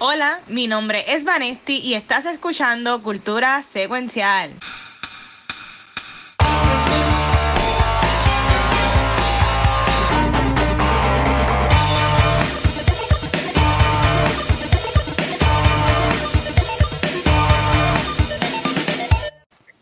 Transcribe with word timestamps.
Hola, 0.00 0.42
mi 0.46 0.68
nombre 0.68 1.04
es 1.08 1.24
Vanesti 1.24 1.80
y 1.80 1.94
estás 1.94 2.24
escuchando 2.24 3.02
Cultura 3.02 3.64
Secuencial. 3.64 4.52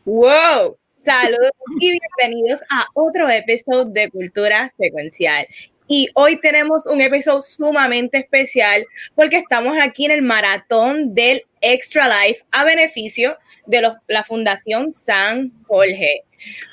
Wow, 0.06 0.78
saludos 1.04 1.50
y 1.78 1.98
bienvenidos 2.18 2.62
a 2.70 2.86
otro 2.94 3.28
episodio 3.28 3.84
de 3.84 4.10
Cultura 4.10 4.72
Secuencial. 4.78 5.46
Y 5.88 6.10
hoy 6.14 6.40
tenemos 6.40 6.84
un 6.86 7.00
episodio 7.00 7.40
sumamente 7.40 8.18
especial 8.18 8.84
porque 9.14 9.38
estamos 9.38 9.78
aquí 9.80 10.06
en 10.06 10.10
el 10.10 10.22
maratón 10.22 11.14
del 11.14 11.44
Extra 11.60 12.08
Life 12.08 12.44
a 12.50 12.64
beneficio 12.64 13.38
de 13.66 13.92
la 14.08 14.24
Fundación 14.24 14.92
San 14.92 15.52
Jorge. 15.68 16.24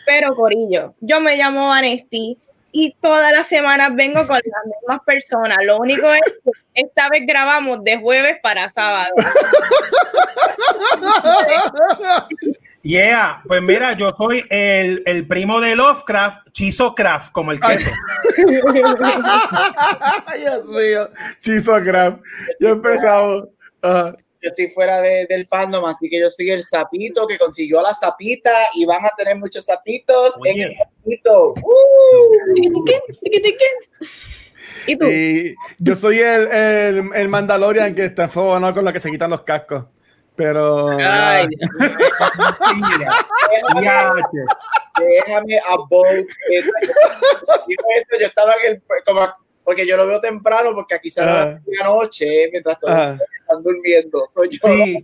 Pero 0.06 0.36
Corillo, 0.36 0.96
yo 1.00 1.20
me 1.20 1.38
llamo 1.38 1.68
Vanesti 1.68 2.38
y 2.72 2.96
todas 3.02 3.32
las 3.32 3.48
semanas 3.48 3.96
vengo 3.96 4.26
con 4.26 4.38
las 4.38 4.66
mismas 4.66 5.00
personas. 5.06 5.59
Lo 5.64 5.78
único 5.78 6.12
es 6.12 6.22
que 6.44 6.52
esta 6.73 7.08
vez 7.09 7.22
grabamos 7.28 7.84
de 7.84 7.98
jueves 7.98 8.40
para 8.42 8.68
sábado. 8.70 9.14
Yeah, 12.84 13.42
pues 13.48 13.62
mira, 13.62 13.94
yo 13.94 14.12
soy 14.12 14.44
el, 14.50 15.04
el 15.05 15.26
primo 15.26 15.62
de 15.62 15.73
Lovecraft, 15.73 16.50
Chisocraft, 16.52 17.32
como 17.32 17.54
el 17.54 17.62
queso. 17.62 17.90
Dios 20.38 20.70
mío, 20.70 21.09
Chisocraft. 21.40 22.22
Ya 22.59 22.72
empezamos. 22.72 23.46
Yo 23.82 24.50
estoy 24.50 24.68
fuera 24.68 25.00
de, 25.00 25.26
del 25.30 25.48
fandom, 25.48 25.86
así 25.86 26.09
que 26.09 26.20
yo 26.20 26.30
soy 26.30 26.52
el 26.52 26.62
sapito 26.62 27.26
que 27.26 27.38
consiguió 27.38 27.81
la 27.81 27.94
sapita 27.94 28.52
y 28.76 28.86
van 28.86 29.06
a 29.06 29.11
tener 29.17 29.38
muchos 29.38 29.64
sapitos 29.64 30.34
en 30.44 30.61
el 30.64 30.76
sapito. 30.76 31.54
¿Y 34.88 34.98
tú? 34.98 35.06
Y 35.06 35.56
yo 35.80 35.95
soy 35.95 36.20
el, 36.20 36.52
el, 36.52 37.09
el 37.16 37.28
Mandalorian 37.30 37.95
que 37.95 38.04
está 38.04 38.26
enfocado 38.26 38.73
con 38.73 38.84
la 38.84 38.92
que 38.92 39.00
se 39.00 39.09
quitan 39.09 39.30
los 39.30 39.44
cascos. 39.44 39.86
Pero. 40.36 40.89
Ay, 41.00 41.48
déjame 45.00 45.58
a 45.59 45.76
Bob. 45.89 46.06
Yo 48.20 48.28
estaba 48.28 48.54
en 48.64 48.73
el. 48.73 48.81
Como, 49.06 49.28
porque 49.64 49.88
yo 49.88 49.95
lo 49.95 50.08
veo 50.08 50.20
temprano, 50.20 50.73
porque 50.73 50.95
aquí 50.95 51.09
se 51.09 51.23
la 51.23 51.59
noche 51.84 52.50
mientras 52.52 52.80
todos 52.80 52.94
están 52.94 53.64
durmiendo. 53.64 54.28
Soy 54.34 54.50
yo, 54.50 54.59
sí. 54.61 55.04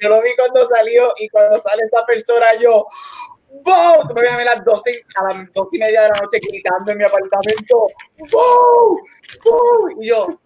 yo 0.00 0.08
lo 0.08 0.22
vi 0.22 0.30
cuando 0.36 0.68
salió 0.68 1.12
y 1.18 1.28
cuando 1.28 1.62
sale 1.62 1.84
esa 1.84 2.04
persona, 2.04 2.46
yo. 2.60 2.86
¡Wow! 3.64 4.08
Me 4.08 4.14
voy 4.14 4.26
a 4.26 4.36
ver 4.36 4.48
a 4.48 4.54
las 4.56 4.64
12, 4.64 5.04
a 5.16 5.24
las 5.24 5.52
12 5.52 5.68
y 5.72 5.78
media 5.78 6.02
de 6.02 6.08
la 6.08 6.14
noche 6.16 6.38
gritando 6.40 6.92
en 6.92 6.98
mi 6.98 7.04
apartamento. 7.04 7.88
¡Wow! 8.18 9.00
¡Wow! 9.44 10.00
Y 10.00 10.08
yo, 10.08 10.40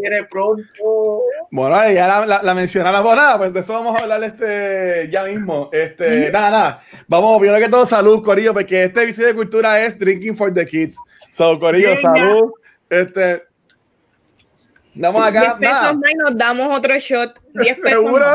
viene 0.00 0.24
pronto. 0.24 1.22
Bueno, 1.50 1.90
ya 1.90 2.06
la, 2.06 2.26
la, 2.26 2.42
la 2.42 2.54
mencionamos, 2.54 3.02
pues 3.02 3.16
nada, 3.16 3.38
pues 3.38 3.52
de 3.52 3.60
eso 3.60 3.72
vamos 3.72 3.98
a 3.98 4.02
hablar 4.02 4.22
este, 4.24 5.08
ya 5.10 5.24
mismo. 5.24 5.68
Este, 5.72 6.30
nada, 6.30 6.50
nada. 6.50 6.82
Vamos, 7.08 7.38
primero 7.38 7.58
que 7.58 7.70
todo, 7.70 7.86
salud, 7.86 8.22
Corillo, 8.22 8.52
porque 8.52 8.84
este 8.84 9.02
episodio 9.02 9.28
de 9.28 9.34
cultura 9.34 9.84
es 9.84 9.98
Drinking 9.98 10.36
for 10.36 10.52
the 10.52 10.66
Kids. 10.66 10.96
So, 11.30 11.58
Corillo, 11.58 11.96
salud. 11.96 12.52
Este. 12.88 13.42
Damos 14.94 15.22
acá. 15.22 15.56
10 15.58 15.70
pesos 15.70 15.96
más 15.96 16.10
y 16.10 16.14
nos 16.14 16.38
damos 16.38 16.76
otro 16.76 16.98
shot. 16.98 17.38
10 17.54 17.76
pesos. 17.82 17.90
¿Seguro? 17.90 18.26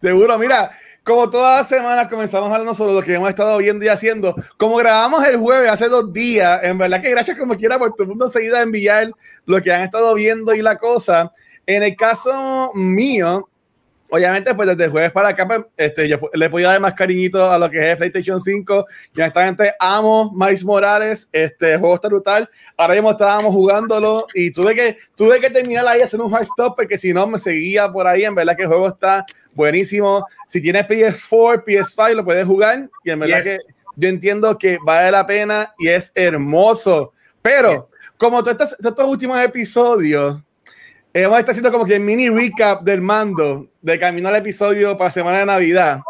Seguro, 0.00 0.38
mira, 0.38 0.72
como 1.04 1.28
todas 1.28 1.58
las 1.58 1.68
semanas 1.68 2.08
comenzamos 2.08 2.50
hablando 2.50 2.74
sobre 2.74 2.94
lo 2.94 3.02
que 3.02 3.14
hemos 3.14 3.28
estado 3.28 3.58
viendo 3.58 3.84
y 3.84 3.88
haciendo. 3.88 4.34
Como 4.56 4.76
grabamos 4.76 5.24
el 5.24 5.36
jueves 5.36 5.68
hace 5.68 5.88
dos 5.88 6.12
días, 6.12 6.62
en 6.62 6.78
verdad 6.78 7.02
que 7.02 7.10
gracias 7.10 7.38
como 7.38 7.56
quiera 7.56 7.78
por 7.78 7.92
todo 7.92 8.04
el 8.04 8.08
mundo 8.10 8.28
seguida 8.28 8.58
a 8.58 8.62
enviar 8.62 9.12
lo 9.46 9.60
que 9.60 9.72
han 9.72 9.82
estado 9.82 10.14
viendo 10.14 10.54
y 10.54 10.62
la 10.62 10.78
cosa. 10.78 11.32
En 11.66 11.82
el 11.82 11.96
caso 11.96 12.70
mío, 12.74 13.48
obviamente, 14.12 14.54
pues 14.54 14.68
desde 14.68 14.84
el 14.84 14.90
jueves 14.90 15.10
para 15.10 15.30
acá, 15.30 15.48
pues, 15.48 15.62
este, 15.74 16.06
yo 16.06 16.20
le 16.34 16.50
podido 16.50 16.68
dar 16.68 16.78
más 16.80 16.92
cariñito 16.92 17.50
a 17.50 17.58
lo 17.58 17.70
que 17.70 17.90
es 17.90 17.96
PlayStation 17.96 18.38
5. 18.38 18.84
Y 19.16 19.20
honestamente 19.20 19.72
amo 19.80 20.30
Miles 20.34 20.62
Morales, 20.64 21.30
este 21.32 21.78
juego 21.78 21.94
está 21.94 22.08
brutal. 22.08 22.48
Ahora 22.76 22.94
mismo 22.94 23.12
estábamos 23.12 23.54
jugándolo 23.54 24.26
y 24.34 24.50
tuve 24.50 24.74
que, 24.74 24.96
tuve 25.16 25.40
que 25.40 25.48
terminar 25.48 25.88
ahí, 25.88 26.02
hacer 26.02 26.20
un 26.20 26.30
high 26.30 26.42
stop, 26.42 26.76
porque 26.76 26.98
si 26.98 27.14
no 27.14 27.26
me 27.26 27.38
seguía 27.38 27.90
por 27.90 28.06
ahí. 28.06 28.24
En 28.24 28.34
verdad 28.34 28.54
que 28.54 28.62
el 28.62 28.68
juego 28.68 28.88
está 28.88 29.24
buenísimo. 29.54 30.26
Si 30.46 30.60
tienes 30.60 30.86
PS4, 30.86 31.64
PS5, 31.64 32.14
lo 32.14 32.24
puedes 32.24 32.46
jugar. 32.46 32.90
Y 33.04 33.10
en 33.10 33.18
verdad 33.18 33.42
que 33.42 33.58
yo 33.96 34.08
entiendo 34.10 34.58
que 34.58 34.76
vale 34.84 35.10
la 35.10 35.26
pena 35.26 35.72
y 35.78 35.88
es 35.88 36.12
hermoso. 36.14 37.12
Pero, 37.40 37.88
como 38.18 38.44
todos 38.44 38.76
estos, 38.78 39.06
últimos 39.06 39.40
episodios, 39.40 40.42
hemos 41.14 41.38
estado 41.38 41.50
haciendo 41.52 41.72
como 41.72 41.84
que 41.84 41.98
mini 41.98 42.28
recap 42.28 42.82
del 42.82 43.00
mando 43.00 43.68
de 43.80 43.98
camino 43.98 44.28
al 44.28 44.36
episodio 44.36 44.96
para 44.96 45.10
semana 45.10 45.38
de 45.38 45.46
Navidad. 45.46 46.00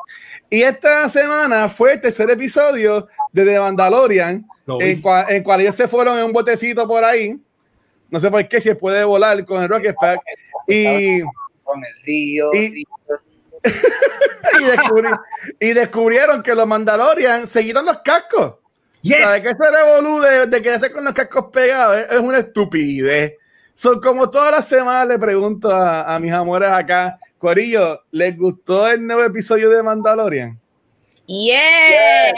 Y 0.49 0.63
esta 0.63 1.09
semana 1.09 1.69
fue 1.69 1.95
el 1.95 2.01
tercer 2.01 2.31
episodio 2.31 3.09
de 3.33 3.45
The 3.45 3.59
Mandalorian, 3.59 4.47
en, 4.81 5.01
cual, 5.01 5.27
en 5.31 5.43
cual 5.43 5.63
ellos 5.63 5.75
se 5.75 5.89
fueron 5.89 6.19
en 6.19 6.25
un 6.25 6.33
botecito 6.33 6.87
por 6.87 7.03
ahí. 7.05 7.41
No 8.11 8.21
sé 8.21 8.31
por 8.31 8.47
qué, 8.47 8.61
si 8.61 8.75
puede 8.75 9.03
volar 9.05 9.45
con 9.47 9.63
el 9.63 9.69
Rocket 9.69 9.97
Pack. 9.99 10.21
Y, 10.69 11.23
con 11.65 11.83
el 11.83 12.05
río. 12.05 12.51
Y, 12.53 12.85
y, 15.61 15.73
descubrieron 15.73 16.43
que 16.43 16.55
los 16.55 16.67
Mandalorian 16.67 17.47
se 17.47 17.65
quitan 17.65 17.87
los 17.87 18.01
cascos. 18.03 18.57
Yes. 19.01 19.19
¿Sabes 19.25 19.43
que 19.43 19.49
ese 19.49 19.71
revolú 19.71 20.21
de, 20.21 20.47
de 20.47 20.63
quedarse 20.63 20.93
con 20.93 21.05
los 21.05 21.15
cascos 21.15 21.47
pegados 21.51 21.97
es, 22.11 22.19
una 22.19 22.39
estupidez? 22.39 23.35
Son 23.83 24.01
como 24.01 24.31
todas 24.31 24.53
las 24.53 24.69
semanas 24.69 25.09
le 25.09 25.19
pregunto 25.19 25.69
a, 25.69 26.15
a, 26.15 26.21
mis 26.21 26.33
amores 26.33 26.69
acá, 26.69 27.19
Corillo, 27.37 28.01
¿les 28.13 28.39
gustó 28.39 28.89
el 28.89 29.05
nuevo 29.05 29.25
episodio 29.25 29.71
de 29.71 29.83
Mandalorian? 29.83 30.57
Yes. 31.27 32.33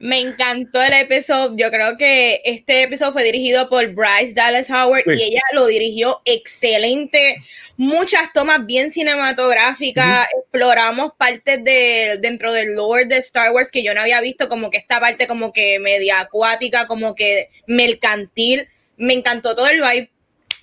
Me 0.00 0.20
encantó 0.20 0.82
el 0.82 0.92
episodio. 0.92 1.56
Yo 1.56 1.70
creo 1.70 1.96
que 1.96 2.42
este 2.44 2.82
episodio 2.82 3.12
fue 3.12 3.24
dirigido 3.24 3.68
por 3.68 3.86
Bryce 3.94 4.34
Dallas 4.34 4.68
Howard 4.70 5.04
y 5.06 5.22
ella 5.22 5.42
lo 5.52 5.66
dirigió 5.66 6.20
excelente. 6.24 7.42
Muchas 7.76 8.32
tomas 8.32 8.64
bien 8.66 8.90
cinematográficas, 8.90 10.28
exploramos 10.40 11.12
partes 11.16 11.62
de 11.62 12.18
dentro 12.20 12.52
del 12.52 12.74
lore 12.74 13.04
de 13.04 13.18
Star 13.18 13.52
Wars 13.52 13.70
que 13.70 13.82
yo 13.82 13.94
no 13.94 14.00
había 14.00 14.20
visto, 14.20 14.48
como 14.48 14.70
que 14.70 14.78
esta 14.78 14.98
parte 14.98 15.26
como 15.26 15.52
que 15.52 15.78
media 15.78 16.20
acuática, 16.20 16.86
como 16.86 17.14
que 17.14 17.50
mercantil, 17.66 18.66
me 18.96 19.12
encantó 19.12 19.54
todo 19.54 19.68
el 19.68 19.80
vibe. 19.80 20.10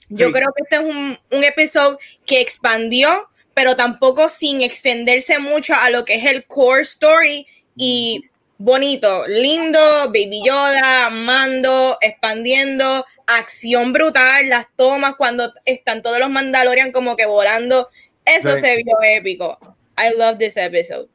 Yo 0.10 0.32
creo 0.32 0.50
que 0.56 0.64
este 0.64 0.76
es 0.76 0.82
un, 0.82 1.18
un 1.32 1.44
episodio 1.44 1.98
que 2.26 2.42
expandió, 2.42 3.30
pero 3.54 3.76
tampoco 3.76 4.30
sin 4.30 4.62
extenderse 4.62 5.40
mucho 5.40 5.76
a 5.76 5.90
lo 5.90 6.04
que 6.04 6.16
es 6.16 6.26
el 6.26 6.46
core 6.46 6.82
story 6.82 7.48
y 7.76 8.26
bonito, 8.64 9.28
lindo, 9.28 9.80
Baby 10.08 10.42
Yoda, 10.46 11.10
Mando, 11.10 11.98
expandiendo, 12.00 13.06
acción 13.28 13.92
brutal, 13.92 14.48
las 14.48 14.68
tomas 14.78 15.16
cuando 15.16 15.52
están 15.66 16.02
todos 16.02 16.18
los 16.18 16.30
Mandalorian 16.30 16.94
como 16.94 17.18
que 17.18 17.26
volando, 17.26 17.90
eso 18.24 18.56
se 18.56 18.78
vio 18.78 18.96
épico. 19.04 19.58
I 19.98 20.18
love 20.18 20.38
this 20.38 20.56
episode. 20.56 21.10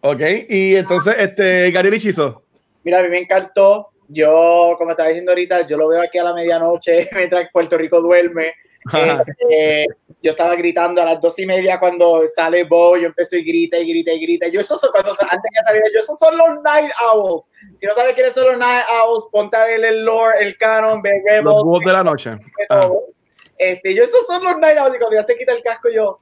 Ok, 0.00 0.20
y 0.48 0.76
entonces, 0.76 1.14
este, 1.18 1.70
Gary 1.70 1.90
Lichizo. 1.90 2.42
Mira, 2.84 3.00
a 3.00 3.02
mí 3.02 3.08
me 3.10 3.18
encantó. 3.18 3.90
Yo, 4.08 4.76
como 4.78 4.92
estaba 4.92 5.10
diciendo 5.10 5.32
ahorita, 5.32 5.66
yo 5.66 5.76
lo 5.76 5.88
veo 5.88 6.00
aquí 6.02 6.18
a 6.18 6.24
la 6.24 6.34
medianoche 6.34 7.08
mientras 7.14 7.50
Puerto 7.52 7.76
Rico 7.76 8.00
duerme. 8.00 8.54
Este, 8.92 9.86
yo 10.24 10.30
estaba 10.30 10.56
gritando 10.56 11.02
a 11.02 11.04
las 11.04 11.20
dos 11.20 11.38
y 11.38 11.44
media 11.44 11.78
cuando 11.78 12.22
sale 12.34 12.64
Bo, 12.64 12.96
yo 12.96 13.08
empecé 13.08 13.40
y 13.40 13.44
grita 13.44 13.78
y 13.78 13.86
grita 13.86 14.10
y 14.10 14.20
grita. 14.20 14.48
Yo, 14.48 14.58
eso 14.58 14.78
son, 14.78 14.90
cuando 14.90 15.10
antes 15.10 15.28
de 15.28 15.64
salir, 15.66 15.82
yo, 15.92 15.98
esos 15.98 16.18
son 16.18 16.36
los 16.38 16.62
Night 16.64 16.90
Owls. 17.12 17.44
Si 17.78 17.86
no 17.86 17.94
sabes 17.94 18.14
quiénes 18.14 18.32
son 18.32 18.46
los 18.46 18.56
Night 18.56 18.86
Owls, 19.02 19.26
ponte 19.30 19.58
ver 19.58 19.84
el 19.84 20.02
lore, 20.02 20.38
el 20.40 20.56
canon, 20.56 21.02
ve 21.02 21.22
Los 21.42 21.62
búhos 21.62 21.82
de 21.84 21.92
la 21.92 22.02
noche. 22.02 22.30
Ah. 22.70 22.88
Este, 23.58 23.94
yo, 23.94 24.02
esos 24.02 24.26
son 24.26 24.42
los 24.42 24.56
Night 24.56 24.78
Owls. 24.78 24.94
Y 24.94 24.98
cuando 24.98 25.16
ya 25.16 25.24
se 25.24 25.36
quita 25.36 25.52
el 25.52 25.62
casco, 25.62 25.90
yo, 25.90 26.20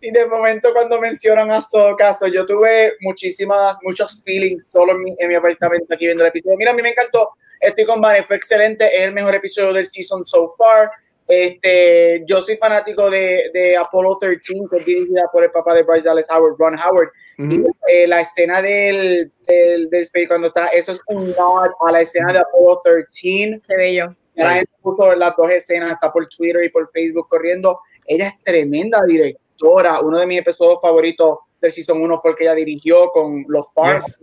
y 0.00 0.10
de 0.10 0.26
momento 0.26 0.72
cuando 0.72 0.98
mencionan 0.98 1.50
a 1.50 1.60
Soka, 1.60 2.16
yo 2.32 2.46
tuve 2.46 2.94
muchísimas, 3.00 3.76
muchos 3.82 4.22
feelings 4.24 4.70
solo 4.70 4.92
en 4.92 5.02
mi, 5.02 5.14
en 5.18 5.28
mi, 5.28 5.34
apartamento 5.34 5.92
aquí 5.92 6.06
viendo 6.06 6.24
el 6.24 6.30
episodio. 6.30 6.56
Mira, 6.56 6.70
a 6.70 6.74
mí 6.74 6.80
me 6.80 6.88
encantó. 6.88 7.32
Estoy 7.60 7.84
con 7.84 8.00
Vane, 8.00 8.24
fue 8.24 8.36
excelente. 8.36 8.86
Es 8.86 9.02
el 9.02 9.12
mejor 9.12 9.34
episodio 9.34 9.74
del 9.74 9.86
season 9.86 10.24
so 10.24 10.48
far. 10.56 10.90
Este, 11.28 12.24
yo 12.26 12.40
soy 12.40 12.56
fanático 12.56 13.10
de, 13.10 13.50
de, 13.52 13.76
Apollo 13.76 14.16
13, 14.18 14.54
que 14.70 14.76
es 14.78 14.86
dirigida 14.86 15.24
por 15.30 15.44
el 15.44 15.50
papá 15.50 15.74
de 15.74 15.82
Bryce 15.82 16.08
Dallas 16.08 16.26
Howard, 16.30 16.56
Ron 16.58 16.78
Howard. 16.78 17.10
Y 17.36 17.62
eh, 17.86 18.06
la 18.06 18.22
escena 18.22 18.62
del, 18.62 19.30
del, 19.46 19.90
del, 19.90 20.02
Space, 20.02 20.26
cuando 20.26 20.48
está, 20.48 20.68
eso 20.68 20.92
es 20.92 21.02
un 21.06 21.30
nod 21.32 21.70
a 21.86 21.92
la 21.92 22.00
escena 22.00 22.32
de 22.32 22.38
Apollo 22.38 22.80
13. 22.82 23.60
Qué 23.66 23.76
bello. 23.76 24.16
La 24.34 24.52
gente 24.52 24.70
puso 24.80 25.14
las 25.16 25.36
dos 25.36 25.50
escenas, 25.50 25.92
está 25.92 26.10
por 26.10 26.26
Twitter 26.28 26.64
y 26.64 26.70
por 26.70 26.90
Facebook 26.92 27.28
corriendo. 27.28 27.80
Ella 28.06 28.28
es 28.28 28.42
tremenda 28.42 29.02
directora. 29.06 30.00
Uno 30.00 30.18
de 30.18 30.26
mis 30.26 30.38
episodios 30.38 30.80
favoritos 30.80 31.40
del 31.60 31.72
Season 31.72 32.00
1 32.00 32.18
fue 32.20 32.30
el 32.30 32.36
que 32.36 32.44
ella 32.44 32.54
dirigió 32.54 33.10
con 33.10 33.44
los 33.48 33.66
Farms. 33.74 34.20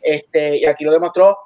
Este, 0.00 0.56
y 0.56 0.64
aquí 0.64 0.84
lo 0.84 0.92
demostró 0.92 1.36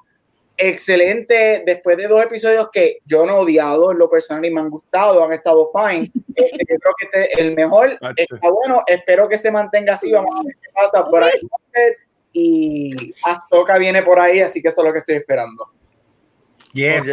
excelente 0.57 1.63
después 1.65 1.97
de 1.97 2.07
dos 2.07 2.23
episodios 2.23 2.69
que 2.73 2.99
yo 3.05 3.27
no 3.27 3.33
he 3.33 3.41
odiado 3.41 3.93
en 3.93 3.99
lo 3.99 4.09
personal 4.09 4.45
y 4.45 4.51
me 4.51 4.61
han 4.61 4.71
gustado, 4.71 5.25
han 5.25 5.33
estado 5.33 5.71
fine. 5.73 6.11
Este, 6.35 6.65
yo 6.67 6.79
creo 6.79 6.95
que 6.99 7.05
este, 7.05 7.43
el 7.43 7.55
mejor 7.55 7.91
está 8.17 8.49
bueno. 8.49 8.83
Espero 8.87 9.29
que 9.29 9.37
se 9.37 9.51
mantenga 9.51 9.93
así. 9.95 10.11
Vamos 10.11 10.35
a 10.35 10.43
ver 10.43 10.57
qué 10.63 10.69
pasa 10.73 11.05
por 11.05 11.23
ahí. 11.23 11.39
Y 12.33 13.15
Astoka 13.25 13.77
viene 13.77 14.03
por 14.03 14.19
ahí, 14.19 14.41
así 14.41 14.63
que 14.63 14.69
eso 14.69 14.81
es 14.81 14.87
lo 14.87 14.93
que 14.95 15.01
estoy 15.01 15.17
esperando. 15.17 15.71
Yes. 16.73 17.07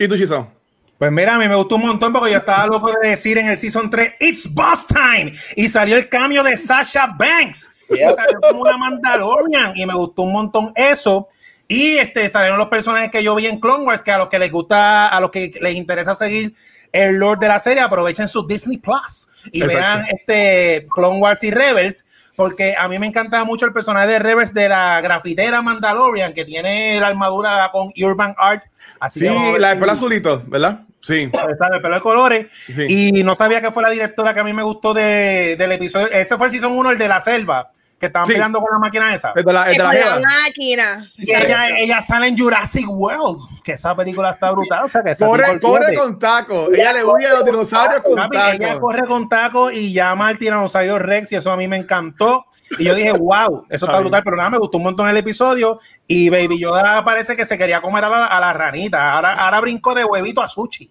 ¿Y 0.00 0.08
tú, 0.08 0.16
Chizón? 0.16 0.50
Pues 0.98 1.12
mira, 1.12 1.34
a 1.34 1.38
mí 1.38 1.46
me 1.46 1.54
gustó 1.54 1.76
un 1.76 1.82
montón 1.82 2.12
porque 2.12 2.32
yo 2.32 2.38
estaba 2.38 2.66
loco 2.66 2.90
de 3.00 3.10
decir 3.10 3.38
en 3.38 3.48
el 3.48 3.58
Season 3.58 3.88
3, 3.88 4.14
It's 4.18 4.52
Boss 4.52 4.86
Time. 4.86 5.32
Y 5.54 5.68
salió 5.68 5.96
el 5.96 6.08
cambio 6.08 6.42
de 6.42 6.56
Sasha 6.56 7.14
Banks. 7.18 7.70
Y 7.90 8.02
salió 8.12 8.40
como 8.40 8.62
una 8.62 8.76
Mandalorian. 8.78 9.76
Y 9.76 9.86
me 9.86 9.94
gustó 9.94 10.22
un 10.22 10.32
montón 10.32 10.72
eso. 10.74 11.28
Y 11.68 11.98
este, 11.98 12.28
salieron 12.28 12.58
los 12.58 12.68
personajes 12.68 13.10
que 13.10 13.22
yo 13.22 13.34
vi 13.34 13.46
en 13.46 13.58
Clone 13.58 13.84
Wars, 13.84 14.02
que 14.02 14.12
a 14.12 14.18
los 14.18 14.28
que 14.28 14.38
les 14.38 14.50
gusta, 14.50 15.08
a 15.08 15.20
los 15.20 15.30
que 15.30 15.50
les 15.60 15.74
interesa 15.74 16.14
seguir 16.14 16.54
el 16.92 17.16
Lord 17.16 17.40
de 17.40 17.48
la 17.48 17.58
serie, 17.58 17.82
aprovechen 17.82 18.28
su 18.28 18.46
Disney 18.46 18.78
Plus 18.78 19.28
y 19.52 19.62
vean 19.62 20.06
este 20.08 20.86
Clone 20.94 21.18
Wars 21.18 21.42
y 21.42 21.50
Rebels, 21.50 22.06
porque 22.36 22.74
a 22.78 22.88
mí 22.88 22.98
me 22.98 23.06
encanta 23.06 23.44
mucho 23.44 23.66
el 23.66 23.72
personaje 23.72 24.06
de 24.06 24.18
Rebels 24.18 24.54
de 24.54 24.68
la 24.68 25.00
grafitera 25.00 25.60
Mandalorian, 25.60 26.32
que 26.32 26.44
tiene 26.44 27.00
la 27.00 27.08
armadura 27.08 27.68
con 27.72 27.92
Urban 27.96 28.34
Art. 28.38 28.64
Así 29.00 29.20
sí, 29.20 29.28
la 29.58 29.74
de 29.74 29.80
pelo 29.80 29.92
azulito, 29.92 30.42
¿verdad? 30.46 30.82
Sí. 31.00 31.30
Está 31.32 31.68
de 31.70 31.80
pelo 31.80 31.96
de 31.96 32.00
colores. 32.00 32.46
Y 32.88 33.22
no 33.24 33.34
sabía 33.34 33.60
que 33.60 33.72
fue 33.72 33.82
la 33.82 33.90
directora 33.90 34.32
que 34.32 34.40
a 34.40 34.44
mí 34.44 34.52
me 34.52 34.62
gustó 34.62 34.94
de, 34.94 35.56
del 35.58 35.72
episodio. 35.72 36.08
Ese 36.10 36.36
fue 36.36 36.46
el 36.46 36.52
season 36.52 36.72
1, 36.72 36.92
el 36.92 36.98
de 36.98 37.08
la 37.08 37.20
selva 37.20 37.72
que 37.98 38.06
estaban 38.06 38.28
peleando 38.28 38.60
con 38.60 38.68
la 38.72 38.78
máquina 38.78 39.14
esa. 39.14 39.32
Es 39.34 39.44
de 39.44 39.52
la, 39.52 39.70
es 39.70 39.78
de 39.78 39.82
la, 39.82 40.20
máquina. 40.20 41.10
Y 41.16 41.34
ella, 41.34 41.68
ella, 41.78 42.02
sale 42.02 42.28
en 42.28 42.36
Jurassic 42.36 42.86
World, 42.88 43.40
que 43.64 43.72
esa 43.72 43.96
película 43.96 44.30
está 44.30 44.50
brutal. 44.50 44.84
O 44.84 44.88
sea, 44.88 45.02
que 45.02 45.14
corre, 45.16 45.58
corre 45.60 45.94
con 45.94 46.18
taco. 46.18 46.70
Ella 46.72 46.92
le 46.92 47.04
huye 47.04 47.26
a 47.26 47.32
los 47.34 47.44
dinosaurios 47.44 48.02
con 48.02 48.16
taco. 48.16 48.52
Ella 48.52 48.78
corre 48.78 49.06
con 49.06 49.28
taco 49.28 49.70
y 49.70 49.92
llama 49.92 50.28
al 50.28 50.38
tiranosaurio 50.38 50.98
Rex 50.98 51.32
y 51.32 51.36
eso 51.36 51.50
a 51.50 51.56
mí 51.56 51.68
me 51.68 51.76
encantó. 51.76 52.46
Y 52.78 52.84
yo 52.84 52.94
dije, 52.94 53.12
wow, 53.12 53.64
eso 53.70 53.86
está 53.86 54.00
brutal, 54.00 54.22
pero 54.24 54.36
nada, 54.36 54.50
me 54.50 54.58
gustó 54.58 54.78
un 54.78 54.84
montón 54.84 55.08
el 55.08 55.16
episodio. 55.16 55.78
Y 56.06 56.28
Baby 56.30 56.58
Yoda 56.58 57.04
parece 57.04 57.36
que 57.36 57.46
se 57.46 57.56
quería 57.56 57.80
comer 57.80 58.04
a 58.04 58.08
la, 58.08 58.26
a 58.26 58.40
la 58.40 58.52
ranita. 58.52 59.12
Ahora, 59.12 59.32
ahora 59.34 59.60
brincó 59.60 59.94
de 59.94 60.04
huevito 60.04 60.42
a 60.42 60.48
sushi. 60.48 60.90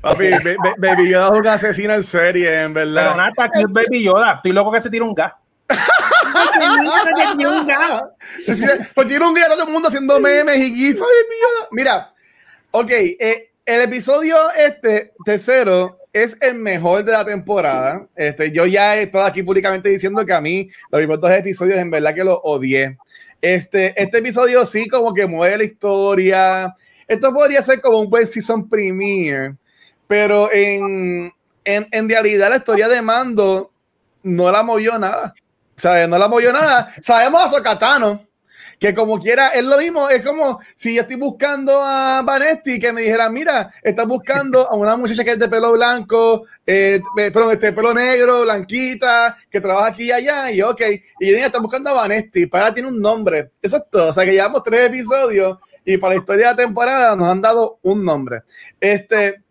Papi, 0.00 0.30
Baby 0.78 1.10
Yoda 1.10 1.34
es 1.34 1.40
una 1.40 1.52
asesina 1.54 1.94
en 1.94 2.02
serie, 2.02 2.62
en 2.62 2.74
verdad. 2.74 3.02
Pero 3.04 3.16
nada, 3.16 3.32
aquí 3.38 3.60
es 3.60 3.66
Baby 3.68 4.04
Yoda. 4.04 4.34
Estoy 4.34 4.52
loco 4.52 4.70
que 4.70 4.80
se 4.80 4.90
tire 4.90 5.02
un 5.02 5.14
gas. 5.14 5.32
pues 8.94 9.08
tiene 9.08 9.26
un 9.26 9.34
día 9.34 9.48
todo 9.48 9.66
el 9.66 9.72
mundo 9.72 9.88
haciendo 9.88 10.20
memes 10.20 10.58
y 10.58 10.74
gifs. 10.74 11.02
Mira, 11.70 12.12
ok, 12.70 12.90
eh, 12.90 13.50
el 13.64 13.82
episodio 13.82 14.36
este, 14.56 15.12
tercero, 15.24 15.98
es 16.22 16.36
el 16.40 16.54
mejor 16.54 17.04
de 17.04 17.12
la 17.12 17.24
temporada. 17.24 18.06
Este, 18.16 18.50
yo 18.50 18.64
ya 18.64 18.96
he 18.96 19.02
estado 19.02 19.24
aquí 19.24 19.42
públicamente 19.42 19.90
diciendo 19.90 20.24
que 20.24 20.32
a 20.32 20.40
mí 20.40 20.70
los 20.90 20.98
primeros 20.98 21.20
dos 21.20 21.30
episodios 21.30 21.78
en 21.78 21.90
verdad 21.90 22.14
que 22.14 22.24
los 22.24 22.38
odié. 22.42 22.96
Este, 23.42 24.00
este 24.00 24.18
episodio 24.18 24.64
sí 24.64 24.88
como 24.88 25.12
que 25.12 25.26
mueve 25.26 25.58
la 25.58 25.64
historia. 25.64 26.74
Esto 27.06 27.34
podría 27.34 27.60
ser 27.60 27.82
como 27.82 27.98
un 27.98 28.08
buen 28.08 28.26
season 28.26 28.66
premiere, 28.66 29.56
pero 30.06 30.50
en, 30.50 31.32
en, 31.64 31.88
en 31.90 32.08
realidad 32.08 32.48
la 32.48 32.56
historia 32.56 32.88
de 32.88 33.02
Mando 33.02 33.70
no 34.22 34.50
la 34.50 34.62
movió 34.62 34.98
nada. 34.98 35.34
¿Sabes? 35.76 36.08
No 36.08 36.18
la 36.18 36.26
apoyó 36.26 36.52
nada. 36.52 36.92
Sabemos 37.00 37.44
a 37.44 37.48
Sokatano, 37.48 38.26
que 38.78 38.94
como 38.94 39.18
quiera, 39.18 39.48
es 39.48 39.64
lo 39.64 39.78
mismo, 39.78 40.08
es 40.10 40.24
como 40.24 40.60
si 40.74 40.94
yo 40.94 41.02
estoy 41.02 41.16
buscando 41.16 41.80
a 41.82 42.22
Vanetti, 42.22 42.78
que 42.78 42.92
me 42.92 43.02
dijera, 43.02 43.28
mira, 43.30 43.72
estás 43.82 44.06
buscando 44.06 44.70
a 44.70 44.76
una 44.76 44.96
muchacha 44.96 45.24
que 45.24 45.32
es 45.32 45.38
de 45.38 45.48
pelo 45.48 45.72
blanco, 45.72 46.44
eh, 46.66 47.00
pero 47.14 47.50
este 47.50 47.72
pelo 47.72 47.94
negro, 47.94 48.42
blanquita, 48.42 49.36
que 49.50 49.60
trabaja 49.60 49.88
aquí 49.88 50.04
y 50.04 50.12
allá, 50.12 50.50
y 50.50 50.60
ok, 50.60 50.82
y 51.20 51.30
ella 51.30 51.46
está 51.46 51.58
buscando 51.58 51.90
a 51.90 51.94
Vanetti, 51.94 52.46
para 52.46 52.74
tiene 52.74 52.90
un 52.90 53.00
nombre, 53.00 53.52
eso 53.62 53.78
es 53.78 53.84
todo, 53.90 54.10
o 54.10 54.12
sea 54.12 54.24
que 54.24 54.32
llevamos 54.32 54.62
tres 54.62 54.86
episodios 54.88 55.58
y 55.84 55.96
para 55.96 56.14
la 56.14 56.20
historia 56.20 56.46
de 56.48 56.52
la 56.52 56.56
temporada 56.56 57.16
nos 57.16 57.28
han 57.28 57.40
dado 57.40 57.78
un 57.82 58.04
nombre. 58.04 58.42
Este, 58.80 59.45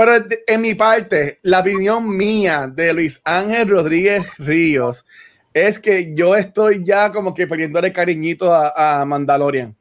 pero 0.00 0.24
en 0.46 0.60
mi 0.62 0.74
parte, 0.74 1.40
la 1.42 1.60
opinión 1.60 2.16
mía 2.16 2.66
de 2.74 2.94
Luis 2.94 3.20
Ángel 3.22 3.68
Rodríguez 3.68 4.24
Ríos 4.38 5.04
es 5.52 5.78
que 5.78 6.14
yo 6.14 6.34
estoy 6.34 6.82
ya 6.82 7.12
como 7.12 7.34
que 7.34 7.46
perdiéndole 7.46 7.92
cariñito 7.92 8.50
a, 8.50 9.04
Mandalorian. 9.04 9.76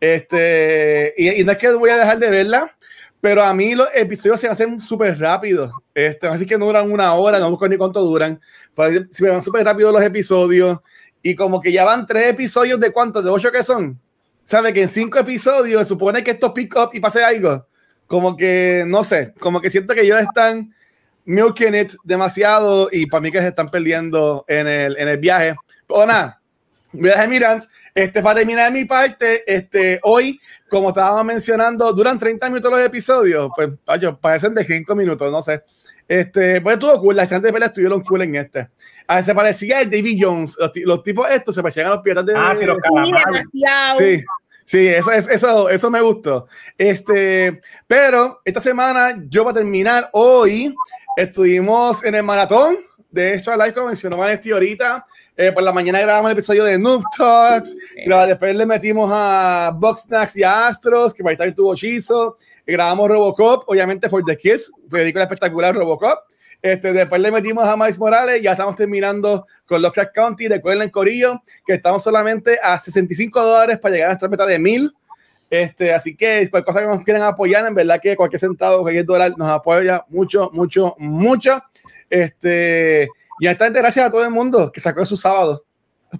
Este, 0.00 1.12
y, 1.18 1.44
no 1.44 1.52
es 1.52 1.58
que 1.58 1.68
voy 1.74 1.90
a 1.90 1.98
dejar 1.98 2.18
de 2.18 2.30
verla, 2.30 2.74
pero 3.20 3.44
a 3.44 3.52
mí 3.52 3.74
los 3.74 3.88
episodios 3.94 4.40
se 4.40 4.48
hacen 4.48 4.80
súper 4.80 5.20
rápidos. 5.20 5.70
Este, 5.94 6.28
así 6.28 6.46
que 6.46 6.56
no 6.56 6.64
duran 6.64 6.90
una 6.90 7.12
hora, 7.12 7.38
no 7.38 7.50
busco 7.50 7.68
ni 7.68 7.76
cuánto 7.76 8.00
duran. 8.00 8.40
Pero 8.74 9.04
si 9.10 9.22
me 9.22 9.28
van 9.28 9.42
súper 9.42 9.66
rápido 9.66 9.92
los 9.92 10.00
episodios. 10.00 10.78
Y 11.22 11.34
como 11.34 11.60
que 11.60 11.72
ya 11.72 11.84
van 11.84 12.06
tres 12.06 12.28
episodios 12.28 12.80
de 12.80 12.90
cuántos, 12.90 13.22
de 13.22 13.28
ocho 13.28 13.52
que 13.52 13.62
son. 13.62 14.00
¿Sabe 14.44 14.72
que 14.72 14.80
en 14.80 14.88
cinco 14.88 15.18
episodios 15.18 15.82
se 15.82 15.88
supone 15.90 16.24
que 16.24 16.30
esto 16.30 16.54
pick 16.54 16.74
up 16.74 16.88
y 16.94 17.00
pase 17.00 17.22
algo? 17.22 17.66
Como 18.08 18.36
que, 18.36 18.84
no 18.86 19.04
sé, 19.04 19.32
como 19.38 19.60
que 19.60 19.70
siento 19.70 19.94
que 19.94 20.00
ellos 20.00 20.18
están 20.18 20.74
milking 21.26 21.74
it 21.74 21.92
demasiado 22.02 22.88
y 22.90 23.06
para 23.06 23.20
mí 23.20 23.30
que 23.30 23.40
se 23.40 23.48
están 23.48 23.70
perdiendo 23.70 24.44
en 24.48 24.66
el, 24.66 24.96
en 24.98 25.08
el 25.08 25.18
viaje. 25.18 25.54
O 25.86 26.04
nada, 26.04 26.40
viaje 26.90 27.28
Mirant, 27.28 27.64
este, 27.94 28.22
para 28.22 28.36
terminar 28.36 28.72
mi 28.72 28.86
parte, 28.86 29.44
este, 29.46 30.00
hoy, 30.02 30.40
como 30.68 30.88
estábamos 30.88 31.24
mencionando, 31.26 31.92
duran 31.92 32.18
30 32.18 32.48
minutos 32.48 32.72
los 32.72 32.80
episodios, 32.80 33.50
pues, 33.54 33.68
vaya, 33.84 34.16
parecen 34.16 34.54
de 34.54 34.64
5 34.64 34.94
minutos, 34.96 35.30
no 35.30 35.42
sé. 35.42 35.62
Este, 36.08 36.62
pues 36.62 36.74
estuvo 36.74 36.98
cool, 37.00 37.16
la 37.16 37.24
escena 37.24 37.42
de 37.42 37.52
pelea 37.52 37.68
estuvieron 37.68 38.02
cool 38.02 38.22
en 38.22 38.36
este. 38.36 38.68
A 39.06 39.16
ver, 39.16 39.24
se 39.24 39.34
parecía 39.34 39.82
el 39.82 39.90
Davy 39.90 40.18
Jones, 40.18 40.56
los, 40.86 41.02
tipos 41.02 41.30
estos 41.30 41.54
se 41.54 41.60
parecían 41.60 41.88
a 41.88 41.90
los 41.90 41.98
piratas 41.98 42.24
de... 42.24 42.32
Ah, 42.34 42.54
sí, 42.54 42.64
los 42.64 42.78
calamares. 42.78 43.44
Sí, 43.98 44.24
Sí, 44.68 44.86
eso, 44.86 45.10
eso, 45.10 45.70
eso 45.70 45.90
me 45.90 46.02
gustó. 46.02 46.46
Este, 46.76 47.58
pero 47.86 48.42
esta 48.44 48.60
semana, 48.60 49.18
yo 49.26 49.42
para 49.42 49.60
terminar, 49.60 50.10
hoy 50.12 50.74
estuvimos 51.16 52.04
en 52.04 52.16
el 52.16 52.22
maratón. 52.22 52.76
De 53.10 53.34
hecho, 53.34 53.50
Live 53.56 53.72
como 53.72 53.86
mencionó 53.86 54.18
Vanesti 54.18 54.50
ahorita. 54.50 55.06
Eh, 55.38 55.52
por 55.52 55.62
la 55.62 55.72
mañana 55.72 56.02
grabamos 56.02 56.30
el 56.30 56.36
episodio 56.36 56.64
de 56.64 56.78
Noob 56.78 57.02
Talks. 57.16 57.74
Después 58.26 58.54
le 58.54 58.66
metimos 58.66 59.10
a 59.10 59.72
Box 59.74 60.02
Snacks 60.02 60.36
y 60.36 60.42
a 60.42 60.66
Astros, 60.66 61.14
que 61.14 61.22
para 61.22 61.32
estar 61.32 61.54
tuvo 61.54 61.72
hechizo. 61.72 62.36
Grabamos 62.66 63.08
Robocop, 63.08 63.64
obviamente, 63.68 64.10
for 64.10 64.22
the 64.22 64.36
Kids. 64.36 64.70
Película 64.90 65.24
espectacular, 65.24 65.74
Robocop. 65.74 66.18
Este, 66.60 66.92
después 66.92 67.20
le 67.20 67.30
metimos 67.30 67.64
a 67.64 67.76
Miles 67.76 67.98
Morales, 67.98 68.42
ya 68.42 68.52
estamos 68.52 68.74
terminando 68.74 69.46
con 69.64 69.80
los 69.80 69.92
Crack 69.92 70.12
County. 70.12 70.48
Recuerden, 70.48 70.90
Corillo, 70.90 71.42
que 71.66 71.74
estamos 71.74 72.02
solamente 72.02 72.58
a 72.62 72.78
65 72.78 73.40
dólares 73.40 73.78
para 73.78 73.94
llegar 73.94 74.08
a 74.08 74.12
nuestra 74.12 74.28
meta 74.28 74.46
de 74.46 74.58
1000. 74.58 74.92
Este, 75.50 75.94
así 75.94 76.14
que 76.14 76.48
cualquier 76.50 76.64
cosa 76.64 76.80
que 76.80 76.86
nos 76.86 77.04
quieran 77.04 77.22
apoyar, 77.22 77.64
en 77.64 77.74
verdad 77.74 78.00
que 78.02 78.16
cualquier 78.16 78.40
centavo, 78.40 78.82
cualquier 78.82 79.04
dólar 79.04 79.34
nos 79.36 79.48
apoya 79.48 80.04
mucho, 80.08 80.50
mucho, 80.52 80.94
mucho. 80.98 81.62
Este, 82.10 83.08
y 83.40 83.46
esta 83.46 83.70
gracias 83.70 84.06
a 84.06 84.10
todo 84.10 84.24
el 84.24 84.30
mundo 84.30 84.70
que 84.72 84.80
sacó 84.80 85.04
su 85.04 85.16
sábado 85.16 85.64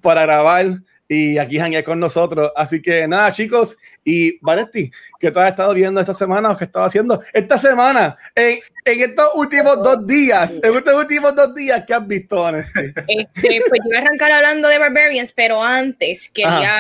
para 0.01 0.23
grabar 0.23 0.67
y 1.09 1.39
aquí 1.39 1.59
janguear 1.59 1.83
con 1.83 1.99
nosotros. 1.99 2.53
Así 2.55 2.83
que 2.83 3.09
nada, 3.09 3.33
chicos, 3.33 3.79
y 4.05 4.39
Vanetti, 4.41 4.91
¿qué 5.19 5.31
te 5.31 5.41
has 5.41 5.51
estado 5.51 5.73
viendo 5.75 6.01
esta 6.01 6.15
semana 6.15 6.51
o 6.51 6.57
qué 6.57 6.65
estado 6.65 6.85
haciendo 6.85 7.21
esta 7.33 7.57
semana? 7.57 8.17
En, 8.35 8.59
en, 8.85 9.01
estos 9.01 9.31
últimos 9.35 9.83
dos 9.83 10.07
días, 10.07 10.61
en 10.63 10.77
estos 10.77 10.95
últimos 10.95 11.35
dos 11.35 11.55
días, 11.55 11.83
¿qué 11.87 11.95
has 11.95 12.07
visto, 12.07 12.43
Vanetti? 12.43 12.71
Este, 13.09 13.63
pues 13.69 13.81
yo 13.83 13.89
voy 13.89 13.97
a 13.97 14.01
arrancar 14.01 14.33
hablando 14.33 14.69
de 14.69 14.79
Barbarians, 14.79 15.33
pero 15.33 15.63
antes 15.65 16.29
quería 16.29 16.79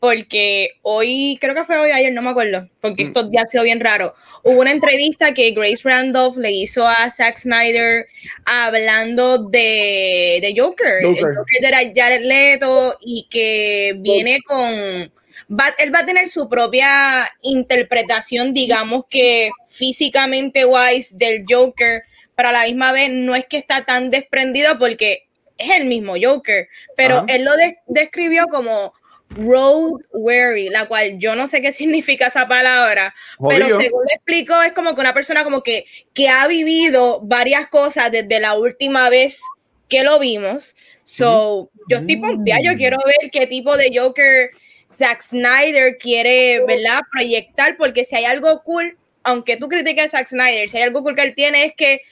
porque 0.00 0.70
hoy, 0.82 1.38
creo 1.40 1.54
que 1.54 1.64
fue 1.64 1.76
hoy, 1.78 1.90
ayer, 1.90 2.12
no 2.12 2.22
me 2.22 2.30
acuerdo, 2.30 2.68
porque 2.80 3.04
mm. 3.04 3.06
estos 3.08 3.30
días 3.30 3.44
ha 3.44 3.48
sido 3.48 3.64
bien 3.64 3.80
raro. 3.80 4.14
Hubo 4.44 4.60
una 4.60 4.70
entrevista 4.70 5.34
que 5.34 5.50
Grace 5.50 5.80
Randolph 5.82 6.36
le 6.36 6.52
hizo 6.52 6.86
a 6.86 7.10
Zack 7.10 7.38
Snyder 7.38 8.06
hablando 8.44 9.38
de, 9.38 10.38
de 10.40 10.54
Joker, 10.56 11.02
Joker. 11.02 11.24
el 11.30 11.36
Joker 11.36 11.60
de 11.60 12.00
Jared 12.00 12.22
Leto 12.22 12.96
y 13.00 13.26
que 13.28 13.94
viene 13.98 14.38
con... 14.46 15.12
Va, 15.50 15.74
él 15.78 15.94
va 15.94 16.00
a 16.00 16.06
tener 16.06 16.28
su 16.28 16.48
propia 16.48 17.30
interpretación, 17.42 18.52
digamos 18.52 19.04
que 19.08 19.50
físicamente 19.66 20.64
wise 20.64 21.16
del 21.16 21.44
Joker, 21.48 22.02
pero 22.36 22.50
a 22.50 22.52
la 22.52 22.64
misma 22.64 22.92
vez 22.92 23.10
no 23.10 23.34
es 23.34 23.46
que 23.46 23.56
está 23.56 23.84
tan 23.84 24.10
desprendido 24.10 24.78
porque 24.78 25.28
es 25.56 25.74
el 25.74 25.86
mismo 25.86 26.14
Joker, 26.20 26.68
pero 26.96 27.24
él 27.28 27.44
lo 27.44 27.52
describió 27.86 28.46
como 28.46 28.94
road 29.30 30.00
weary, 30.12 30.68
la 30.68 30.86
cual 30.86 31.18
yo 31.18 31.34
no 31.34 31.48
sé 31.48 31.60
qué 31.60 31.72
significa 31.72 32.28
esa 32.28 32.48
palabra, 32.48 33.14
pero 33.48 33.76
según 33.76 34.04
explico 34.10 34.60
es 34.62 34.72
como 34.72 34.94
que 34.94 35.00
una 35.00 35.14
persona 35.14 35.44
como 35.44 35.62
que, 35.62 35.84
que 36.14 36.28
ha 36.28 36.46
vivido 36.46 37.20
varias 37.22 37.68
cosas 37.68 38.10
desde 38.10 38.40
la 38.40 38.54
última 38.54 39.10
vez 39.10 39.40
que 39.88 40.02
lo 40.02 40.18
vimos. 40.18 40.76
So, 41.04 41.70
yo 41.88 41.98
estoy 41.98 42.16
pompeada, 42.16 42.60
yo 42.62 42.76
quiero 42.76 42.98
ver 43.04 43.30
qué 43.30 43.46
tipo 43.46 43.78
de 43.78 43.90
Joker 43.98 44.50
Zack 44.92 45.22
Snyder 45.22 45.96
quiere, 45.96 46.62
¿verdad? 46.66 47.00
Proyectar, 47.12 47.76
porque 47.78 48.04
si 48.04 48.16
hay 48.16 48.26
algo 48.26 48.62
cool, 48.62 48.98
aunque 49.22 49.56
tú 49.56 49.68
critiques 49.68 50.06
a 50.06 50.18
Zack 50.18 50.28
Snyder, 50.28 50.68
si 50.68 50.76
hay 50.76 50.82
algo 50.82 51.02
cool 51.02 51.14
que 51.14 51.22
él 51.22 51.34
tiene 51.34 51.64
es 51.64 51.74
que 51.74 52.02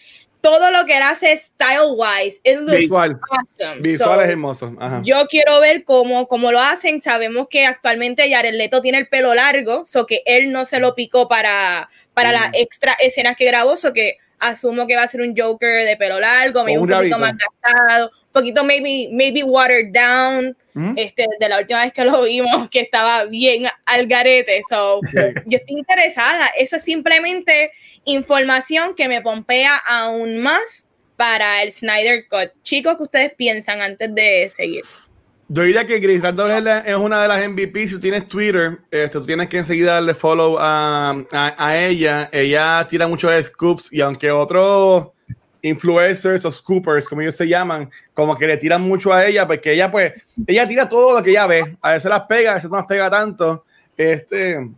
todo 0.46 0.70
lo 0.70 0.86
que 0.86 0.96
él 0.96 1.02
hace 1.02 1.36
style 1.36 1.90
wise, 1.96 2.40
es 2.44 2.64
visual, 2.64 3.18
awesome. 3.30 3.80
visual 3.80 4.20
es 4.20 4.28
hermoso. 4.28 4.76
Yo 5.02 5.26
quiero 5.26 5.58
ver 5.58 5.82
cómo, 5.82 6.28
cómo 6.28 6.52
lo 6.52 6.60
hacen. 6.60 7.00
Sabemos 7.00 7.48
que 7.50 7.66
actualmente 7.66 8.30
Jared 8.30 8.54
Leto 8.54 8.80
tiene 8.80 8.98
el 8.98 9.08
pelo 9.08 9.34
largo, 9.34 9.84
so 9.86 10.06
que 10.06 10.22
él 10.24 10.52
no 10.52 10.64
se 10.64 10.78
lo 10.78 10.94
picó 10.94 11.26
para, 11.26 11.90
para 12.14 12.30
las 12.30 12.50
mm. 12.50 12.54
extra 12.54 12.92
escenas 13.00 13.34
que 13.34 13.44
grabó, 13.44 13.76
so 13.76 13.92
que 13.92 14.18
asumo 14.50 14.86
que 14.86 14.96
va 14.96 15.02
a 15.02 15.08
ser 15.08 15.20
un 15.20 15.34
Joker 15.36 15.84
de 15.84 15.96
pelo 15.96 16.20
largo, 16.20 16.62
un, 16.62 16.88
poquito 16.88 17.18
más 17.18 17.34
gastado, 17.36 18.10
un 18.10 18.32
poquito 18.32 18.64
maybe, 18.64 19.08
maybe 19.12 19.42
watered 19.42 19.92
down, 19.92 20.56
¿Mm? 20.74 20.94
este, 20.96 21.26
de 21.38 21.48
la 21.48 21.58
última 21.58 21.84
vez 21.84 21.92
que 21.92 22.04
lo 22.04 22.22
vimos, 22.22 22.68
que 22.70 22.80
estaba 22.80 23.24
bien 23.24 23.66
al 23.84 24.06
garete. 24.06 24.60
So, 24.68 25.00
yo 25.46 25.58
estoy 25.58 25.78
interesada. 25.78 26.48
Eso 26.58 26.76
es 26.76 26.84
simplemente 26.84 27.72
información 28.04 28.94
que 28.94 29.08
me 29.08 29.20
pompea 29.20 29.76
aún 29.76 30.38
más 30.38 30.86
para 31.16 31.62
el 31.62 31.72
Snyder 31.72 32.26
Cut. 32.28 32.52
Chicos, 32.62 32.96
¿qué 32.96 33.02
ustedes 33.02 33.32
piensan 33.34 33.80
antes 33.80 34.14
de 34.14 34.50
seguir? 34.54 34.84
Yo 35.48 35.62
diría 35.62 35.86
que 35.86 36.00
Gris 36.00 36.22
Randall 36.22 36.66
es 36.84 36.96
una 36.96 37.22
de 37.22 37.28
las 37.28 37.48
MVP. 37.48 37.86
Si 37.86 37.94
tú 37.94 38.00
tienes 38.00 38.26
Twitter, 38.26 38.78
este, 38.90 39.20
tú 39.20 39.24
tienes 39.24 39.48
que 39.48 39.58
enseguida 39.58 39.94
darle 39.94 40.14
follow 40.14 40.56
a, 40.58 41.16
a, 41.32 41.78
ella. 41.78 42.28
Ella 42.32 42.84
tira 42.90 43.06
muchos 43.06 43.32
scoops 43.46 43.92
y 43.92 44.00
aunque 44.00 44.30
otros 44.30 45.08
influencers 45.62 46.44
o 46.44 46.50
scoopers, 46.50 47.08
como 47.08 47.22
ellos 47.22 47.36
se 47.36 47.46
llaman, 47.46 47.88
como 48.12 48.36
que 48.36 48.46
le 48.46 48.56
tiran 48.56 48.82
mucho 48.82 49.12
a 49.12 49.24
ella, 49.24 49.46
porque 49.46 49.72
ella 49.72 49.90
pues, 49.90 50.14
ella 50.46 50.66
tira 50.66 50.88
todo 50.88 51.16
lo 51.16 51.22
que 51.22 51.30
ella 51.30 51.46
ve. 51.46 51.76
A 51.80 51.92
veces 51.92 52.10
las 52.10 52.22
pega, 52.22 52.52
a 52.52 52.54
veces 52.54 52.70
no 52.70 52.76
las 52.76 52.86
pega 52.86 53.08
tanto. 53.08 53.64
Este, 53.96 54.68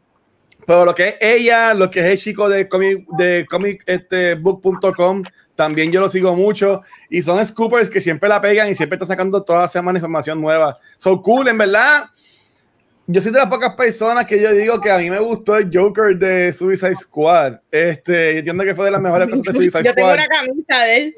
pero 0.68 0.84
lo 0.84 0.94
que 0.94 1.08
es 1.08 1.16
ella, 1.18 1.72
lo 1.72 1.90
que 1.90 2.00
es 2.00 2.04
el 2.04 2.18
chico 2.18 2.46
de 2.46 2.68
comic, 2.68 3.06
de 3.16 3.46
comic 3.48 3.82
este, 3.86 4.34
book.com, 4.34 5.22
también 5.54 5.90
yo 5.90 5.98
lo 5.98 6.10
sigo 6.10 6.36
mucho. 6.36 6.82
Y 7.08 7.22
son 7.22 7.42
scoopers 7.42 7.88
que 7.88 8.02
siempre 8.02 8.28
la 8.28 8.38
pegan 8.38 8.68
y 8.68 8.74
siempre 8.74 8.96
están 8.96 9.08
sacando 9.08 9.42
toda 9.42 9.62
la 9.62 9.68
semana 9.68 9.98
información 9.98 10.38
nueva. 10.38 10.78
Son 10.98 11.22
cool, 11.22 11.48
en 11.48 11.56
verdad. 11.56 12.10
Yo 13.06 13.18
soy 13.22 13.32
de 13.32 13.38
las 13.38 13.48
pocas 13.48 13.76
personas 13.76 14.26
que 14.26 14.42
yo 14.42 14.52
digo 14.52 14.78
que 14.78 14.90
a 14.90 14.98
mí 14.98 15.08
me 15.08 15.20
gustó 15.20 15.56
el 15.56 15.70
Joker 15.72 16.14
de 16.18 16.52
Suicide 16.52 16.96
Squad. 16.96 17.60
Este, 17.70 18.34
yo 18.34 18.38
entiendo 18.40 18.62
que 18.62 18.74
fue 18.74 18.84
de 18.84 18.90
las 18.90 19.00
mejores 19.00 19.26
cosas 19.30 19.44
de 19.44 19.52
Suicide 19.54 19.70
Squad. 19.70 19.84
Yo 19.86 19.94
tengo 19.94 20.12
una 20.12 20.28
camisa 20.28 20.84
de 20.84 20.96
él. 20.98 21.16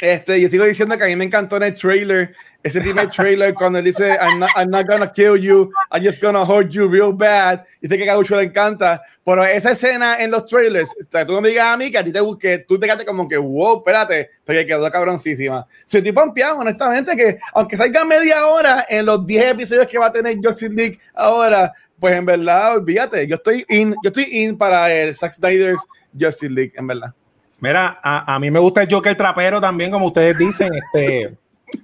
Este, 0.00 0.40
yo 0.40 0.48
sigo 0.48 0.64
diciendo 0.64 0.96
que 0.96 1.04
a 1.04 1.06
mí 1.08 1.16
me 1.16 1.24
encantó 1.24 1.56
en 1.56 1.64
el 1.64 1.74
trailer, 1.74 2.34
ese 2.62 2.80
primer 2.80 3.10
trailer 3.10 3.54
cuando 3.54 3.78
él 3.78 3.84
dice 3.84 4.16
I'm 4.20 4.38
not, 4.38 4.50
I'm 4.56 4.70
not 4.70 4.86
gonna 4.86 5.12
kill 5.12 5.36
you, 5.36 5.70
I'm 5.90 6.02
just 6.02 6.22
gonna 6.22 6.44
hurt 6.44 6.70
you 6.70 6.88
real 6.88 7.12
bad. 7.12 7.64
Y 7.80 7.88
dice 7.88 7.98
que 7.98 8.08
a 8.08 8.14
Gaucho 8.14 8.36
le 8.36 8.44
encanta. 8.44 9.02
Pero 9.24 9.44
esa 9.44 9.72
escena 9.72 10.16
en 10.18 10.30
los 10.30 10.46
trailers, 10.46 10.94
tú 11.10 11.32
no 11.32 11.40
me 11.40 11.50
digas 11.50 11.66
a 11.66 11.76
mí 11.76 11.90
que 11.90 11.98
a 11.98 12.04
ti 12.04 12.12
te 12.12 12.20
que 12.38 12.58
tú 12.60 12.78
te 12.78 12.86
quedaste 12.86 13.04
como 13.04 13.28
que 13.28 13.36
wow, 13.36 13.78
espérate, 13.78 14.30
porque 14.44 14.66
quedó 14.66 14.90
cabroncísima. 14.90 15.66
Si 15.84 15.98
estoy 15.98 16.12
pompeado, 16.12 16.58
honestamente, 16.58 17.16
que 17.16 17.38
aunque 17.52 17.76
salga 17.76 18.04
media 18.04 18.46
hora 18.46 18.86
en 18.88 19.04
los 19.04 19.26
10 19.26 19.52
episodios 19.52 19.86
que 19.86 19.98
va 19.98 20.06
a 20.06 20.12
tener 20.12 20.38
Justin 20.42 20.74
League 20.74 20.98
ahora, 21.14 21.72
pues 21.98 22.16
en 22.16 22.24
verdad, 22.24 22.76
olvídate, 22.76 23.26
yo 23.26 23.36
estoy 23.36 23.66
in, 23.68 23.94
yo 24.02 24.08
estoy 24.08 24.26
in 24.30 24.56
para 24.56 24.90
el 24.90 25.14
Zack 25.14 25.34
Snyder's 25.34 25.86
Justice 26.18 26.50
League, 26.50 26.72
en 26.76 26.86
verdad. 26.86 27.14
Mira, 27.60 28.00
a, 28.02 28.34
a, 28.34 28.38
mí 28.38 28.50
me 28.50 28.58
gusta 28.58 28.82
el 28.82 28.88
Joker 28.90 29.14
trapero 29.14 29.60
también, 29.60 29.90
como 29.90 30.06
ustedes 30.06 30.38
dicen, 30.38 30.72
este, 30.74 31.36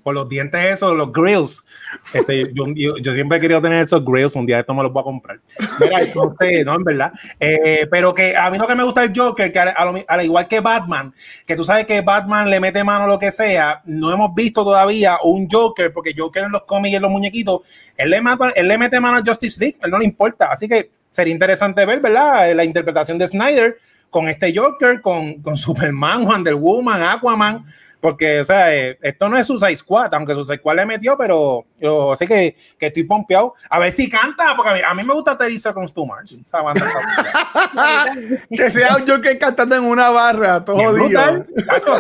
por 0.03 0.15
los 0.15 0.29
dientes 0.29 0.61
esos, 0.65 0.97
los 0.97 1.13
grills. 1.13 1.65
Este, 2.13 2.53
yo, 2.53 2.67
yo, 2.75 3.15
siempre 3.15 3.39
he 3.39 3.41
querido 3.41 3.61
tener 3.61 3.83
esos 3.83 4.05
grills, 4.05 4.35
un 4.37 4.47
día 4.47 4.61
esto 4.61 4.75
me 4.75 4.83
los 4.83 4.93
voy 4.93 5.01
a 5.01 5.05
comprar. 5.05 5.41
Mira, 5.81 6.01
entonces, 6.01 6.65
no, 6.65 6.75
en 6.75 6.85
verdad. 6.85 7.13
Eh, 7.39 7.87
pero 7.91 8.15
que 8.15 8.37
a 8.37 8.51
mí 8.51 8.59
lo 8.59 8.67
que 8.67 8.75
me 8.75 8.85
gusta 8.85 9.05
el 9.05 9.13
Joker, 9.15 9.53
que 9.53 9.59
al 9.59 10.25
igual 10.25 10.49
que 10.49 10.61
Batman, 10.61 11.13
que 11.47 11.57
tú 11.57 11.65
sabes 11.65 11.87
que 11.87 12.01
Batman 12.01 12.51
le 12.51 12.61
mete 12.61 12.85
mano 12.85 13.05
a 13.05 13.09
lo 13.09 13.19
que 13.19 13.31
sea, 13.31 13.83
no 13.85 14.13
hemos 14.13 14.35
visto 14.35 14.65
todavía 14.65 15.19
un 15.23 15.49
Joker, 15.51 15.93
porque 15.93 16.15
Joker 16.17 16.45
en 16.45 16.53
los 16.53 16.63
cómics 16.63 16.93
y 16.93 16.97
en 16.97 17.03
los 17.03 17.11
muñequitos, 17.11 17.61
él 17.97 18.11
le, 18.11 18.21
mata, 18.21 18.51
él 18.51 18.69
le 18.69 18.79
mete 18.79 19.01
mano 19.01 19.19
a 19.19 19.23
Justice 19.25 19.61
League, 19.61 19.79
él 19.83 19.91
no 19.91 19.99
le 19.99 20.05
importa. 20.05 20.47
Así 20.51 20.69
que 20.69 20.91
sería 21.09 21.33
interesante 21.33 21.85
ver, 21.87 22.01
¿verdad? 22.01 22.55
La 22.55 22.65
interpretación 22.65 23.19
de 23.19 23.29
Snyder 23.29 23.77
con 24.11 24.29
este 24.29 24.53
Joker, 24.57 25.01
con, 25.01 25.43
con 25.43 25.57
Superman, 25.59 26.25
Wonder 26.25 26.55
Woman, 26.55 27.03
Aquaman, 27.03 27.65
porque, 28.01 28.41
o 28.41 28.45
sea, 28.45 28.73
eh, 28.75 28.99
esto 29.03 29.29
no 29.29 29.37
es 29.37 29.47
Suicide 29.47 29.77
Squad, 29.77 30.15
aunque 30.15 30.35
Suicide 30.35 30.59
Squad 30.59 30.77
le 30.77 30.87
metió, 30.87 31.17
pero 31.17 31.65
yo 31.79 32.15
sé 32.15 32.27
que, 32.27 32.55
que 32.79 32.87
estoy 32.87 33.03
pompeado. 33.05 33.55
A 33.69 33.79
ver 33.79 33.91
si 33.91 34.09
canta, 34.09 34.55
porque 34.55 34.83
a 34.85 34.95
mí, 34.95 35.03
me 35.03 35.13
gusta 35.13 35.37
Teddy 35.37 35.61
con 35.75 35.89
Stu 35.89 36.07
Mars. 36.07 36.39
que 38.51 38.71
sea 38.71 38.97
un 38.97 39.09
Joker 39.09 39.37
cantando 39.39 39.75
en 39.77 39.85
una 39.85 40.11
barra, 40.11 40.65
todo 40.65 40.77
jodido. 40.77 41.47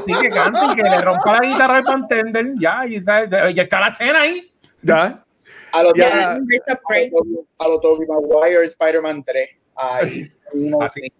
Sí, 0.06 0.12
que 0.20 0.30
cante 0.30 0.60
y 0.72 0.76
que 0.76 0.82
le 0.82 1.00
rompa 1.00 1.40
la 1.40 1.48
guitarra 1.48 1.78
al 1.78 1.84
pantender, 1.84 2.52
ya, 2.60 2.86
y 2.86 2.96
está, 2.96 3.50
ya 3.50 3.62
está 3.62 3.80
la 3.80 3.88
escena 3.88 4.20
ahí. 4.20 4.52
Ya. 4.82 5.24
A 5.72 5.82
lo, 5.82 5.92
yeah. 5.92 6.34
a 6.34 7.68
lo 7.68 7.80
Tobey 7.80 8.06
Maguire, 8.06 8.64
Spider-Man 8.64 9.24
3. 9.24 9.48
Ay, 9.74 10.30
Así. 10.80 11.12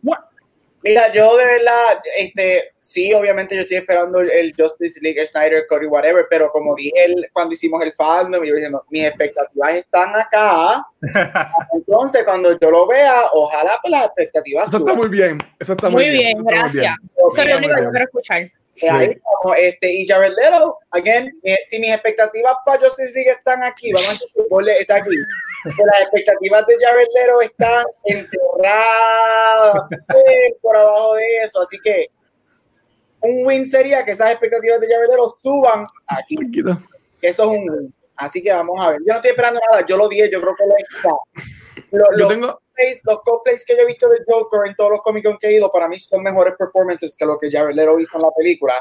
Mira, 0.86 1.12
yo 1.12 1.36
de 1.36 1.44
verdad, 1.44 2.00
este, 2.16 2.72
sí, 2.78 3.12
obviamente 3.12 3.56
yo 3.56 3.62
estoy 3.62 3.78
esperando 3.78 4.20
el, 4.20 4.54
Justice 4.56 5.00
League, 5.02 5.24
Snyder, 5.26 5.66
Cody, 5.68 5.86
whatever, 5.86 6.26
pero 6.30 6.50
como 6.52 6.74
dije 6.76 6.92
el, 7.04 7.28
cuando 7.32 7.54
hicimos 7.54 7.82
el 7.82 7.92
fandom, 7.92 8.44
yo 8.44 8.54
dije, 8.54 8.70
mis 8.90 9.04
expectativas 9.04 9.74
están 9.74 10.16
acá. 10.16 10.86
Entonces, 11.72 12.22
cuando 12.24 12.58
yo 12.58 12.70
lo 12.70 12.86
vea, 12.86 13.24
ojalá 13.32 13.78
pues, 13.82 13.90
las 13.90 14.06
expectativas 14.06 14.68
Eso 14.68 14.78
está 14.78 14.94
muy 14.94 15.08
bien, 15.08 15.38
eso 15.58 15.72
está 15.72 15.88
muy, 15.88 16.04
muy 16.04 16.12
bien. 16.12 16.44
gracias. 16.44 16.94
Eso 17.16 17.42
es 17.42 17.48
lo 17.48 17.58
único 17.58 17.74
que 17.74 17.80
quiero 17.90 18.04
escuchar. 18.04 18.42
Ahí 18.90 19.16
este, 19.56 19.90
y 19.90 20.06
Jared 20.06 20.32
Leto, 20.36 20.78
again, 20.90 21.32
si 21.66 21.78
mis 21.78 21.92
expectativas 21.92 22.54
para 22.64 22.80
Justice 22.80 23.12
League 23.14 23.30
están 23.30 23.62
aquí, 23.62 23.92
vamos 23.92 24.08
a 24.08 24.12
decir, 24.12 24.28
está 24.80 24.96
aquí. 24.96 25.10
las 25.64 26.02
expectativas 26.02 26.66
de 26.66 26.76
Jared 26.80 27.06
Leto 27.14 27.40
están 27.42 27.86
enterradas 28.04 29.82
por 30.60 30.76
abajo 30.76 31.14
de 31.14 31.24
eso, 31.42 31.62
así 31.62 31.78
que 31.82 32.10
un 33.20 33.46
win 33.46 33.66
sería 33.66 34.04
que 34.04 34.12
esas 34.12 34.30
expectativas 34.30 34.80
de 34.80 34.88
Jared 34.88 35.08
Leto 35.10 35.28
suban 35.42 35.86
aquí. 36.06 36.36
Eso 37.22 37.42
es 37.44 37.48
un 37.58 37.70
win. 37.70 37.94
Así 38.16 38.42
que 38.42 38.52
vamos 38.52 38.80
a 38.80 38.90
ver. 38.90 38.98
Yo 39.00 39.12
no 39.12 39.16
estoy 39.16 39.30
esperando 39.30 39.60
nada, 39.70 39.84
yo 39.86 39.96
lo 39.96 40.08
dije, 40.08 40.30
yo 40.30 40.40
creo 40.40 40.54
que 40.56 40.66
lo 40.66 40.74
he 40.76 40.84
lo, 41.90 42.04
yo 42.18 42.28
tengo 42.28 42.60
los 43.04 43.20
cosplays 43.20 43.64
que 43.64 43.76
yo 43.76 43.82
he 43.82 43.86
visto 43.86 44.08
de 44.08 44.18
Joker 44.26 44.60
en 44.66 44.74
todos 44.74 44.90
los 44.90 45.00
cómics 45.00 45.28
que 45.40 45.48
he 45.48 45.56
ido, 45.56 45.70
para 45.70 45.88
mí 45.88 45.98
son 45.98 46.22
mejores 46.22 46.54
performances 46.58 47.16
que 47.16 47.24
lo 47.24 47.38
que 47.38 47.50
Jared 47.50 47.74
Leto 47.74 47.98
hizo 47.98 48.16
en 48.16 48.22
la 48.22 48.30
película. 48.36 48.74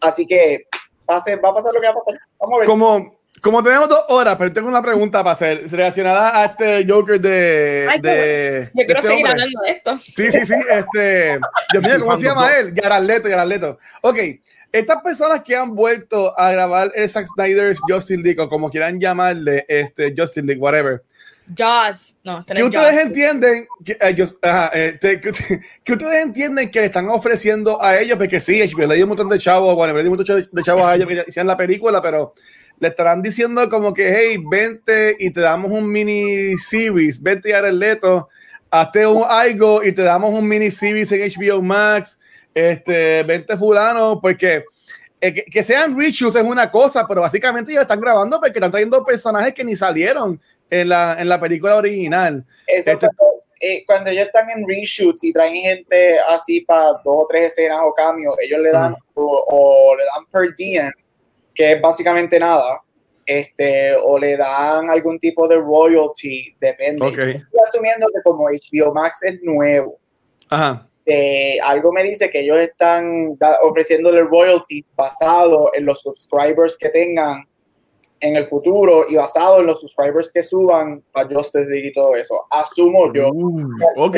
Así 0.00 0.26
que 0.26 0.66
pase, 1.04 1.36
va 1.36 1.50
a 1.50 1.54
pasar 1.54 1.72
lo 1.72 1.80
que 1.80 1.86
va 1.86 1.92
a 1.92 1.96
pasar. 1.96 2.20
Vamos 2.38 2.56
a 2.56 2.58
ver. 2.60 2.68
Como, 2.68 3.18
como 3.42 3.62
tenemos 3.62 3.88
dos 3.88 4.04
horas, 4.08 4.36
pero 4.36 4.52
tengo 4.52 4.68
una 4.68 4.82
pregunta 4.82 5.18
para 5.18 5.32
hacer 5.32 5.68
relacionada 5.70 6.40
a 6.40 6.44
este 6.46 6.86
Joker 6.88 7.20
de. 7.20 7.88
de 8.00 8.70
yo 8.74 8.84
quiero 8.86 9.00
este 9.00 9.08
seguir 9.08 9.26
hablando 9.26 9.60
de 9.62 9.70
esto. 9.70 9.98
Sí, 10.00 10.30
sí, 10.30 10.46
sí. 10.46 10.54
Este, 10.70 11.38
Dios 11.72 11.84
mío, 11.84 12.00
¿cómo 12.00 12.16
se 12.16 12.26
llama 12.26 12.50
él? 12.56 12.74
Yaraleto, 12.74 13.28
Yaraleto. 13.28 13.78
Ok. 14.02 14.18
Estas 14.70 15.02
personas 15.02 15.42
que 15.42 15.56
han 15.56 15.74
vuelto 15.74 16.38
a 16.38 16.52
grabar 16.52 16.92
el 16.94 17.08
Zack 17.08 17.26
Snyder's 17.26 17.80
Justin 17.88 18.22
League, 18.22 18.38
o 18.38 18.50
como 18.50 18.70
quieran 18.70 19.00
llamarle, 19.00 19.64
este, 19.66 20.14
Justin 20.14 20.46
League, 20.46 20.60
whatever 20.60 21.02
Joss, 21.56 22.16
no, 22.24 22.44
que 22.44 22.62
ustedes 22.62 23.04
entienden 23.04 23.66
que, 23.84 23.96
ellos, 24.00 24.36
eh, 24.42 24.98
que, 25.84 25.92
ustedes 25.92 26.24
entienden 26.24 26.70
que 26.70 26.80
le 26.80 26.86
están 26.86 27.08
ofreciendo 27.08 27.82
a 27.82 27.98
ellos, 27.98 28.18
porque 28.18 28.40
sí, 28.40 28.60
HBO 28.60 28.86
le 28.86 28.96
dio 28.96 29.04
un 29.04 29.10
montón 29.10 29.28
de 29.28 29.38
chavos, 29.38 29.74
bueno, 29.74 29.94
le 29.94 30.02
dio 30.02 30.10
un 30.10 30.16
montón 30.16 30.46
de 30.50 30.62
chavos 30.62 30.84
a 30.84 30.96
ellos 30.96 31.08
que 31.08 31.24
hicieron 31.26 31.46
la 31.46 31.56
película, 31.56 32.02
pero 32.02 32.32
le 32.80 32.88
estarán 32.88 33.22
diciendo 33.22 33.68
como 33.68 33.92
que, 33.94 34.14
hey, 34.14 34.42
vente 34.50 35.16
y 35.18 35.30
te 35.30 35.40
damos 35.40 35.70
un 35.70 35.90
mini 35.90 36.56
series, 36.58 37.22
vente 37.22 37.54
a 37.54 37.62
Leto, 37.62 38.28
hazte 38.70 39.06
un 39.06 39.24
algo 39.28 39.82
y 39.82 39.92
te 39.92 40.02
damos 40.02 40.32
un 40.32 40.46
mini 40.46 40.70
series 40.70 41.10
en 41.12 41.20
HBO 41.20 41.62
Max, 41.62 42.20
este, 42.54 43.22
vente 43.22 43.56
fulano, 43.56 44.20
porque 44.20 44.64
eh, 45.20 45.44
que, 45.50 45.62
sean 45.64 45.98
rituals 45.98 46.36
es 46.36 46.44
una 46.44 46.70
cosa, 46.70 47.06
pero 47.06 47.22
básicamente 47.22 47.72
ellos 47.72 47.82
están 47.82 48.00
grabando 48.00 48.38
porque 48.38 48.58
están 48.58 48.70
trayendo 48.70 49.04
personajes 49.04 49.52
que 49.52 49.64
ni 49.64 49.74
salieron 49.74 50.40
en 50.70 50.88
la, 50.88 51.16
en 51.18 51.28
la 51.28 51.40
película 51.40 51.76
original. 51.76 52.44
Eso 52.66 52.92
este, 52.92 53.06
eh, 53.60 53.84
cuando, 53.86 54.10
ellos 54.10 54.26
están 54.26 54.48
en 54.50 54.66
reshoots 54.66 55.24
y 55.24 55.32
traen 55.32 55.54
gente 55.56 56.18
así 56.28 56.60
para 56.60 56.92
dos 56.92 57.02
o 57.04 57.26
tres 57.28 57.52
escenas 57.52 57.80
o 57.82 57.92
cambios, 57.92 58.34
ellos 58.40 58.60
le 58.60 58.70
dan 58.70 58.94
o, 59.14 59.96
le 59.96 60.04
dan 60.04 60.26
per 60.30 60.54
diem, 60.54 60.92
que 61.54 61.72
es 61.72 61.80
básicamente 61.80 62.38
nada. 62.38 62.82
este, 63.26 63.94
o 63.94 64.18
le 64.18 64.38
dan 64.38 64.88
algún 64.88 65.18
tipo 65.18 65.46
de 65.46 65.56
royalty, 65.56 66.54
depende. 66.60 67.06
Estoy 67.08 67.44
asumiendo 67.62 68.06
que 68.06 68.22
como 68.24 68.48
HBO 68.48 68.94
Max 68.94 69.22
es 69.22 69.38
nuevo, 69.42 69.98
eh, 71.04 71.58
algo 71.62 71.92
me 71.92 72.02
dice 72.02 72.30
que 72.30 72.40
ellos 72.40 72.58
están 72.58 73.36
ofreciéndole 73.62 74.22
royalties 74.22 74.90
basado 74.94 75.70
en 75.74 75.84
los 75.84 76.00
subscribers 76.00 76.76
que 76.78 76.88
tengan 76.88 77.44
en 78.20 78.36
el 78.36 78.44
futuro 78.46 79.06
y 79.08 79.16
basado 79.16 79.60
en 79.60 79.66
los 79.66 79.80
subscribers 79.80 80.32
que 80.32 80.42
suban 80.42 81.02
a 81.14 81.24
Justice 81.24 81.70
League 81.70 81.88
y 81.88 81.92
todo 81.92 82.16
eso. 82.16 82.46
Asumo 82.50 83.12
yo. 83.12 83.30
Mm, 83.32 83.82
ok. 83.96 84.16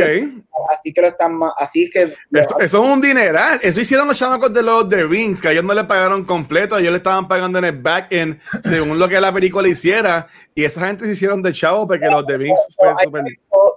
Así 0.68 0.92
que 0.92 1.00
lo 1.00 1.08
están 1.08 1.38
así 1.56 1.90
que 1.90 2.14
eso, 2.32 2.60
es 2.60 2.74
un 2.74 3.00
dineral. 3.00 3.60
Eso 3.62 3.80
hicieron 3.80 4.08
los 4.08 4.18
chamacos 4.18 4.52
de 4.52 4.62
los 4.62 4.88
The 4.88 5.04
Rings, 5.04 5.40
que 5.40 5.48
a 5.48 5.52
ellos 5.52 5.64
no 5.64 5.74
le 5.74 5.84
pagaron 5.84 6.24
completo, 6.24 6.78
ellos 6.78 6.92
le 6.92 6.98
estaban 6.98 7.26
pagando 7.26 7.58
en 7.58 7.64
el 7.64 7.80
back 7.80 8.12
end 8.12 8.40
según 8.62 8.98
lo 8.98 9.08
que 9.08 9.20
la 9.20 9.32
película 9.32 9.68
hiciera. 9.68 10.28
Y 10.54 10.64
esa 10.64 10.86
gente 10.86 11.06
se 11.06 11.12
hicieron 11.12 11.42
de 11.42 11.52
chavo 11.52 11.86
porque 11.86 12.06
los 12.06 12.26
The 12.26 12.36
Rings 12.36 12.60
fue 12.76 12.88
super... 13.04 13.24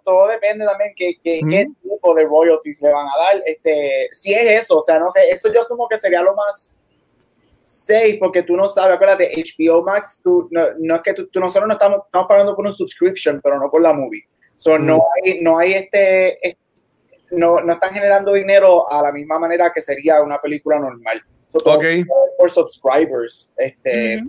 todo, 0.03 0.27
depende 0.27 0.65
también 0.65 0.92
que, 0.96 1.18
que 1.24 1.42
qué 1.48 1.68
tipo 1.82 2.13
de 2.15 2.24
royalties 2.25 2.82
le 2.82 2.92
van 2.92 3.06
a 3.08 3.24
dar. 3.24 3.44
Este, 3.46 4.10
si 4.12 4.34
es 4.34 4.63
eso, 4.63 4.80
o 4.80 4.84
sea, 4.84 5.00
no 5.00 5.10
sé, 5.12 5.30
eso 5.30 5.51
yo 5.51 5.62
asumo 5.62 5.88
que 5.88 5.98
sería 5.98 6.22
lo 6.22 6.36
más 6.36 6.82
safe 7.63 8.17
porque 8.20 8.43
tú 8.43 8.55
no 8.55 8.67
sabes, 8.67 8.96
acuérdate, 8.96 9.32
HBO 9.36 9.82
Max, 9.84 10.20
tú, 10.24 10.48
no, 10.51 10.62
no 10.79 10.96
es 10.96 11.01
que 11.01 11.13
tú, 11.13 11.39
nosotros 11.39 11.67
no 11.67 11.74
estamos, 11.74 12.01
estamos 12.05 12.27
pagando 12.27 12.55
por 12.55 12.65
un 12.65 12.72
subscription, 12.72 13.39
pero 13.41 13.60
no 13.60 13.72
por 13.72 13.82
la 13.82 13.93
movie. 13.93 14.27
So, 14.55 14.77
no 14.77 14.98
mm. 14.98 15.01
hay, 15.24 15.41
no 15.41 15.58
hay 15.58 15.74
este, 15.74 16.58
no, 17.32 17.62
no 17.62 17.74
están 17.74 17.93
generando 17.93 18.34
dinero 18.34 18.91
a 18.91 19.01
la 19.01 19.12
misma 19.12 19.39
manera 19.39 19.72
que 19.74 19.82
sería 19.82 20.22
una 20.22 20.38
película 20.39 20.77
normal. 20.77 21.24
So, 21.48 21.60
okay. 21.65 22.03
Por 22.38 22.51
subscribers, 22.51 23.53
este, 23.58 24.24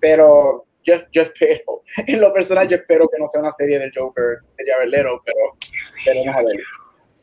pero 0.00 0.66
yo, 0.82 0.94
yo 1.12 1.22
espero, 1.22 1.82
en 2.06 2.20
lo 2.20 2.32
personal 2.32 2.68
yo 2.68 2.76
espero 2.76 3.08
que 3.08 3.18
no 3.18 3.28
sea 3.28 3.40
una 3.40 3.50
serie 3.50 3.78
del 3.78 3.92
Joker 3.94 4.38
de 4.58 4.70
Jared 4.70 4.88
Leto, 4.88 5.22
pero, 5.24 5.56
pero 6.04 6.20
vamos 6.20 6.36
a 6.36 6.42
ver. 6.44 6.60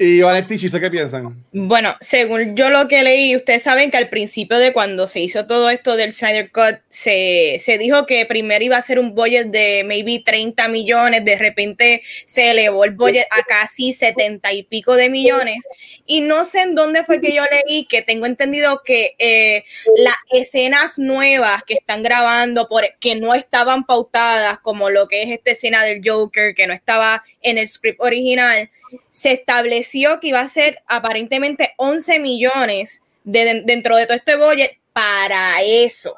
Y 0.04 0.20
Vanetti, 0.20 0.58
¿qué 0.58 0.90
piensan? 0.90 1.46
Bueno, 1.52 1.96
según 2.00 2.56
yo 2.56 2.72
lo 2.72 2.88
que 2.88 3.04
leí, 3.04 3.36
ustedes 3.36 3.62
saben 3.62 3.92
que 3.92 3.98
al 3.98 4.10
principio 4.10 4.58
de 4.58 4.74
cuando 4.74 5.06
se 5.06 5.20
hizo 5.20 5.46
todo 5.46 5.70
esto 5.70 5.96
del 5.96 6.12
Snyder 6.12 6.52
Cut, 6.52 6.80
se, 6.90 7.58
se 7.60 7.78
dijo 7.78 8.08
que 8.08 8.26
primero 8.26 8.66
iba 8.66 8.78
a 8.78 8.82
ser 8.82 8.98
un 8.98 9.14
budget 9.14 9.50
de 9.50 9.84
maybe 9.86 10.24
30 10.26 10.68
millones, 10.70 11.24
de 11.24 11.36
repente 11.36 12.02
se 12.26 12.50
elevó 12.50 12.84
el 12.84 12.96
budget 12.96 13.28
a 13.30 13.44
casi 13.44 13.94
70 13.94 14.52
y 14.54 14.64
pico 14.64 14.96
de 14.96 15.10
millones. 15.10 15.68
Y 16.08 16.22
no 16.22 16.46
sé 16.46 16.62
en 16.62 16.74
dónde 16.74 17.04
fue 17.04 17.22
que 17.22 17.32
yo 17.32 17.44
leí 17.52 17.86
que 17.86 18.02
tengo 18.02 18.26
entendido 18.26 18.82
que 18.84 19.14
eh, 19.20 19.66
las 19.98 20.16
escenas 20.32 20.98
nuevas 20.98 21.62
que 21.64 21.76
están 21.76 22.02
grabando, 22.02 22.68
por, 22.68 22.86
que 23.00 23.18
no 23.18 23.36
estaban 23.36 23.84
pautadas, 23.84 24.58
como 24.62 24.90
lo 24.90 25.08
que 25.08 25.22
es 25.22 25.30
esta 25.30 25.52
escena 25.52 25.84
del 25.84 26.02
Joker, 26.04 26.56
que 26.56 26.66
no 26.66 26.74
estaba 26.74 27.24
en 27.44 27.60
el 27.60 27.68
script 27.68 28.02
original, 28.02 28.68
se 29.10 29.34
estableció 29.34 30.20
que 30.20 30.28
iba 30.28 30.42
a 30.42 30.50
ser 30.50 30.80
aparentemente 30.88 31.74
11 31.78 32.20
millones 32.20 33.02
de, 33.24 33.64
dentro 33.66 33.96
de 33.96 34.06
todo 34.06 34.18
este 34.18 34.36
budget 34.36 34.78
para 34.94 35.62
eso. 35.62 36.16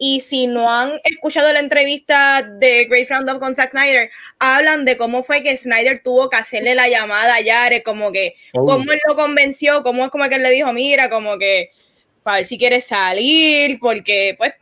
Y 0.00 0.20
si 0.20 0.46
no 0.46 0.72
han 0.72 0.92
escuchado 1.02 1.52
la 1.52 1.58
entrevista 1.58 2.42
de 2.42 2.84
Great 2.84 3.10
Roundup 3.10 3.40
con 3.40 3.56
Zack 3.56 3.72
Snyder, 3.72 4.10
hablan 4.38 4.84
de 4.84 4.96
cómo 4.96 5.24
fue 5.24 5.42
que 5.42 5.56
Snyder 5.56 6.00
tuvo 6.04 6.30
que 6.30 6.36
hacerle 6.36 6.76
la 6.76 6.88
llamada 6.88 7.34
a 7.34 7.40
Yare, 7.40 7.82
como 7.82 8.12
que, 8.12 8.34
oh. 8.52 8.64
cómo 8.64 8.92
él 8.92 9.00
lo 9.08 9.16
convenció, 9.16 9.82
cómo 9.82 10.04
es 10.04 10.10
como 10.12 10.28
que 10.28 10.36
él 10.36 10.44
le 10.44 10.50
dijo, 10.50 10.72
mira, 10.72 11.10
como 11.10 11.36
que, 11.36 11.72
para 12.22 12.36
ver 12.36 12.46
si 12.46 12.58
quiere 12.58 12.80
salir, 12.80 13.80
porque 13.80 14.36
pues 14.38 14.54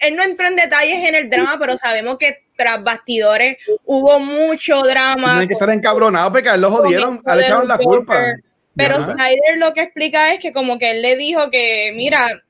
él 0.00 0.16
no 0.16 0.24
entró 0.24 0.48
en 0.48 0.56
detalles 0.56 1.08
en 1.08 1.14
el 1.14 1.30
drama, 1.30 1.56
pero 1.60 1.76
sabemos 1.76 2.18
que 2.18 2.42
tras 2.60 2.84
bastidores 2.84 3.56
hubo 3.86 4.18
mucho 4.18 4.82
drama. 4.82 5.30
Tienen 5.30 5.48
que 5.48 5.54
estar 5.54 5.70
encabronados 5.70 6.30
porque 6.30 6.50
a 6.50 6.56
él 6.56 6.60
lo 6.60 6.70
jodieron, 6.70 7.22
le 7.24 7.40
echaron 7.40 7.66
la 7.66 7.78
culpa. 7.78 8.34
Pero 8.76 9.00
Snyder 9.00 9.56
lo 9.56 9.72
que 9.72 9.80
explica 9.80 10.34
es 10.34 10.40
que 10.40 10.52
como 10.52 10.78
que 10.78 10.90
él 10.90 11.00
le 11.00 11.16
dijo 11.16 11.50
que, 11.50 11.90
mira, 11.94 12.42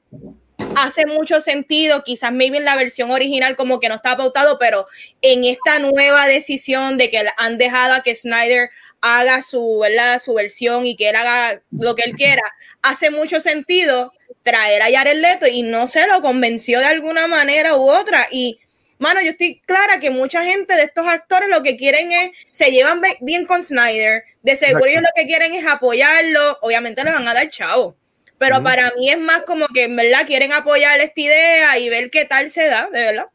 hace 0.74 1.06
mucho 1.06 1.40
sentido, 1.40 2.02
quizás 2.02 2.32
maybe 2.32 2.58
en 2.58 2.64
la 2.64 2.74
versión 2.74 3.12
original 3.12 3.54
como 3.54 3.78
que 3.78 3.88
no 3.88 3.94
está 3.94 4.16
pautado, 4.16 4.58
pero 4.58 4.88
en 5.22 5.44
esta 5.44 5.78
nueva 5.78 6.26
decisión 6.26 6.98
de 6.98 7.08
que 7.08 7.24
han 7.36 7.56
dejado 7.56 7.94
a 7.94 8.02
que 8.02 8.16
Snyder 8.16 8.70
haga 9.00 9.42
su, 9.42 9.78
¿verdad? 9.80 10.20
su 10.20 10.34
versión 10.34 10.86
y 10.86 10.96
que 10.96 11.10
él 11.10 11.16
haga 11.16 11.62
lo 11.70 11.94
que 11.94 12.02
él 12.02 12.16
quiera, 12.16 12.42
hace 12.82 13.10
mucho 13.10 13.40
sentido 13.40 14.12
traer 14.42 14.82
a 14.82 14.90
Jared 14.90 15.20
Leto 15.20 15.46
y 15.46 15.62
no 15.62 15.86
se 15.86 16.06
lo 16.08 16.20
convenció 16.20 16.80
de 16.80 16.86
alguna 16.86 17.26
manera 17.28 17.76
u 17.76 17.88
otra. 17.90 18.26
Y, 18.30 18.59
mano, 19.00 19.20
yo 19.22 19.30
estoy 19.30 19.60
clara 19.66 19.98
que 19.98 20.10
mucha 20.10 20.44
gente 20.44 20.74
de 20.74 20.82
estos 20.82 21.06
actores 21.06 21.48
lo 21.48 21.62
que 21.62 21.76
quieren 21.76 22.12
es, 22.12 22.30
se 22.50 22.70
llevan 22.70 23.00
bien 23.20 23.46
con 23.46 23.64
Snyder, 23.64 24.22
de 24.42 24.56
seguro 24.56 24.86
ellos 24.86 25.02
lo 25.02 25.08
que 25.16 25.26
quieren 25.26 25.52
es 25.54 25.66
apoyarlo, 25.66 26.58
obviamente 26.60 27.02
le 27.02 27.10
van 27.10 27.26
a 27.26 27.34
dar 27.34 27.48
chavo. 27.48 27.96
Pero 28.38 28.62
para 28.62 28.90
mí 28.96 29.10
es 29.10 29.18
más 29.18 29.42
como 29.42 29.66
que 29.68 29.84
en 29.84 29.96
verdad 29.96 30.26
quieren 30.26 30.52
apoyar 30.52 30.98
esta 31.00 31.20
idea 31.20 31.78
y 31.78 31.90
ver 31.90 32.10
qué 32.10 32.24
tal 32.24 32.48
se 32.48 32.66
da, 32.66 32.88
de 32.90 33.00
verdad. 33.00 33.26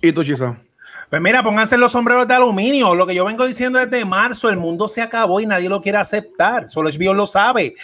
¿Y 0.00 0.12
tú, 0.12 0.24
Chisa? 0.24 0.60
Pues 1.08 1.22
mira, 1.22 1.40
pónganse 1.42 1.78
los 1.78 1.92
sombreros 1.92 2.26
de 2.26 2.34
aluminio. 2.34 2.94
Lo 2.96 3.06
que 3.06 3.14
yo 3.14 3.24
vengo 3.24 3.46
diciendo 3.46 3.78
desde 3.78 4.04
marzo, 4.04 4.50
el 4.50 4.56
mundo 4.56 4.88
se 4.88 5.00
acabó 5.00 5.38
y 5.40 5.46
nadie 5.46 5.68
lo 5.68 5.80
quiere 5.80 5.98
aceptar. 5.98 6.68
Solo 6.68 6.90
HBO 6.90 7.14
lo 7.14 7.26
sabe. 7.28 7.74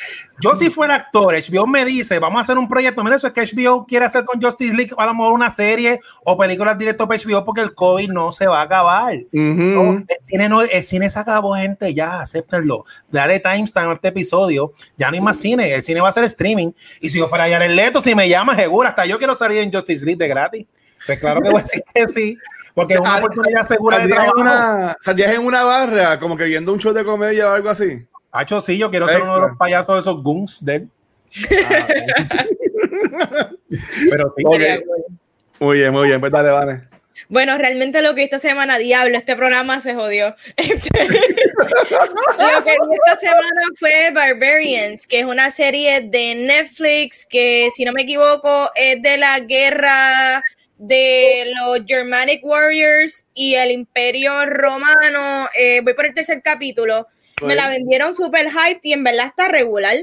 Yo 0.41 0.57
si 0.57 0.71
fuera 0.71 0.97
actor, 0.97 1.33
HBO 1.35 1.69
me 1.69 1.85
dice, 1.85 2.19
vamos 2.19 2.39
a 2.39 2.41
hacer 2.41 2.59
un 2.59 2.67
proyecto. 2.67 3.05
Mira, 3.05 3.15
eso 3.15 3.29
es 3.29 3.33
que 3.33 3.43
HBO 3.43 3.87
quiere 3.87 4.07
hacer 4.07 4.25
con 4.25 4.43
Justice 4.43 4.75
League 4.75 4.91
a 4.99 5.07
lo 5.07 5.15
mejor 5.15 5.35
una 5.35 5.51
serie 5.51 6.01
o 6.25 6.37
películas 6.37 6.77
directo 6.77 7.07
para 7.07 7.21
HBO 7.21 7.45
porque 7.45 7.61
el 7.61 7.75
COVID 7.75 8.11
no 8.11 8.33
se 8.33 8.49
va 8.49 8.61
a 8.61 8.65
acabar. 8.65 9.15
el, 9.15 10.07
cine 10.21 10.49
no, 10.49 10.63
el 10.63 10.83
cine 10.83 11.09
se 11.09 11.19
acabó, 11.21 11.55
gente, 11.55 11.95
ya, 11.95 12.23
acéptenlo. 12.23 12.85
Dale 13.09 13.39
timestamp 13.39 13.91
a 13.91 13.95
este 13.95 14.09
episodio. 14.09 14.73
Ya 14.97 15.09
no 15.11 15.15
hay 15.15 15.21
más 15.21 15.39
cine. 15.39 15.73
El 15.73 15.83
cine 15.83 16.01
va 16.01 16.09
a 16.09 16.13
ser 16.13 16.25
streaming. 16.25 16.73
Y 17.01 17.09
si 17.09 17.19
yo 17.19 17.29
fuera 17.29 17.47
el 17.47 17.77
Leto, 17.77 18.01
si 18.01 18.17
me 18.17 18.29
llama, 18.29 18.57
seguro, 18.57 18.89
hasta 18.89 19.07
yo 19.07 19.19
quiero 19.19 19.37
salir 19.37 19.59
en 19.59 19.73
Justice 19.73 20.05
League 20.05 20.19
de 20.19 20.27
gratis. 20.27 20.67
Pues 21.07 21.21
claro 21.21 21.41
que 21.41 21.51
voy 21.51 21.61
a 21.61 21.63
decir 21.63 21.85
que 21.95 22.09
sí. 22.09 22.39
Porque 22.75 22.95
es 22.95 23.01
una 23.01 23.19
oportunidad 23.19 23.67
segura 23.67 23.99
de 23.99 24.09
trabajo. 24.09 24.41
Una, 24.41 24.97
salías 25.01 25.35
en 25.35 25.45
una 25.45 25.63
barra, 25.63 26.19
como 26.19 26.37
que 26.37 26.45
viendo 26.45 26.73
un 26.73 26.79
show 26.79 26.93
de 26.93 27.05
comedia 27.05 27.51
o 27.51 27.55
algo 27.55 27.69
así. 27.69 28.07
Hacho, 28.31 28.61
sí, 28.61 28.79
yo 28.79 28.91
quiero 28.91 29.09
ser 29.09 29.23
uno 29.23 29.35
de 29.35 29.41
los 29.43 29.57
payasos 29.59 29.95
de 29.95 30.01
esos 30.01 30.23
goons 30.23 30.65
de 30.65 30.75
él. 30.77 30.89
Ah, 31.69 31.87
Pero 34.11 34.35
sí. 34.37 34.45
Muy 35.61 35.79
bien, 35.79 35.93
muy 35.93 36.09
bien. 36.09 36.21
Pues 36.21 36.33
dale, 36.33 36.51
vale. 36.51 36.83
Bueno, 37.29 37.57
realmente 37.57 38.03
lo 38.03 38.15
que 38.15 38.25
esta 38.25 38.39
semana, 38.39 38.79
diablo, 38.79 39.17
este 39.17 39.37
programa 39.37 39.81
se 39.81 39.95
jodió. 39.95 40.35
Este, 40.57 41.05
lo 41.05 42.65
que 42.65 42.73
esta 42.73 43.19
semana 43.21 43.63
fue 43.79 44.11
Barbarians, 44.13 45.07
que 45.07 45.21
es 45.21 45.25
una 45.25 45.51
serie 45.51 46.01
de 46.01 46.35
Netflix 46.35 47.25
que, 47.25 47.71
si 47.75 47.85
no 47.85 47.93
me 47.93 48.03
equivoco, 48.03 48.71
es 48.75 49.01
de 49.03 49.17
la 49.17 49.41
guerra 49.41 50.43
de 50.83 51.53
los 51.55 51.87
Germanic 51.87 52.45
Warriors 52.45 53.27
y 53.35 53.55
el 53.55 53.71
Imperio 53.71 54.47
Romano. 54.47 55.49
Eh, 55.57 55.81
voy 55.81 55.95
por 55.95 56.07
el 56.07 56.15
tercer 56.15 56.43
capítulo. 56.43 57.07
Me 57.41 57.55
la 57.55 57.69
vendieron 57.69 58.13
super 58.15 58.51
hype 58.51 58.81
y 58.83 58.93
en 58.93 59.05
verdad 59.05 59.27
está 59.29 59.47
regular. 59.47 59.97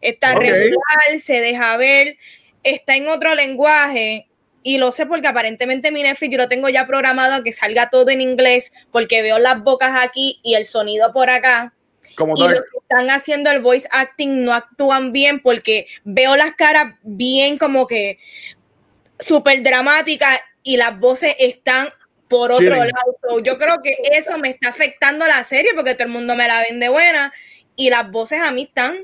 Está 0.00 0.34
regular, 0.34 1.20
se 1.20 1.40
deja 1.40 1.76
ver, 1.76 2.18
está 2.64 2.96
en 2.96 3.06
otro 3.06 3.36
lenguaje. 3.36 4.26
Y 4.64 4.78
lo 4.78 4.90
sé 4.90 5.06
porque 5.06 5.28
aparentemente 5.28 5.92
mi 5.92 6.02
Netflix 6.02 6.32
yo 6.32 6.38
lo 6.38 6.48
tengo 6.48 6.68
ya 6.68 6.88
programado 6.88 7.34
a 7.34 7.44
que 7.44 7.52
salga 7.52 7.88
todo 7.88 8.10
en 8.10 8.20
inglés 8.20 8.72
porque 8.90 9.22
veo 9.22 9.38
las 9.38 9.62
bocas 9.62 9.92
aquí 10.02 10.40
y 10.42 10.54
el 10.54 10.66
sonido 10.66 11.12
por 11.12 11.30
acá. 11.30 11.72
Como 12.16 12.34
y 12.36 12.40
los 12.48 12.60
que 12.60 12.78
están 12.80 13.10
haciendo 13.10 13.50
el 13.50 13.60
voice 13.60 13.88
acting 13.90 14.44
no 14.44 14.54
actúan 14.54 15.12
bien 15.12 15.40
porque 15.40 15.86
veo 16.02 16.36
las 16.36 16.54
caras 16.54 16.94
bien 17.02 17.58
como 17.58 17.86
que 17.86 18.18
súper 19.24 19.62
dramática 19.62 20.28
y 20.62 20.76
las 20.76 20.98
voces 20.98 21.34
están 21.38 21.88
por 22.28 22.52
otro 22.52 22.74
lado. 22.74 23.40
yo 23.42 23.58
creo 23.58 23.80
que 23.82 23.96
eso 24.12 24.38
me 24.38 24.50
está 24.50 24.68
afectando 24.68 25.26
la 25.26 25.44
serie 25.44 25.72
porque 25.74 25.94
todo 25.94 26.06
el 26.06 26.12
mundo 26.12 26.34
me 26.34 26.48
la 26.48 26.62
vende 26.62 26.88
buena 26.88 27.32
y 27.76 27.90
las 27.90 28.10
voces 28.10 28.40
a 28.40 28.50
mí 28.50 28.62
están 28.62 28.96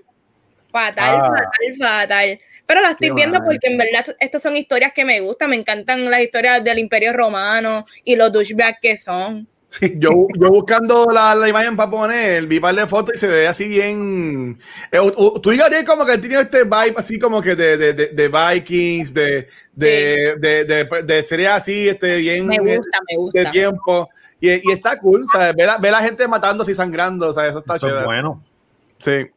fatal, 0.71 1.15
ah. 1.15 1.29
fatal, 1.29 1.77
fatal. 1.79 2.41
Pero 2.67 2.81
la 2.83 2.91
estoy 2.91 3.11
viendo 3.11 3.41
porque 3.45 3.67
en 3.67 3.79
verdad 3.79 4.05
estas 4.21 4.43
son 4.43 4.57
historias 4.57 4.93
que 4.93 5.05
me 5.05 5.21
gustan, 5.21 5.51
me 5.51 5.57
encantan 5.57 6.09
las 6.11 6.21
historias 6.21 6.63
del 6.63 6.79
Imperio 6.79 7.13
Romano 7.13 7.87
y 8.05 8.15
los 8.15 8.33
douchebags 8.33 8.79
que 8.81 8.97
son. 8.97 9.49
Yo, 9.99 10.27
yo 10.37 10.49
buscando 10.49 11.07
la, 11.13 11.35
la, 11.35 11.49
imagen 11.49 11.77
para 11.77 11.91
poner, 11.91 12.47
vi 12.47 12.57
un 12.57 12.63
par 12.63 12.75
de 12.75 12.87
fotos 12.87 13.15
y 13.15 13.19
se 13.19 13.29
ve 13.29 13.47
así 13.47 13.69
bien. 13.69 14.59
Eh, 14.91 14.99
tú 15.41 15.51
digas 15.51 15.71
como 15.87 16.05
que 16.05 16.19
tiene 16.19 16.41
este 16.41 16.65
vibe 16.65 16.95
así 16.97 17.19
como 17.19 17.41
que 17.41 17.55
de, 17.55 17.77
de, 17.77 17.93
de, 17.93 18.29
Vikings, 18.29 19.15
de, 19.15 19.49
de, 19.73 20.37
de, 20.39 21.03
de, 21.05 21.23
serie 21.23 21.49
así, 21.49 21.89
este, 21.89 22.17
bien 22.17 22.47
me 22.47 22.59
gusta, 22.59 22.99
me 23.09 23.17
gusta. 23.17 23.39
de 23.41 23.47
tiempo. 23.47 24.09
Y, 24.41 24.51
y 24.51 24.73
está 24.73 24.99
cool, 24.99 25.25
¿sabes? 25.31 25.55
Ve 25.55 25.67
la, 25.67 25.79
ve 25.79 25.91
la 25.91 26.01
gente 26.01 26.27
matándose 26.27 26.73
y 26.73 26.75
sangrando, 26.75 27.33
¿sabes? 27.33 27.51
Eso 27.51 27.59
está 27.61 27.77
eso 27.77 27.87
chévere. 27.87 28.07
bueno. 28.07 28.43
Sí. 28.99 29.31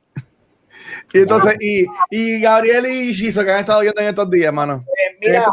Y 1.11 1.19
entonces, 1.19 1.55
y, 1.59 1.85
y 2.09 2.41
Gabriel 2.41 2.85
y 2.85 3.13
Shizo 3.13 3.43
que 3.43 3.51
han 3.51 3.59
estado 3.59 3.81
viendo 3.81 4.01
en 4.01 4.07
estos 4.07 4.29
días, 4.31 4.47
hermano. 4.47 4.83
Eh, 4.87 5.17
mira, 5.21 5.45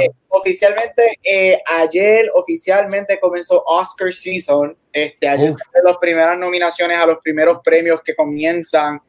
eh, 0.00 0.10
oficialmente, 0.28 1.18
eh, 1.22 1.58
ayer 1.78 2.28
oficialmente 2.34 3.20
comenzó 3.20 3.62
Oscar 3.66 4.12
Season. 4.12 4.76
Este, 4.92 5.28
ayer 5.28 5.52
fueron 5.52 5.92
las 5.92 5.98
primeras 5.98 6.38
nominaciones 6.38 6.98
a 6.98 7.06
los 7.06 7.18
primeros 7.18 7.60
premios 7.62 8.00
que 8.04 8.16
comienzan 8.16 9.00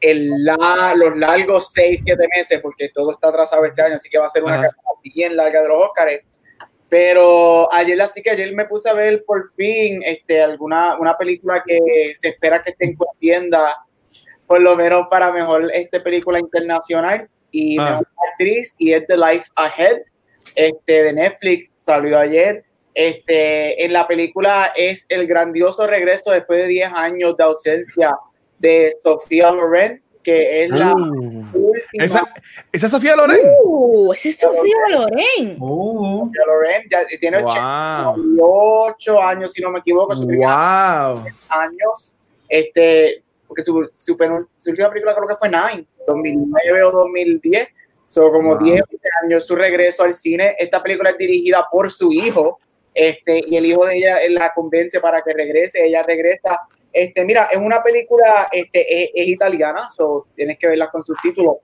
el 0.00 0.44
la, 0.44 0.94
los 0.96 1.16
largos 1.16 1.70
6, 1.72 2.02
7 2.04 2.28
meses, 2.34 2.60
porque 2.60 2.90
todo 2.94 3.12
está 3.12 3.28
atrasado 3.28 3.64
este 3.64 3.82
año, 3.82 3.96
así 3.96 4.08
que 4.08 4.18
va 4.18 4.26
a 4.26 4.30
ser 4.30 4.44
una 4.44 4.56
carrera 4.56 4.74
bien 5.02 5.36
larga 5.36 5.62
de 5.62 5.68
los 5.68 5.84
Oscars. 5.84 6.20
Pero 6.88 7.70
ayer, 7.72 8.00
así 8.00 8.22
que 8.22 8.30
ayer 8.30 8.54
me 8.54 8.66
puse 8.66 8.88
a 8.88 8.92
ver 8.92 9.24
por 9.24 9.52
fin 9.54 10.02
este, 10.04 10.40
alguna 10.40 10.96
una 10.98 11.18
película 11.18 11.62
que 11.66 12.12
se 12.14 12.28
espera 12.28 12.62
que 12.62 12.70
esté 12.70 12.84
en 12.86 12.96
tienda, 13.18 13.85
por 14.46 14.60
lo 14.60 14.76
menos 14.76 15.06
para 15.10 15.32
mejor 15.32 15.70
este, 15.72 16.00
película 16.00 16.38
internacional 16.38 17.28
y 17.50 17.78
ah. 17.78 17.84
mejor 17.84 18.06
actriz, 18.32 18.74
y 18.78 18.92
es 18.92 19.06
The 19.06 19.16
Life 19.16 19.46
Ahead 19.56 19.98
este, 20.54 21.02
de 21.04 21.12
Netflix, 21.12 21.70
salió 21.76 22.18
ayer. 22.18 22.64
Este, 22.94 23.84
en 23.84 23.92
la 23.92 24.08
película 24.08 24.72
es 24.74 25.04
el 25.10 25.26
grandioso 25.26 25.86
regreso 25.86 26.30
después 26.30 26.60
de 26.60 26.68
10 26.68 26.92
años 26.94 27.36
de 27.36 27.44
ausencia 27.44 28.16
de 28.58 28.94
Sofía 29.02 29.50
Loren, 29.50 30.02
que 30.22 30.64
es 30.64 30.70
la 30.70 30.94
uh. 30.94 31.50
última. 31.52 32.04
¿Esa, 32.04 32.24
¿Esa 32.72 32.86
es 32.86 32.90
Sofía 32.90 33.14
Loren? 33.14 33.38
Uh, 33.62 34.12
esa 34.12 34.28
es 34.28 34.38
Sofía 34.38 34.76
Loren. 34.90 35.56
Uh. 35.60 36.26
Sofía 36.26 36.44
Loren 36.46 36.82
ya 36.90 37.06
tiene 37.20 37.42
wow. 37.42 38.16
88 38.98 39.22
años, 39.22 39.52
si 39.52 39.62
no 39.62 39.70
me 39.70 39.78
equivoco. 39.78 40.14
Wow. 40.16 41.24
años. 41.48 42.16
Este, 42.48 43.22
porque 43.56 43.62
su, 43.62 43.88
su, 43.92 44.16
su, 44.56 44.70
última 44.70 44.90
película 44.90 45.14
creo 45.14 45.28
que 45.28 45.36
fue 45.36 45.48
Nine, 45.48 45.86
2009 46.06 46.82
o 46.82 46.90
2010. 46.90 47.68
Son 48.08 48.30
como 48.30 48.56
10 48.56 48.82
años 49.24 49.46
su 49.46 49.56
regreso 49.56 50.04
al 50.04 50.12
cine. 50.12 50.54
Esta 50.58 50.82
película 50.82 51.10
es 51.10 51.18
dirigida 51.18 51.66
por 51.70 51.90
su 51.90 52.12
hijo. 52.12 52.58
Este, 52.94 53.42
y 53.46 53.56
el 53.56 53.66
hijo 53.66 53.84
de 53.86 53.96
ella 53.96 54.18
la 54.30 54.52
convence 54.54 55.00
para 55.00 55.22
que 55.22 55.32
regrese. 55.32 55.84
Ella 55.84 56.02
regresa 56.02 56.60
este, 56.96 57.26
mira, 57.26 57.46
es 57.52 57.58
una 57.58 57.82
película, 57.82 58.48
este, 58.50 59.20
es, 59.20 59.28
italiana, 59.28 59.86
so 59.94 60.28
tienes 60.34 60.58
que 60.58 60.66
verla 60.66 60.88
con 60.90 61.04
subtítulos. 61.04 61.56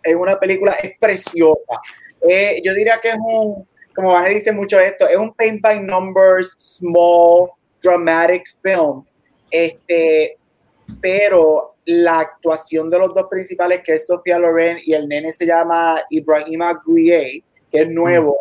Es 0.00 0.14
una 0.14 0.38
película, 0.38 0.76
es 0.80 0.92
preciosa. 0.96 1.80
Eh, 2.28 2.62
yo 2.62 2.72
diría 2.72 3.00
que 3.02 3.08
es 3.08 3.16
un, 3.16 3.66
como 3.96 4.12
Van 4.12 4.32
dice 4.32 4.52
mucho 4.52 4.78
esto, 4.78 5.08
es 5.08 5.16
un 5.16 5.34
paint 5.34 5.60
by 5.60 5.80
numbers, 5.80 6.54
small, 6.56 7.50
dramatic 7.82 8.44
film. 8.62 9.04
Este, 9.50 10.38
pero 11.00 11.76
la 11.86 12.20
actuación 12.20 12.90
de 12.90 12.98
los 12.98 13.14
dos 13.14 13.26
principales, 13.28 13.82
que 13.84 13.94
es 13.94 14.06
Sofía 14.06 14.38
Loren 14.38 14.78
y 14.84 14.92
el 14.92 15.08
nene 15.08 15.32
se 15.32 15.46
llama 15.46 16.02
Ibrahima 16.10 16.80
Guye, 16.84 17.42
que 17.70 17.82
es 17.82 17.88
nuevo, 17.88 18.36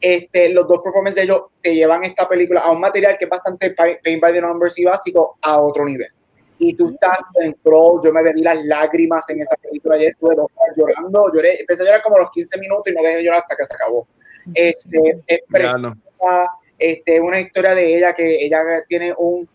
este, 0.00 0.52
los 0.52 0.66
dos 0.66 0.80
performances 0.82 1.16
de 1.16 1.22
ellos 1.32 1.42
te 1.62 1.74
llevan 1.74 2.04
esta 2.04 2.28
película 2.28 2.60
a 2.60 2.72
un 2.72 2.80
material 2.80 3.16
que 3.16 3.24
es 3.24 3.30
bastante 3.30 3.70
paint 3.70 4.20
by 4.20 4.32
the 4.32 4.40
numbers 4.40 4.76
y 4.78 4.84
básico 4.84 5.38
a 5.42 5.60
otro 5.60 5.84
nivel. 5.84 6.08
Y 6.58 6.74
tú 6.74 6.90
estás 6.90 7.20
en 7.40 7.54
pro, 7.54 8.00
yo 8.02 8.12
me 8.12 8.22
bebí 8.22 8.42
las 8.42 8.64
lágrimas 8.64 9.28
en 9.30 9.40
esa 9.40 9.56
película 9.56 9.94
ayer, 9.94 10.12
estuve 10.12 10.36
llorando, 10.76 11.32
lloré, 11.32 11.60
empecé 11.60 11.82
a 11.82 11.86
llorar 11.86 12.02
como 12.02 12.18
los 12.18 12.30
15 12.30 12.58
minutos 12.58 12.84
y 12.86 12.94
no 12.94 13.02
dejé 13.02 13.16
de 13.16 13.24
llorar 13.24 13.40
hasta 13.42 13.56
que 13.56 13.64
se 13.64 13.74
acabó. 13.74 14.06
Este, 14.54 15.22
es 15.26 15.40
preciosa, 15.48 15.96
este, 16.78 17.20
una 17.20 17.40
historia 17.40 17.74
de 17.74 17.96
ella 17.96 18.12
que 18.12 18.44
ella 18.44 18.60
tiene 18.88 19.14
un 19.16 19.48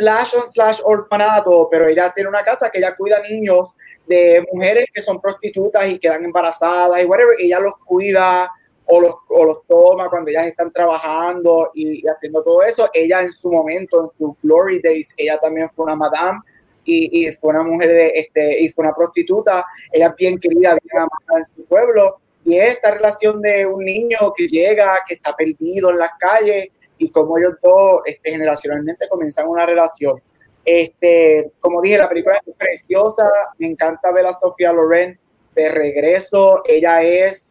slash 0.00 0.34
on 0.34 0.50
slash 0.50 0.80
orfanato, 0.82 1.68
pero 1.70 1.86
ella 1.86 2.10
tiene 2.14 2.30
una 2.30 2.42
casa 2.42 2.70
que 2.70 2.78
ella 2.78 2.96
cuida 2.96 3.20
niños 3.20 3.74
de 4.06 4.44
mujeres 4.50 4.86
que 4.92 5.02
son 5.02 5.20
prostitutas 5.20 5.86
y 5.86 5.98
quedan 5.98 6.24
embarazadas 6.24 7.02
y 7.02 7.04
whatever, 7.04 7.36
y 7.38 7.46
ella 7.46 7.60
los 7.60 7.74
cuida, 7.84 8.50
o 8.86 9.00
los, 9.00 9.14
o 9.28 9.44
los 9.44 9.66
toma 9.68 10.08
cuando 10.08 10.30
ellas 10.30 10.48
están 10.48 10.72
trabajando 10.72 11.70
y, 11.74 12.02
haciendo 12.08 12.42
todo 12.42 12.62
eso. 12.62 12.90
Ella 12.92 13.20
en 13.20 13.30
su 13.30 13.50
momento, 13.50 14.04
en 14.04 14.10
su 14.18 14.36
glory 14.42 14.80
days, 14.80 15.14
ella 15.16 15.38
también 15.38 15.70
fue 15.70 15.84
una 15.84 15.94
madame 15.94 16.40
y, 16.84 17.26
y, 17.26 17.30
fue 17.32 17.50
una 17.50 17.62
mujer 17.62 17.88
de 17.88 18.12
este 18.14 18.62
y 18.62 18.68
fue 18.70 18.84
una 18.84 18.94
prostituta. 18.94 19.64
Ella 19.92 20.08
es 20.08 20.14
bien 20.16 20.38
querida, 20.38 20.76
bien 20.82 20.96
amada 20.96 21.38
en 21.38 21.44
su 21.54 21.64
pueblo. 21.66 22.18
Y 22.44 22.56
esta 22.56 22.90
relación 22.90 23.40
de 23.40 23.64
un 23.64 23.84
niño 23.84 24.32
que 24.34 24.48
llega, 24.48 24.98
que 25.06 25.14
está 25.14 25.36
perdido 25.36 25.90
en 25.90 25.98
las 25.98 26.10
calles 26.18 26.68
y 27.00 27.10
como 27.10 27.38
ellos 27.38 27.54
dos 27.62 28.02
este, 28.04 28.30
generacionalmente 28.30 29.08
comienzan 29.08 29.48
una 29.48 29.66
relación. 29.66 30.20
Este, 30.64 31.50
como 31.58 31.80
dije, 31.80 31.96
la 31.96 32.08
película 32.08 32.40
es 32.46 32.54
preciosa, 32.54 33.28
me 33.58 33.68
encanta 33.68 34.12
ver 34.12 34.26
a 34.26 34.32
Sofía 34.32 34.72
Loren 34.72 35.18
de 35.54 35.68
regreso, 35.70 36.62
ella 36.66 37.02
es 37.02 37.50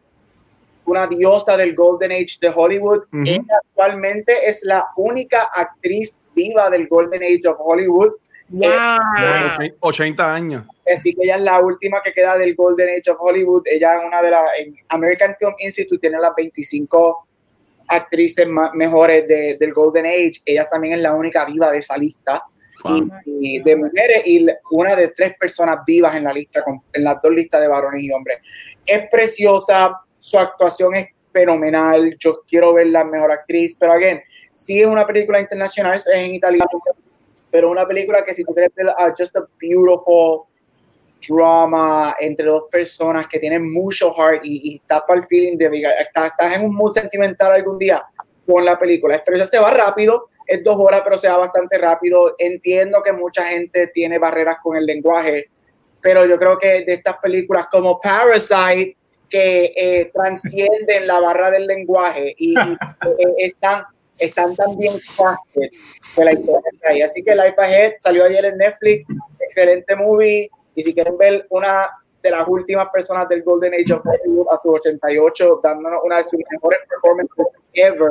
una 0.86 1.06
diosa 1.08 1.56
del 1.56 1.74
Golden 1.74 2.12
Age 2.12 2.38
de 2.40 2.52
Hollywood. 2.54 3.02
Ella 3.24 3.42
actualmente 3.64 4.48
es 4.48 4.62
la 4.64 4.86
única 4.96 5.48
actriz 5.54 6.18
viva 6.34 6.70
del 6.70 6.88
Golden 6.88 7.22
Age 7.22 7.48
of 7.48 7.56
Hollywood. 7.58 8.12
Wow. 8.48 8.68
80 9.80 10.34
años. 10.34 10.66
Así 10.92 11.14
que 11.14 11.22
ella 11.22 11.36
es 11.36 11.42
la 11.42 11.60
última 11.60 12.00
que 12.02 12.12
queda 12.12 12.36
del 12.38 12.56
Golden 12.56 12.88
Age 12.88 13.10
of 13.10 13.18
Hollywood. 13.20 13.62
Ella 13.66 13.98
es 13.98 14.04
una 14.04 14.22
de 14.22 14.30
las. 14.30 14.44
American 14.88 15.36
Film 15.38 15.54
Institute 15.58 16.00
tiene 16.00 16.18
las 16.18 16.34
25 16.36 17.28
actrices 17.90 18.46
mejores 18.74 19.26
del 19.26 19.72
Golden 19.72 20.06
Age. 20.06 20.40
Ella 20.44 20.68
también 20.70 20.94
es 20.94 21.02
la 21.02 21.14
única 21.14 21.44
viva 21.44 21.70
de 21.70 21.78
esa 21.78 21.96
lista. 21.96 22.42
Y, 23.26 23.62
de 23.62 23.76
mujeres 23.76 24.22
y 24.24 24.46
una 24.70 24.96
de 24.96 25.08
tres 25.08 25.34
personas 25.38 25.80
vivas 25.86 26.14
en 26.16 26.24
la 26.24 26.32
lista, 26.32 26.64
en 26.94 27.04
las 27.04 27.20
dos 27.20 27.30
listas 27.30 27.60
de 27.60 27.68
varones 27.68 28.02
y 28.02 28.10
hombres. 28.10 28.38
Es 28.86 29.06
preciosa, 29.10 30.00
su 30.18 30.38
actuación 30.38 30.94
es 30.94 31.08
fenomenal, 31.30 32.16
yo 32.18 32.40
quiero 32.48 32.72
ver 32.72 32.86
la 32.86 33.04
mejor 33.04 33.32
actriz, 33.32 33.76
pero 33.78 33.92
again, 33.92 34.22
sí 34.54 34.80
es 34.80 34.86
una 34.86 35.06
película 35.06 35.38
internacional, 35.38 35.94
es 35.96 36.06
en 36.06 36.34
italiano, 36.34 36.70
pero 37.50 37.70
una 37.70 37.86
película 37.86 38.24
que 38.24 38.32
si 38.32 38.44
tú 38.44 38.54
quieres 38.54 38.74
ver 38.74 38.86
uh, 38.86 39.12
just 39.16 39.36
a 39.36 39.46
beautiful 39.60 40.46
drama 41.28 42.16
entre 42.18 42.46
dos 42.46 42.64
personas 42.70 43.26
que 43.26 43.38
tienen 43.38 43.70
mucho 43.72 44.12
heart 44.12 44.40
y, 44.44 44.72
y 44.72 44.76
está 44.76 45.04
para 45.04 45.20
el 45.20 45.26
feeling 45.26 45.56
de 45.56 45.82
estás, 46.00 46.30
estás 46.30 46.56
en 46.56 46.64
un 46.64 46.74
mood 46.74 46.94
sentimental 46.94 47.52
algún 47.52 47.78
día 47.78 48.04
con 48.46 48.64
la 48.64 48.78
película, 48.78 49.22
pero 49.24 49.38
ya 49.38 49.46
se 49.46 49.58
va 49.58 49.70
rápido, 49.70 50.28
es 50.46 50.62
dos 50.64 50.76
horas, 50.76 51.02
pero 51.04 51.16
se 51.16 51.28
va 51.28 51.38
bastante 51.38 51.78
rápido. 51.78 52.34
Entiendo 52.38 53.02
que 53.02 53.12
mucha 53.12 53.44
gente 53.44 53.88
tiene 53.88 54.18
barreras 54.18 54.58
con 54.62 54.76
el 54.76 54.84
lenguaje, 54.84 55.50
pero 56.00 56.26
yo 56.26 56.38
creo 56.38 56.58
que 56.58 56.82
de 56.82 56.94
estas 56.94 57.18
películas 57.18 57.66
como 57.70 58.00
Parasite, 58.00 58.96
que 59.30 59.72
eh, 59.76 60.10
transcienden 60.12 61.06
la 61.06 61.20
barra 61.20 61.50
del 61.52 61.66
lenguaje 61.66 62.34
y, 62.36 62.58
eh, 62.58 63.34
están, 63.38 63.84
están 64.18 64.56
también 64.56 65.00
de 66.16 66.24
la 66.24 66.32
historia 66.32 67.04
Así 67.04 67.22
que 67.22 67.34
Life 67.36 67.54
Ahead 67.56 67.92
salió 67.96 68.24
ayer 68.24 68.44
en 68.44 68.58
Netflix, 68.58 69.06
excelente 69.38 69.94
movie. 69.94 70.50
Y 70.74 70.82
si 70.82 70.94
quieren 70.94 71.16
ver 71.18 71.46
una 71.50 71.90
de 72.22 72.30
las 72.30 72.46
últimas 72.46 72.88
personas 72.90 73.28
del 73.28 73.42
Golden 73.42 73.74
Age 73.74 73.92
of 73.94 74.02
Hollywood 74.04 74.46
a 74.52 74.60
sus 74.60 74.74
88, 74.74 75.60
dándonos 75.62 76.00
una 76.04 76.18
de 76.18 76.24
sus 76.24 76.40
mejores 76.50 76.80
performances 76.88 77.46
ever, 77.72 78.10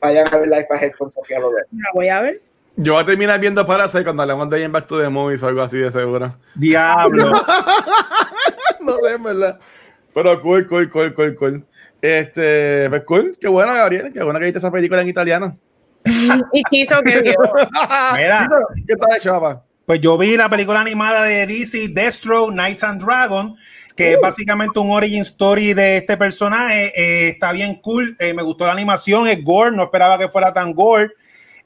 vayan 0.00 0.26
a 0.32 0.38
ver 0.38 0.48
Life 0.48 0.68
Ahead 0.70 0.92
con 0.96 1.10
Sofía 1.10 1.40
Loren. 1.40 1.64
La 1.72 1.90
voy 1.94 2.08
a 2.08 2.20
ver. 2.20 2.42
Yo 2.76 2.94
voy 2.94 3.02
a 3.02 3.06
terminar 3.06 3.38
viendo 3.38 3.66
Parasite 3.66 4.04
cuando 4.04 4.22
hablemos 4.22 4.48
de 4.48 4.66
Back 4.68 4.86
to 4.86 5.00
the 5.00 5.08
Movies 5.08 5.42
o 5.42 5.48
algo 5.48 5.60
así 5.60 5.78
de 5.78 5.90
seguro. 5.90 6.34
Diablo. 6.54 7.32
no 8.80 8.96
sé, 8.96 9.14
en 9.14 9.22
verdad. 9.22 9.58
Pero 10.14 10.40
cool, 10.40 10.66
cool, 10.66 10.88
cool, 10.90 11.14
cool, 11.14 11.36
cool. 11.36 11.66
Este, 12.00 12.88
pues 12.88 13.04
cool, 13.04 13.36
qué 13.40 13.48
bueno, 13.48 13.74
Gabriel, 13.74 14.12
qué 14.12 14.22
bueno 14.22 14.38
que 14.38 14.46
viste 14.46 14.58
esa 14.58 14.72
película 14.72 15.02
en 15.02 15.08
italiano. 15.08 15.58
y 16.52 16.62
quiso 16.64 17.00
que 17.02 17.20
vio. 17.20 17.34
Mira, 18.14 18.48
¿qué 18.86 18.96
tal, 18.96 19.20
chava? 19.20 19.64
Pues 19.86 20.00
yo 20.00 20.16
vi 20.16 20.36
la 20.36 20.48
película 20.48 20.80
animada 20.80 21.24
de 21.24 21.46
DC, 21.46 21.88
Destro, 21.88 22.48
Knights 22.48 22.84
and 22.84 23.02
Dragons, 23.02 23.58
que 23.96 24.12
es 24.12 24.18
uh. 24.18 24.20
básicamente 24.20 24.78
un 24.78 24.90
origin 24.90 25.22
story 25.22 25.74
de 25.74 25.96
este 25.96 26.16
personaje. 26.16 26.92
Eh, 26.94 27.28
está 27.30 27.52
bien 27.52 27.80
cool, 27.82 28.16
eh, 28.20 28.32
me 28.32 28.42
gustó 28.42 28.66
la 28.66 28.72
animación, 28.72 29.26
es 29.26 29.42
gore, 29.42 29.72
no 29.72 29.82
esperaba 29.82 30.18
que 30.18 30.28
fuera 30.28 30.52
tan 30.52 30.72
gore. 30.72 31.10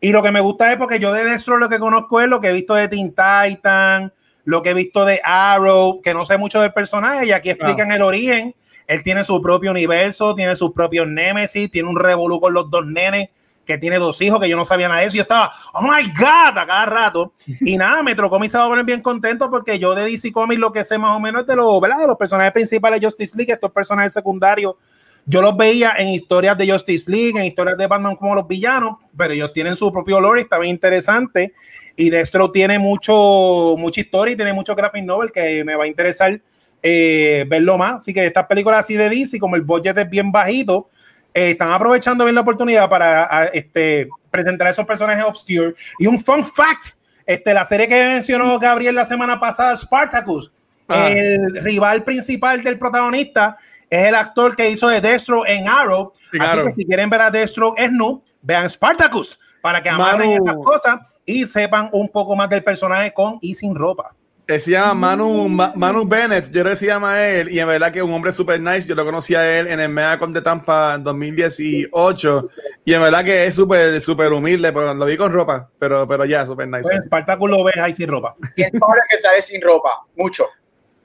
Y 0.01 0.13
lo 0.13 0.23
que 0.23 0.31
me 0.31 0.41
gusta 0.41 0.73
es 0.73 0.79
porque 0.79 0.99
yo 0.99 1.13
de 1.13 1.25
Destro 1.25 1.59
lo 1.59 1.69
que 1.69 1.79
conozco 1.79 2.21
es 2.21 2.29
lo 2.29 2.41
que 2.41 2.49
he 2.49 2.53
visto 2.53 2.75
de 2.75 2.89
Teen 2.89 3.11
Titan, 3.11 4.13
lo 4.45 4.63
que 4.63 4.71
he 4.71 4.75
visto 4.75 5.05
de 5.05 5.21
Arrow, 5.23 6.01
que 6.01 6.15
no 6.15 6.25
sé 6.25 6.39
mucho 6.39 6.61
del 6.61 6.73
personaje, 6.73 7.27
y 7.27 7.33
aquí 7.33 7.51
explican 7.51 7.93
el 7.93 8.03
origen. 8.03 8.55
Él 8.87 9.03
tiene 9.03 9.25
su 9.25 9.43
propio 9.43 9.73
universo, 9.73 10.35
tiene 10.35 10.55
sus 10.57 10.73
propios 10.73 11.09
Nemesis, 11.09 11.71
tiene 11.71 11.89
un 11.89 11.99
revolú 11.99 12.41
con 12.41 12.55
los 12.55 12.71
dos 12.71 12.87
nenes, 12.87 13.29
que 13.67 13.77
tiene 13.77 13.99
dos 13.99 14.21
hijos, 14.23 14.41
que 14.41 14.49
yo 14.49 14.57
no 14.57 14.65
sabía 14.65 14.89
nada 14.89 15.01
de 15.01 15.09
eso. 15.09 15.17
Yo 15.17 15.23
estaba, 15.23 15.53
oh 15.75 15.83
my 15.83 16.09
God, 16.17 16.59
a 16.59 16.67
cada 16.67 16.87
rato. 16.87 17.35
Y 17.61 17.77
nada, 17.77 18.03
se 18.49 18.59
va 18.59 18.65
a 18.65 18.69
poner 18.69 18.85
bien 18.85 19.03
contento 19.03 19.51
porque 19.51 19.79
yo 19.79 19.95
de 19.95 20.05
DC 20.05 20.33
Comics 20.33 20.61
lo 20.61 20.73
que 20.73 20.85
sé 20.85 20.99
más 20.99 21.17
o 21.17 21.21
menos 21.21 21.43
es 21.43 21.49
de, 21.49 21.57
los, 21.57 21.81
¿verdad? 21.81 21.99
de 21.99 22.07
los 22.07 22.17
personajes 22.17 22.53
principales 22.53 23.01
de 23.01 23.07
Justice 23.07 23.37
League, 23.37 23.53
estos 23.53 23.73
personajes 23.73 24.13
secundarios. 24.13 24.75
Yo 25.29 25.43
los 25.43 25.57
veía 25.57 25.95
en 25.99 26.09
historias 26.09 26.57
de 26.57 26.71
Justice 26.71 27.11
League, 27.11 27.37
en 27.37 27.47
historias 27.47 27.77
de 27.77 27.89
Batman 27.89 28.15
como 28.15 28.37
los 28.37 28.47
villanos, 28.47 28.99
pero 29.17 29.35
ellos 29.35 29.53
tienen 29.53 29.75
su 29.75 29.93
propio 29.93 30.21
lore, 30.21 30.43
está 30.43 30.57
bien 30.57 30.77
interesante. 30.77 31.53
Y 31.97 32.11
Destro 32.11 32.53
tiene 32.53 32.79
mucho, 32.79 33.75
mucha 33.77 34.01
historia 34.01 34.35
y 34.35 34.37
tiene 34.37 34.53
mucho 34.53 34.77
graphic 34.77 35.05
novel 35.05 35.33
que 35.33 35.65
me 35.65 35.75
va 35.75 35.83
a 35.83 35.87
interesar 35.89 36.41
eh, 36.81 37.45
verlo 37.49 37.77
más. 37.77 38.01
Así 38.01 38.15
que 38.15 38.25
estas 38.25 38.47
películas 38.47 38.81
así 38.81 38.95
de 38.95 39.09
DC, 39.09 39.41
como 39.41 39.57
el 39.57 39.63
budget 39.63 39.99
es 39.99 40.09
bien 40.09 40.31
bajito, 40.31 40.91
eh, 41.37 41.51
están 41.51 41.71
aprovechando 41.71 42.25
bien 42.25 42.35
la 42.35 42.41
oportunidad 42.41 42.89
para 42.89 43.45
este, 43.53 44.09
presentar 44.31 44.69
a 44.69 44.71
esos 44.71 44.87
personajes 44.87 45.23
obscure. 45.23 45.75
Y 45.99 46.07
un 46.07 46.19
fun 46.19 46.43
fact, 46.43 46.97
este, 47.27 47.53
la 47.53 47.67
serie 47.67 47.87
que 47.87 48.07
mencionó 48.07 48.59
Gabriel 48.59 48.95
la 48.95 49.05
semana 49.05 49.39
pasada, 49.39 49.77
Spartacus, 49.77 50.51
ah. 50.89 51.11
el 51.11 51.63
rival 51.63 52.05
principal 52.05 52.63
del 52.63 52.79
protagonista 52.79 53.59
es 53.91 54.07
el 54.07 54.15
actor 54.15 54.57
que 54.57 54.71
hizo 54.71 54.89
de 54.89 55.03
Destro 55.03 55.47
en 55.47 55.69
Arrow. 55.69 56.15
Así 56.41 56.57
que 56.57 56.73
si 56.75 56.87
quieren 56.87 57.11
ver 57.11 57.21
a 57.21 57.31
Destro 57.31 57.75
es 57.77 57.93
no, 57.93 58.23
vean 58.41 58.71
Spartacus 58.71 59.39
para 59.61 59.83
que 59.83 59.91
amarren 59.91 60.31
estas 60.31 60.57
cosas 60.57 61.01
y 61.27 61.45
sepan 61.45 61.91
un 61.93 62.09
poco 62.09 62.35
más 62.35 62.49
del 62.49 62.65
personaje 62.65 63.13
con 63.13 63.37
y 63.43 63.55
sin 63.55 63.75
ropa. 63.75 64.15
Se 64.49 64.71
llama 64.71 64.95
Manu, 64.95 65.49
Manu 65.49 66.07
Bennett, 66.07 66.47
yo 66.47 66.63
creo 66.63 66.67
que 66.67 66.77
se 66.77 66.87
llama 66.87 67.21
él, 67.27 67.51
y 67.51 67.59
en 67.59 67.67
verdad 67.67 67.91
que 67.91 67.99
es 67.99 68.05
un 68.05 68.13
hombre 68.13 68.31
super 68.31 68.61
nice. 68.61 68.87
Yo 68.87 68.95
lo 68.95 69.05
conocí 69.05 69.35
a 69.35 69.59
él 69.59 69.67
en 69.67 69.81
el 69.81 69.89
Megacon 69.89 70.33
de 70.33 70.41
Tampa 70.41 70.95
en 70.95 71.03
2018, 71.03 72.49
y 72.85 72.95
en 72.95 73.03
verdad 73.03 73.25
que 73.25 73.47
es 73.47 73.57
súper 73.57 74.01
super 74.01 74.33
humilde, 74.33 74.73
pero 74.73 74.95
lo 74.95 75.05
vi 75.05 75.17
con 75.17 75.33
ropa, 75.33 75.69
pero, 75.81 76.07
pero 76.07 76.25
ya, 76.25 76.47
super 76.47 76.69
nice. 76.69 76.83
Pues 76.83 77.05
Spartacus 77.07 77.51
lo 77.51 77.65
ves 77.65 77.77
ahí 77.77 77.93
sin 77.93 78.09
ropa. 78.09 78.37
Y 78.55 78.63
es 78.63 78.71
ahora 78.81 79.03
que 79.11 79.19
sale 79.19 79.43
sin 79.43 79.61
ropa, 79.61 80.05
mucho. 80.17 80.47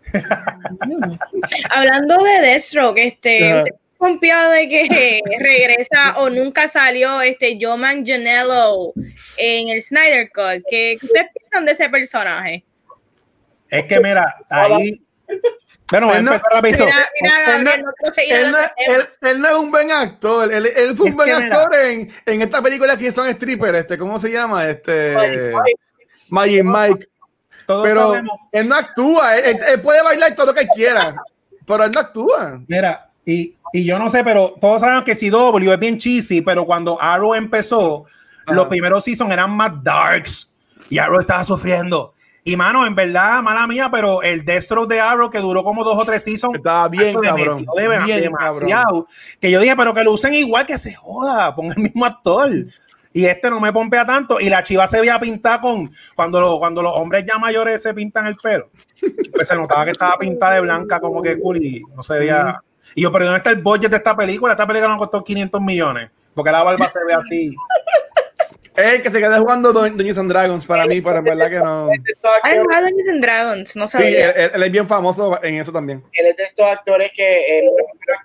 Hablando 1.71 2.23
de 2.23 2.41
Deathstroke, 2.41 2.99
este, 2.99 3.63
confiado 3.97 4.51
de 4.51 4.69
que 4.69 5.21
regresa 5.39 6.17
o 6.17 6.29
nunca 6.29 6.67
salió 6.67 7.21
este 7.21 7.57
Joe 7.59 7.75
Manganiello 7.75 8.93
en 9.37 9.69
el 9.69 9.81
Snyder 9.81 10.29
Cut. 10.31 10.63
¿Qué 10.69 10.99
ustedes 11.01 11.25
piensan 11.33 11.65
de 11.65 11.71
ese 11.71 11.89
personaje? 11.89 12.65
Es 13.71 13.85
que 13.85 13.99
mira, 14.01 14.35
ahí. 14.49 15.01
Bueno, 15.89 16.13
él 16.13 16.23
no, 16.23 16.31
mira, 16.31 16.61
mira, 16.61 17.09
él, 19.21 19.41
no, 19.41 19.47
es 19.47 19.55
un 19.55 19.71
buen 19.71 19.91
actor. 19.91 20.51
Él, 20.51 20.65
él 20.65 20.95
fue 20.95 21.09
un 21.09 21.15
buen 21.15 21.31
actor 21.31 21.69
en, 21.75 22.11
en, 22.25 22.41
esta 22.41 22.61
película 22.61 22.97
que 22.97 23.11
son 23.11 23.31
strippers. 23.31 23.79
Este, 23.79 23.97
¿Cómo 23.97 24.19
se 24.19 24.31
llama? 24.31 24.69
Este. 24.69 25.53
Magic 26.29 26.63
Mike. 26.63 27.07
pero 27.65 28.15
él 28.51 28.67
no 28.67 28.75
actúa. 28.75 29.37
Él, 29.37 29.81
puede 29.81 30.03
bailar 30.03 30.35
todo 30.35 30.47
lo 30.47 30.53
que 30.53 30.67
quiera. 30.67 31.15
Pero 31.65 31.83
él 31.85 31.91
no 31.93 31.99
actúa. 31.99 32.61
Mira, 32.67 33.09
y, 33.25 33.55
y 33.71 33.85
yo 33.85 33.99
no 33.99 34.09
sé, 34.09 34.23
pero 34.23 34.55
todos 34.59 34.81
saben 34.81 35.03
que 35.03 35.15
CW 35.15 35.71
es 35.71 35.79
bien 35.79 35.97
cheesy. 35.97 36.41
Pero 36.41 36.65
cuando 36.65 37.01
Arrow 37.01 37.35
empezó, 37.35 38.05
los 38.47 38.67
primeros 38.67 39.03
seasons 39.03 39.31
eran 39.31 39.51
más 39.51 39.71
darks. 39.81 40.51
Y 40.89 40.99
Arrow 40.99 41.19
estaba 41.19 41.43
sufriendo. 41.45 42.13
Y 42.43 42.55
mano, 42.55 42.87
en 42.87 42.95
verdad, 42.95 43.43
mala 43.43 43.67
mía, 43.67 43.89
pero 43.91 44.23
el 44.23 44.43
Destro 44.43 44.87
de 44.87 44.99
Arrow 44.99 45.29
que 45.29 45.37
duró 45.39 45.63
como 45.63 45.83
dos 45.83 45.97
o 45.97 46.05
tres 46.05 46.23
seasons. 46.23 46.55
Estaba 46.55 46.87
bien, 46.87 47.15
cabrón. 47.19 47.67
bien, 48.05 48.21
demasiado. 48.21 49.05
Que 49.39 49.51
yo 49.51 49.59
dije, 49.59 49.75
pero 49.75 49.93
que 49.93 50.03
lo 50.03 50.13
usen 50.13 50.33
igual 50.33 50.65
que 50.65 50.79
se 50.79 50.95
joda, 50.95 51.55
pon 51.55 51.67
el 51.67 51.77
mismo 51.77 52.03
actor. 52.03 52.49
Y 53.13 53.25
este 53.25 53.49
no 53.49 53.59
me 53.59 53.71
pompea 53.71 54.05
tanto. 54.05 54.39
Y 54.39 54.49
la 54.49 54.63
chiva 54.63 54.87
se 54.87 54.99
veía 54.99 55.19
pintada 55.19 55.61
con. 55.61 55.91
Cuando, 56.15 56.57
cuando 56.57 56.81
los 56.81 56.93
hombres 56.95 57.25
ya 57.27 57.37
mayores 57.37 57.81
se 57.81 57.93
pintan 57.93 58.25
el 58.25 58.37
pelo. 58.37 58.65
Pues 59.33 59.47
se 59.47 59.55
notaba 59.55 59.85
que 59.85 59.91
estaba 59.91 60.17
pintada 60.17 60.53
de 60.55 60.61
blanca, 60.61 60.99
como 60.99 61.21
que 61.21 61.39
cool, 61.39 61.57
y 61.57 61.83
no 61.95 62.01
se 62.01 62.17
veía. 62.17 62.59
Y 62.95 63.03
yo, 63.03 63.11
pero 63.11 63.25
¿dónde 63.25 63.37
está 63.37 63.51
el 63.51 63.61
budget 63.61 63.91
de 63.91 63.97
esta 63.97 64.15
película? 64.15 64.53
Esta 64.53 64.65
película 64.65 64.91
no 64.91 64.97
costó 64.97 65.23
500 65.23 65.61
millones. 65.61 66.09
Porque 66.33 66.51
la 66.51 66.63
barba 66.63 66.87
se 66.87 66.99
ve 67.05 67.13
así. 67.13 67.55
Eh, 68.75 69.01
que 69.01 69.09
se 69.09 69.19
quede 69.19 69.37
jugando 69.37 69.73
Dungeons 69.73 70.17
and 70.17 70.31
Dragons 70.31 70.65
para 70.65 70.85
mí, 70.85 71.01
pero 71.01 71.17
en 71.17 71.23
verdad 71.25 71.49
que 71.49 71.57
no. 71.57 71.89
Hay 72.43 72.57
jugado 72.57 72.85
Dungeons 72.85 73.09
and 73.09 73.21
Dragons, 73.21 73.75
no 73.75 73.87
sabía. 73.87 74.33
Sí, 74.33 74.49
él, 74.53 74.63
es 74.63 74.71
bien 74.71 74.87
famoso 74.87 75.43
en 75.43 75.55
eso 75.55 75.73
también. 75.73 76.01
Él 76.13 76.27
es 76.27 76.37
de 76.37 76.43
estos 76.45 76.65
actores 76.65 77.11
que 77.13 77.59
él, 77.59 77.65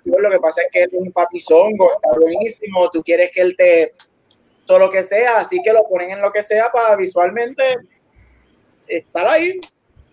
lo 0.05 0.29
que 0.29 0.39
pasa 0.39 0.61
es 0.61 0.67
que 0.71 0.83
él 0.83 0.89
es 0.93 0.99
un 0.99 1.11
papizongo, 1.11 1.91
está 1.95 2.17
buenísimo, 2.17 2.89
tú 2.91 3.03
quieres 3.03 3.29
que 3.33 3.41
él 3.41 3.55
te 3.57 3.93
todo 4.65 4.79
lo 4.79 4.89
que 4.89 5.01
sea, 5.01 5.39
así 5.39 5.61
que 5.63 5.73
lo 5.73 5.87
ponen 5.87 6.11
en 6.11 6.21
lo 6.21 6.31
que 6.31 6.43
sea 6.43 6.69
para 6.71 6.95
visualmente 6.95 7.63
estar 8.87 9.27
ahí. 9.27 9.59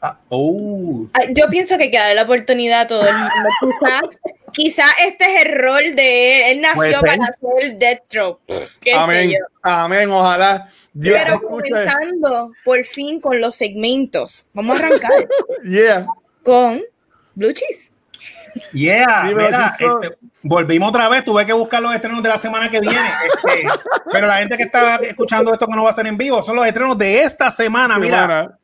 Ah, 0.06 0.18
oh. 0.28 1.06
Yo 1.30 1.48
pienso 1.48 1.78
que 1.78 1.84
hay 1.84 1.90
que 1.90 1.96
darle 1.96 2.16
la 2.16 2.24
oportunidad 2.24 2.82
a 2.82 2.86
todo 2.86 3.08
el 3.08 3.14
mundo. 3.14 3.30
Quizás 4.52 4.90
este 5.06 5.24
es 5.24 5.46
el 5.46 5.58
rol 5.58 5.96
de 5.96 6.50
él. 6.50 6.60
nació 6.60 7.00
para 7.00 7.24
ser 7.32 7.78
Deathstroke. 7.78 8.38
Amén. 8.94 9.32
Amén, 9.62 10.10
ojalá. 10.10 10.68
Dios 10.92 11.18
Pero 11.24 11.40
comenzando 11.40 12.52
por 12.66 12.84
fin 12.84 13.18
con 13.18 13.40
los 13.40 13.56
segmentos. 13.56 14.46
Vamos 14.52 14.78
a 14.78 14.86
arrancar. 14.86 15.26
yeah. 15.64 16.04
Con 16.42 16.82
Blue 17.34 17.54
Cheese. 17.54 17.90
Yeah, 18.72 19.22
mira, 19.34 19.66
este, 19.68 20.16
volvimos 20.42 20.90
otra 20.90 21.08
vez, 21.08 21.24
tuve 21.24 21.44
que 21.44 21.52
buscar 21.52 21.82
los 21.82 21.92
estrenos 21.92 22.22
de 22.22 22.28
la 22.28 22.38
semana 22.38 22.68
que 22.68 22.78
viene. 22.78 23.08
Este, 23.26 23.66
pero 24.12 24.26
la 24.26 24.36
gente 24.36 24.58
que 24.58 24.64
está 24.64 24.96
escuchando 24.96 25.50
esto 25.52 25.66
que 25.66 25.74
no 25.74 25.82
va 25.82 25.90
a 25.90 25.94
ser 25.94 26.06
en 26.06 26.18
vivo 26.18 26.42
son 26.42 26.56
los 26.56 26.66
estrenos 26.66 26.98
de 26.98 27.22
esta 27.22 27.50
semana. 27.50 27.98
Mira, 27.98 28.58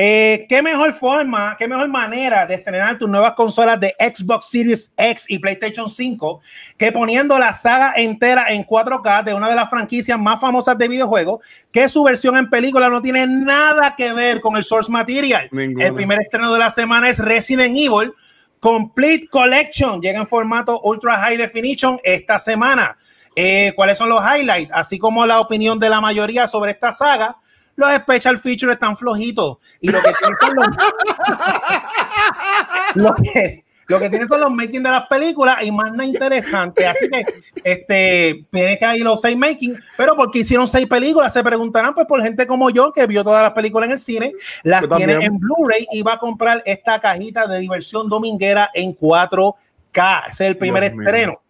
eh, 0.00 0.46
¿Qué 0.48 0.62
mejor 0.62 0.92
forma, 0.92 1.56
qué 1.58 1.66
mejor 1.66 1.88
manera 1.88 2.46
de 2.46 2.54
estrenar 2.54 2.98
tus 2.98 3.08
nuevas 3.08 3.32
consolas 3.32 3.80
de 3.80 3.94
Xbox 3.98 4.48
Series 4.48 4.92
X 4.96 5.24
y 5.28 5.38
PlayStation 5.38 5.88
5 5.88 6.40
que 6.76 6.92
poniendo 6.92 7.36
la 7.38 7.52
saga 7.52 7.94
entera 7.96 8.46
en 8.48 8.64
4K 8.64 9.24
de 9.24 9.34
una 9.34 9.48
de 9.48 9.56
las 9.56 9.68
franquicias 9.68 10.18
más 10.18 10.40
famosas 10.40 10.78
de 10.78 10.86
videojuegos, 10.86 11.40
que 11.72 11.88
su 11.88 12.04
versión 12.04 12.36
en 12.36 12.48
película 12.48 12.88
no 12.88 13.02
tiene 13.02 13.26
nada 13.26 13.96
que 13.96 14.12
ver 14.12 14.40
con 14.40 14.56
el 14.56 14.62
source 14.62 14.90
material? 14.90 15.48
El 15.52 15.94
primer 15.94 16.20
estreno 16.20 16.52
de 16.52 16.60
la 16.60 16.70
semana 16.70 17.08
es 17.08 17.18
Resident 17.18 17.76
Evil 17.76 18.12
Complete 18.60 19.28
Collection. 19.28 20.00
Llega 20.00 20.20
en 20.20 20.26
formato 20.26 20.80
Ultra 20.82 21.16
High 21.18 21.36
Definition 21.36 21.98
esta 22.04 22.38
semana. 22.38 22.96
Eh, 23.34 23.72
¿Cuáles 23.76 23.98
son 23.98 24.08
los 24.08 24.20
highlights? 24.20 24.72
Así 24.72 24.98
como 24.98 25.26
la 25.26 25.40
opinión 25.40 25.78
de 25.78 25.90
la 25.90 26.00
mayoría 26.00 26.46
sobre 26.46 26.72
esta 26.72 26.92
saga 26.92 27.36
los 27.78 27.94
special 27.94 28.38
features 28.38 28.72
están 28.72 28.96
flojitos 28.96 29.58
y 29.80 29.88
lo 29.88 30.00
que 30.02 30.12
tienen 30.18 30.36
son 30.40 30.56
los, 30.56 30.66
lo 32.96 33.14
que, 33.14 33.64
lo 33.86 34.00
que 34.00 34.10
tienen 34.10 34.26
son 34.26 34.40
los 34.40 34.50
making 34.50 34.82
de 34.82 34.90
las 34.90 35.06
películas 35.06 35.62
y 35.62 35.70
más 35.70 35.92
nada 35.92 36.04
interesante. 36.04 36.88
Así 36.88 37.08
que 37.08 37.24
este 37.62 38.44
tiene 38.50 38.76
que 38.78 38.96
ir 38.96 39.04
los 39.04 39.20
seis 39.20 39.36
making, 39.36 39.78
pero 39.96 40.16
porque 40.16 40.40
hicieron 40.40 40.66
seis 40.66 40.88
películas, 40.88 41.32
se 41.32 41.44
preguntarán 41.44 41.94
pues 41.94 42.08
por 42.08 42.20
gente 42.20 42.48
como 42.48 42.68
yo 42.70 42.92
que 42.92 43.06
vio 43.06 43.22
todas 43.22 43.44
las 43.44 43.52
películas 43.52 43.86
en 43.86 43.92
el 43.92 44.00
cine, 44.00 44.32
las 44.64 44.82
tiene 44.96 45.12
en 45.12 45.38
Blu-ray 45.38 45.86
y 45.92 46.02
va 46.02 46.14
a 46.14 46.18
comprar 46.18 46.60
esta 46.66 47.00
cajita 47.00 47.46
de 47.46 47.60
diversión 47.60 48.08
dominguera 48.08 48.70
en 48.74 48.92
4K. 48.96 50.22
Ese 50.30 50.44
es 50.44 50.50
el 50.50 50.56
primer 50.56 50.82
estreno. 50.82 51.40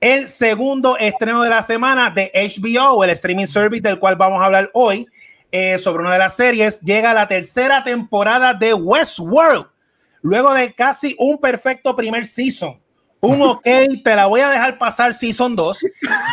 El 0.00 0.30
segundo 0.30 0.96
estreno 0.96 1.42
de 1.42 1.50
la 1.50 1.60
semana 1.62 2.08
de 2.10 2.32
HBO, 2.34 3.04
el 3.04 3.10
streaming 3.10 3.46
service 3.46 3.82
del 3.82 3.98
cual 4.00 4.16
vamos 4.16 4.42
a 4.42 4.46
hablar 4.46 4.68
hoy, 4.72 5.06
eh, 5.52 5.78
sobre 5.78 6.02
una 6.02 6.12
de 6.12 6.18
las 6.18 6.34
series, 6.34 6.80
llega 6.80 7.14
la 7.14 7.28
tercera 7.28 7.84
temporada 7.84 8.54
de 8.54 8.74
Westworld. 8.74 9.66
Luego 10.22 10.54
de 10.54 10.72
casi 10.72 11.14
un 11.18 11.38
perfecto 11.38 11.94
primer 11.94 12.26
season. 12.26 12.80
Un 13.20 13.42
ok, 13.42 13.64
te 14.02 14.16
la 14.16 14.26
voy 14.26 14.40
a 14.40 14.50
dejar 14.50 14.78
pasar 14.78 15.14
season 15.14 15.54
2. 15.54 15.80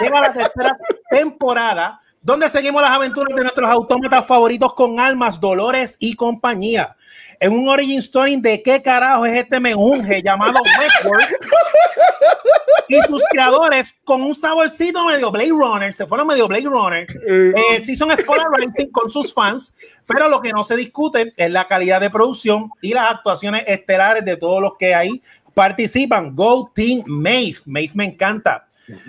Llega 0.01 0.21
la 0.21 0.33
tercera 0.33 0.77
temporada 1.11 1.99
donde 2.21 2.49
seguimos 2.49 2.81
las 2.81 2.91
aventuras 2.91 3.35
de 3.35 3.43
nuestros 3.43 3.69
autómatas 3.69 4.25
favoritos 4.25 4.73
con 4.73 4.99
almas, 4.99 5.39
dolores 5.39 5.95
y 5.99 6.15
compañía 6.15 6.95
en 7.39 7.53
un 7.53 7.69
origin 7.69 7.99
story 7.99 8.39
de 8.39 8.61
qué 8.61 8.81
carajo 8.81 9.25
es 9.25 9.37
este 9.37 9.59
menunje 9.59 10.21
llamado 10.21 10.59
Westworld 10.61 11.27
y 12.87 13.01
sus 13.07 13.23
creadores 13.29 13.95
con 14.03 14.21
un 14.21 14.35
saborcito 14.35 15.05
medio 15.05 15.31
Blade 15.31 15.49
Runner, 15.49 15.93
se 15.93 16.05
fueron 16.07 16.27
medio 16.27 16.47
Blade 16.47 16.65
Runner, 16.65 17.07
eh, 17.27 17.79
sí 17.79 17.95
son 17.95 18.09
polarizing 18.25 18.91
con 18.91 19.09
sus 19.09 19.33
fans, 19.33 19.73
pero 20.05 20.27
lo 20.29 20.41
que 20.41 20.51
no 20.51 20.63
se 20.63 20.75
discute 20.75 21.33
es 21.37 21.51
la 21.51 21.65
calidad 21.65 22.01
de 22.01 22.09
producción 22.09 22.69
y 22.81 22.93
las 22.93 23.11
actuaciones 23.11 23.63
estelares 23.67 24.25
de 24.25 24.37
todos 24.37 24.61
los 24.61 24.73
que 24.77 24.95
ahí 24.95 25.21
participan. 25.53 26.35
Go 26.35 26.71
Team 26.73 27.03
Maeve, 27.05 27.57
Maeve 27.65 27.91
me 27.95 28.05
encanta. 28.05 28.67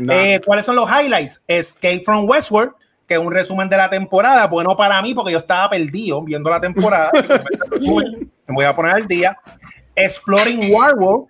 Eh, 0.08 0.40
¿Cuáles 0.44 0.66
son 0.66 0.76
los 0.76 0.88
highlights? 0.88 1.40
Escape 1.46 2.02
from 2.04 2.28
Westworld, 2.28 2.72
que 3.06 3.14
es 3.14 3.20
un 3.20 3.32
resumen 3.32 3.68
de 3.68 3.76
la 3.76 3.88
temporada. 3.88 4.46
Bueno, 4.46 4.76
para 4.76 5.00
mí, 5.00 5.14
porque 5.14 5.32
yo 5.32 5.38
estaba 5.38 5.70
perdido 5.70 6.22
viendo 6.22 6.50
la 6.50 6.60
temporada. 6.60 7.10
me 7.72 8.54
voy 8.54 8.64
a 8.64 8.74
poner 8.74 8.94
al 8.94 9.06
día. 9.06 9.38
Exploring 9.94 10.72
Warworld, 10.74 11.28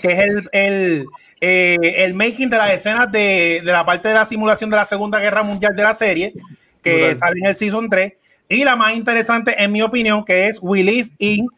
que 0.00 0.12
es 0.12 0.18
el, 0.20 0.48
el, 0.52 1.06
eh, 1.44 2.04
el 2.04 2.14
making 2.14 2.48
de 2.48 2.56
las 2.56 2.70
escenas 2.70 3.10
de, 3.10 3.62
de, 3.64 3.72
la 3.72 3.84
parte 3.84 4.06
de 4.06 4.14
la 4.14 4.24
simulación 4.24 4.70
de 4.70 4.76
la 4.76 4.84
Segunda 4.84 5.18
Guerra 5.18 5.42
Mundial 5.42 5.74
de 5.74 5.82
la 5.82 5.92
serie, 5.92 6.34
que 6.84 7.16
sale 7.16 7.40
en 7.40 7.46
el 7.46 7.56
Season 7.56 7.90
3. 7.90 8.12
Y 8.48 8.62
la 8.62 8.76
más 8.76 8.94
interesante, 8.94 9.60
en 9.60 9.72
mi 9.72 9.82
opinión, 9.82 10.24
que 10.24 10.46
es 10.46 10.60
We 10.62 10.84
Live 10.84 11.10
in 11.18 11.48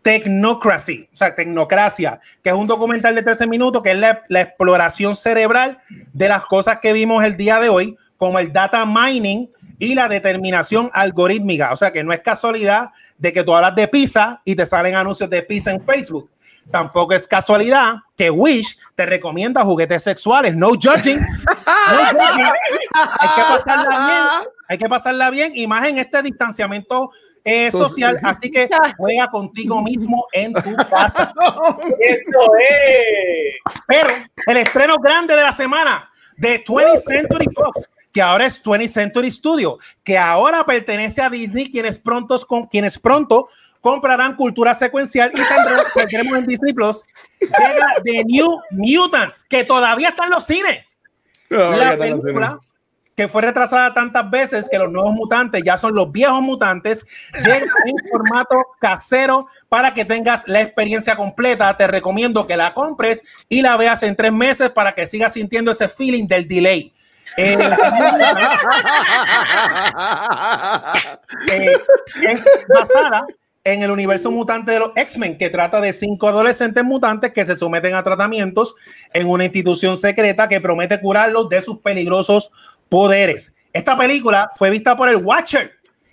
Technocracy, 0.00 1.10
o 1.12 1.16
sea, 1.16 1.34
Tecnocracia, 1.34 2.20
que 2.42 2.48
es 2.48 2.56
un 2.56 2.66
documental 2.66 3.14
de 3.14 3.22
13 3.22 3.46
minutos, 3.48 3.82
que 3.82 3.90
es 3.90 3.98
la, 3.98 4.22
la 4.28 4.40
exploración 4.40 5.14
cerebral 5.14 5.78
de 6.14 6.28
las 6.28 6.44
cosas 6.46 6.78
que 6.78 6.94
vimos 6.94 7.22
el 7.22 7.36
día 7.36 7.60
de 7.60 7.68
hoy, 7.68 7.96
como 8.16 8.38
el 8.38 8.50
data 8.50 8.86
mining 8.86 9.50
y 9.78 9.94
la 9.94 10.08
determinación 10.08 10.90
algorítmica. 10.94 11.70
O 11.70 11.76
sea 11.76 11.92
que 11.92 12.02
no 12.02 12.14
es 12.14 12.20
casualidad 12.20 12.92
de 13.18 13.30
que 13.30 13.44
tú 13.44 13.54
hablas 13.54 13.74
de 13.74 13.88
pizza 13.88 14.40
y 14.46 14.54
te 14.54 14.64
salen 14.64 14.94
anuncios 14.94 15.28
de 15.28 15.42
pizza 15.42 15.70
en 15.70 15.82
Facebook. 15.82 16.30
Tampoco 16.70 17.12
es 17.12 17.26
casualidad 17.26 17.96
que 18.16 18.30
Wish 18.30 18.78
te 18.94 19.06
recomienda 19.06 19.62
juguetes 19.62 20.02
sexuales. 20.02 20.54
No 20.62 20.70
judging. 20.70 21.18
Hay 21.66 23.28
que 23.34 23.42
pasarla 23.42 24.06
bien. 24.06 24.48
Hay 24.68 24.78
que 24.78 24.88
pasarla 24.88 25.30
bien. 25.30 25.52
Y 25.54 25.66
más 25.66 25.86
en 25.86 25.98
este 25.98 26.22
distanciamiento 26.22 27.10
eh, 27.44 27.70
social. 27.72 28.18
Así 28.22 28.50
que 28.50 28.68
juega 28.96 29.28
contigo 29.28 29.82
mismo 29.82 30.26
en 30.32 30.52
tu 30.52 30.76
casa. 30.76 31.32
Eso 31.98 32.50
es. 32.58 33.74
Pero 33.86 34.08
el 34.46 34.56
estreno 34.58 34.98
grande 34.98 35.34
de 35.34 35.42
la 35.42 35.52
semana 35.52 36.08
de 36.36 36.64
20th 36.64 36.96
Century 36.96 37.46
Fox 37.54 37.88
que 38.12 38.20
ahora 38.20 38.46
es 38.46 38.62
20th 38.62 38.88
Century 38.88 39.30
Studio, 39.30 39.78
que 40.04 40.18
ahora 40.18 40.64
pertenece 40.64 41.22
a 41.22 41.30
Disney, 41.30 41.70
quienes 41.70 41.98
pronto, 41.98 42.38
quienes 42.70 42.98
pronto 42.98 43.48
comprarán 43.82 44.36
cultura 44.36 44.74
secuencial 44.74 45.30
y 45.34 45.42
tendremos, 45.94 46.38
en 46.38 46.46
Disney 46.46 46.72
Plus, 46.72 47.04
llega 47.38 47.86
The 48.02 48.24
New 48.24 48.56
Mutants, 48.70 49.44
que 49.44 49.64
todavía 49.64 50.08
está 50.08 50.24
en 50.24 50.30
los 50.30 50.46
cines. 50.46 50.86
la 51.50 51.98
película 51.98 52.58
que 53.16 53.28
fue 53.28 53.42
retrasada 53.42 53.92
tantas 53.92 54.30
veces 54.30 54.70
que 54.70 54.78
los 54.78 54.90
nuevos 54.90 55.12
mutantes 55.12 55.62
ya 55.62 55.76
son 55.76 55.94
los 55.94 56.10
viejos 56.10 56.40
mutantes, 56.40 57.04
llega 57.44 57.70
en 57.84 57.94
formato 58.10 58.56
casero 58.80 59.48
para 59.68 59.92
que 59.92 60.06
tengas 60.06 60.48
la 60.48 60.62
experiencia 60.62 61.14
completa. 61.14 61.76
Te 61.76 61.86
recomiendo 61.86 62.46
que 62.46 62.56
la 62.56 62.72
compres 62.72 63.22
y 63.50 63.60
la 63.60 63.76
veas 63.76 64.02
en 64.02 64.16
tres 64.16 64.32
meses 64.32 64.70
para 64.70 64.94
que 64.94 65.06
sigas 65.06 65.34
sintiendo 65.34 65.72
ese 65.72 65.88
feeling 65.88 66.26
del 66.26 66.48
delay. 66.48 66.90
Eh, 67.36 67.58
eh, 71.50 71.76
es 72.22 72.46
basada 72.68 73.26
en 73.64 73.82
el 73.82 73.90
universo 73.90 74.30
mutante 74.30 74.72
de 74.72 74.80
los 74.80 74.92
X-Men, 74.96 75.38
que 75.38 75.50
trata 75.50 75.80
de 75.80 75.92
cinco 75.92 76.28
adolescentes 76.28 76.82
mutantes 76.84 77.32
que 77.32 77.44
se 77.44 77.56
someten 77.56 77.94
a 77.94 78.02
tratamientos 78.02 78.74
en 79.12 79.28
una 79.28 79.44
institución 79.44 79.96
secreta 79.96 80.48
que 80.48 80.60
promete 80.60 81.00
curarlos 81.00 81.48
de 81.48 81.62
sus 81.62 81.78
peligrosos 81.78 82.50
poderes. 82.88 83.52
Esta 83.72 83.96
película 83.96 84.50
fue 84.56 84.70
vista 84.70 84.96
por 84.96 85.08
el 85.08 85.16
Watcher 85.16 85.72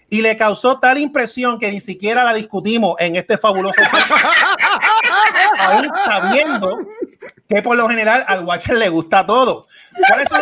y 0.10 0.22
le 0.22 0.38
causó 0.38 0.80
tal 0.80 0.98
impresión 0.98 1.60
que 1.60 1.72
ni 1.72 1.80
siquiera 1.80 2.24
la 2.24 2.34
discutimos 2.34 2.96
en 3.00 3.16
este 3.16 3.38
fabuloso 3.38 3.80
aún 5.60 5.92
sabiendo 6.06 6.80
que 7.48 7.62
por 7.62 7.78
lo 7.78 7.88
general 7.90 8.24
al 8.28 8.46
Watcher 8.46 8.78
le 8.78 8.90
gusta 8.90 9.26
todo. 9.26 9.68
¿Cuáles 10.08 10.30
son 10.30 10.42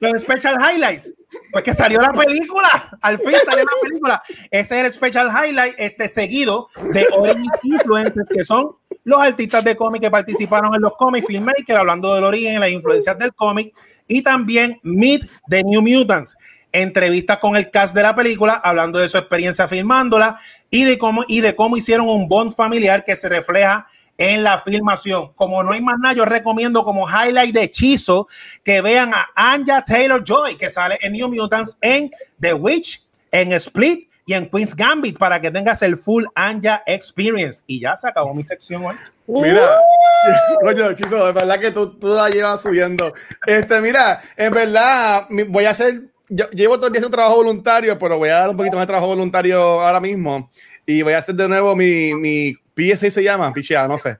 los 0.00 0.20
special 0.20 0.58
highlights? 0.60 1.12
Pues 1.52 1.64
que 1.64 1.74
salió 1.74 2.00
la 2.00 2.12
película, 2.12 2.98
al 3.02 3.18
fin 3.18 3.34
salió 3.44 3.64
la 3.64 3.88
película. 3.88 4.22
Ese 4.50 4.80
es 4.80 4.86
el 4.86 4.92
special 4.92 5.28
highlight, 5.28 5.74
este 5.76 6.08
seguido 6.08 6.68
de 6.92 7.06
Origins 7.12 7.58
Influencers, 7.62 8.28
que 8.30 8.42
son 8.42 8.76
los 9.04 9.20
artistas 9.20 9.62
de 9.62 9.76
cómic 9.76 10.00
que 10.00 10.10
participaron 10.10 10.74
en 10.74 10.80
los 10.80 10.96
cómics 10.96 11.26
filmmakers, 11.26 11.78
hablando 11.78 12.14
del 12.14 12.24
origen, 12.24 12.58
las 12.58 12.70
influencias 12.70 13.18
del 13.18 13.34
cómic, 13.34 13.74
y 14.08 14.22
también 14.22 14.80
Meet 14.82 15.28
the 15.48 15.62
New 15.62 15.82
Mutants, 15.82 16.36
entrevistas 16.72 17.38
con 17.38 17.54
el 17.56 17.70
cast 17.70 17.94
de 17.94 18.02
la 18.02 18.14
película, 18.14 18.54
hablando 18.54 18.98
de 18.98 19.08
su 19.08 19.18
experiencia 19.18 19.68
filmándola 19.68 20.38
y 20.70 20.84
de 20.84 20.96
cómo, 20.96 21.24
y 21.28 21.42
de 21.42 21.54
cómo 21.54 21.76
hicieron 21.76 22.08
un 22.08 22.28
bond 22.28 22.54
familiar 22.54 23.04
que 23.04 23.14
se 23.14 23.28
refleja 23.28 23.86
en 24.18 24.44
la 24.44 24.60
filmación. 24.60 25.32
Como 25.34 25.62
no 25.62 25.72
hay 25.72 25.80
más 25.80 25.98
nada, 25.98 26.14
yo 26.14 26.24
recomiendo 26.24 26.84
como 26.84 27.08
highlight 27.08 27.54
de 27.54 27.64
hechizo 27.64 28.28
que 28.62 28.80
vean 28.80 29.12
a 29.14 29.28
Anja 29.34 29.82
Taylor 29.82 30.22
Joy, 30.22 30.56
que 30.56 30.70
sale 30.70 30.98
en 31.00 31.12
New 31.12 31.28
Mutants, 31.28 31.76
en 31.80 32.10
The 32.40 32.54
Witch, 32.54 33.06
en 33.30 33.52
Split 33.52 34.08
y 34.26 34.34
en 34.34 34.48
Queen's 34.48 34.76
Gambit 34.76 35.18
para 35.18 35.40
que 35.40 35.50
tengas 35.50 35.82
el 35.82 35.96
full 35.96 36.24
Anja 36.34 36.82
Experience. 36.86 37.62
Y 37.66 37.80
ya 37.80 37.96
se 37.96 38.08
acabó 38.08 38.34
mi 38.34 38.44
sección 38.44 38.84
hoy. 38.84 38.96
Mira, 39.26 39.78
coño, 40.62 40.90
Hechizo, 40.90 41.28
es 41.28 41.34
verdad 41.34 41.58
que 41.58 41.70
tú, 41.70 41.98
tú 41.98 42.08
la 42.08 42.28
llevas 42.28 42.62
subiendo. 42.62 43.12
Este, 43.46 43.80
mira, 43.80 44.22
en 44.36 44.52
verdad, 44.52 45.26
voy 45.48 45.64
a 45.64 45.70
hacer, 45.70 46.02
yo, 46.28 46.48
llevo 46.50 46.76
todo 46.76 46.88
el 46.88 46.92
día 46.92 47.04
un 47.04 47.12
trabajo 47.12 47.36
voluntario, 47.36 47.98
pero 47.98 48.18
voy 48.18 48.28
a 48.28 48.40
dar 48.40 48.50
un 48.50 48.56
poquito 48.56 48.76
más 48.76 48.82
de 48.82 48.88
trabajo 48.88 49.08
voluntario 49.08 49.80
ahora 49.80 50.00
mismo. 50.00 50.50
Y 50.84 51.02
voy 51.02 51.12
a 51.12 51.18
hacer 51.18 51.34
de 51.34 51.48
nuevo 51.48 51.76
mi, 51.76 52.14
mi 52.14 52.56
PSA 52.76 53.10
se 53.10 53.22
llama, 53.22 53.52
pichea, 53.52 53.86
no 53.86 53.98
sé. 53.98 54.18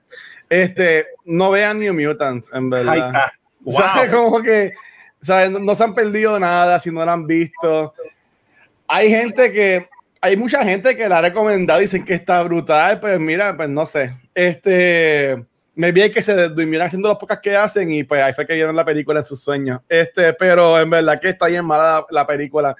Este, 0.49 1.07
no 1.25 1.51
vean 1.51 1.79
New 1.79 1.93
Mutants, 1.93 2.51
en 2.53 2.69
verdad. 2.69 3.13
Wow. 3.65 4.11
Como 4.11 4.41
que, 4.41 4.73
¿sabes? 5.21 5.49
No, 5.49 5.57
no, 5.57 5.73
se 5.73 5.85
han 5.85 5.95
perdido 5.95 6.37
nada 6.37 6.81
si 6.81 6.91
no 6.91 7.05
la 7.05 7.13
han 7.13 7.25
visto. 7.25 7.93
Hay 8.89 9.09
gente 9.09 9.53
que, 9.53 9.87
hay 10.19 10.35
mucha 10.35 10.65
gente 10.65 10.97
que 10.97 11.07
la 11.07 11.19
ha 11.19 11.21
recomendado, 11.21 11.79
dicen 11.79 12.03
que 12.03 12.13
está 12.13 12.43
brutal, 12.43 12.99
pues 12.99 13.17
mira, 13.21 13.55
pues 13.55 13.69
no 13.69 13.85
sé. 13.85 14.17
Este, 14.35 15.45
me 15.75 15.93
vi 15.93 16.11
que 16.11 16.21
se 16.21 16.49
durmieran 16.49 16.87
haciendo 16.87 17.07
las 17.07 17.17
pocas 17.17 17.39
que 17.39 17.55
hacen 17.55 17.89
y 17.89 18.03
pues 18.03 18.21
ahí 18.21 18.33
fue 18.33 18.45
que 18.45 18.55
vieron 18.55 18.75
la 18.75 18.83
película 18.83 19.21
en 19.21 19.23
sus 19.23 19.41
sueños. 19.41 19.79
Este, 19.87 20.33
pero 20.33 20.77
en 20.77 20.89
verdad 20.89 21.21
que 21.21 21.29
está 21.29 21.47
bien 21.47 21.63
mala 21.63 21.83
la, 21.83 22.05
la 22.09 22.27
película. 22.27 22.75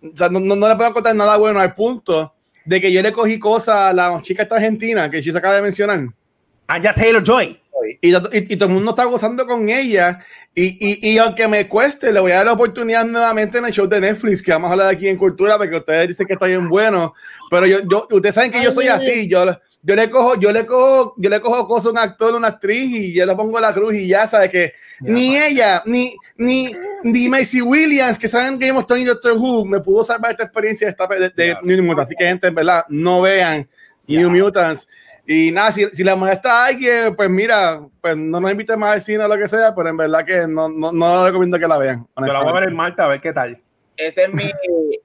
O 0.00 0.16
sea, 0.16 0.28
no, 0.28 0.38
no, 0.38 0.54
no 0.54 0.68
le 0.68 0.76
puedo 0.76 0.94
contar 0.94 1.16
nada 1.16 1.36
bueno 1.38 1.58
al 1.58 1.74
punto 1.74 2.33
de 2.64 2.80
que 2.80 2.92
yo 2.92 3.02
le 3.02 3.12
cogí 3.12 3.38
cosas 3.38 3.76
a 3.76 3.92
la 3.92 4.20
chica 4.22 4.42
esta 4.42 4.56
argentina 4.56 5.10
que 5.10 5.22
se 5.22 5.36
acaba 5.36 5.56
de 5.56 5.62
mencionar. 5.62 6.00
Anja 6.66 6.94
Taylor 6.94 7.22
Joy. 7.22 7.60
Y, 8.00 8.14
y, 8.14 8.18
y, 8.32 8.56
todo 8.56 8.68
el 8.68 8.74
mundo 8.74 8.90
está 8.90 9.04
gozando 9.04 9.46
con 9.46 9.68
ella. 9.68 10.20
Y, 10.54 11.10
y, 11.10 11.18
aunque 11.18 11.46
me 11.48 11.68
cueste, 11.68 12.12
le 12.12 12.20
voy 12.20 12.32
a 12.32 12.36
dar 12.36 12.46
la 12.46 12.52
oportunidad 12.52 13.04
nuevamente 13.04 13.58
en 13.58 13.66
el 13.66 13.72
show 13.72 13.86
de 13.86 14.00
Netflix, 14.00 14.40
que 14.40 14.52
vamos 14.52 14.68
a 14.68 14.72
hablar 14.72 14.88
aquí 14.88 15.08
en 15.08 15.16
Cultura, 15.16 15.58
porque 15.58 15.76
ustedes 15.76 16.08
dicen 16.08 16.26
que 16.26 16.34
está 16.34 16.46
bien 16.46 16.68
bueno. 16.68 17.12
Pero 17.50 17.66
yo, 17.66 17.80
yo 17.90 18.06
ustedes 18.10 18.34
saben 18.34 18.50
que 18.50 18.62
yo 18.62 18.72
soy 18.72 18.88
así. 18.88 19.28
Yo, 19.28 19.44
yo 19.86 19.94
le 19.94 20.10
cojo, 20.10 20.40
yo 20.40 20.50
le 20.50 20.64
cojo, 20.64 21.14
yo 21.18 21.28
le 21.28 21.40
cojo 21.42 21.68
cosas 21.68 21.88
a 21.88 21.90
un 21.90 21.98
actor, 21.98 22.34
una 22.34 22.48
actriz, 22.48 22.90
y 22.90 23.12
yo 23.12 23.26
le 23.26 23.34
pongo 23.34 23.60
la 23.60 23.72
cruz 23.74 23.94
y 23.94 24.08
ya 24.08 24.26
sabe 24.26 24.48
que 24.48 24.72
ya, 25.00 25.12
ni 25.12 25.28
man. 25.28 25.42
ella, 25.42 25.82
ni, 25.84 26.16
ni, 26.38 26.72
ni 27.02 27.28
Macy 27.28 27.60
Williams, 27.60 28.18
que 28.18 28.26
saben 28.26 28.58
que 28.58 28.66
hemos 28.66 28.86
tenido 28.86 29.12
Doctor 29.12 29.32
Who, 29.36 29.66
me 29.66 29.80
pudo 29.80 30.02
salvar 30.02 30.30
esta 30.30 30.44
experiencia 30.44 30.86
de, 30.86 30.90
esta, 30.90 31.06
de, 31.06 31.28
de 31.30 31.56
New 31.62 31.82
Mutants. 31.82 32.08
Así 32.08 32.16
que, 32.16 32.24
gente, 32.24 32.46
en 32.46 32.54
verdad, 32.54 32.84
no 32.88 33.20
vean 33.20 33.68
New 34.06 34.30
Mutants. 34.30 34.88
Y 35.26 35.52
nada, 35.52 35.70
si, 35.70 35.84
si 35.90 36.02
le 36.02 36.14
molesta 36.14 36.50
a 36.50 36.66
alguien, 36.66 37.14
pues 37.14 37.28
mira, 37.28 37.86
pues 38.00 38.16
no 38.16 38.40
nos 38.40 38.50
invite 38.50 38.76
más 38.78 38.94
al 38.94 39.02
cine 39.02 39.24
o 39.24 39.28
lo 39.28 39.36
que 39.36 39.48
sea, 39.48 39.74
pero 39.74 39.90
en 39.90 39.98
verdad 39.98 40.24
que 40.24 40.46
no, 40.46 40.68
no, 40.68 40.92
no 40.92 41.26
recomiendo 41.26 41.58
que 41.58 41.68
la 41.68 41.76
vean. 41.76 42.06
Yo 42.16 42.32
la 42.32 42.42
voy 42.42 42.50
a 42.50 42.60
ver 42.60 42.68
en 42.70 42.76
Malta 42.76 43.04
a 43.04 43.08
ver 43.08 43.20
qué 43.20 43.34
tal. 43.34 43.60
Ese 43.96 44.24
es 44.24 44.32
mi, 44.32 44.50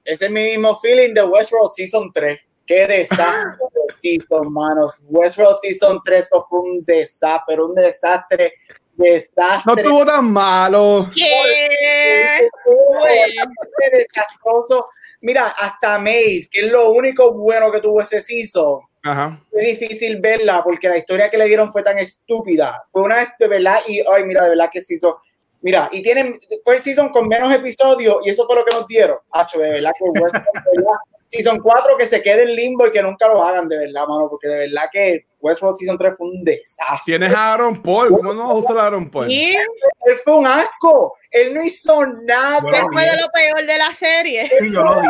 ese 0.04 0.24
es 0.24 0.30
mi 0.30 0.42
mismo 0.44 0.74
feeling 0.76 1.12
de 1.12 1.22
Westworld 1.22 1.70
Season 1.74 2.10
3. 2.12 2.38
Qué 2.70 2.86
desastre 2.86 3.66
de 3.74 3.94
Season, 3.96 4.52
manos. 4.52 5.02
Westworld 5.08 5.56
Season 5.60 6.00
3 6.04 6.28
fue 6.48 6.60
un 6.60 6.84
desastre, 6.84 7.60
un 7.60 7.74
desastre, 7.74 8.52
desastre. 8.92 9.62
No 9.66 9.74
estuvo 9.76 10.06
tan 10.06 10.30
malo. 10.30 11.10
¿Qué? 11.12 12.48
Fue 12.62 13.90
desastroso. 13.90 14.86
Mira, 15.20 15.48
hasta 15.48 15.98
Maeve, 15.98 16.46
que 16.48 16.66
es 16.66 16.70
lo 16.70 16.92
único 16.92 17.32
bueno 17.32 17.72
que 17.72 17.80
tuvo 17.80 18.02
ese 18.02 18.20
season. 18.20 18.82
Ajá. 19.02 19.44
Fue 19.50 19.64
difícil 19.64 20.20
verla 20.20 20.62
porque 20.62 20.88
la 20.88 20.98
historia 20.98 21.28
que 21.28 21.38
le 21.38 21.46
dieron 21.46 21.72
fue 21.72 21.82
tan 21.82 21.98
estúpida. 21.98 22.84
Fue 22.92 23.02
una 23.02 23.34
de 23.36 23.48
verdad 23.48 23.80
y 23.88 23.98
ay, 23.98 24.22
mira, 24.22 24.44
de 24.44 24.50
verdad 24.50 24.70
que 24.72 24.80
season. 24.80 25.14
Mira, 25.60 25.88
y 25.90 26.04
tienen 26.04 26.38
fue 26.62 26.76
el 26.76 26.82
season 26.82 27.08
con 27.08 27.26
menos 27.26 27.52
episodios 27.52 28.18
y 28.24 28.30
eso 28.30 28.46
fue 28.46 28.54
lo 28.54 28.64
que 28.64 28.76
nos 28.76 28.86
dieron. 28.86 29.18
Hacho, 29.32 29.58
de 29.58 29.70
verdad 29.70 29.90
que 29.98 30.04
Westworld, 30.04 30.44
de 30.44 30.70
verdad, 30.76 30.98
Season 31.30 31.60
4 31.60 31.96
que 31.96 32.06
se 32.06 32.20
quede 32.20 32.42
en 32.42 32.56
limbo 32.56 32.86
y 32.86 32.90
que 32.90 33.02
nunca 33.02 33.28
lo 33.28 33.42
hagan, 33.42 33.68
de 33.68 33.78
verdad, 33.78 34.04
mano, 34.08 34.28
porque 34.28 34.48
de 34.48 34.66
verdad 34.66 34.88
que 34.92 35.26
Westworld 35.38 35.76
Season 35.76 35.96
3 35.96 36.18
fue 36.18 36.26
un 36.26 36.42
desastre. 36.42 36.98
Tienes 37.04 37.32
a 37.32 37.54
Aaron 37.54 37.80
Paul, 37.80 38.08
¿cómo 38.10 38.32
no 38.32 38.48
vas 38.48 38.50
a 38.50 38.54
usar 38.54 38.78
a 38.78 38.86
Aaron 38.86 39.08
Paul? 39.08 39.30
Él 39.30 40.16
fue 40.24 40.36
un 40.36 40.46
asco, 40.46 41.14
él 41.30 41.54
no 41.54 41.62
hizo 41.62 42.04
nada. 42.24 42.60
¿Qué 42.68 42.82
fue 42.92 43.04
de 43.04 43.16
lo 43.16 43.28
peor 43.28 43.64
de 43.64 43.78
la 43.78 43.94
serie? 43.94 44.50
Sí, 44.60 44.72
yo 44.72 44.82
lo 44.82 45.00
vi. 45.00 45.06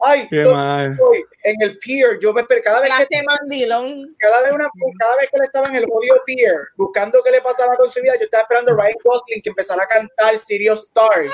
Ay, 0.00 0.26
Qué 0.28 0.44
mal. 0.44 0.98
en 1.44 1.54
el 1.62 1.78
pier, 1.78 2.18
yo 2.20 2.32
me 2.32 2.42
esperé 2.42 2.60
cada 2.62 2.80
vez 2.80 2.88
Clase 2.88 3.06
que 3.10 3.22
mandilón. 3.22 4.14
cada 4.18 4.42
vez, 4.42 4.52
una, 4.52 4.68
cada 4.98 5.16
vez 5.16 5.28
que 5.30 5.36
él 5.36 5.42
estaba 5.44 5.68
en 5.68 5.76
el 5.76 5.86
jodido 5.86 6.16
pier 6.24 6.54
buscando 6.76 7.20
qué 7.24 7.30
le 7.30 7.40
pasaba 7.40 7.76
con 7.76 7.88
su 7.88 8.00
vida, 8.00 8.14
yo 8.18 8.24
estaba 8.24 8.42
esperando 8.42 8.72
a 8.72 8.74
Ryan 8.74 8.96
Gosling 9.04 9.40
que 9.42 9.48
empezara 9.50 9.82
a 9.82 9.86
cantar 9.86 10.38
Serious 10.38 10.82
Stars. 10.84 11.30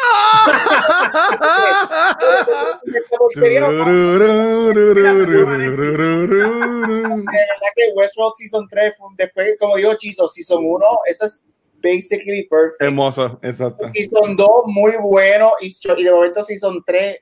De 6.23 6.33
verdad 6.33 7.73
que 7.77 7.93
Westworld 7.95 8.35
Season 8.37 8.67
3 8.69 8.95
fue 8.97 9.09
un- 9.09 9.17
después, 9.17 9.57
como 9.59 9.77
digo, 9.77 9.95
Chizo, 9.95 10.29
Season 10.29 10.63
1, 10.65 10.87
eso 11.07 11.27
es 11.27 11.45
basically 11.83 12.47
perfect. 12.49 12.83
Hermoso, 12.83 13.39
exacto. 13.43 13.89
Season 13.93 14.37
2, 14.37 14.49
muy 14.67 14.93
bueno. 15.03 15.53
Y, 15.61 15.73
y 15.97 16.05
de 16.05 16.11
momento 16.13 16.43
Season 16.43 16.83
3, 16.87 17.17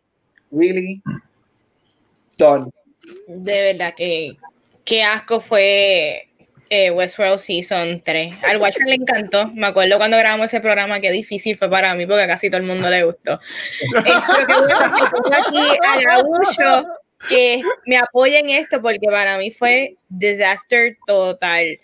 really 0.51 1.03
done. 2.41 2.71
De 3.29 3.73
verdad 3.73 3.95
que 3.97 4.37
qué 4.85 5.03
asco 5.03 5.41
fue 5.41 6.29
eh, 6.71 6.91
Westworld 6.91 7.39
Season 7.39 8.01
3. 8.05 8.45
Al 8.45 8.59
Watcher 8.59 8.87
le 8.87 8.95
encantó. 8.95 9.49
Me 9.49 9.67
acuerdo 9.67 9.99
cuando 9.99 10.17
grabamos 10.17 10.47
ese 10.47 10.61
programa, 10.61 11.01
qué 11.01 11.11
difícil 11.11 11.57
fue 11.57 11.69
para 11.69 11.95
mí 11.95 12.07
porque 12.07 12.27
casi 12.27 12.49
todo 12.49 12.61
el 12.61 12.67
mundo 12.67 12.89
le 12.89 13.05
gustó. 13.05 13.35
Eh, 13.35 13.39
pero 14.47 14.67
que 14.67 15.35
aquí 15.35 15.59
a 16.63 16.83
me 17.87 17.99
apoye 17.99 18.39
en 18.39 18.51
esto 18.51 18.81
porque 18.81 19.07
para 19.11 19.37
mí 19.37 19.51
fue 19.51 19.97
disaster 20.09 20.97
total. 21.07 21.79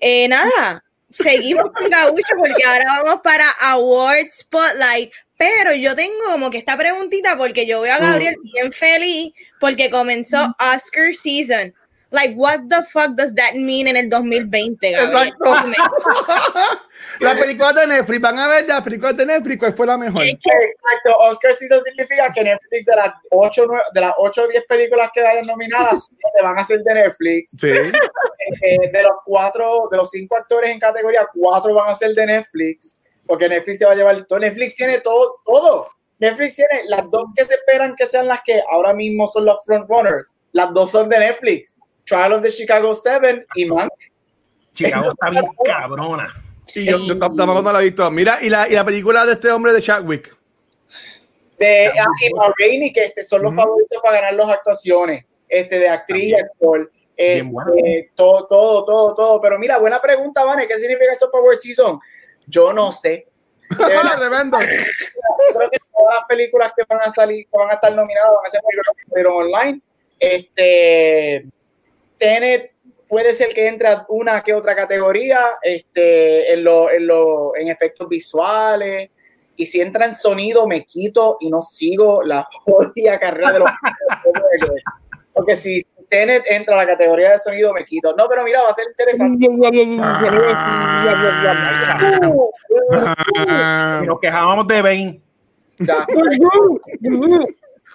Eh, 0.00 0.28
nada, 0.28 0.84
seguimos 1.10 1.72
con 1.72 1.90
Gaucho 1.90 2.34
porque 2.36 2.64
ahora 2.64 2.84
vamos 3.02 3.20
para 3.22 3.50
Award 3.60 4.28
Spotlight. 4.30 5.12
Pero 5.38 5.72
yo 5.72 5.94
tengo 5.94 6.32
como 6.32 6.50
que 6.50 6.58
esta 6.58 6.76
preguntita 6.76 7.38
porque 7.38 7.64
yo 7.64 7.80
veo 7.80 7.94
a 7.94 7.98
Gabriel 7.98 8.36
mm. 8.38 8.52
bien 8.52 8.72
feliz 8.72 9.32
porque 9.60 9.88
comenzó 9.88 10.54
Oscar 10.58 11.14
season. 11.14 11.72
Like, 12.10 12.34
what 12.36 12.68
the 12.68 12.82
fuck 12.84 13.16
does 13.16 13.34
that 13.34 13.54
mean 13.54 13.86
en 13.86 13.96
el 13.96 14.08
2020, 14.08 14.92
Gabriel? 14.92 15.28
Exacto. 15.28 15.54
la 17.20 17.34
película 17.34 17.72
de 17.74 17.86
Netflix, 17.86 18.20
van 18.20 18.38
a 18.38 18.48
ver 18.48 18.66
la 18.66 18.82
película 18.82 19.12
de 19.12 19.26
Netflix, 19.26 19.58
¿cuál 19.58 19.72
fue 19.74 19.86
la 19.86 19.98
mejor? 19.98 20.24
Exacto, 20.24 21.18
Oscar 21.18 21.52
season 21.52 21.82
significa 21.84 22.32
que 22.32 22.44
Netflix 22.44 22.86
de 22.86 22.96
las 22.96 23.12
8, 23.30 23.66
de 23.92 24.00
las 24.00 24.14
8 24.16 24.42
o 24.42 24.48
10 24.48 24.64
películas 24.66 25.10
que 25.12 25.20
vayan 25.20 25.46
nominadas, 25.46 26.08
te 26.34 26.42
van 26.42 26.58
a 26.58 26.64
ser 26.64 26.82
de 26.82 26.94
Netflix. 26.94 27.56
Sí. 27.60 27.68
Eh, 28.62 28.90
de 28.90 29.02
los 29.02 29.12
cuatro, 29.26 29.88
de 29.90 29.98
los 29.98 30.08
cinco 30.10 30.34
actores 30.36 30.70
en 30.70 30.78
categoría, 30.78 31.28
cuatro 31.34 31.74
van 31.74 31.90
a 31.90 31.94
ser 31.94 32.14
de 32.14 32.24
Netflix, 32.24 32.98
porque 33.28 33.48
Netflix 33.48 33.78
se 33.78 33.84
va 33.84 33.92
a 33.92 33.94
llevar 33.94 34.20
todo. 34.24 34.38
Netflix 34.40 34.74
tiene 34.74 35.00
todo, 35.00 35.36
todo. 35.44 35.88
Netflix 36.18 36.56
tiene 36.56 36.82
las 36.88 37.08
dos 37.10 37.26
que 37.36 37.44
se 37.44 37.54
esperan 37.54 37.94
que 37.94 38.06
sean 38.06 38.26
las 38.26 38.40
que 38.44 38.60
ahora 38.70 38.92
mismo 38.94 39.28
son 39.28 39.44
los 39.44 39.64
frontrunners. 39.64 40.32
Las 40.52 40.72
dos 40.72 40.90
son 40.90 41.08
de 41.08 41.18
Netflix. 41.18 41.76
Trial 42.04 42.32
of 42.32 42.42
the 42.42 42.50
Chicago 42.50 42.94
Seven 42.94 43.46
y 43.54 43.66
Mank. 43.66 43.92
Chicago 44.72 45.10
está 45.10 45.30
bien 45.30 45.44
cabrona. 45.64 46.26
Sí. 46.64 46.86
yo, 46.86 46.98
yo 46.98 47.18
tampoco 47.18 47.62
no 47.62 47.72
la 47.72 47.80
he 47.80 47.84
visto. 47.84 48.10
Mira, 48.10 48.38
y 48.40 48.48
la, 48.48 48.68
y 48.68 48.72
la 48.72 48.84
película 48.84 49.24
de 49.26 49.34
este 49.34 49.50
hombre 49.50 49.72
de 49.72 49.82
Chadwick. 49.82 50.36
De 51.58 51.88
ah, 51.88 52.06
y 52.58 52.92
que 52.92 53.04
este, 53.04 53.22
son 53.22 53.42
los 53.42 53.54
favoritos 53.54 54.00
para 54.02 54.20
ganar 54.20 54.34
las 54.34 54.50
actuaciones 54.50 55.24
este, 55.48 55.78
de 55.78 55.88
actriz 55.88 56.32
y 56.32 56.34
actor. 56.34 56.90
Este, 57.16 58.10
todo, 58.14 58.46
todo, 58.46 58.84
todo, 58.84 59.14
todo. 59.14 59.40
Pero 59.40 59.58
mira, 59.58 59.78
buena 59.78 60.00
pregunta, 60.00 60.44
Vane. 60.44 60.68
¿Qué 60.68 60.78
significa 60.78 61.12
eso 61.12 61.30
Power 61.30 61.58
Season? 61.58 61.98
Yo 62.48 62.72
no 62.72 62.92
sé. 62.92 63.26
Tremendo. 63.68 64.58
creo 65.54 65.70
que 65.70 65.78
todas 65.92 66.16
las 66.16 66.24
películas 66.28 66.72
que 66.76 66.84
van 66.88 67.00
a 67.04 67.10
salir, 67.10 67.44
que 67.44 67.58
van 67.58 67.70
a 67.70 67.74
estar 67.74 67.94
nominadas, 67.94 68.30
van 68.30 68.46
a 68.46 68.50
ser 68.50 68.60
películas 69.10 69.34
online. 69.36 69.80
Este, 70.18 71.46
Tenet 72.18 72.72
puede 73.08 73.34
ser 73.34 73.48
que 73.48 73.66
entre 73.66 73.88
una 74.08 74.42
que 74.42 74.54
otra 74.54 74.76
categoría, 74.76 75.58
este, 75.62 76.52
en, 76.52 76.64
lo, 76.64 76.90
en, 76.90 77.06
lo, 77.06 77.56
en 77.56 77.68
efectos 77.68 78.08
visuales. 78.08 79.10
Y 79.56 79.66
si 79.66 79.80
entra 79.80 80.04
en 80.04 80.14
sonido, 80.14 80.66
me 80.66 80.84
quito 80.84 81.36
y 81.40 81.50
no 81.50 81.62
sigo 81.62 82.22
la 82.22 82.48
jodida 82.64 83.18
carrera 83.18 83.52
de 83.52 83.58
los. 83.60 83.70
Porque 85.32 85.56
si 85.56 85.84
Tenet 86.08 86.44
entra 86.50 86.74
a 86.74 86.78
la 86.78 86.86
categoría 86.86 87.32
de 87.32 87.38
sonido, 87.38 87.72
me 87.74 87.84
quito. 87.84 88.14
No, 88.16 88.28
pero 88.28 88.44
mira, 88.44 88.62
va 88.62 88.70
a 88.70 88.74
ser 88.74 88.86
interesante. 88.88 89.48
Nos 94.06 94.20
quejábamos 94.20 94.66
de 94.66 94.82
Bane. 94.82 95.22
Ya. 95.78 96.06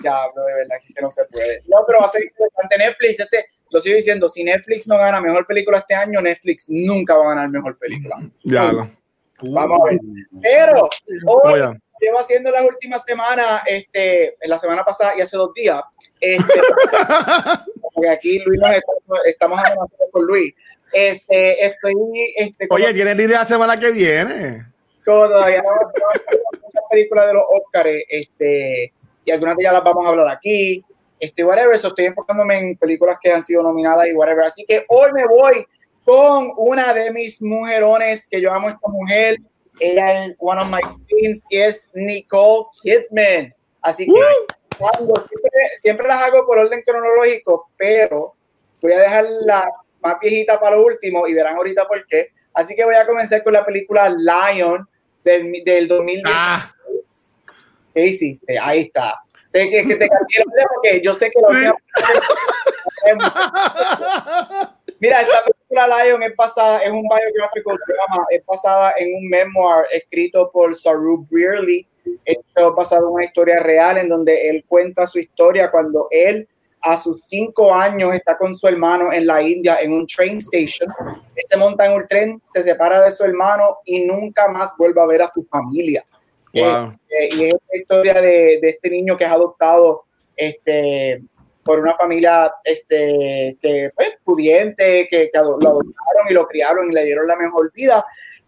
ya, 0.03 0.17
de 0.35 0.53
verdad 0.53 0.77
que 0.95 1.01
no 1.01 1.11
se 1.11 1.25
puede. 1.25 1.61
No, 1.67 1.83
pero 1.85 1.99
va 1.99 2.05
a 2.05 2.09
ser 2.09 2.23
interesante. 2.23 2.77
Netflix, 2.77 3.19
este, 3.19 3.45
lo 3.69 3.79
sigo 3.79 3.95
diciendo, 3.95 4.29
si 4.29 4.43
Netflix 4.43 4.87
no 4.87 4.97
gana 4.97 5.19
mejor 5.19 5.45
película 5.45 5.79
este 5.79 5.95
año, 5.95 6.21
Netflix 6.21 6.67
nunca 6.69 7.17
va 7.17 7.25
a 7.25 7.29
ganar 7.29 7.49
mejor 7.49 7.77
película. 7.77 8.17
Ya. 8.43 8.71
Vamos 9.41 9.79
a 9.81 9.85
ver. 9.85 9.99
Pero 10.41 10.89
hoy 11.25 11.59
llevo 11.99 12.19
haciendo 12.19 12.51
las 12.51 12.65
últimas 12.65 13.03
semanas, 13.03 13.61
este, 13.65 14.35
en 14.39 14.49
la 14.49 14.59
semana 14.59 14.83
pasada 14.83 15.13
y 15.17 15.21
hace 15.21 15.37
dos 15.37 15.53
días, 15.53 15.81
este, 16.19 16.53
porque 17.93 18.09
aquí 18.09 18.39
Luis 18.39 18.59
nos 18.59 18.71
está, 18.71 18.93
estamos 19.25 19.59
hablando 19.59 19.89
con 20.11 20.25
Luis. 20.25 20.53
Este, 20.91 21.65
estoy, 21.65 21.93
este, 22.37 22.67
Oye, 22.69 22.93
¿tienes 22.93 23.15
idea 23.15 23.39
la 23.39 23.45
semana 23.45 23.79
que 23.79 23.91
viene? 23.91 24.65
Todavía 25.03 25.61
no, 25.61 25.71
muchas 26.63 26.83
películas 26.89 27.27
de 27.27 27.33
los 27.33 27.43
Oscars, 27.49 28.03
este, 28.07 28.93
y 29.25 29.31
algunas 29.31 29.57
de 29.57 29.63
ellas 29.63 29.73
las 29.73 29.83
vamos 29.83 30.05
a 30.05 30.09
hablar 30.09 30.27
aquí. 30.29 30.83
Este, 31.19 31.43
whatever, 31.43 31.77
so 31.79 31.89
estoy 31.89 32.05
enfocándome 32.05 32.57
en 32.57 32.77
películas 32.77 33.17
que 33.21 33.31
han 33.31 33.43
sido 33.43 33.63
nominadas 33.63 34.07
y 34.07 34.13
whatever. 34.13 34.45
Así 34.45 34.65
que 34.65 34.85
hoy 34.89 35.11
me 35.13 35.25
voy 35.25 35.65
con 36.03 36.51
una 36.57 36.93
de 36.93 37.11
mis 37.11 37.41
mujerones 37.41 38.27
que 38.27 38.41
yo 38.41 38.51
amo 38.51 38.67
a 38.67 38.71
esta 38.71 38.87
mujer. 38.89 39.37
Ella 39.79 40.25
es 40.25 40.35
one 40.37 40.61
of 40.61 40.67
my 40.67 40.81
queens 41.07 41.43
y 41.49 41.57
es 41.57 41.89
Nicole 41.93 42.65
Kidman. 42.81 43.53
Así 43.81 44.05
que 44.05 44.19
siempre, 45.81 46.07
las 46.07 46.21
hago 46.21 46.45
por 46.45 46.59
orden 46.59 46.81
cronológico, 46.85 47.69
pero 47.77 48.35
voy 48.81 48.93
a 48.93 48.99
dejar 48.99 49.25
la 49.45 49.69
más 50.01 50.17
viejita 50.21 50.59
para 50.59 50.75
lo 50.75 50.85
último 50.85 51.27
y 51.27 51.33
verán 51.33 51.55
ahorita 51.55 51.87
por 51.87 52.05
qué. 52.07 52.29
Así 52.53 52.75
que 52.75 52.85
voy 52.85 52.95
a 52.95 53.05
comenzar 53.05 53.43
con 53.43 53.53
la 53.53 53.65
película 53.65 54.09
Lion 54.09 54.87
del, 55.23 55.63
del 55.63 55.87
2010. 55.87 56.23
Ah. 56.27 56.73
¿Qué 57.93 58.07
hiciste? 58.07 58.57
Ahí 58.59 58.79
está. 58.81 59.21
Que, 59.51 59.69
que 59.69 59.95
te 59.95 60.09
porque 60.73 61.01
yo 61.03 61.13
sé 61.13 61.29
que 61.29 61.39
lo 61.39 61.49
Mira, 64.99 65.21
esta 65.21 65.43
película 65.43 66.03
Lion 66.03 66.23
es 66.23 66.35
basada, 66.35 66.79
es 66.79 66.89
un 66.89 67.03
biográfico 67.03 67.77
drama, 67.87 68.25
es 68.31 68.43
basada 68.45 68.95
en 68.97 69.15
un 69.15 69.29
memoir 69.29 69.85
escrito 69.91 70.49
por 70.51 70.75
Saru 70.75 71.27
Brearley, 71.29 71.87
esto 72.25 72.69
es 72.69 72.75
basado 72.75 73.07
en 73.07 73.13
una 73.13 73.25
historia 73.25 73.59
real 73.59 73.97
en 73.97 74.09
donde 74.09 74.49
él 74.49 74.63
cuenta 74.67 75.07
su 75.07 75.19
historia 75.19 75.71
cuando 75.71 76.07
él 76.11 76.47
a 76.81 76.97
sus 76.97 77.25
cinco 77.25 77.73
años 77.73 78.13
está 78.13 78.37
con 78.37 78.53
su 78.53 78.67
hermano 78.67 79.13
en 79.13 79.25
la 79.25 79.41
India 79.41 79.77
en 79.81 79.93
un 79.93 80.05
train 80.05 80.37
station. 80.37 80.93
Él 81.35 81.43
se 81.49 81.57
monta 81.57 81.85
en 81.85 81.93
un 81.93 82.05
tren, 82.07 82.41
se 82.43 82.61
separa 82.61 83.01
de 83.01 83.11
su 83.11 83.23
hermano 83.23 83.77
y 83.85 84.05
nunca 84.05 84.49
más 84.49 84.75
vuelve 84.77 85.01
a 85.01 85.05
ver 85.05 85.21
a 85.21 85.27
su 85.27 85.43
familia. 85.45 86.05
Eh, 86.51 86.61
eh, 86.61 87.29
y 87.31 87.43
es 87.45 87.55
la 87.71 87.77
historia 87.79 88.13
de, 88.15 88.59
de, 88.61 88.69
este 88.69 88.89
niño 88.89 89.17
que 89.17 89.23
es 89.23 89.31
adoptado 89.31 90.03
este, 90.35 91.23
por 91.63 91.79
una 91.79 91.95
familia 91.95 92.53
este, 92.63 93.57
que, 93.61 93.89
pues, 93.95 94.09
pudiente, 94.23 95.07
que, 95.09 95.31
que, 95.31 95.39
lo 95.39 95.55
adoptaron 95.55 96.27
y 96.29 96.33
lo 96.33 96.45
criaron 96.47 96.91
y 96.91 96.93
le 96.93 97.05
dieron 97.05 97.27
la 97.27 97.37
mejor 97.37 97.71
vida 97.73 98.03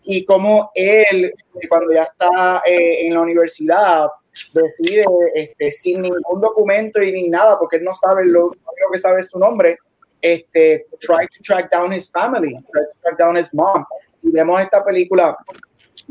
y 0.06 0.24
cómo 0.26 0.72
él, 0.76 1.34
cuando 1.70 1.92
ya 1.94 2.04
está 2.04 2.62
eh, 2.66 3.08
en 3.08 3.14
la 3.14 3.22
universidad, 3.22 4.08
decide 4.54 5.06
este, 5.34 5.72
sin 5.72 6.02
ningún 6.02 6.42
documento 6.42 7.02
y 7.02 7.12
ni 7.12 7.30
nada, 7.30 7.58
porque 7.58 7.78
él 7.78 7.84
no 7.84 7.94
sabe 7.94 8.26
lo, 8.26 8.48
lo 8.48 8.92
que 8.92 8.98
sabe 8.98 9.20
es 9.20 9.28
su 9.28 9.40
nombre, 9.40 9.78
este, 10.22 10.88
try 11.00 11.28
to 11.28 11.44
track 11.44 11.72
down 11.72 11.92
his 11.94 12.10
family, 12.10 12.54
try 12.72 12.82
to 12.82 13.00
track 13.02 13.18
down 13.18 13.38
his 13.38 13.54
mom. 13.54 13.86
Y 14.22 14.32
vemos 14.32 14.60
esta 14.62 14.84
película, 14.84 15.38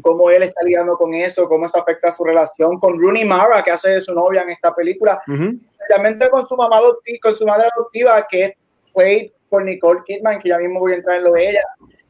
cómo 0.03 0.31
él 0.31 0.45
está 0.45 0.63
lidiando 0.65 0.97
con 0.97 1.15
eso, 1.15 1.49
cómo 1.49 1.67
eso 1.67 1.79
afecta 1.79 2.13
su 2.13 2.25
relación 2.25 2.79
con 2.79 2.99
Rooney 2.99 3.25
Mara, 3.25 3.63
que 3.63 3.71
hace 3.71 3.91
de 3.91 4.01
su 4.01 4.15
novia 4.15 4.43
en 4.43 4.51
esta 4.51 4.75
película, 4.75 5.21
especialmente 5.27 6.31
con 6.31 6.47
su 6.47 6.57
mamá 6.57 6.79
adoptiva, 6.79 7.19
con 7.23 7.35
su 7.35 7.47
madre 7.47 7.69
adoptiva, 7.75 8.27
que 8.29 8.57
played 8.95 9.33
por 9.49 9.65
Nicole 9.65 10.01
Kidman, 10.05 10.39
que 10.39 10.49
ya 10.49 10.59
mismo 10.59 10.81
voy 10.81 10.93
a 10.93 10.97
entrar 10.97 11.19
en 11.19 11.25
lo 11.25 11.33
de 11.33 11.51
ella. 11.51 11.63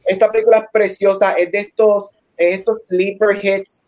Esta 0.05 0.31
película 0.31 0.59
es 0.59 0.65
preciosa, 0.71 1.31
es 1.33 1.51
de 1.51 1.59
estos, 1.59 2.15
estos 2.37 2.85
sleeper 2.85 3.43
hits, 3.43 3.81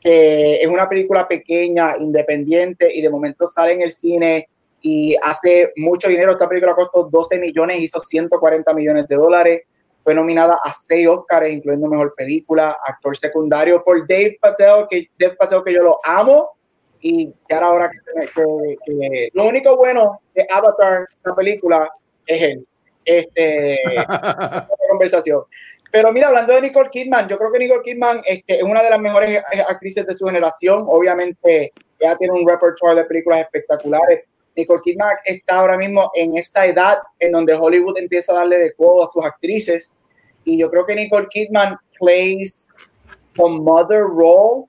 que 0.00 0.56
es 0.56 0.66
una 0.66 0.88
película 0.88 1.26
pequeña, 1.26 1.96
independiente, 1.98 2.90
y 2.92 3.00
de 3.00 3.08
momento 3.08 3.46
sale 3.46 3.72
en 3.72 3.82
el 3.82 3.90
cine 3.90 4.48
y 4.82 5.16
hace 5.22 5.72
mucho 5.76 6.08
dinero. 6.08 6.32
Esta 6.32 6.48
película 6.48 6.74
costó 6.74 7.08
12 7.10 7.38
millones, 7.38 7.80
hizo 7.80 8.00
140 8.00 8.74
millones 8.74 9.08
de 9.08 9.16
dólares. 9.16 9.62
Fue 10.02 10.14
nominada 10.14 10.58
a 10.62 10.72
6 10.72 11.06
Oscars, 11.06 11.48
incluyendo 11.48 11.88
Mejor 11.88 12.12
Película, 12.16 12.76
Actor 12.84 13.16
Secundario 13.16 13.84
por 13.84 14.06
Dave 14.06 14.36
Patel, 14.40 14.86
que 14.90 15.06
Dave 15.16 15.36
Patel 15.36 15.62
que 15.64 15.72
yo 15.72 15.82
lo 15.82 16.00
amo. 16.04 16.50
Y 17.04 17.32
que, 17.48 17.56
que, 18.34 18.76
que, 18.84 19.28
lo 19.32 19.46
único 19.46 19.76
bueno 19.76 20.20
de 20.34 20.46
Avatar, 20.48 21.06
la 21.24 21.34
película, 21.34 21.90
es 22.26 22.42
él 22.42 22.66
este, 23.04 23.78
conversación. 25.02 25.42
Pero 25.90 26.10
mira, 26.12 26.28
hablando 26.28 26.54
de 26.54 26.62
Nicole 26.62 26.88
Kidman, 26.90 27.28
yo 27.28 27.36
creo 27.36 27.52
que 27.52 27.58
Nicole 27.58 27.82
Kidman 27.82 28.22
este, 28.24 28.58
es 28.58 28.62
una 28.62 28.82
de 28.82 28.90
las 28.90 28.98
mejores 28.98 29.42
actrices 29.68 30.06
de 30.06 30.14
su 30.14 30.26
generación. 30.26 30.84
Obviamente, 30.86 31.72
ella 31.98 32.16
tiene 32.16 32.32
un 32.32 32.48
repertoire 32.48 32.96
de 32.96 33.04
películas 33.04 33.40
espectaculares. 33.40 34.24
Nicole 34.56 34.80
Kidman 34.82 35.16
está 35.24 35.56
ahora 35.56 35.76
mismo 35.76 36.10
en 36.14 36.36
esta 36.36 36.64
edad 36.64 36.98
en 37.18 37.32
donde 37.32 37.54
Hollywood 37.54 37.98
empieza 37.98 38.32
a 38.32 38.36
darle 38.36 38.58
de 38.58 38.74
codo 38.74 39.04
a 39.04 39.10
sus 39.10 39.24
actrices. 39.24 39.94
Y 40.44 40.58
yo 40.58 40.70
creo 40.70 40.86
que 40.86 40.94
Nicole 40.94 41.26
Kidman 41.28 41.76
plays 41.98 42.72
a 43.38 43.48
mother 43.48 44.00
role 44.00 44.66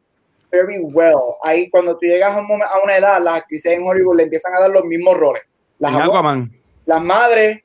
very 0.52 0.80
well. 0.80 1.36
Ahí 1.42 1.70
cuando 1.70 1.98
tú 1.98 2.06
llegas 2.06 2.36
a, 2.36 2.42
una 2.84 2.98
edad, 2.98 3.22
las 3.22 3.38
actrices 3.38 3.72
en 3.72 3.84
Hollywood 3.84 4.18
le 4.18 4.24
empiezan 4.24 4.54
a 4.56 4.60
dar 4.60 4.70
los 4.70 4.84
mismos 4.84 5.18
roles. 5.18 5.44
Las, 5.80 5.94
las 6.86 7.02
madres, 7.02 7.62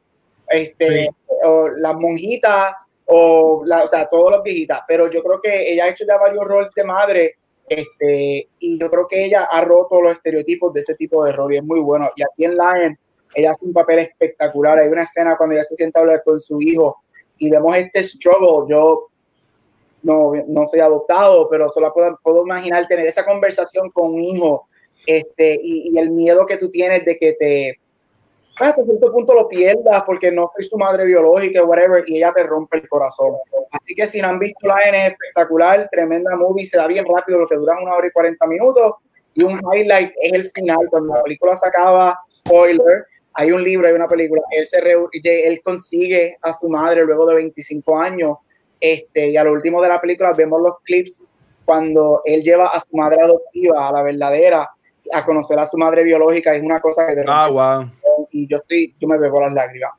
este, 0.50 1.10
o 1.44 1.68
las 1.68 1.94
monjitas, 1.94 2.74
o, 3.06 3.62
la, 3.64 3.84
o 3.84 3.86
sea, 3.86 4.06
todos 4.08 4.32
los 4.32 4.42
viejitas, 4.42 4.82
pero 4.86 5.10
yo 5.10 5.22
creo 5.22 5.40
que 5.40 5.72
ella 5.72 5.84
ha 5.84 5.88
hecho 5.88 6.04
ya 6.06 6.18
varios 6.18 6.44
roles 6.44 6.72
de 6.74 6.84
madre, 6.84 7.36
este, 7.68 8.48
y 8.58 8.78
yo 8.78 8.90
creo 8.90 9.06
que 9.06 9.24
ella 9.24 9.44
ha 9.50 9.60
roto 9.62 10.00
los 10.00 10.12
estereotipos 10.12 10.72
de 10.72 10.80
ese 10.80 10.94
tipo 10.94 11.24
de 11.24 11.32
rol 11.32 11.54
y 11.54 11.58
es 11.58 11.64
muy 11.64 11.80
bueno. 11.80 12.10
Y 12.16 12.22
aquí 12.22 12.44
en 12.44 12.54
Lion, 12.54 12.98
ella 13.34 13.52
hace 13.52 13.64
un 13.64 13.72
papel 13.72 14.00
espectacular. 14.00 14.78
Hay 14.78 14.88
una 14.88 15.02
escena 15.02 15.36
cuando 15.36 15.54
ella 15.54 15.64
se 15.64 15.76
sienta 15.76 16.00
a 16.00 16.02
hablar 16.02 16.22
con 16.24 16.40
su 16.40 16.60
hijo 16.60 17.02
y 17.36 17.50
vemos 17.50 17.76
este 17.76 18.02
struggle. 18.02 18.72
Yo 18.72 19.08
no, 20.02 20.32
no 20.46 20.66
soy 20.66 20.80
adoptado, 20.80 21.48
pero 21.50 21.68
solo 21.70 21.92
puedo, 21.92 22.18
puedo 22.22 22.42
imaginar 22.44 22.86
tener 22.86 23.06
esa 23.06 23.24
conversación 23.24 23.90
con 23.90 24.14
un 24.14 24.20
hijo 24.20 24.68
este, 25.06 25.58
y, 25.62 25.90
y 25.92 25.98
el 25.98 26.10
miedo 26.10 26.46
que 26.46 26.56
tú 26.56 26.70
tienes 26.70 27.04
de 27.04 27.18
que 27.18 27.32
te 27.34 27.80
hasta 28.66 28.84
cierto 28.84 29.12
punto 29.12 29.34
lo 29.34 29.48
pierdas 29.48 30.02
porque 30.04 30.32
no 30.32 30.50
fui 30.54 30.64
su 30.64 30.76
madre 30.76 31.04
biológica, 31.04 31.64
whatever, 31.64 32.04
y 32.06 32.16
ella 32.16 32.32
te 32.32 32.42
rompe 32.42 32.78
el 32.78 32.88
corazón. 32.88 33.34
Así 33.70 33.94
que 33.94 34.06
si 34.06 34.20
no 34.20 34.28
han 34.28 34.38
visto 34.38 34.66
la 34.66 34.80
N 34.86 34.98
es 34.98 35.10
espectacular, 35.10 35.88
tremenda 35.90 36.36
movie, 36.36 36.64
se 36.64 36.76
da 36.76 36.86
bien 36.86 37.04
rápido, 37.06 37.38
lo 37.38 37.46
que 37.46 37.56
dura 37.56 37.76
una 37.80 37.94
hora 37.94 38.06
y 38.06 38.10
40 38.10 38.46
minutos, 38.46 38.94
y 39.34 39.44
un 39.44 39.60
highlight 39.72 40.12
es 40.20 40.32
el 40.32 40.44
final, 40.44 40.88
cuando 40.90 41.14
la 41.14 41.22
película 41.22 41.56
se 41.56 41.68
acaba, 41.68 42.18
spoiler, 42.28 43.06
hay 43.34 43.52
un 43.52 43.62
libro, 43.62 43.86
hay 43.86 43.94
una 43.94 44.08
película, 44.08 44.42
él, 44.50 44.66
se 44.66 44.78
él 45.46 45.60
consigue 45.62 46.36
a 46.42 46.52
su 46.52 46.68
madre 46.68 47.04
luego 47.04 47.26
de 47.26 47.36
25 47.36 47.98
años, 47.98 48.38
este, 48.80 49.30
y 49.30 49.36
al 49.36 49.48
último 49.48 49.80
de 49.80 49.88
la 49.88 50.00
película 50.00 50.32
vemos 50.32 50.60
los 50.60 50.74
clips 50.82 51.24
cuando 51.64 52.22
él 52.24 52.42
lleva 52.42 52.68
a 52.68 52.80
su 52.80 52.96
madre 52.96 53.20
adoptiva, 53.20 53.88
a 53.88 53.92
la 53.92 54.02
verdadera, 54.02 54.68
a 55.12 55.24
conocer 55.24 55.58
a 55.58 55.66
su 55.66 55.76
madre 55.76 56.02
biológica, 56.02 56.54
es 56.54 56.62
una 56.62 56.80
cosa 56.80 57.06
que 57.06 57.14
de 57.14 57.24
ah, 57.26 57.48
wow 57.48 57.90
y 58.30 58.48
yo 58.48 58.58
estoy, 58.58 58.94
yo 58.98 59.08
me 59.08 59.18
bebo 59.18 59.40
las 59.40 59.52
lágrimas. 59.52 59.92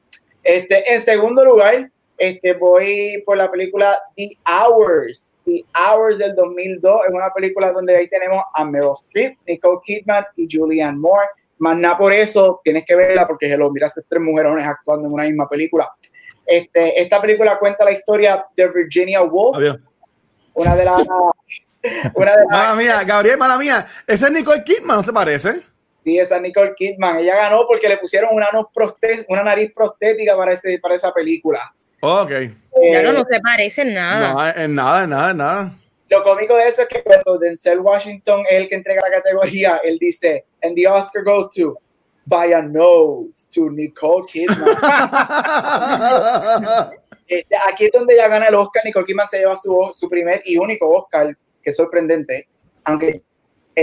Este, 0.43 0.93
en 0.93 1.01
segundo 1.01 1.43
lugar, 1.43 1.89
este, 2.17 2.53
voy 2.53 3.24
por 3.26 3.38
la 3.38 3.49
película 3.49 3.97
The 4.15 4.38
Hours. 4.45 5.36
The 5.45 5.63
Hours 5.74 6.17
del 6.17 6.36
2002 6.36 7.01
es 7.07 7.13
una 7.13 7.34
película 7.34 7.72
donde 7.72 7.95
ahí 7.95 8.07
tenemos 8.07 8.43
a 8.53 8.65
Meryl 8.65 8.91
Streep, 8.93 9.38
Nicole 9.47 9.80
Kidman 9.84 10.26
y 10.36 10.47
Julianne 10.51 10.97
Moore. 10.97 11.28
Más 11.59 11.78
nada 11.78 11.97
por 11.97 12.13
eso, 12.13 12.61
tienes 12.63 12.86
que 12.86 12.95
verla 12.95 13.28
porque 13.28 13.47
se 13.47 13.57
lo 13.57 13.72
miras 13.72 13.93
tres 13.93 14.22
mujeres 14.22 14.65
actuando 14.65 15.07
en 15.07 15.13
una 15.13 15.24
misma 15.26 15.47
película. 15.47 15.89
Este, 16.45 16.99
esta 17.01 17.22
película 17.22 17.57
cuenta 17.59 17.86
la 17.86 17.91
historia 17.91 18.45
de 18.55 18.67
Virginia 18.70 19.22
Woolf, 19.22 19.80
una 20.53 20.76
de 20.76 20.86
las... 20.86 21.07
Una 22.13 22.32
de 22.32 22.41
las 22.43 22.49
mala 22.49 22.76
mía, 22.76 23.03
Gabriel, 23.05 23.38
mala 23.38 23.57
mía. 23.57 23.88
Esa 24.05 24.28
es 24.28 24.34
Nicole 24.34 24.65
Kidman, 24.65 24.97
¿no 24.97 25.03
se 25.03 25.13
parece? 25.13 25.63
Sí, 26.03 26.17
esa 26.17 26.39
Nicole 26.39 26.73
Kidman. 26.75 27.19
Ella 27.19 27.35
ganó 27.35 27.65
porque 27.67 27.89
le 27.89 27.97
pusieron 27.97 28.29
una, 28.33 28.47
una 29.27 29.43
nariz 29.43 29.71
prostética 29.73 30.35
para, 30.37 30.53
ese, 30.53 30.79
para 30.79 30.95
esa 30.95 31.13
película. 31.13 31.73
ok. 32.01 32.31
Eh, 32.31 32.53
ya 32.93 33.03
no, 33.03 33.13
no 33.13 33.25
se 33.29 33.39
parece 33.41 33.81
en 33.81 33.93
nada. 33.93 34.33
No, 34.33 34.63
en 34.63 34.75
nada, 34.75 35.03
en 35.03 35.09
nada, 35.09 35.31
en 35.31 35.37
nada. 35.37 35.75
Lo 36.09 36.23
cómico 36.23 36.55
de 36.55 36.67
eso 36.67 36.83
es 36.83 36.87
que 36.87 37.03
cuando 37.03 37.37
Denzel 37.37 37.79
Washington 37.79 38.43
es 38.49 38.57
el 38.57 38.69
que 38.69 38.75
entrega 38.75 39.01
la 39.07 39.17
categoría, 39.17 39.79
él 39.83 39.97
dice, 39.99 40.45
and 40.63 40.75
the 40.75 40.87
Oscar 40.87 41.23
goes 41.23 41.49
to 41.51 41.77
by 42.25 42.51
a 42.53 42.61
nose 42.61 43.47
to 43.53 43.69
Nicole 43.69 44.25
Kidman. 44.25 44.57
este, 47.27 47.55
aquí 47.71 47.85
es 47.85 47.91
donde 47.91 48.15
ella 48.15 48.27
gana 48.27 48.47
el 48.47 48.55
Oscar. 48.55 48.83
Nicole 48.85 49.05
Kidman 49.05 49.27
se 49.27 49.39
lleva 49.39 49.55
su, 49.55 49.91
su 49.93 50.09
primer 50.09 50.41
y 50.45 50.57
único 50.57 50.89
Oscar, 50.89 51.37
que 51.61 51.69
es 51.69 51.75
sorprendente, 51.75 52.47
aunque 52.85 53.21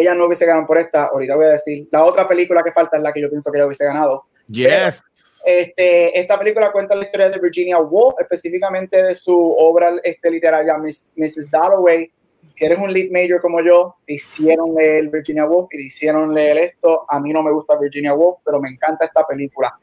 ella 0.01 0.15
no 0.15 0.27
hubiese 0.27 0.47
ganado 0.47 0.67
por 0.67 0.79
esta, 0.79 1.07
ahorita 1.07 1.37
voy 1.37 1.47
a 1.47 1.51
decir, 1.51 1.89
la 1.91 2.05
otra 2.05 2.27
película 2.27 2.63
que 2.63 2.73
falta 2.73 2.97
es 2.97 3.03
la 3.03 3.13
que 3.13 3.21
yo 3.21 3.31
pienso 3.31 3.51
que 3.51 3.59
ella 3.59 3.67
hubiese 3.67 3.85
ganado. 3.85 4.25
Yes. 4.49 5.03
este, 5.45 6.19
esta 6.19 6.39
película 6.39 6.71
cuenta 6.71 6.95
la 6.95 7.05
historia 7.05 7.31
de 7.31 7.39
Virginia 7.39 7.79
Woolf, 7.79 8.15
específicamente 8.21 9.03
de 9.03 9.15
su 9.15 9.55
obra 9.59 9.91
este, 10.03 10.31
literaria 10.31 10.77
Mrs. 10.79 11.51
Dalloway. 11.51 12.11
Si 12.53 12.65
eres 12.65 12.79
un 12.79 12.93
lead 12.93 13.11
major 13.11 13.41
como 13.41 13.61
yo, 13.61 13.97
te 14.07 14.15
hicieron 14.15 14.75
leer 14.75 15.09
Virginia 15.09 15.45
Woolf 15.47 15.69
y 15.73 15.79
te 15.79 15.83
hicieron 15.85 16.33
leer 16.33 16.59
esto. 16.59 17.05
A 17.09 17.21
mí 17.21 17.33
no 17.33 17.43
me 17.43 17.51
gusta 17.51 17.79
Virginia 17.79 18.15
Woolf, 18.15 18.39
pero 18.45 18.61
me 18.61 18.69
encanta 18.69 19.05
esta 19.05 19.27
película. 19.27 19.79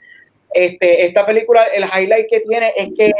Este, 0.51 1.05
esta 1.05 1.25
película, 1.25 1.63
el 1.65 1.83
highlight 1.83 2.27
que 2.29 2.39
tiene 2.41 2.73
es 2.75 2.89
que 2.97 3.11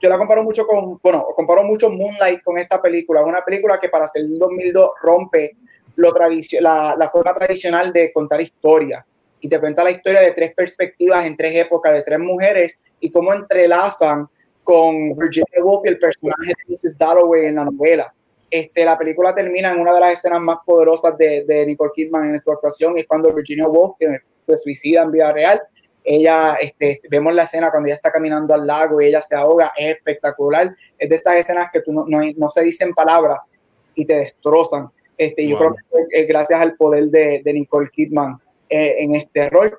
yo 0.00 0.08
la 0.08 0.18
comparo 0.18 0.42
mucho 0.42 0.66
con, 0.66 0.98
bueno, 1.02 1.26
comparo 1.36 1.62
mucho 1.64 1.90
Moonlight 1.90 2.42
con 2.42 2.58
esta 2.58 2.80
película. 2.80 3.20
Es 3.20 3.26
una 3.26 3.44
película 3.44 3.78
que 3.78 3.88
para 3.88 4.06
ser 4.06 4.22
2002 4.26 4.90
rompe 5.02 5.56
lo 5.96 6.12
la, 6.60 6.96
la 6.98 7.10
forma 7.10 7.34
tradicional 7.34 7.92
de 7.92 8.12
contar 8.12 8.40
historias 8.40 9.12
y 9.40 9.48
te 9.48 9.58
cuenta 9.58 9.82
la 9.82 9.90
historia 9.90 10.20
de 10.20 10.32
tres 10.32 10.54
perspectivas 10.54 11.24
en 11.26 11.36
tres 11.36 11.56
épocas 11.56 11.94
de 11.94 12.02
tres 12.02 12.18
mujeres 12.18 12.78
y 13.00 13.10
cómo 13.10 13.32
entrelazan 13.32 14.28
con 14.62 15.16
Virginia 15.16 15.62
Woolf 15.62 15.84
y 15.84 15.88
el 15.88 15.98
personaje 15.98 16.48
de 16.48 16.74
Mrs. 16.74 16.98
Dalloway 16.98 17.46
en 17.46 17.56
la 17.56 17.64
novela. 17.64 18.12
Este, 18.50 18.84
la 18.84 18.98
película 18.98 19.34
termina 19.34 19.70
en 19.70 19.80
una 19.80 19.94
de 19.94 20.00
las 20.00 20.12
escenas 20.14 20.40
más 20.40 20.58
poderosas 20.64 21.16
de, 21.16 21.44
de 21.46 21.66
Nicole 21.66 21.92
Kidman 21.94 22.34
en 22.34 22.42
su 22.42 22.50
actuación, 22.50 22.98
es 22.98 23.06
cuando 23.06 23.32
Virginia 23.32 23.66
Woolf 23.66 23.94
que 23.98 24.18
se 24.36 24.58
suicida 24.58 25.02
en 25.02 25.12
vida 25.12 25.32
real. 25.32 25.60
Ella, 26.02 26.54
este, 26.60 27.00
vemos 27.10 27.34
la 27.34 27.44
escena 27.44 27.70
cuando 27.70 27.88
ella 27.88 27.96
está 27.96 28.10
caminando 28.10 28.54
al 28.54 28.66
lago 28.66 29.00
y 29.00 29.06
ella 29.06 29.22
se 29.22 29.36
ahoga, 29.36 29.72
es 29.76 29.96
espectacular. 29.96 30.74
Es 30.98 31.08
de 31.08 31.16
estas 31.16 31.36
escenas 31.36 31.70
que 31.72 31.80
tú 31.82 31.92
no, 31.92 32.04
no, 32.08 32.20
no 32.36 32.48
se 32.48 32.62
dicen 32.62 32.92
palabras 32.94 33.52
y 33.94 34.04
te 34.04 34.14
destrozan. 34.14 34.90
Este, 35.20 35.46
Yo 35.46 35.58
creo 35.58 35.76
que 36.08 36.22
es 36.22 36.26
gracias 36.26 36.58
al 36.58 36.76
poder 36.76 37.08
de, 37.08 37.42
de 37.44 37.52
Nicole 37.52 37.90
Kidman 37.92 38.38
eh, 38.70 38.94
en 39.00 39.14
este 39.14 39.50
rol. 39.50 39.78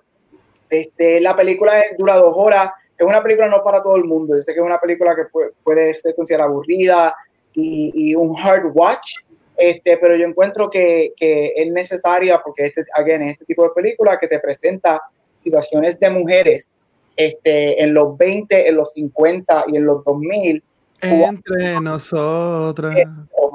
Este, 0.70 1.20
la 1.20 1.36
película 1.36 1.74
dura 1.98 2.18
dos 2.18 2.34
horas. 2.36 2.70
Es 2.96 3.08
una 3.08 3.24
película 3.24 3.50
no 3.50 3.64
para 3.64 3.82
todo 3.82 3.96
el 3.96 4.04
mundo. 4.04 4.36
Yo 4.36 4.44
sé 4.44 4.54
que 4.54 4.60
es 4.60 4.66
una 4.66 4.80
película 4.80 5.16
que 5.16 5.24
puede, 5.32 5.50
puede 5.64 5.96
ser 5.96 6.14
considerada 6.14 6.48
aburrida 6.48 7.16
y, 7.56 7.92
y, 7.96 8.14
un 8.14 8.38
hard 8.38 8.70
watch. 8.72 9.16
Este, 9.58 9.98
pero 9.98 10.16
yo 10.16 10.28
encuentro 10.28 10.70
que, 10.70 11.12
que 11.18 11.54
es 11.56 11.72
necesaria 11.72 12.40
porque 12.46 12.68
este, 12.68 12.86
again, 12.94 13.24
este 13.24 13.46
tipo 13.46 13.64
de 13.64 13.72
película 13.74 14.20
que 14.20 14.28
te 14.28 14.38
presenta 14.38 15.02
situaciones 15.44 16.00
de 16.00 16.12
mujeres 16.12 16.78
este, 17.16 17.82
en 17.82 17.96
los 17.96 18.16
20, 18.16 18.70
en 18.70 18.76
los 18.76 18.94
50 18.94 19.66
y 19.70 19.78
en 19.78 19.86
los 19.86 20.04
2000 20.06 20.64
entre 21.02 21.80
nosotras. 21.80 22.96
Oh 23.34 23.52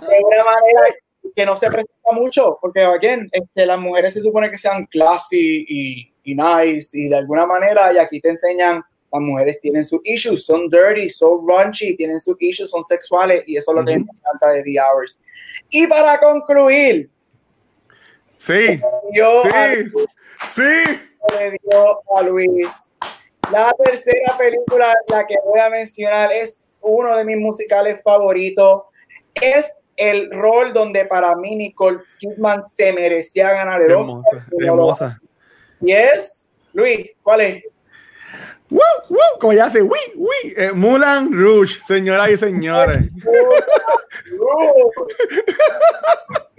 de 0.00 0.18
una 0.24 0.44
manera 0.44 0.96
que 1.34 1.46
no 1.46 1.56
se 1.56 1.68
presenta 1.68 2.12
mucho, 2.12 2.58
porque 2.60 2.82
again, 2.82 3.28
este, 3.32 3.66
las 3.66 3.78
mujeres 3.78 4.14
se 4.14 4.20
supone 4.20 4.50
que 4.50 4.58
sean 4.58 4.86
classy 4.86 5.64
y, 5.68 6.12
y 6.24 6.34
nice, 6.34 6.98
y 6.98 7.08
de 7.08 7.16
alguna 7.16 7.46
manera, 7.46 7.92
y 7.92 7.98
aquí 7.98 8.20
te 8.20 8.30
enseñan, 8.30 8.82
las 9.12 9.20
mujeres 9.20 9.58
tienen 9.60 9.84
sus 9.84 10.00
issues, 10.04 10.44
son 10.44 10.68
dirty, 10.68 11.08
son 11.10 11.46
raunchy, 11.46 11.96
tienen 11.96 12.18
sus 12.18 12.36
issues, 12.40 12.70
son 12.70 12.82
sexuales, 12.82 13.44
y 13.46 13.56
eso 13.56 13.72
es 13.72 13.76
lo 13.76 13.84
que 13.84 13.98
me 13.98 14.04
encanta 14.04 14.50
de 14.50 14.62
The 14.62 14.76
Hours. 14.80 15.20
Y 15.70 15.86
para 15.86 16.18
concluir, 16.18 17.10
sí, 18.38 18.80
sí, 18.80 18.80
sí, 20.50 20.62
le 21.38 21.58
dio 21.62 22.00
a 22.16 22.22
Luis 22.22 22.91
la 23.50 23.74
tercera 23.84 24.36
película, 24.38 24.94
la 25.08 25.26
que 25.26 25.36
voy 25.44 25.60
a 25.60 25.70
mencionar, 25.70 26.30
es 26.32 26.78
uno 26.82 27.16
de 27.16 27.24
mis 27.24 27.36
musicales 27.36 28.02
favoritos. 28.02 28.82
Es 29.34 29.72
el 29.96 30.30
rol 30.30 30.72
donde 30.72 31.04
para 31.06 31.34
mí 31.36 31.56
Nicole 31.56 32.00
Kidman 32.18 32.62
se 32.64 32.92
merecía 32.92 33.52
ganar 33.52 33.82
el 33.82 33.92
Oscar. 33.92 34.46
Hermosa. 34.58 35.20
Y 35.80 35.92
es, 35.92 36.50
Luis, 36.72 37.14
¿cuál 37.22 37.40
es? 37.40 37.64
¡Woo! 38.70 38.80
¡Woo! 39.10 39.18
Como 39.38 39.52
ya 39.52 39.66
hace, 39.66 39.82
¡Wii! 39.82 40.12
¡Wii! 40.14 40.54
Eh, 40.56 40.72
Mulan 40.72 41.30
Rouge, 41.32 41.78
señoras 41.86 42.30
y 42.30 42.38
señores. 42.38 42.98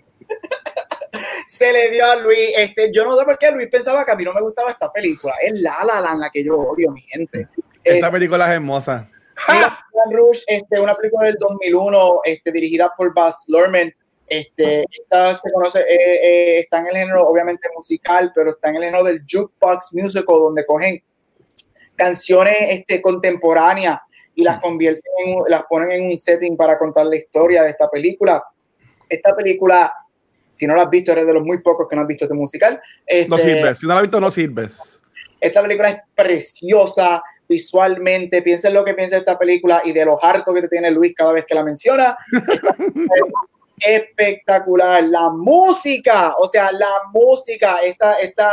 se 1.47 1.71
le 1.71 1.91
dio 1.91 2.05
a 2.05 2.15
Luis. 2.17 2.57
Este, 2.57 2.91
yo 2.91 3.05
no 3.05 3.17
sé 3.17 3.25
por 3.25 3.37
qué 3.37 3.51
Luis 3.51 3.67
pensaba 3.67 4.05
que 4.05 4.11
a 4.11 4.15
mí 4.15 4.23
no 4.23 4.33
me 4.33 4.41
gustaba 4.41 4.71
esta 4.71 4.91
película. 4.91 5.33
Es 5.41 5.61
La 5.61 5.83
La 5.85 6.01
Land 6.01 6.19
la 6.19 6.29
que 6.29 6.43
yo 6.43 6.57
odio, 6.57 6.91
mi 6.91 7.01
gente. 7.01 7.47
Esta 7.83 8.11
película 8.11 8.45
es 8.47 8.55
hermosa. 8.55 9.09
Rouge, 10.11 10.41
este, 10.47 10.79
una 10.79 10.93
película 10.95 11.25
del 11.25 11.35
2001, 11.39 12.21
este, 12.25 12.51
dirigida 12.51 12.91
por 12.95 13.13
Baz 13.13 13.43
Luhrmann. 13.47 13.93
Este, 14.27 14.85
esta 14.89 15.35
se 15.35 15.51
conoce, 15.51 15.79
eh, 15.79 15.85
eh, 15.87 16.59
está 16.59 16.79
en 16.79 16.87
el 16.87 16.95
género 16.95 17.27
obviamente 17.27 17.67
musical, 17.75 18.31
pero 18.33 18.51
está 18.51 18.69
en 18.69 18.77
el 18.77 18.83
género 18.83 19.03
del 19.03 19.23
jukebox 19.29 19.93
musical, 19.93 20.25
donde 20.25 20.65
cogen 20.65 21.03
canciones 21.95 22.55
este, 22.69 23.01
contemporáneas 23.01 23.99
y 24.33 24.43
las 24.43 24.59
convierten, 24.59 25.03
en, 25.25 25.35
las 25.47 25.63
ponen 25.63 25.91
en 25.91 26.05
un 26.07 26.17
setting 26.17 26.57
para 26.57 26.79
contar 26.79 27.05
la 27.05 27.17
historia 27.17 27.63
de 27.63 27.69
esta 27.69 27.89
película. 27.89 28.43
Esta 29.07 29.35
película 29.35 29.93
si 30.53 30.65
no 30.67 30.75
la 30.75 30.83
has 30.83 30.89
visto, 30.89 31.11
eres 31.11 31.25
de 31.25 31.33
los 31.33 31.43
muy 31.43 31.57
pocos 31.61 31.87
que 31.89 31.95
no 31.95 32.03
has 32.03 32.07
visto 32.07 32.25
este 32.25 32.35
musical. 32.35 32.79
Este, 33.05 33.29
no 33.29 33.37
sirves. 33.37 33.79
Si 33.79 33.85
no 33.85 33.93
la 33.93 33.99
has 33.99 34.03
visto, 34.03 34.21
no 34.21 34.31
sirves. 34.31 35.01
Esta 35.41 35.61
película 35.61 35.89
es 35.89 35.97
preciosa 36.15 37.21
visualmente. 37.49 38.41
Piensa 38.41 38.69
en 38.69 38.75
lo 38.75 38.85
que 38.85 38.93
piensa 38.93 39.17
esta 39.17 39.37
película 39.37 39.81
y 39.83 39.91
de 39.91 40.05
lo 40.05 40.23
harto 40.23 40.53
que 40.53 40.61
te 40.61 40.69
tiene 40.69 40.91
Luis 40.91 41.13
cada 41.15 41.33
vez 41.33 41.45
que 41.45 41.55
la 41.55 41.63
menciona. 41.63 42.15
espectacular. 43.77 45.03
La 45.03 45.29
música, 45.29 46.35
o 46.39 46.47
sea, 46.47 46.71
la 46.71 47.09
música, 47.11 47.77
esta, 47.77 48.13
esta, 48.13 48.49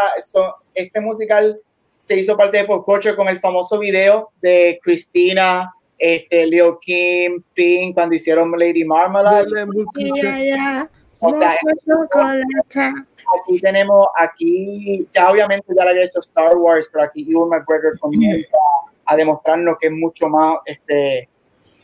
este 0.74 1.00
musical 1.00 1.56
se 1.96 2.18
hizo 2.18 2.36
parte 2.36 2.56
de 2.56 2.64
Pop 2.64 2.84
Culture 2.84 3.14
con 3.14 3.28
el 3.28 3.38
famoso 3.38 3.78
video 3.78 4.30
de 4.40 4.80
Cristina, 4.82 5.72
este, 5.98 6.46
Leo 6.46 6.78
Kim, 6.80 7.42
Pink, 7.52 7.94
cuando 7.94 8.14
hicieron 8.14 8.50
Lady 8.58 8.84
Marmalade. 8.84 9.66
O 11.20 11.38
sea, 11.38 11.56
aquí 13.42 13.60
tenemos, 13.60 14.06
aquí 14.16 15.06
ya 15.12 15.30
obviamente 15.30 15.72
ya 15.76 15.84
le 15.84 15.90
había 15.90 16.04
hecho 16.04 16.20
Star 16.20 16.56
Wars, 16.56 16.88
pero 16.92 17.04
aquí 17.04 17.26
Ewan 17.30 17.50
McGregor 17.50 17.98
comienza 17.98 18.56
a 19.06 19.16
demostrarnos 19.16 19.76
que 19.80 19.88
es 19.88 19.92
mucho 19.92 20.28
más 20.28 20.58
este, 20.64 21.28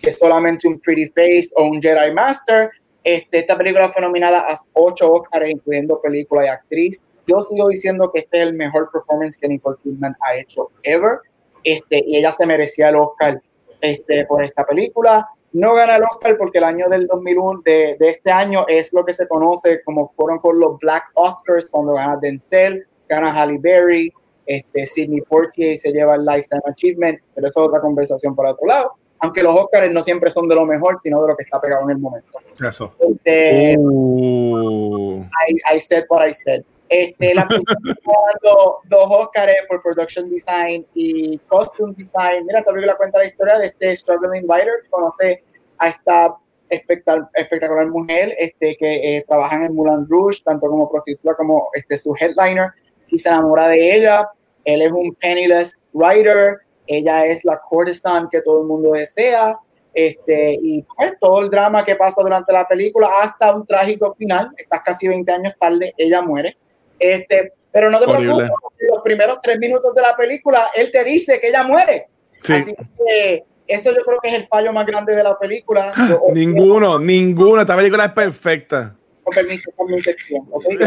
que 0.00 0.10
solamente 0.10 0.66
un 0.68 0.80
Pretty 0.80 1.06
Face 1.08 1.50
o 1.56 1.64
un 1.64 1.80
Jedi 1.80 2.12
Master. 2.12 2.70
Este, 3.04 3.40
esta 3.40 3.56
película 3.56 3.88
fue 3.90 4.02
nominada 4.02 4.40
a 4.40 4.56
ocho 4.72 5.12
Oscars, 5.12 5.48
incluyendo 5.48 6.00
película 6.00 6.44
y 6.44 6.48
actriz. 6.48 7.06
Yo 7.26 7.40
sigo 7.42 7.68
diciendo 7.68 8.10
que 8.12 8.20
este 8.20 8.38
es 8.38 8.42
el 8.44 8.54
mejor 8.54 8.90
performance 8.90 9.36
que 9.36 9.48
Nicole 9.48 9.76
Kidman 9.82 10.16
ha 10.20 10.36
hecho 10.36 10.70
ever. 10.82 11.18
Este, 11.62 12.02
y 12.06 12.16
ella 12.16 12.32
se 12.32 12.46
merecía 12.46 12.88
el 12.90 12.96
Oscar 12.96 13.40
este, 13.80 14.24
por 14.26 14.44
esta 14.44 14.64
película. 14.64 15.28
No 15.52 15.74
gana 15.74 15.96
el 15.96 16.02
Oscar 16.02 16.36
porque 16.36 16.58
el 16.58 16.64
año 16.64 16.88
del 16.88 17.06
2001, 17.06 17.62
de, 17.64 17.96
de 17.98 18.10
este 18.10 18.30
año, 18.30 18.66
es 18.68 18.92
lo 18.92 19.04
que 19.04 19.12
se 19.12 19.26
conoce 19.26 19.82
como 19.84 20.12
fueron 20.14 20.38
con 20.38 20.58
los 20.58 20.78
Black 20.78 21.04
Oscars, 21.14 21.66
cuando 21.66 21.94
gana 21.94 22.18
Denzel, 22.20 22.86
gana 23.08 23.32
Halle 23.32 23.58
Berry, 23.58 24.12
este, 24.46 24.86
Sidney 24.86 25.20
Portier 25.22 25.76
se 25.76 25.90
lleva 25.90 26.14
el 26.14 26.24
Lifetime 26.24 26.62
Achievement, 26.66 27.20
pero 27.34 27.48
eso 27.48 27.60
es 27.60 27.68
otra 27.68 27.80
conversación 27.80 28.34
por 28.34 28.46
otro 28.46 28.66
lado. 28.66 28.92
Aunque 29.18 29.42
los 29.42 29.54
Oscars 29.54 29.92
no 29.92 30.02
siempre 30.02 30.30
son 30.30 30.48
de 30.48 30.54
lo 30.54 30.64
mejor, 30.64 31.00
sino 31.02 31.20
de 31.22 31.28
lo 31.28 31.36
que 31.36 31.44
está 31.44 31.60
pegado 31.60 31.84
en 31.84 31.90
el 31.90 31.98
momento. 31.98 32.38
Eso. 32.62 32.94
Este, 32.98 33.76
uh. 33.78 35.22
I, 35.22 35.74
I, 35.74 35.80
said 35.80 36.04
what 36.08 36.26
I 36.26 36.32
said. 36.32 36.62
Este, 36.88 37.34
la 37.34 37.42
dando 37.48 38.78
dos 38.84 39.10
Oscars 39.10 39.52
por 39.68 39.82
Production 39.82 40.30
Design 40.30 40.86
y 40.94 41.38
Costume 41.48 41.94
Design. 41.96 42.46
Mira, 42.46 42.60
esta 42.60 42.72
película 42.72 42.96
cuenta 42.96 43.18
la 43.18 43.26
historia 43.26 43.58
de 43.58 43.66
este 43.66 43.96
struggling 43.96 44.44
writer 44.48 44.72
que 44.82 44.90
conoce 44.90 45.44
a 45.78 45.88
esta 45.88 46.36
espectacular 46.68 47.86
mujer 47.86 48.34
este, 48.38 48.76
que 48.76 49.16
eh, 49.16 49.24
trabaja 49.26 49.64
en 49.66 49.74
Moulin 49.74 50.06
Rouge, 50.08 50.42
tanto 50.44 50.68
como 50.68 50.90
prostituta 50.90 51.34
como 51.34 51.68
este, 51.74 51.96
su 51.96 52.14
headliner, 52.18 52.70
y 53.08 53.18
se 53.18 53.28
enamora 53.28 53.68
de 53.68 53.96
ella. 53.96 54.28
Él 54.64 54.82
es 54.82 54.90
un 54.90 55.14
penniless 55.14 55.88
writer, 55.92 56.58
ella 56.86 57.24
es 57.26 57.44
la 57.44 57.60
courtesan 57.60 58.28
que 58.28 58.40
todo 58.42 58.62
el 58.62 58.66
mundo 58.66 58.92
desea. 58.92 59.58
Este, 59.94 60.58
y 60.60 60.82
pues, 60.82 61.14
todo 61.20 61.40
el 61.40 61.50
drama 61.50 61.84
que 61.84 61.96
pasa 61.96 62.20
durante 62.22 62.52
la 62.52 62.66
película 62.66 63.08
hasta 63.22 63.54
un 63.54 63.66
trágico 63.66 64.14
final, 64.14 64.50
estás 64.56 64.82
casi 64.84 65.08
20 65.08 65.32
años 65.32 65.54
tarde, 65.58 65.94
ella 65.96 66.20
muere. 66.20 66.56
Este, 66.98 67.52
pero 67.72 67.90
no 67.90 67.98
te 68.00 68.06
preocupes, 68.06 68.50
los 68.88 69.02
primeros 69.02 69.38
tres 69.42 69.58
minutos 69.58 69.94
de 69.94 70.02
la 70.02 70.16
película, 70.16 70.68
él 70.74 70.90
te 70.90 71.04
dice 71.04 71.38
que 71.38 71.48
ella 71.48 71.62
muere. 71.62 72.08
Así 72.48 72.74
que 72.74 73.44
eso 73.66 73.90
yo 73.92 74.02
creo 74.04 74.18
que 74.22 74.28
es 74.28 74.34
el 74.34 74.46
fallo 74.46 74.72
más 74.72 74.86
grande 74.86 75.14
de 75.14 75.22
la 75.22 75.38
película. 75.38 75.92
ninguno, 76.32 76.98
ninguno. 76.98 77.60
Esta 77.60 77.76
película 77.76 78.06
es 78.06 78.12
perfecta. 78.12 78.96
Con 79.22 79.34
permiso, 79.34 79.70
con 79.74 79.90
mi 79.90 80.00
sección. 80.00 80.46
Okay, 80.52 80.78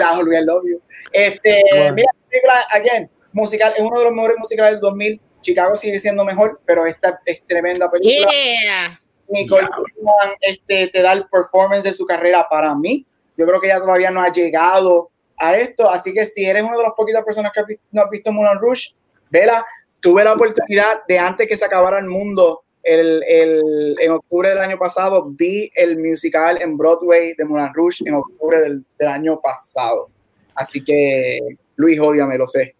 la 0.00 0.20
el 0.38 0.50
obvio. 0.50 0.80
Este, 1.12 1.62
mira, 1.94 2.08
película, 2.28 2.54
again, 2.72 3.08
musical, 3.32 3.72
es 3.76 3.82
uno 3.82 3.98
de 3.98 4.04
los 4.04 4.12
mejores 4.12 4.36
musicales 4.38 4.72
del 4.72 4.80
2000. 4.80 5.20
Chicago 5.40 5.76
sigue 5.76 5.98
siendo 5.98 6.24
mejor, 6.24 6.60
pero 6.64 6.86
esta 6.86 7.20
es 7.24 7.42
tremenda 7.46 7.90
película. 7.90 8.30
Yeah. 8.32 9.01
Nicole 9.32 9.68
Kidman 9.68 10.36
este, 10.40 10.88
te 10.88 11.02
da 11.02 11.12
el 11.12 11.26
performance 11.28 11.82
de 11.82 11.92
su 11.92 12.06
carrera 12.06 12.46
para 12.48 12.74
mí. 12.74 13.06
Yo 13.36 13.46
creo 13.46 13.60
que 13.60 13.66
ella 13.68 13.80
todavía 13.80 14.10
no 14.10 14.22
ha 14.22 14.30
llegado 14.30 15.10
a 15.38 15.56
esto, 15.56 15.90
así 15.90 16.12
que 16.12 16.24
si 16.24 16.44
eres 16.44 16.62
una 16.62 16.76
de 16.76 16.82
las 16.82 16.92
poquitas 16.96 17.24
personas 17.24 17.52
que 17.52 17.78
no 17.90 18.02
has 18.02 18.10
visto 18.10 18.32
Moulin 18.32 18.60
Rouge, 18.60 18.94
vela. 19.30 19.64
Tuve 20.00 20.24
la 20.24 20.32
oportunidad 20.32 21.04
de 21.06 21.18
antes 21.18 21.46
que 21.46 21.56
se 21.56 21.64
acabara 21.64 22.00
el 22.00 22.08
mundo, 22.08 22.64
el, 22.82 23.22
el, 23.28 23.94
en 24.00 24.10
octubre 24.10 24.48
del 24.48 24.58
año 24.58 24.76
pasado, 24.76 25.24
vi 25.26 25.70
el 25.76 25.96
musical 25.96 26.60
en 26.60 26.76
Broadway 26.76 27.34
de 27.34 27.44
Moulin 27.44 27.72
Rouge 27.72 28.02
en 28.04 28.14
octubre 28.14 28.60
del, 28.60 28.84
del 28.98 29.08
año 29.08 29.40
pasado. 29.40 30.10
Así 30.54 30.82
que, 30.82 31.38
Luis, 31.76 32.00
me 32.00 32.36
lo 32.36 32.48
sé. 32.48 32.74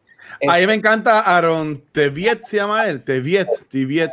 A 0.49 0.59
mí 0.59 0.67
me 0.67 0.75
encanta 0.75 1.21
Aaron 1.21 1.85
Teviet, 1.93 2.45
se 2.45 2.57
llama 2.57 2.89
él, 2.89 3.05
Teviet, 3.05 3.49
Teviet. 3.69 4.13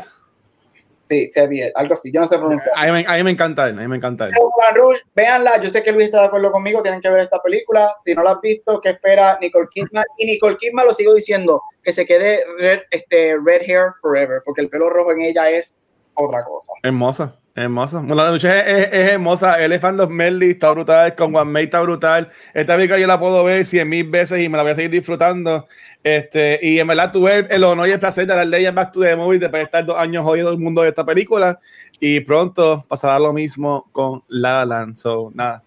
Sí, 1.10 1.28
Sevier, 1.32 1.72
algo 1.74 1.96
así. 1.96 2.12
Yo 2.12 2.22
no 2.22 2.28
sé 2.28 2.38
pronunciar. 2.38 2.72
A 2.76 2.92
mí, 2.92 3.04
a 3.08 3.14
mí 3.16 3.24
me 3.24 3.32
encanta 3.32 3.68
él, 3.68 3.80
a 3.80 3.82
mí 3.82 3.88
me 3.88 3.96
encanta 3.96 4.28
él. 4.28 4.34
Rouge, 4.76 5.02
véanla. 5.16 5.60
Yo 5.60 5.68
sé 5.68 5.82
que 5.82 5.92
Luis 5.92 6.06
está 6.06 6.20
de 6.20 6.28
acuerdo 6.28 6.52
conmigo. 6.52 6.84
Tienen 6.84 7.02
que 7.02 7.10
ver 7.10 7.22
esta 7.22 7.42
película. 7.42 7.92
Si 8.06 8.14
no 8.14 8.22
la 8.22 8.34
has 8.34 8.42
visto, 8.42 8.80
¿qué 8.80 8.92
espera 8.92 9.40
Nicole 9.42 9.68
Kidman? 9.72 10.06
Y 10.20 10.28
Nicole 10.28 10.58
Kidman, 10.58 10.86
lo 10.86 10.94
sigo 10.94 11.16
diciendo, 11.16 11.64
que 11.82 11.92
se 11.92 12.06
quede 12.06 12.44
red, 12.60 12.82
este, 12.92 13.36
red 13.44 13.62
hair 13.64 13.94
forever, 14.00 14.44
porque 14.46 14.62
el 14.62 14.70
pelo 14.70 14.88
rojo 14.92 15.12
en 15.14 15.22
ella 15.24 15.50
es 15.50 15.84
otra 16.14 16.44
cosa. 16.44 16.72
Hermosa. 16.84 17.40
Hermosa. 17.56 18.02
La 18.04 18.32
noche 18.32 18.48
es, 18.60 18.88
es, 18.88 19.12
hermosa. 19.12 19.64
Él 19.64 19.74
es 19.74 19.82
fan 19.82 19.98
de 19.98 20.08
Melly, 20.08 20.52
está 20.52 20.72
brutal. 20.72 21.16
Con 21.16 21.36
One 21.36 21.52
May 21.52 21.64
está 21.66 21.82
brutal. 21.82 22.30
Esta 22.54 22.76
película 22.76 23.00
yo 23.00 23.08
la 23.08 23.20
puedo 23.20 23.44
ver 23.44 23.66
cien 23.66 23.90
mil 23.90 24.10
veces 24.10 24.42
y 24.42 24.48
me 24.48 24.58
la 24.58 24.64
voy 24.64 24.72
a 24.72 24.76
seguir 24.76 24.92
disfrutando. 24.92 25.68
Este, 26.04 26.60
y 26.62 26.80
en 26.80 26.88
verdad 26.88 27.12
tuve 27.12 27.48
el 27.50 27.64
honor 27.64 27.88
y 27.88 27.92
el 27.92 28.00
placer 28.00 28.26
de 28.26 28.36
darle 28.36 28.60
ella 28.60 28.72
Back 28.72 28.94
to 28.94 29.02
the 29.02 29.16
Movie 29.16 29.40
después 29.40 29.62
de 29.62 29.66
estar 29.66 29.86
dos 29.86 29.98
años 29.98 30.24
jodiendo 30.24 30.52
el 30.52 30.58
mundo 30.58 30.82
de 30.82 30.90
esta 30.90 31.06
película. 31.06 31.60
Y 32.00 32.22
pronto 32.22 32.86
pasará 32.88 33.20
lo 33.20 33.34
mismo 33.34 33.90
con 33.92 34.24
La 34.30 34.64
La 34.64 34.66
Land. 34.66 34.96
So, 34.96 35.32
nada. 35.34 35.62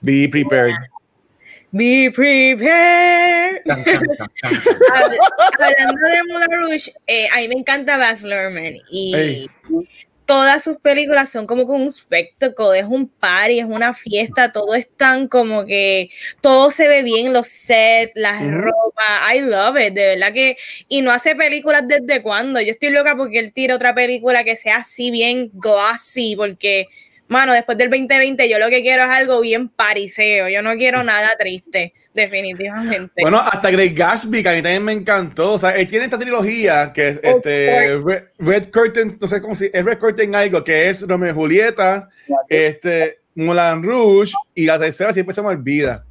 Be 0.00 0.28
prepared. 0.28 0.74
Be 1.72 2.10
prepared. 2.10 3.62
Hablando 3.66 3.98
de 6.08 6.22
Moulin 6.28 6.50
Rouge, 6.50 6.92
eh, 7.06 7.28
a 7.32 7.36
mí 7.36 7.48
me 7.48 7.54
encanta 7.60 7.96
Baz 7.96 8.24
Luhrmann 8.24 8.74
y 8.90 9.48
todas 10.30 10.62
sus 10.62 10.76
películas 10.76 11.28
son 11.28 11.44
como 11.44 11.64
un 11.64 11.88
espectáculo, 11.88 12.72
es 12.72 12.84
un 12.84 13.08
party, 13.08 13.58
es 13.58 13.64
una 13.64 13.94
fiesta, 13.94 14.52
todo 14.52 14.76
es 14.76 14.88
tan 14.96 15.26
como 15.26 15.66
que 15.66 16.08
todo 16.40 16.70
se 16.70 16.86
ve 16.86 17.02
bien, 17.02 17.32
los 17.32 17.48
sets, 17.48 18.12
las 18.14 18.40
ropas, 18.40 19.34
I 19.34 19.40
love 19.40 19.76
it, 19.76 19.92
de 19.92 20.06
verdad 20.06 20.32
que, 20.32 20.56
y 20.88 21.02
no 21.02 21.10
hace 21.10 21.34
películas 21.34 21.82
desde 21.88 22.22
cuando, 22.22 22.60
yo 22.60 22.70
estoy 22.70 22.90
loca 22.90 23.16
porque 23.16 23.40
él 23.40 23.52
tira 23.52 23.74
otra 23.74 23.92
película 23.92 24.44
que 24.44 24.56
sea 24.56 24.76
así 24.76 25.10
bien 25.10 25.50
glossy, 25.52 26.36
porque, 26.36 26.86
mano, 27.30 27.52
después 27.52 27.78
del 27.78 27.88
2020 27.88 28.48
yo 28.48 28.58
lo 28.58 28.68
que 28.68 28.82
quiero 28.82 29.04
es 29.04 29.08
algo 29.08 29.40
bien 29.40 29.68
pariseo, 29.68 30.48
yo 30.48 30.62
no 30.62 30.74
quiero 30.74 31.02
nada 31.02 31.30
triste 31.38 31.94
definitivamente. 32.12 33.22
Bueno, 33.22 33.38
hasta 33.38 33.70
Greg 33.70 33.94
Gatsby, 33.94 34.42
que 34.42 34.48
a 34.48 34.52
mí 34.52 34.62
también 34.62 34.84
me 34.84 34.92
encantó. 34.92 35.52
O 35.52 35.58
sea, 35.58 35.70
él 35.70 35.86
tiene 35.86 36.06
esta 36.06 36.18
trilogía 36.18 36.92
que 36.92 37.08
es 37.08 37.20
este, 37.22 37.98
Red, 38.38 38.70
Curtain, 38.72 39.16
no 39.20 39.28
sé 39.28 39.40
cómo 39.40 39.54
se 39.54 39.70
es 39.72 39.84
Red 39.84 39.98
Curtain 39.98 40.34
algo, 40.34 40.64
que 40.64 40.90
es 40.90 41.06
Romeo 41.06 41.30
y 41.30 41.34
Julieta, 41.34 42.08
este, 42.48 43.20
Moulin 43.36 43.82
Rouge, 43.82 44.34
y 44.54 44.64
la 44.66 44.78
tercera 44.78 45.12
siempre 45.12 45.34
se 45.34 45.42
me 45.42 45.48
olvida. 45.48 46.04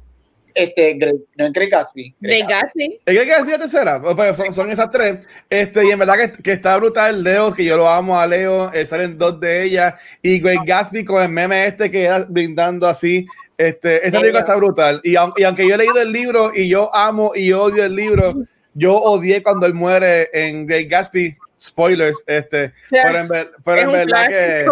Este, 0.54 0.94
Greg, 0.94 1.16
no 1.36 1.46
es 1.46 1.52
Greg 1.52 1.70
Gatsby. 1.70 2.14
Greg 2.20 2.46
Gatsby. 2.48 3.00
¿Es 3.04 3.14
Greg 3.14 3.28
Gatsby 3.28 3.50
la 3.50 3.58
tercera? 3.58 4.00
Pues 4.00 4.36
son, 4.36 4.54
son, 4.54 4.70
esas 4.70 4.90
tres. 4.90 5.26
Este, 5.48 5.86
y 5.86 5.90
en 5.90 5.98
verdad 5.98 6.16
que, 6.16 6.42
que, 6.42 6.52
está 6.52 6.76
brutal 6.76 7.22
Leo, 7.22 7.52
que 7.52 7.64
yo 7.64 7.76
lo 7.76 7.88
amo 7.88 8.18
a 8.18 8.26
Leo, 8.26 8.72
eh, 8.72 8.84
salen 8.86 9.18
dos 9.18 9.38
de 9.40 9.64
ellas. 9.64 9.94
Y 10.22 10.40
Greg 10.40 10.60
Gatsby 10.64 11.04
con 11.04 11.22
el 11.22 11.28
meme 11.28 11.66
este 11.66 11.90
que 11.90 12.04
era 12.04 12.24
brindando 12.28 12.86
así 12.86 13.26
este, 13.60 14.08
esa 14.08 14.20
película 14.20 14.40
está 14.40 14.56
brutal. 14.56 15.02
Y, 15.04 15.12
y, 15.12 15.16
aunque 15.16 15.68
yo 15.68 15.74
he 15.74 15.76
leído 15.76 16.00
el 16.00 16.10
libro 16.10 16.50
y 16.54 16.66
yo 16.66 16.94
amo 16.94 17.32
y 17.34 17.52
odio 17.52 17.84
el 17.84 17.94
libro, 17.94 18.32
yo 18.72 18.96
odié 18.96 19.42
cuando 19.42 19.66
él 19.66 19.74
muere 19.74 20.30
en 20.32 20.66
Great 20.66 20.88
Gatsby. 20.88 21.36
Spoilers, 21.60 22.24
este. 22.26 22.72
Pero 22.88 23.18
en, 23.18 23.28
pero 23.62 23.80
en 23.82 23.92
verdad 23.92 24.28
que. 24.28 24.66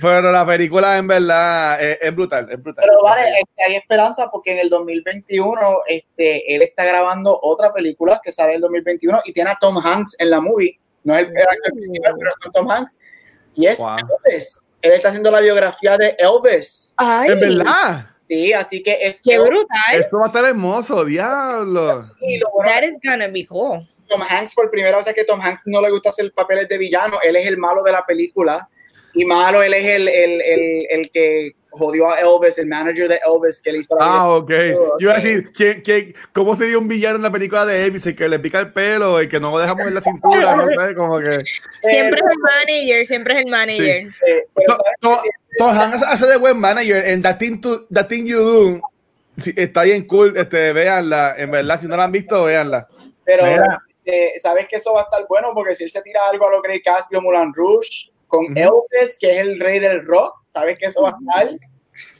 Pero 0.00 0.32
la 0.32 0.44
película 0.44 0.96
en 0.98 1.06
verdad 1.06 1.80
es, 1.80 2.14
brutal, 2.14 2.48
es 2.50 2.62
brutal. 2.62 2.84
Pero 2.86 3.02
vale, 3.02 3.22
este, 3.28 3.64
hay 3.66 3.76
esperanza 3.76 4.28
porque 4.30 4.52
en 4.52 4.58
el 4.58 4.68
2021 4.68 5.56
este, 5.86 6.54
él 6.54 6.62
está 6.62 6.84
grabando 6.84 7.38
otra 7.42 7.72
película 7.72 8.20
que 8.22 8.32
sale 8.32 8.50
en 8.50 8.56
el 8.56 8.60
2021 8.62 9.22
y 9.24 9.32
tiene 9.32 9.50
a 9.50 9.56
Tom 9.60 9.78
Hanks 9.78 10.16
en 10.18 10.30
la 10.30 10.40
movie. 10.40 10.78
No 11.04 11.14
es 11.14 11.22
el, 11.22 11.28
actor 11.28 11.72
principal, 11.74 12.14
pero 12.18 12.30
es 12.30 12.52
Tom 12.52 12.70
Hanks. 12.70 12.98
Y 13.54 13.66
es 13.66 13.78
Elvis. 13.78 14.68
Él 14.82 14.92
está 14.92 15.08
haciendo 15.08 15.30
la 15.30 15.40
biografía 15.40 15.96
de 15.96 16.16
Elvis. 16.18 16.94
Ay. 16.96 17.30
Es 17.30 17.40
verdad. 17.40 18.10
Sí, 18.28 18.52
así 18.52 18.82
que 18.82 18.98
es 19.00 19.20
Qué 19.22 19.38
brutal. 19.38 19.66
Esto 19.92 20.18
va 20.18 20.24
a 20.24 20.26
estar 20.28 20.44
hermoso, 20.44 21.04
diablo. 21.04 22.10
Y 22.20 22.38
lo 22.38 22.50
bueno, 22.52 22.70
That 22.72 22.82
is 22.82 22.98
gonna 23.02 23.28
be 23.28 23.46
cool. 23.46 23.86
Tom 24.08 24.22
Hanks 24.22 24.54
por 24.54 24.70
primera 24.70 24.96
vez 24.96 25.14
que 25.14 25.24
Tom 25.24 25.40
Hanks 25.40 25.62
no 25.66 25.80
le 25.80 25.90
gusta 25.90 26.08
hacer 26.10 26.32
papeles 26.32 26.68
de 26.68 26.78
villano, 26.78 27.18
él 27.22 27.36
es 27.36 27.46
el 27.46 27.56
malo 27.56 27.82
de 27.82 27.92
la 27.92 28.04
película 28.04 28.68
y 29.14 29.24
malo 29.24 29.62
él 29.62 29.74
es 29.74 29.84
el, 29.84 30.08
el, 30.08 30.40
el, 30.40 30.86
el 30.90 31.10
que 31.10 31.52
jodió 31.70 32.10
a 32.10 32.20
Elvis, 32.20 32.58
el 32.58 32.66
manager 32.66 33.08
de 33.08 33.20
Elvis 33.24 33.60
que 33.62 33.72
le 33.72 33.78
hizo 33.78 33.96
la 33.96 34.04
Ah, 34.04 34.28
ok. 34.30 34.50
Yo 34.50 34.96
iba 35.00 35.12
a 35.12 35.16
decir, 35.16 35.52
¿qué, 35.52 35.82
qué, 35.82 36.14
¿cómo 36.32 36.54
sería 36.54 36.78
un 36.78 36.88
villano 36.88 37.16
en 37.16 37.22
la 37.22 37.30
película 37.30 37.66
de 37.66 37.84
Elvis? 37.84 38.06
El 38.06 38.16
que 38.16 38.28
le 38.28 38.38
pica 38.38 38.60
el 38.60 38.72
pelo 38.72 39.20
y 39.20 39.28
que 39.28 39.40
no 39.40 39.50
lo 39.50 39.58
deja 39.58 39.74
mover 39.74 39.92
la 39.92 40.00
cintura, 40.00 40.56
no 40.56 40.66
sé, 40.66 40.94
como 40.94 41.18
que... 41.18 41.42
Siempre 41.80 42.20
es 42.20 42.26
el 42.30 42.38
manager, 42.38 43.06
siempre 43.06 43.34
es 43.34 43.40
el 43.40 43.50
manager. 43.50 44.02
Sí. 44.24 44.62
Tom 45.58 45.70
Hanks 45.70 46.02
hace 46.02 46.26
de 46.26 46.36
buen 46.36 46.58
manager 46.58 47.06
en 47.06 47.22
That 47.22 47.38
Thing, 47.38 47.60
to, 47.60 47.86
that 47.92 48.08
thing 48.08 48.24
You 48.24 48.38
Do 48.38 48.80
Sí, 49.36 49.52
está 49.56 49.82
bien 49.82 50.06
cool, 50.06 50.36
este, 50.36 50.72
véanla, 50.72 51.34
en 51.36 51.50
verdad, 51.50 51.80
si 51.80 51.88
no 51.88 51.96
la 51.96 52.04
han 52.04 52.12
visto, 52.12 52.44
véanla. 52.44 52.86
Pero, 53.24 53.44
eh, 54.04 54.32
¿sabes 54.40 54.68
que 54.68 54.76
eso 54.76 54.92
va 54.92 55.00
a 55.00 55.04
estar 55.04 55.26
bueno? 55.28 55.50
Porque 55.54 55.74
si 55.74 55.84
él 55.84 55.90
se 55.90 56.02
tira 56.02 56.20
algo 56.30 56.46
a 56.46 56.52
lo 56.52 56.62
que 56.62 56.80
Caspio 56.80 57.20
Mulan 57.20 57.52
Rouge, 57.52 58.12
con 58.34 58.46
Elvis, 58.58 59.18
que 59.20 59.30
es 59.30 59.38
el 59.38 59.60
rey 59.60 59.78
del 59.78 60.04
rock, 60.04 60.34
¿sabes 60.48 60.76
que 60.76 60.86
eso 60.86 61.02
va 61.02 61.10
a 61.10 61.16
estar 61.20 61.56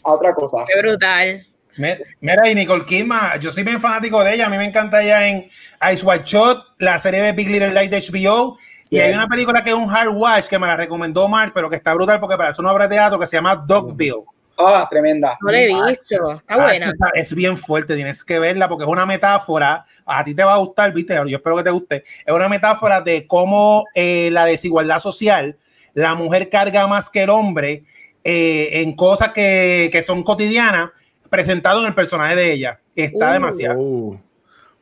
a 0.04 0.12
otra 0.12 0.32
cosa? 0.32 0.64
Qué 0.72 0.80
brutal. 0.80 1.44
Mira, 1.76 2.48
y 2.48 2.54
Nicole 2.54 2.84
Kidman, 2.84 3.40
yo 3.40 3.50
soy 3.50 3.64
bien 3.64 3.80
fanático 3.80 4.22
de 4.22 4.34
ella. 4.34 4.46
A 4.46 4.48
mí 4.48 4.56
me 4.56 4.64
encanta 4.64 5.02
ella 5.02 5.26
en 5.26 5.48
Ice 5.92 6.06
White 6.06 6.24
Shot, 6.24 6.74
la 6.78 7.00
serie 7.00 7.20
de 7.20 7.32
Big 7.32 7.48
Little 7.48 7.72
Light 7.72 7.90
de 7.90 8.00
HBO. 8.00 8.56
Y 8.90 9.00
hay 9.00 9.12
una 9.12 9.26
película 9.26 9.64
que 9.64 9.70
es 9.70 9.76
un 9.76 9.90
hard 9.90 10.14
watch 10.14 10.46
que 10.46 10.56
me 10.56 10.68
la 10.68 10.76
recomendó 10.76 11.26
Mark, 11.26 11.50
pero 11.52 11.68
que 11.68 11.74
está 11.74 11.92
brutal 11.94 12.20
porque 12.20 12.36
parece 12.36 12.60
una 12.60 12.72
obra 12.72 12.86
de 12.86 12.94
teatro 12.94 13.18
que 13.18 13.26
se 13.26 13.36
llama 13.36 13.56
Dogville. 13.56 14.22
Ah, 14.56 14.86
tremenda. 14.88 15.36
No 15.40 15.50
la 15.50 15.60
he 15.60 15.66
visto. 15.66 16.36
Está 16.36 16.56
buena. 16.56 16.92
Es 17.14 17.34
bien 17.34 17.58
fuerte, 17.58 17.96
tienes 17.96 18.22
que 18.22 18.38
verla 18.38 18.68
porque 18.68 18.84
es 18.84 18.90
una 18.90 19.04
metáfora. 19.04 19.84
A 20.06 20.22
ti 20.22 20.32
te 20.32 20.44
va 20.44 20.54
a 20.54 20.58
gustar, 20.58 20.92
viste. 20.92 21.14
Yo 21.26 21.38
espero 21.38 21.56
que 21.56 21.64
te 21.64 21.70
guste. 21.70 22.04
Es 22.24 22.32
una 22.32 22.48
metáfora 22.48 23.00
de 23.00 23.26
cómo 23.26 23.84
eh, 23.94 24.28
la 24.30 24.44
desigualdad 24.44 25.00
social, 25.00 25.56
la 25.94 26.14
mujer 26.14 26.50
carga 26.50 26.86
más 26.86 27.08
que 27.08 27.22
el 27.22 27.30
hombre 27.30 27.84
eh, 28.22 28.68
en 28.82 28.94
cosas 28.94 29.30
que, 29.30 29.88
que 29.90 30.02
son 30.02 30.22
cotidianas 30.22 30.90
presentado 31.30 31.80
en 31.80 31.86
el 31.86 31.94
personaje 31.94 32.36
de 32.36 32.52
ella. 32.52 32.80
Está 32.94 33.30
uh. 33.30 33.32
demasiado. 33.32 33.80
Uh. 33.80 34.20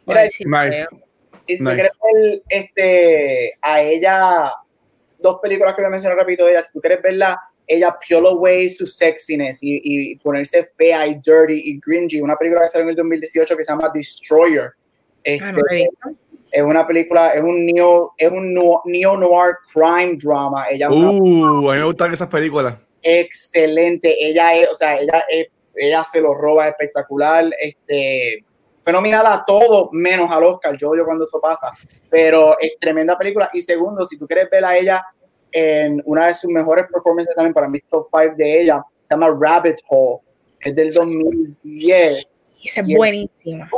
Mira, 0.07 0.29
si, 0.29 0.45
nice. 0.45 0.87
quieres 1.47 1.93
ver 2.03 2.43
este, 2.49 3.55
a 3.61 3.81
ella, 3.81 4.53
dos 5.19 5.39
películas 5.41 5.75
que 5.75 5.83
voy 5.83 5.89
a 5.89 5.91
mencionar 5.91 6.19
rápido 6.19 6.47
de 6.47 6.53
ella, 6.53 6.63
si 6.63 6.73
tú 6.73 6.81
quieres 6.81 7.01
verla, 7.03 7.41
ella 7.67 7.97
peel 8.07 8.27
away 8.27 8.69
su 8.69 8.85
sexiness 8.87 9.63
y, 9.63 9.81
y, 9.83 10.17
ponerse 10.17 10.67
fea 10.77 11.07
y 11.07 11.15
dirty 11.15 11.63
y 11.65 11.81
gringy, 11.85 12.21
una 12.21 12.37
película 12.37 12.63
que 12.63 12.69
salió 12.69 12.85
en 12.85 12.91
el 12.91 12.97
2018 12.97 13.57
que 13.57 13.65
se 13.65 13.73
llama 13.73 13.91
Destroyer. 13.95 14.73
Este, 15.23 15.45
ah, 15.45 15.53
no 15.53 16.17
es 16.53 16.63
una 16.63 16.87
película, 16.87 17.33
es 17.33 17.43
un 17.43 17.67
neo, 17.67 18.13
es 18.17 18.31
un 18.31 18.55
neo 18.85 19.17
noir 19.17 19.55
crime 19.73 20.17
drama. 20.23 20.67
Ella 20.71 20.89
uh, 20.89 20.93
a 20.93 21.13
mí 21.13 21.79
me 21.79 21.85
gustan 21.85 22.13
esas 22.13 22.29
películas. 22.29 22.77
Excelente. 23.03 24.15
Ella 24.25 24.55
es, 24.55 24.69
o 24.71 24.75
sea, 24.77 24.97
ella 24.97 25.25
es 25.29 25.49
ella 25.75 26.05
se 26.05 26.21
lo 26.21 26.35
roba 26.35 26.69
espectacular. 26.69 27.51
Este, 27.59 28.45
fue 28.83 28.93
nominada 28.93 29.35
a 29.35 29.45
todo 29.45 29.89
menos 29.93 30.31
al 30.31 30.45
Oscar. 30.45 30.77
Yo 30.77 30.91
odio 30.91 31.05
cuando 31.05 31.25
eso 31.25 31.41
pasa, 31.41 31.73
pero 32.11 32.59
es 32.61 32.79
tremenda 32.81 33.17
película. 33.17 33.51
Y 33.53 33.63
segundo, 33.63 34.05
si 34.05 34.19
tú 34.19 34.27
quieres 34.27 34.49
ver 34.51 34.65
a 34.65 34.77
ella 34.77 35.05
en 35.51 36.03
una 36.05 36.29
de 36.29 36.35
sus 36.35 36.51
mejores 36.51 36.87
performances 36.91 37.35
también 37.35 37.55
para 37.55 37.69
mí, 37.69 37.81
top 37.91 38.07
5 38.11 38.35
de 38.37 38.63
ella, 38.63 38.83
se 39.03 39.15
llama 39.15 39.37
Rabbit 39.39 39.81
Hole, 39.89 40.21
es 40.61 40.75
del 40.75 40.93
2010. 40.93 42.27
Esa 42.63 42.81
es 42.81 42.95
buenísima. 42.95 43.69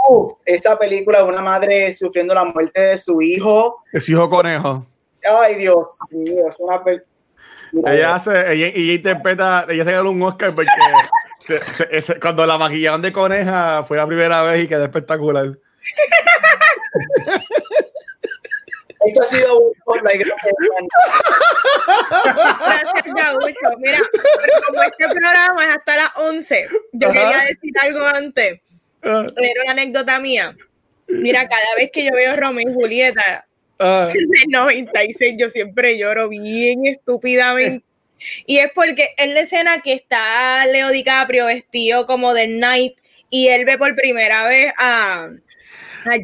esa 0.45 0.79
película 0.79 1.19
de 1.19 1.25
una 1.25 1.41
madre 1.41 1.93
sufriendo 1.93 2.35
la 2.35 2.45
muerte 2.45 2.81
de 2.81 2.97
su 2.97 3.21
hijo. 3.23 3.83
De 3.93 4.01
su 4.01 4.13
hijo 4.13 4.29
conejo. 4.29 4.87
Ay, 5.43 5.57
Dios 5.57 5.89
mío, 6.13 6.49
es 6.49 6.57
una 6.59 6.83
película. 6.83 7.09
Ella 7.87 8.15
hace, 8.15 8.53
ella, 8.53 8.69
ella 8.69 8.93
interpreta, 8.93 9.67
ella 9.69 9.85
se 9.85 9.93
ganó 9.93 10.11
un 10.11 10.23
Oscar 10.23 10.55
porque 10.55 10.71
cuando 12.21 12.47
la 12.47 12.57
maquillaron 12.57 13.03
de 13.03 13.13
coneja 13.13 13.83
fue 13.85 13.97
la 13.97 14.07
primera 14.07 14.43
vez 14.43 14.65
y 14.65 14.69
quedó 14.69 14.85
espectacular. 14.85 15.59
Esto 19.07 19.23
ha 19.23 19.27
sido 19.27 19.59
un 19.59 19.75
Gracias, 20.03 20.35
Mira, 23.79 23.99
como 24.67 24.83
este 24.83 25.09
programa 25.09 25.65
es 25.65 25.77
hasta 25.77 25.97
las 25.97 26.11
11, 26.17 26.69
yo 26.93 27.09
quería 27.09 27.39
decir 27.49 27.73
algo 27.81 28.01
antes. 28.01 28.61
Ah. 29.03 29.27
Era 29.37 29.63
una 29.63 29.73
anécdota 29.73 30.19
mía. 30.19 30.57
Mira, 31.09 31.47
cada 31.49 31.75
vez 31.77 31.91
que 31.93 32.05
yo 32.05 32.13
veo 32.13 32.37
Romeo 32.37 32.69
y 32.69 32.73
Julieta, 32.73 33.47
uh. 33.79 34.09
el 34.09 34.29
96, 34.49 35.35
yo 35.39 35.51
siempre 35.51 35.99
lloro 35.99 36.29
bien 36.29 36.87
estúpidamente. 36.87 37.85
Y 38.47 38.59
es 38.59 38.71
porque 38.75 39.11
es 39.17 39.29
la 39.29 39.41
escena 39.41 39.83
que 39.83 39.93
está 39.93 40.65
Leo 40.67 40.89
DiCaprio 40.91 41.47
vestido 41.47 42.07
como 42.07 42.33
de 42.33 42.47
Knight 42.47 42.97
y 43.29 43.49
él 43.49 43.65
ve 43.65 43.77
por 43.77 43.95
primera 43.97 44.47
vez 44.47 44.73
a, 44.79 45.29
a 46.05 46.17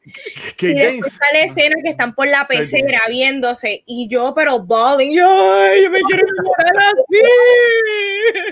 Julie. 0.58 0.72
y 0.72 0.74
después 0.74 1.12
está 1.12 1.26
la 1.32 1.40
escena 1.40 1.76
que 1.84 1.90
están 1.90 2.14
por 2.14 2.26
la 2.26 2.46
pecera 2.48 3.00
viéndose 3.08 3.82
y 3.86 4.08
yo 4.08 4.32
pero 4.34 4.58
bawling 4.58 5.14
yo, 5.14 5.28
ay, 5.28 5.84
yo 5.84 5.90
me 5.90 6.00
quiero 6.00 6.26
enamorar 6.26 6.94
así 6.94 7.20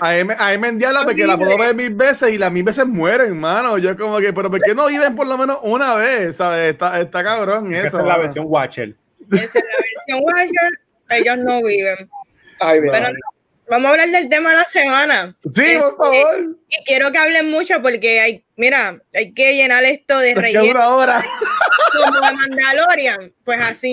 a 0.01 0.23
mí, 0.23 0.33
a 0.37 0.57
me 0.57 0.67
endiala 0.67 1.03
porque 1.03 1.25
la 1.25 1.37
puedo 1.37 1.57
ver 1.57 1.75
mil 1.75 1.93
veces 1.95 2.31
y 2.33 2.37
las 2.37 2.51
mil 2.51 2.63
veces 2.63 2.85
mueren 2.85 3.27
hermano. 3.27 3.77
Yo 3.77 3.97
como 3.97 4.19
que 4.19 4.33
pero 4.33 4.49
¿por 4.49 4.61
qué 4.61 4.75
no 4.75 4.87
viven 4.87 5.15
por 5.15 5.27
lo 5.27 5.37
menos 5.37 5.59
una 5.63 5.95
vez? 5.95 6.37
¿sabes? 6.37 6.71
Está, 6.71 6.99
está 7.01 7.23
cabrón 7.23 7.73
eso 7.73 7.87
esa 7.87 7.99
es 8.01 8.05
la 8.05 8.17
versión 8.17 8.45
Watcher. 8.47 8.95
Esa 9.31 9.59
es 9.59 9.65
la 9.65 10.15
versión 10.17 10.23
Watcher. 10.23 10.79
Ellos 11.09 11.37
no 11.39 11.63
viven 11.63 12.09
vamos 13.69 13.87
a 13.87 13.91
hablar 13.91 14.09
del 14.09 14.29
tema 14.29 14.51
de 14.51 14.55
la 14.57 14.65
semana. 14.65 15.35
Sí, 15.43 15.49
por 15.51 15.63
este, 15.63 15.79
favor. 15.79 16.57
Y 16.69 16.83
quiero 16.85 17.11
que 17.11 17.17
hablen 17.17 17.49
mucho 17.49 17.81
porque 17.81 18.19
hay, 18.19 18.43
mira, 18.55 19.01
hay 19.13 19.33
que 19.33 19.55
llenar 19.55 19.83
esto 19.83 20.19
de 20.19 20.35
relleno. 20.35 20.73
Como 20.73 22.21
de 22.21 22.31
Mandalorian. 22.33 23.33
Pues 23.43 23.59
así. 23.61 23.91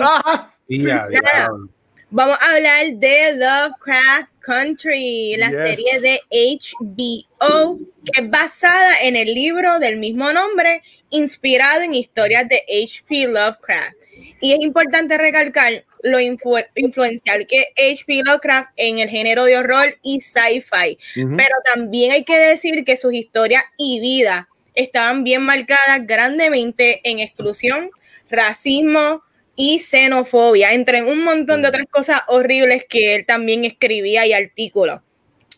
vamos 2.09 2.37
a 2.39 2.55
hablar 2.55 2.85
de 2.93 3.33
Lovecraft 3.33 4.31
Country, 4.39 5.35
la 5.37 5.51
serie 5.51 5.99
de 5.99 6.21
HBO, 6.31 7.79
que 8.05 8.21
es 8.21 8.29
basada 8.29 9.01
en 9.01 9.15
el 9.15 9.33
libro 9.33 9.79
del 9.79 9.97
mismo 9.97 10.31
nombre, 10.31 10.81
inspirado 11.09 11.81
en 11.81 11.93
historias 11.93 12.47
de 12.47 12.57
H.P. 12.57 13.27
Lovecraft. 13.27 13.95
Y 14.39 14.53
es 14.53 14.59
importante 14.61 15.17
recalcar 15.17 15.83
lo 16.07 16.19
influencial 16.19 17.47
que 17.47 17.67
H.P. 17.77 18.21
Lovecraft 18.25 18.71
en 18.77 18.99
el 18.99 19.09
género 19.09 19.45
de 19.45 19.57
horror 19.57 19.97
y 20.03 20.21
sci-fi. 20.21 20.97
Pero 21.15 21.55
también 21.73 22.11
hay 22.11 22.23
que 22.23 22.37
decir 22.37 22.83
que 22.85 22.97
sus 22.97 23.13
historias 23.13 23.63
y 23.77 23.99
vida 23.99 24.49
estaban 24.75 25.23
bien 25.23 25.41
marcadas 25.41 26.05
grandemente 26.05 27.01
en 27.03 27.19
exclusión, 27.19 27.89
racismo 28.29 29.23
y 29.55 29.79
xenofobia, 29.79 30.73
entre 30.73 31.03
un 31.03 31.23
montón 31.23 31.61
de 31.61 31.69
otras 31.69 31.87
cosas 31.89 32.21
horribles 32.27 32.85
que 32.87 33.15
él 33.15 33.25
también 33.25 33.65
escribía 33.65 34.25
y 34.27 34.33
artículos. 34.33 35.01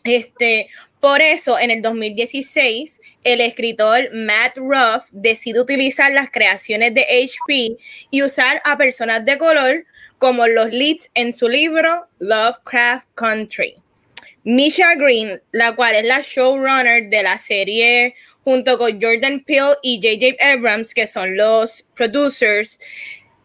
Este, 0.04 0.68
por 1.00 1.22
eso, 1.22 1.58
en 1.58 1.70
el 1.70 1.82
2016, 1.82 3.00
el 3.24 3.40
escritor 3.40 4.08
Matt 4.12 4.56
Ruff 4.56 5.04
decide 5.12 5.60
utilizar 5.60 6.12
las 6.12 6.30
creaciones 6.30 6.94
de 6.94 7.02
HP 7.02 7.76
y 8.10 8.22
usar 8.22 8.60
a 8.64 8.76
personas 8.76 9.24
de 9.24 9.38
color 9.38 9.84
como 10.20 10.46
los 10.46 10.70
leads 10.70 11.10
en 11.14 11.32
su 11.32 11.48
libro 11.48 12.06
Lovecraft 12.18 13.08
Country. 13.14 13.74
Misha 14.44 14.94
Green, 14.94 15.40
la 15.52 15.74
cual 15.74 15.96
es 15.96 16.04
la 16.04 16.20
showrunner 16.20 17.08
de 17.08 17.22
la 17.22 17.38
serie 17.38 18.14
junto 18.44 18.76
con 18.76 19.00
Jordan 19.00 19.40
Peele 19.40 19.74
y 19.82 19.98
JJ 19.98 20.36
Abrams, 20.42 20.92
que 20.92 21.06
son 21.06 21.36
los 21.36 21.86
producers, 21.94 22.78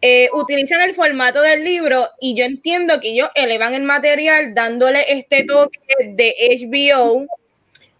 eh, 0.02 0.28
utilizan 0.34 0.82
el 0.82 0.94
formato 0.94 1.40
del 1.40 1.64
libro 1.64 2.08
y 2.20 2.34
yo 2.34 2.44
entiendo 2.44 3.00
que 3.00 3.12
ellos 3.12 3.30
elevan 3.34 3.74
el 3.74 3.82
material 3.82 4.54
dándole 4.54 5.04
este 5.08 5.44
toque 5.44 5.80
de 6.04 6.34
HBO, 6.60 7.26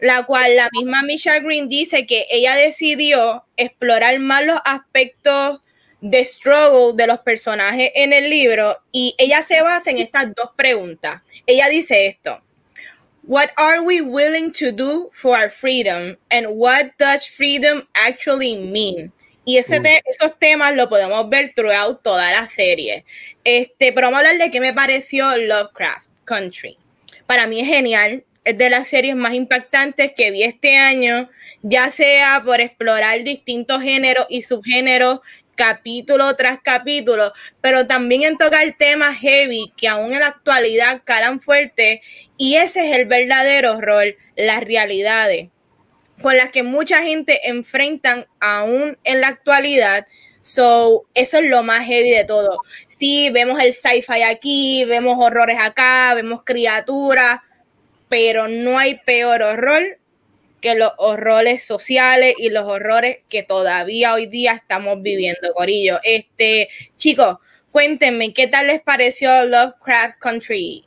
la 0.00 0.24
cual 0.24 0.54
la 0.54 0.68
misma 0.72 1.02
Misha 1.02 1.38
Green 1.38 1.70
dice 1.70 2.06
que 2.06 2.26
ella 2.30 2.54
decidió 2.54 3.44
explorar 3.56 4.18
más 4.18 4.44
los 4.44 4.60
aspectos 4.66 5.60
de 6.00 6.24
struggle 6.24 6.92
de 6.94 7.06
los 7.06 7.20
personajes 7.20 7.90
en 7.94 8.12
el 8.12 8.28
libro 8.28 8.78
y 8.92 9.14
ella 9.18 9.42
se 9.42 9.62
basa 9.62 9.90
en 9.90 9.98
estas 9.98 10.34
dos 10.34 10.50
preguntas. 10.56 11.22
Ella 11.46 11.68
dice 11.68 12.06
esto. 12.06 12.42
What 13.24 13.48
are 13.56 13.80
we 13.80 14.00
willing 14.02 14.52
to 14.52 14.70
do 14.70 15.10
for 15.12 15.36
our 15.36 15.50
freedom? 15.50 16.16
And 16.30 16.46
what 16.48 16.92
does 16.98 17.26
freedom 17.26 17.88
actually 17.94 18.56
mean? 18.56 19.12
Y 19.44 19.58
ese 19.58 19.80
esos 20.06 20.38
temas 20.38 20.74
lo 20.74 20.88
podemos 20.88 21.28
ver 21.28 21.52
throughout 21.54 22.02
toda 22.02 22.32
la 22.32 22.48
serie. 22.48 23.04
Este, 23.44 23.92
pero 23.92 24.08
vamos 24.08 24.16
a 24.16 24.30
hablar 24.30 24.38
de 24.38 24.50
qué 24.50 24.60
me 24.60 24.72
pareció 24.72 25.36
Lovecraft 25.36 26.08
Country. 26.24 26.76
Para 27.26 27.46
mí 27.46 27.60
es 27.60 27.68
genial. 27.68 28.24
Es 28.44 28.58
de 28.58 28.70
las 28.70 28.88
series 28.88 29.16
más 29.16 29.34
impactantes 29.34 30.12
que 30.12 30.30
vi 30.30 30.44
este 30.44 30.76
año, 30.76 31.28
ya 31.62 31.90
sea 31.90 32.42
por 32.44 32.60
explorar 32.60 33.24
distintos 33.24 33.82
géneros 33.82 34.26
y 34.28 34.42
subgéneros 34.42 35.18
capítulo 35.56 36.36
tras 36.36 36.60
capítulo, 36.62 37.32
pero 37.60 37.86
también 37.86 38.22
en 38.22 38.38
tocar 38.38 38.76
temas 38.78 39.16
heavy 39.18 39.72
que 39.76 39.88
aún 39.88 40.12
en 40.12 40.20
la 40.20 40.28
actualidad 40.28 41.02
calan 41.04 41.40
fuerte 41.40 42.02
y 42.36 42.56
ese 42.56 42.88
es 42.88 42.96
el 42.96 43.06
verdadero 43.06 43.72
horror, 43.72 44.14
las 44.36 44.60
realidades 44.60 45.48
con 46.22 46.36
las 46.36 46.50
que 46.50 46.62
mucha 46.62 47.02
gente 47.02 47.48
enfrentan 47.48 48.26
aún 48.40 48.98
en 49.04 49.20
la 49.20 49.28
actualidad. 49.28 50.06
So, 50.40 51.06
eso 51.14 51.38
es 51.38 51.44
lo 51.44 51.62
más 51.62 51.86
heavy 51.86 52.10
de 52.10 52.24
todo. 52.24 52.60
Sí, 52.86 53.30
vemos 53.30 53.60
el 53.60 53.74
sci-fi 53.74 54.22
aquí, 54.22 54.84
vemos 54.84 55.16
horrores 55.18 55.58
acá, 55.60 56.14
vemos 56.14 56.42
criaturas, 56.44 57.40
pero 58.08 58.48
no 58.48 58.78
hay 58.78 59.00
peor 59.04 59.42
horror 59.42 59.98
que 60.60 60.74
los 60.74 60.92
horrores 60.98 61.64
sociales 61.64 62.34
y 62.38 62.50
los 62.50 62.64
horrores 62.64 63.18
que 63.28 63.42
todavía 63.42 64.14
hoy 64.14 64.26
día 64.26 64.52
estamos 64.52 65.02
viviendo, 65.02 65.52
Corillo. 65.54 65.98
Este, 66.02 66.68
chicos, 66.96 67.38
cuéntenme, 67.70 68.32
¿qué 68.32 68.46
tal 68.46 68.68
les 68.68 68.80
pareció 68.80 69.44
Lovecraft 69.44 70.18
Country? 70.18 70.84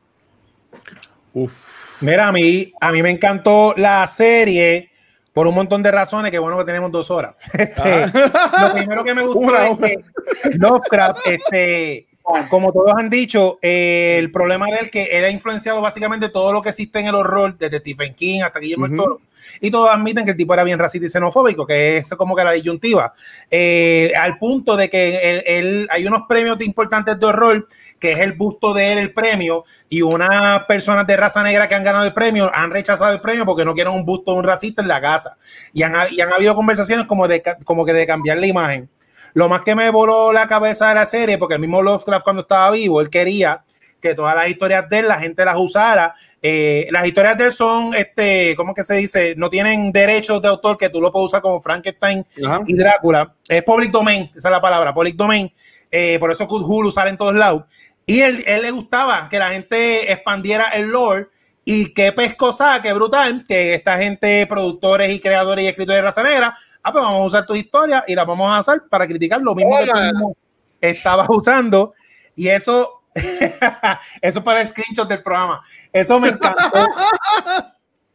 Uf. 1.33 1.79
Mira, 2.01 2.27
a 2.29 2.31
mí, 2.31 2.71
a 2.79 2.91
mí 2.91 3.03
me 3.03 3.11
encantó 3.11 3.73
la 3.75 4.07
serie 4.07 4.89
por 5.33 5.47
un 5.47 5.55
montón 5.55 5.83
de 5.83 5.91
razones, 5.91 6.31
que 6.31 6.39
bueno 6.39 6.57
que 6.57 6.65
tenemos 6.65 6.91
dos 6.91 7.11
horas. 7.11 7.35
Este, 7.53 7.81
ah. 8.13 8.67
Lo 8.67 8.73
primero 8.73 9.03
que 9.03 9.13
me 9.13 9.21
gustó 9.21 9.55
es 9.63 9.77
que 9.77 10.57
Lovecraft, 10.57 11.27
este, 11.27 12.08
como 12.49 12.71
todos 12.71 12.93
han 12.97 13.09
dicho, 13.09 13.57
eh, 13.61 14.17
el 14.19 14.31
problema 14.31 14.67
de 14.67 14.77
él 14.81 14.89
que 14.91 15.05
él 15.05 15.25
ha 15.25 15.31
influenciado 15.31 15.81
básicamente 15.81 16.29
todo 16.29 16.53
lo 16.53 16.61
que 16.61 16.69
existe 16.69 16.99
en 16.99 17.07
el 17.07 17.15
horror, 17.15 17.57
desde 17.57 17.79
Stephen 17.79 18.13
King 18.13 18.41
hasta 18.41 18.59
Guillermo 18.59 18.87
del 18.87 18.97
Toro, 18.97 19.21
y 19.59 19.71
todos 19.71 19.89
admiten 19.89 20.25
que 20.25 20.31
el 20.31 20.37
tipo 20.37 20.53
era 20.53 20.63
bien 20.63 20.77
racista 20.77 21.07
y 21.07 21.09
xenofóbico, 21.09 21.65
que 21.65 21.97
es 21.97 22.09
como 22.11 22.35
que 22.35 22.43
la 22.43 22.51
disyuntiva, 22.51 23.13
eh, 23.49 24.11
al 24.19 24.37
punto 24.37 24.77
de 24.77 24.89
que 24.89 25.43
él, 25.45 25.87
hay 25.89 26.05
unos 26.05 26.23
premios 26.27 26.61
importantes 26.61 27.19
de 27.19 27.25
horror, 27.25 27.67
que 27.99 28.11
es 28.11 28.19
el 28.19 28.33
busto 28.33 28.73
de 28.73 28.93
él, 28.93 28.99
el 28.99 29.13
premio, 29.13 29.63
y 29.89 30.03
unas 30.03 30.65
personas 30.65 31.07
de 31.07 31.17
raza 31.17 31.41
negra 31.41 31.67
que 31.67 31.75
han 31.75 31.83
ganado 31.83 32.05
el 32.05 32.13
premio 32.13 32.51
han 32.53 32.69
rechazado 32.69 33.11
el 33.11 33.21
premio 33.21 33.45
porque 33.45 33.65
no 33.65 33.73
quieren 33.73 33.93
un 33.93 34.05
busto 34.05 34.33
de 34.33 34.37
un 34.37 34.43
racista 34.43 34.81
en 34.81 34.87
la 34.87 35.01
casa, 35.01 35.35
y 35.73 35.81
han, 35.81 35.93
y 36.11 36.21
han 36.21 36.31
habido 36.31 36.53
conversaciones 36.53 37.07
como, 37.07 37.27
de, 37.27 37.41
como 37.63 37.85
que 37.85 37.93
de 37.93 38.05
cambiar 38.05 38.37
la 38.37 38.47
imagen. 38.47 38.89
Lo 39.33 39.49
más 39.49 39.61
que 39.61 39.75
me 39.75 39.89
voló 39.89 40.33
la 40.33 40.47
cabeza 40.47 40.89
de 40.89 40.95
la 40.95 41.05
serie, 41.05 41.37
porque 41.37 41.55
el 41.55 41.61
mismo 41.61 41.81
Lovecraft 41.81 42.23
cuando 42.23 42.41
estaba 42.43 42.71
vivo, 42.71 43.01
él 43.01 43.09
quería 43.09 43.63
que 44.01 44.15
todas 44.15 44.35
las 44.35 44.49
historias 44.49 44.89
de 44.89 44.99
él 44.99 45.07
la 45.07 45.19
gente 45.19 45.43
las 45.45 45.57
usara. 45.57 46.15
Eh, 46.41 46.87
las 46.91 47.05
historias 47.05 47.37
de 47.37 47.45
él 47.45 47.51
son, 47.51 47.93
este, 47.93 48.55
¿cómo 48.55 48.73
que 48.73 48.83
se 48.83 48.95
dice? 48.95 49.35
No 49.37 49.49
tienen 49.49 49.91
derechos 49.91 50.41
de 50.41 50.47
autor 50.47 50.77
que 50.77 50.89
tú 50.89 51.01
lo 51.01 51.11
puedes 51.11 51.27
usar 51.27 51.41
como 51.41 51.61
Frankenstein 51.61 52.25
y 52.67 52.75
Drácula. 52.75 53.33
Es 53.47 53.63
public 53.63 53.91
domain, 53.91 54.29
esa 54.35 54.47
es 54.47 54.51
la 54.51 54.61
palabra, 54.61 54.93
public 54.93 55.15
domain. 55.15 55.51
Eh, 55.91 56.17
por 56.19 56.31
eso 56.31 56.47
Hulu 56.47 56.91
sale 56.91 57.09
en 57.09 57.17
todos 57.17 57.35
lados. 57.35 57.63
Y 58.05 58.21
él, 58.21 58.43
él 58.47 58.61
le 58.63 58.71
gustaba 58.71 59.27
que 59.29 59.37
la 59.37 59.51
gente 59.51 60.11
expandiera 60.11 60.69
el 60.69 60.87
lore 60.87 61.27
y 61.65 61.93
qué 61.93 62.11
pescosa, 62.11 62.81
qué 62.81 62.93
brutal 62.93 63.43
que 63.47 63.75
esta 63.75 63.97
gente, 63.97 64.47
productores 64.47 65.13
y 65.13 65.19
creadores 65.19 65.65
y 65.65 65.67
escritores 65.67 65.97
de 65.97 66.01
raza 66.01 66.23
negra, 66.23 66.57
ah, 66.83 66.91
pues 66.91 67.03
vamos 67.03 67.21
a 67.21 67.25
usar 67.25 67.45
tu 67.45 67.55
historia 67.55 68.03
y 68.07 68.15
la 68.15 68.25
vamos 68.25 68.49
a 68.49 68.59
usar 68.59 68.87
para 68.89 69.07
criticar 69.07 69.41
lo 69.41 69.55
mismo 69.55 69.77
que 69.77 69.85
tú 70.13 70.37
estabas 70.81 71.27
usando. 71.29 71.93
Y 72.35 72.47
eso, 72.47 73.01
eso 74.21 74.43
para 74.43 74.61
el 74.61 74.67
screenshot 74.67 75.07
del 75.07 75.23
programa. 75.23 75.61
Eso 75.91 76.19
me 76.19 76.29
encantó. 76.29 76.87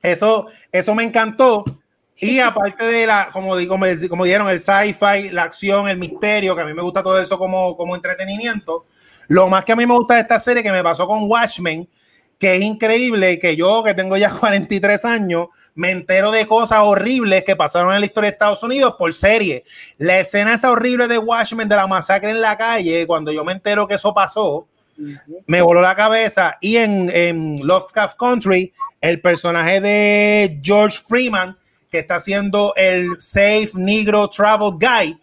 Eso, 0.02 0.46
eso 0.70 0.94
me 0.94 1.02
encantó. 1.02 1.64
Y 2.16 2.38
aparte 2.38 2.84
de 2.84 3.06
la, 3.06 3.28
como, 3.32 3.56
como, 3.66 3.86
como 4.08 4.24
dijeron, 4.24 4.48
el 4.48 4.60
sci-fi, 4.60 5.30
la 5.30 5.44
acción, 5.44 5.88
el 5.88 5.98
misterio, 5.98 6.54
que 6.54 6.62
a 6.62 6.64
mí 6.64 6.72
me 6.72 6.82
gusta 6.82 7.02
todo 7.02 7.18
eso 7.18 7.38
como, 7.38 7.76
como 7.76 7.94
entretenimiento. 7.94 8.86
Lo 9.28 9.48
más 9.48 9.64
que 9.64 9.72
a 9.72 9.76
mí 9.76 9.86
me 9.86 9.94
gusta 9.94 10.14
de 10.14 10.20
esta 10.20 10.38
serie 10.38 10.62
que 10.62 10.70
me 10.70 10.82
pasó 10.82 11.06
con 11.06 11.28
Watchmen, 11.28 11.88
que 12.38 12.56
es 12.56 12.62
increíble 12.62 13.38
que 13.38 13.56
yo, 13.56 13.82
que 13.82 13.94
tengo 13.94 14.16
ya 14.16 14.30
43 14.40 15.04
años, 15.04 15.48
me 15.74 15.90
entero 15.90 16.30
de 16.30 16.46
cosas 16.46 16.80
horribles 16.82 17.44
que 17.44 17.56
pasaron 17.56 17.92
en 17.94 18.00
la 18.00 18.06
historia 18.06 18.30
de 18.30 18.34
Estados 18.34 18.62
Unidos 18.62 18.94
por 18.98 19.12
serie. 19.12 19.64
La 19.98 20.20
escena 20.20 20.54
esa 20.54 20.70
horrible 20.70 21.08
de 21.08 21.18
Watchmen 21.18 21.68
de 21.68 21.76
la 21.76 21.86
masacre 21.86 22.30
en 22.30 22.40
la 22.40 22.56
calle, 22.56 23.06
cuando 23.06 23.32
yo 23.32 23.44
me 23.44 23.52
entero 23.52 23.86
que 23.86 23.94
eso 23.94 24.14
pasó, 24.14 24.66
me 25.46 25.60
voló 25.60 25.80
la 25.80 25.96
cabeza. 25.96 26.56
Y 26.60 26.76
en, 26.76 27.10
en 27.12 27.66
Lovecraft 27.66 28.16
Country, 28.16 28.72
el 29.00 29.20
personaje 29.20 29.80
de 29.80 30.60
George 30.62 30.98
Freeman, 31.06 31.56
que 31.90 32.00
está 32.00 32.16
haciendo 32.16 32.72
el 32.76 33.10
Safe 33.20 33.70
Negro 33.74 34.28
Travel 34.28 34.72
Guide, 34.78 35.18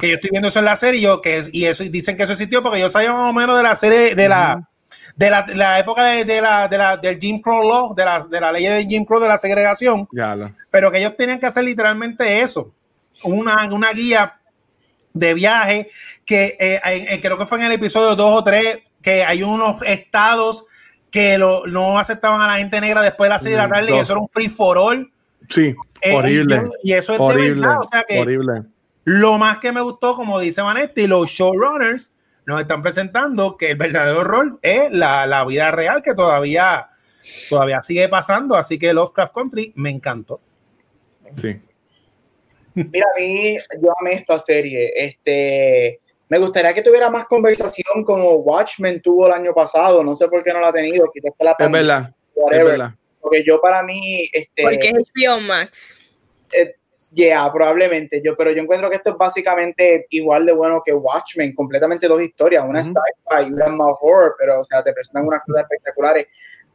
que 0.00 0.08
yo 0.08 0.14
estoy 0.16 0.30
viendo 0.30 0.48
eso 0.48 0.58
en 0.58 0.64
la 0.64 0.76
serie, 0.76 1.00
y, 1.00 1.02
yo, 1.04 1.20
que 1.20 1.44
y 1.52 1.64
eso 1.64 1.84
dicen 1.84 2.16
que 2.16 2.24
eso 2.24 2.32
existió 2.32 2.62
porque 2.62 2.80
yo 2.80 2.88
sabía 2.88 3.12
más 3.12 3.30
o 3.30 3.32
menos 3.32 3.56
de 3.56 3.62
la 3.62 3.76
serie 3.76 4.14
de 4.14 4.28
la 4.28 4.68
de 5.16 5.30
la, 5.30 5.78
época 5.78 6.04
de, 6.04 6.40
la, 6.40 6.68
de 6.68 6.78
la, 6.78 6.96
del 6.96 7.18
Jim 7.18 7.40
Crow 7.40 7.68
Law, 7.68 7.94
de 7.94 8.04
la, 8.04 8.26
de 8.26 8.40
la 8.40 8.52
ley 8.52 8.66
de 8.66 8.86
Jim 8.86 9.04
Crow 9.04 9.20
de 9.20 9.28
la 9.28 9.38
segregación, 9.38 10.08
pero 10.70 10.92
que 10.92 10.98
ellos 10.98 11.16
tenían 11.16 11.38
que 11.38 11.46
hacer 11.46 11.64
literalmente 11.64 12.42
eso, 12.42 12.72
una, 13.22 13.68
una 13.72 13.92
guía 13.92 14.38
de 15.14 15.34
viaje 15.34 15.88
que 16.24 16.56
eh, 16.60 17.18
creo 17.22 17.38
que 17.38 17.46
fue 17.46 17.58
en 17.58 17.64
el 17.64 17.72
episodio 17.72 18.14
2 18.14 18.40
o 18.40 18.44
3, 18.44 18.82
que 19.02 19.24
hay 19.24 19.42
unos 19.42 19.82
estados 19.82 20.66
que 21.10 21.38
lo, 21.38 21.66
no 21.66 21.98
aceptaban 21.98 22.40
a 22.42 22.46
la 22.46 22.58
gente 22.58 22.80
negra 22.80 23.00
después 23.00 23.28
de 23.28 23.34
las 23.34 23.42
6 23.42 23.54
de 23.54 23.62
la 23.62 23.68
tarde 23.68 23.96
y 23.96 23.98
eso 23.98 24.12
era 24.12 24.20
un 24.20 24.28
free 24.28 24.50
for 24.50 24.76
all. 24.76 25.10
Sí, 25.48 25.74
eh, 26.02 26.14
horrible. 26.14 26.68
Y, 26.82 26.92
eso 26.92 27.14
es 27.14 27.36
de 27.36 27.50
verdad, 27.50 27.78
o 27.80 27.84
sea 27.84 28.02
que 28.02 28.20
horrible. 28.20 28.64
lo 29.04 29.38
más 29.38 29.58
que 29.58 29.72
me 29.72 29.80
gustó, 29.80 30.14
como 30.14 30.38
dice 30.38 30.60
Vanetti, 30.60 31.06
los 31.06 31.30
showrunners 31.30 32.10
nos 32.46 32.60
están 32.60 32.82
presentando 32.82 33.56
que 33.56 33.72
el 33.72 33.76
verdadero 33.76 34.22
rol 34.22 34.58
es 34.62 34.90
la, 34.92 35.26
la, 35.26 35.44
vida 35.44 35.72
real 35.72 36.00
que 36.02 36.14
todavía, 36.14 36.88
todavía 37.50 37.82
sigue 37.82 38.08
pasando. 38.08 38.54
Así 38.54 38.78
que 38.78 38.92
Lovecraft 38.92 39.34
Country 39.34 39.72
me 39.74 39.90
encantó. 39.90 40.40
Sí. 41.34 41.56
Mira, 42.74 43.06
a 43.14 43.20
mí, 43.20 43.56
yo 43.82 43.92
amé 44.00 44.14
esta 44.14 44.38
serie. 44.38 44.92
Este, 44.94 46.00
me 46.28 46.38
gustaría 46.38 46.72
que 46.72 46.82
tuviera 46.82 47.10
más 47.10 47.26
conversación 47.26 48.04
como 48.04 48.36
Watchmen 48.36 49.02
tuvo 49.02 49.26
el 49.26 49.32
año 49.32 49.52
pasado. 49.52 50.04
No 50.04 50.14
sé 50.14 50.28
por 50.28 50.44
qué 50.44 50.52
no 50.52 50.60
la 50.60 50.68
ha 50.68 50.72
tenido. 50.72 51.10
La 51.40 51.56
es 51.58 51.70
verdad. 51.70 52.14
Es 52.52 52.64
verdad. 52.64 52.94
Porque 53.20 53.42
yo 53.44 53.60
para 53.60 53.82
mí... 53.82 54.28
Este, 54.32 54.62
Porque 54.62 54.88
es 54.90 54.94
HBO 54.94 55.40
Max. 55.40 56.00
Eh, 56.52 56.74
Yeah, 57.14 57.50
probablemente. 57.52 58.20
Yo, 58.24 58.36
pero 58.36 58.50
yo 58.50 58.62
encuentro 58.62 58.90
que 58.90 58.96
esto 58.96 59.10
es 59.10 59.16
básicamente 59.16 60.06
igual 60.10 60.46
de 60.46 60.52
bueno 60.52 60.82
que 60.84 60.92
Watchmen, 60.92 61.54
completamente 61.54 62.08
dos 62.08 62.20
historias, 62.20 62.64
una 62.66 62.80
es 62.80 62.88
sci-fi 62.88 63.48
y 63.48 63.52
una 63.52 63.68
más 63.68 63.96
horror, 64.00 64.34
pero 64.38 64.60
o 64.60 64.64
sea, 64.64 64.82
te 64.82 64.92
presentan 64.92 65.26
unas 65.26 65.42
cosas 65.44 65.62
espectaculares. 65.62 66.26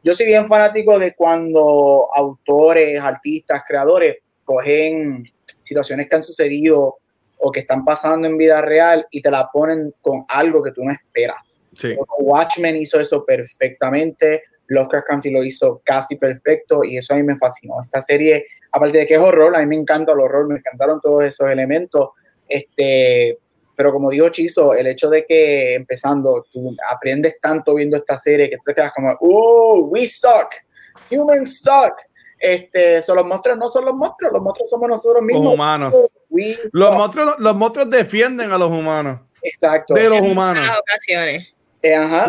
Yo 0.02 0.14
soy 0.14 0.26
bien 0.26 0.48
fanático 0.48 0.98
de 0.98 1.14
cuando 1.14 2.08
autores, 2.14 3.00
artistas, 3.00 3.62
creadores 3.66 4.18
cogen 4.44 5.30
situaciones 5.62 6.08
que 6.08 6.16
han 6.16 6.22
sucedido 6.22 6.96
o 7.38 7.50
que 7.50 7.60
están 7.60 7.84
pasando 7.84 8.26
en 8.26 8.36
vida 8.36 8.60
real 8.60 9.06
y 9.10 9.22
te 9.22 9.30
la 9.30 9.48
ponen 9.52 9.94
con 10.00 10.24
algo 10.28 10.62
que 10.62 10.72
tú 10.72 10.84
no 10.84 10.92
esperas. 10.92 11.54
Sí. 11.74 11.96
Watchmen 12.18 12.76
hizo 12.76 13.00
eso 13.00 13.24
perfectamente, 13.24 14.42
Lovecraft 14.72 15.06
Country 15.06 15.30
lo 15.30 15.44
hizo 15.44 15.80
casi 15.84 16.16
perfecto 16.16 16.84
y 16.84 16.96
eso 16.96 17.14
a 17.14 17.16
mí 17.16 17.22
me 17.22 17.36
fascinó. 17.36 17.82
Esta 17.82 18.00
serie 18.00 18.46
aparte 18.72 18.98
de 18.98 19.06
que 19.06 19.14
es 19.14 19.20
horror, 19.20 19.54
a 19.54 19.60
mí 19.60 19.66
me 19.66 19.76
encanta 19.76 20.12
el 20.12 20.20
horror, 20.20 20.48
me 20.48 20.58
encantaron 20.58 21.00
todos 21.00 21.24
esos 21.24 21.48
elementos. 21.48 22.10
Este, 22.48 23.38
pero 23.76 23.92
como 23.92 24.10
digo 24.10 24.28
Chizo, 24.30 24.74
el 24.74 24.86
hecho 24.86 25.08
de 25.08 25.24
que 25.24 25.74
empezando 25.74 26.44
tú 26.50 26.74
aprendes 26.90 27.38
tanto 27.40 27.74
viendo 27.74 27.96
esta 27.96 28.16
serie 28.16 28.48
que 28.48 28.56
tú 28.56 28.62
te 28.66 28.74
quedas 28.74 28.92
como, 28.94 29.16
¡Oh, 29.20 29.88
we 29.90 30.06
suck! 30.06 30.54
Humans 31.10 31.60
suck. 31.60 31.94
Este, 32.38 33.00
son 33.00 33.16
los 33.16 33.26
monstruos, 33.26 33.56
no 33.56 33.68
son 33.68 33.84
los 33.84 33.94
monstruos, 33.94 34.32
los 34.32 34.42
monstruos 34.42 34.68
somos 34.68 34.88
nosotros 34.88 35.22
mismos. 35.22 35.44
Los 35.44 35.54
humanos. 35.54 35.94
los, 36.72 36.96
monstruos, 36.96 37.38
los 37.38 37.54
monstruos 37.54 37.88
defienden 37.88 38.50
a 38.50 38.58
los 38.58 38.68
humanos. 38.68 39.20
Exacto. 39.42 39.94
De 39.94 40.08
los 40.08 40.20
humanos. 40.20 40.68
En 40.68 40.74
ocasiones. 40.74 41.48
Eh, 41.82 41.94
ajá. 41.94 42.26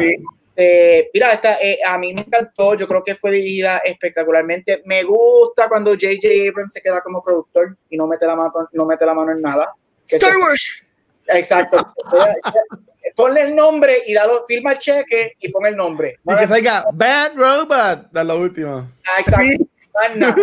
Eh, 0.55 1.09
mira, 1.13 1.33
esta, 1.33 1.59
eh, 1.59 1.79
a 1.85 1.97
mí 1.97 2.13
me 2.13 2.21
encantó, 2.21 2.75
yo 2.75 2.87
creo 2.87 3.03
que 3.03 3.15
fue 3.15 3.31
dirigida 3.31 3.79
espectacularmente. 3.79 4.83
Me 4.85 5.03
gusta 5.03 5.67
cuando 5.67 5.91
J.J. 5.91 6.27
Abrams 6.49 6.73
se 6.73 6.81
queda 6.81 7.01
como 7.01 7.23
productor 7.23 7.75
y 7.89 7.97
no 7.97 8.07
mete 8.07 8.25
la 8.25 8.35
mano, 8.35 8.53
no 8.71 8.85
mete 8.85 9.05
la 9.05 9.13
mano 9.13 9.31
en 9.31 9.41
nada. 9.41 9.73
Star 10.05 10.37
Wars. 10.37 10.85
Exacto. 11.27 11.77
Ponle 13.15 13.41
el 13.41 13.55
nombre 13.55 13.97
y 14.07 14.13
dalo, 14.13 14.45
firma 14.47 14.71
el 14.73 14.79
cheque 14.79 15.33
y 15.39 15.49
pon 15.49 15.65
el 15.65 15.75
nombre. 15.75 16.19
Y 16.25 16.35
que 16.35 16.47
salga 16.47 16.85
Bad 16.93 17.35
Robot, 17.35 18.11
da 18.11 18.23
la 18.23 18.35
última. 18.35 18.91
Ah, 19.05 19.19
exacto. 19.19 19.65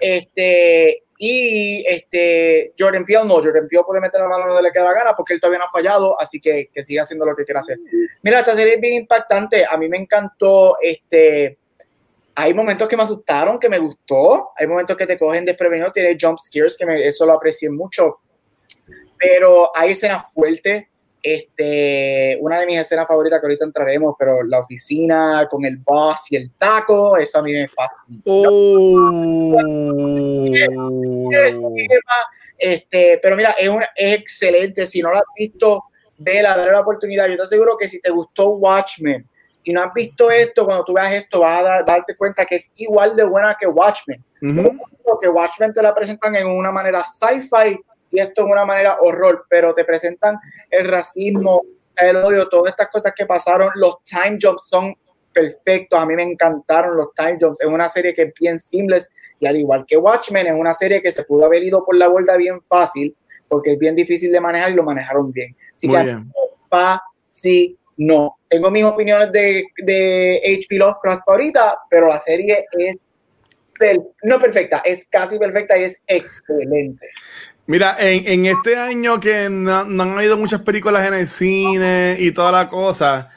este, 0.00 1.04
y 1.26 1.82
este, 1.86 2.74
Jordan 2.78 3.02
Peele 3.02 3.24
no, 3.24 3.36
Jordan 3.36 3.66
Peele 3.66 3.82
puede 3.86 3.98
meter 3.98 4.20
la 4.20 4.28
mano 4.28 4.46
donde 4.46 4.62
le 4.62 4.70
queda 4.70 4.84
la 4.84 4.92
gana 4.92 5.14
porque 5.16 5.32
él 5.32 5.40
todavía 5.40 5.60
no 5.60 5.64
ha 5.64 5.70
fallado, 5.70 6.20
así 6.20 6.38
que, 6.38 6.68
que 6.70 6.82
siga 6.82 7.00
haciendo 7.00 7.24
lo 7.24 7.34
que 7.34 7.44
quiera 7.44 7.60
hacer. 7.60 7.78
Mira, 8.22 8.40
esta 8.40 8.54
serie 8.54 8.74
es 8.74 8.80
bien 8.80 8.92
impactante, 9.00 9.64
a 9.64 9.74
mí 9.78 9.88
me 9.88 9.96
encantó, 9.96 10.76
este, 10.82 11.56
hay 12.34 12.52
momentos 12.52 12.86
que 12.86 12.96
me 12.98 13.04
asustaron, 13.04 13.58
que 13.58 13.70
me 13.70 13.78
gustó, 13.78 14.50
hay 14.54 14.66
momentos 14.66 14.98
que 14.98 15.06
te 15.06 15.18
cogen 15.18 15.46
desprevenido, 15.46 15.90
tiene 15.92 16.14
jump 16.20 16.38
scares, 16.38 16.76
que 16.76 16.84
eso 17.08 17.24
lo 17.24 17.32
aprecié 17.32 17.70
mucho, 17.70 18.18
pero 19.16 19.70
hay 19.74 19.92
escenas 19.92 20.30
fuertes, 20.30 20.84
este, 21.26 22.36
una 22.42 22.60
de 22.60 22.66
mis 22.66 22.78
escenas 22.78 23.06
favoritas 23.08 23.40
que 23.40 23.46
ahorita 23.46 23.64
entraremos, 23.64 24.14
pero 24.18 24.42
la 24.42 24.58
oficina 24.58 25.48
con 25.50 25.64
el 25.64 25.78
boss 25.78 26.30
y 26.30 26.36
el 26.36 26.52
taco, 26.52 27.16
eso 27.16 27.38
a 27.38 27.42
mí 27.42 27.50
me 27.50 27.66
fascina. 27.66 28.20
Oh. 28.26 29.56
Este, 32.58 33.18
pero 33.22 33.36
mira, 33.36 33.54
es, 33.58 33.70
es 33.96 34.14
excelente. 34.18 34.84
Si 34.84 35.00
no 35.00 35.12
lo 35.12 35.16
has 35.16 35.24
visto, 35.34 35.84
vela, 36.18 36.58
dale 36.58 36.72
la 36.72 36.80
oportunidad. 36.80 37.26
Yo 37.26 37.36
te 37.36 37.42
aseguro 37.44 37.74
que 37.78 37.88
si 37.88 38.02
te 38.02 38.10
gustó 38.10 38.50
Watchmen, 38.50 39.26
y 39.62 39.72
no 39.72 39.82
has 39.82 39.94
visto 39.94 40.30
esto, 40.30 40.66
cuando 40.66 40.84
tú 40.84 40.92
veas 40.92 41.10
esto 41.14 41.40
vas 41.40 41.64
a 41.64 41.82
darte 41.82 42.14
cuenta 42.18 42.44
que 42.44 42.56
es 42.56 42.70
igual 42.76 43.16
de 43.16 43.24
buena 43.24 43.56
que 43.58 43.66
Watchmen. 43.66 44.22
Porque 45.02 45.26
Watchmen 45.26 45.72
te 45.72 45.80
la 45.80 45.94
presentan 45.94 46.36
en 46.36 46.46
una 46.46 46.70
manera 46.70 47.02
sci-fi 47.02 47.80
y 48.14 48.20
esto 48.20 48.42
en 48.42 48.52
una 48.52 48.64
manera 48.64 48.98
horror, 49.00 49.44
pero 49.48 49.74
te 49.74 49.84
presentan 49.84 50.38
el 50.70 50.88
racismo, 50.88 51.62
el 51.96 52.16
odio, 52.16 52.48
todas 52.48 52.70
estas 52.70 52.88
cosas 52.88 53.12
que 53.14 53.26
pasaron. 53.26 53.70
Los 53.74 54.04
time 54.04 54.38
jumps 54.40 54.68
son 54.68 54.94
perfectos, 55.32 56.00
a 56.00 56.06
mí 56.06 56.14
me 56.14 56.22
encantaron 56.22 56.96
los 56.96 57.12
time 57.14 57.38
jumps. 57.40 57.60
Es 57.60 57.66
una 57.66 57.88
serie 57.88 58.14
que 58.14 58.22
es 58.22 58.32
bien 58.38 58.58
simple 58.58 58.98
y 59.40 59.46
al 59.46 59.56
igual 59.56 59.84
que 59.86 59.96
Watchmen, 59.96 60.46
es 60.46 60.54
una 60.54 60.72
serie 60.72 61.02
que 61.02 61.10
se 61.10 61.24
pudo 61.24 61.44
haber 61.44 61.64
ido 61.64 61.84
por 61.84 61.96
la 61.96 62.06
borda 62.06 62.36
bien 62.36 62.62
fácil 62.62 63.16
porque 63.48 63.72
es 63.72 63.78
bien 63.78 63.96
difícil 63.96 64.30
de 64.30 64.40
manejar 64.40 64.70
y 64.70 64.74
lo 64.74 64.84
manejaron 64.84 65.32
bien. 65.32 65.56
Así 65.74 65.88
Muy 65.88 65.96
que 65.98 66.04
bien. 66.04 66.32
no. 67.96 68.38
Tengo 68.48 68.70
mis 68.70 68.84
opiniones 68.84 69.32
de, 69.32 69.64
de 69.78 70.40
HP 70.44 70.76
Lovecraft 70.76 71.22
ahorita, 71.26 71.78
pero 71.90 72.06
la 72.06 72.18
serie 72.20 72.64
es 72.78 72.96
no 74.22 74.40
perfecta, 74.40 74.82
es 74.84 75.06
casi 75.06 75.38
perfecta 75.38 75.76
y 75.76 75.84
es 75.84 76.00
excelente. 76.06 77.08
Mira, 77.66 77.96
en, 77.98 78.26
en 78.26 78.46
este 78.46 78.76
año 78.76 79.18
que 79.18 79.48
no, 79.48 79.80
han 79.80 80.18
habido 80.18 80.36
muchas 80.36 80.60
películas 80.60 81.08
en 81.08 81.14
el 81.14 81.28
cine 81.28 82.16
y 82.18 82.30
toda 82.30 82.52
la 82.52 82.68
cosa, 82.68 83.30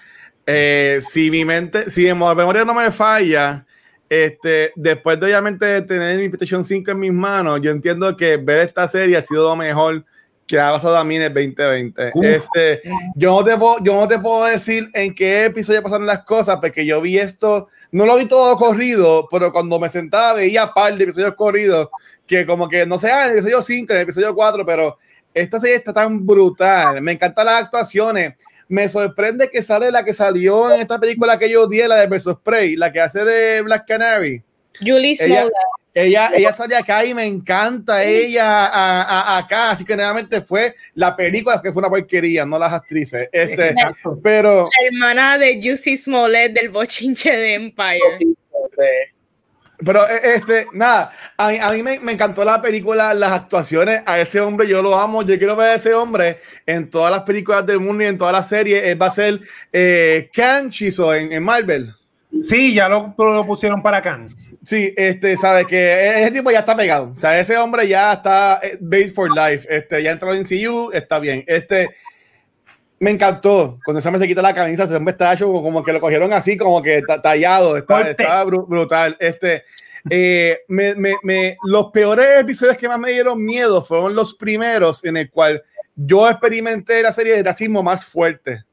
eh, 0.45 0.99
si 1.01 1.31
mi 1.31 1.45
mente, 1.45 1.89
si 1.89 2.03
mi 2.03 2.13
memoria 2.13 2.65
no 2.65 2.73
me 2.73 2.91
falla, 2.91 3.65
este, 4.09 4.73
después 4.75 5.17
de 5.19 5.27
obviamente 5.27 5.81
tener 5.83 6.17
mi 6.17 6.27
PlayStation 6.27 6.63
5 6.63 6.91
en 6.91 6.99
mis 6.99 7.13
manos, 7.13 7.61
yo 7.61 7.71
entiendo 7.71 8.17
que 8.17 8.35
ver 8.35 8.59
esta 8.59 8.87
serie 8.87 9.15
ha 9.15 9.21
sido 9.21 9.49
lo 9.49 9.55
mejor 9.55 10.05
que 10.47 10.59
ha 10.59 10.71
pasado 10.71 10.97
a 10.97 11.03
mí 11.03 11.17
en 11.17 11.23
el 11.23 11.33
2020. 11.33 12.13
Este, 12.23 12.81
yo, 13.15 13.31
no 13.31 13.43
te 13.43 13.57
puedo, 13.57 13.83
yo 13.83 13.93
no 13.95 14.07
te 14.07 14.17
puedo 14.17 14.45
decir 14.45 14.89
en 14.93 15.13
qué 15.13 15.45
episodio 15.45 15.83
pasaron 15.83 16.07
las 16.07 16.23
cosas, 16.23 16.57
porque 16.61 16.85
yo 16.85 17.01
vi 17.01 17.17
esto, 17.17 17.67
no 17.91 18.05
lo 18.05 18.15
vi 18.15 18.25
todo 18.25 18.55
corrido, 18.55 19.27
pero 19.29 19.51
cuando 19.51 19.77
me 19.77 19.89
sentaba 19.89 20.33
veía 20.33 20.73
par 20.73 20.97
de 20.97 21.03
episodios 21.03 21.35
corridos, 21.35 21.89
que 22.25 22.45
como 22.45 22.69
que, 22.69 22.85
no 22.85 22.97
sé, 22.97 23.09
en 23.09 23.19
el 23.23 23.31
episodio 23.33 23.61
5, 23.61 23.91
en 23.91 23.97
el 23.97 24.03
episodio 24.03 24.33
4, 24.33 24.65
pero 24.65 24.97
esta 25.33 25.59
serie 25.59 25.75
está 25.75 25.91
tan 25.91 26.25
brutal. 26.25 27.01
Me 27.01 27.11
encantan 27.11 27.45
las 27.45 27.63
actuaciones. 27.63 28.35
Me 28.69 28.87
sorprende 28.89 29.49
que 29.49 29.61
sale 29.61 29.91
la 29.91 30.03
que 30.03 30.13
salió 30.13 30.73
en 30.73 30.81
esta 30.81 30.99
película 30.99 31.37
que 31.37 31.49
yo 31.49 31.67
di, 31.67 31.79
la 31.83 31.95
de 31.95 32.07
Versus 32.07 32.37
Prey, 32.43 32.75
la 32.75 32.91
que 32.91 33.01
hace 33.01 33.23
de 33.23 33.61
Black 33.61 33.85
Canary. 33.87 34.41
Julie 34.79 35.15
Smollett. 35.15 35.51
Ella, 35.99 36.29
ella 36.35 36.53
sale 36.53 36.75
acá 36.75 37.03
y 37.03 37.11
me 37.15 37.25
encanta 37.25 38.03
ella 38.03 39.35
acá, 39.35 39.71
así 39.71 39.83
que 39.83 39.95
nuevamente 39.95 40.41
fue 40.41 40.75
la 40.93 41.15
película 41.15 41.59
que 41.59 41.73
fue 41.73 41.79
una 41.79 41.89
porquería, 41.89 42.45
no 42.45 42.59
las 42.59 42.71
actrices. 42.71 43.27
Este, 43.31 43.73
pero 44.21 44.69
la 44.79 44.87
hermana 44.87 45.39
de 45.39 45.59
Juicy 45.59 45.97
Smollett 45.97 46.53
del 46.53 46.69
bochinche 46.69 47.31
de 47.31 47.55
Empire. 47.55 47.99
Pero 49.83 50.07
e, 50.07 50.35
este, 50.35 50.67
nada, 50.71 51.11
a 51.35 51.49
mí, 51.49 51.57
a 51.59 51.71
mí 51.71 51.81
me, 51.81 51.99
me, 51.99 52.11
encantó 52.11 52.45
la 52.45 52.61
película, 52.61 53.15
las 53.15 53.31
actuaciones, 53.31 54.03
a 54.05 54.19
ese 54.19 54.39
hombre 54.39 54.67
yo 54.67 54.83
lo 54.83 54.99
amo, 54.99 55.23
yo 55.23 55.35
quiero 55.39 55.55
ver 55.55 55.69
a 55.69 55.75
ese 55.75 55.95
hombre 55.95 56.37
en 56.67 56.91
todas 56.91 57.11
las 57.11 57.23
películas 57.23 57.65
del 57.65 57.79
mundo 57.79 58.03
y 58.03 58.07
en 58.07 58.19
todas 58.19 58.33
las 58.33 58.47
series, 58.47 58.83
él 58.83 59.01
va 59.01 59.07
a 59.07 59.11
ser 59.11 59.39
eh, 59.73 60.29
Chiso 60.69 61.11
en, 61.15 61.33
en 61.33 61.43
Marvel. 61.43 61.91
Sí, 62.43 62.75
ya 62.75 62.87
lo, 62.87 63.15
lo 63.17 63.45
pusieron 63.47 63.81
para 63.81 63.99
Kang. 63.99 64.46
Sí, 64.67 64.93
este, 64.97 65.37
sabe 65.37 65.65
que 65.65 66.19
ese 66.19 66.29
tipo 66.29 66.51
ya 66.51 66.59
está 66.59 66.75
pegado. 66.75 67.13
O 67.15 67.17
sea, 67.17 67.39
ese 67.39 67.55
hombre 67.55 67.87
ya 67.87 68.11
está 68.11 68.59
eh, 68.61 68.77
based 68.81 69.13
for 69.13 69.29
life. 69.33 69.65
Este, 69.73 70.03
ya 70.03 70.11
entró 70.11 70.33
en 70.35 70.43
CU, 70.43 70.91
está 70.91 71.19
bien. 71.19 71.41
Este, 71.47 71.89
me 72.99 73.11
encantó. 73.11 73.79
Cuando 73.85 73.99
ese 73.99 74.09
hombre 74.09 74.21
se 74.21 74.27
quita 74.27 74.41
la 74.41 74.53
camisa, 74.53 74.83
ese 74.83 74.97
hombre 74.97 75.13
está 75.13 75.31
hecho 75.31 75.49
como 75.49 75.81
que 75.81 75.93
lo 75.93 76.01
cogieron 76.01 76.33
así, 76.33 76.57
como 76.57 76.81
que 76.81 77.01
tallado. 77.23 77.77
Está, 77.77 78.43
brutal. 78.43 79.15
Este, 79.21 79.63
eh, 80.09 80.59
me, 80.67 80.95
me, 80.95 81.15
me, 81.23 81.57
los 81.63 81.89
peores 81.91 82.27
episodios 82.37 82.75
que 82.75 82.89
más 82.89 82.99
me 82.99 83.13
dieron 83.13 83.41
miedo 83.41 83.81
fueron 83.81 84.15
los 84.15 84.33
primeros 84.33 85.01
en 85.05 85.15
el 85.15 85.29
cual 85.29 85.63
yo 85.95 86.29
experimenté 86.29 87.01
la 87.01 87.13
serie 87.13 87.37
de 87.37 87.43
racismo 87.43 87.83
más 87.83 88.03
fuerte. 88.03 88.65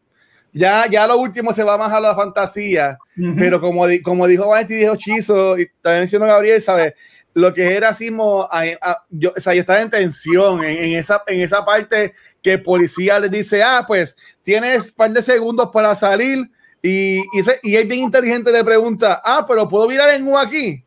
Ya, 0.57 0.87
ya 0.89 1.05
lo 1.09 1.19
último 1.19 1.53
se 1.53 1.65
va 1.65 1.77
más 1.77 1.93
a 1.93 2.01
la 2.01 2.15
fantasía, 2.15 2.97
pero 3.37 3.61
como, 3.61 3.87
como 4.05 4.29
dijo 4.29 4.47
Vanetti, 4.47 4.75
dijo 4.75 4.95
Chizo, 4.95 5.59
y 5.59 5.67
también 5.83 6.03
mencionó 6.03 6.27
Gabriel, 6.27 6.63
¿sabes? 6.63 6.95
Lo 7.35 7.53
que 7.53 7.75
es 7.75 7.81
racismo, 7.81 8.49
yo, 9.11 9.33
o 9.37 9.41
sea, 9.41 9.53
yo 9.53 9.61
estaba 9.61 9.81
en 9.81 9.91
tensión 9.91 10.63
en, 10.63 10.97
esa, 10.97 11.25
en 11.27 11.41
esa 11.41 11.65
parte 11.65 12.15
que 12.41 12.53
el 12.53 12.63
policía 12.63 13.19
le 13.19 13.29
dice, 13.29 13.65
ah, 13.65 13.83
pues 13.85 14.17
tienes 14.45 14.91
un 14.91 14.95
par 14.95 15.11
de 15.11 15.23
segundos 15.23 15.71
para 15.73 15.93
salir 15.97 16.49
y, 16.81 17.19
y, 17.19 17.43
y 17.65 17.77
es 17.77 17.89
bien 17.89 18.03
inteligente 18.03 18.53
le 18.53 18.63
pregunta, 18.63 19.21
ah, 19.25 19.45
pero 19.49 19.69
puedo 19.69 19.89
mirar 19.89 20.11
en 20.11 20.29
U 20.29 20.39
aquí, 20.39 20.85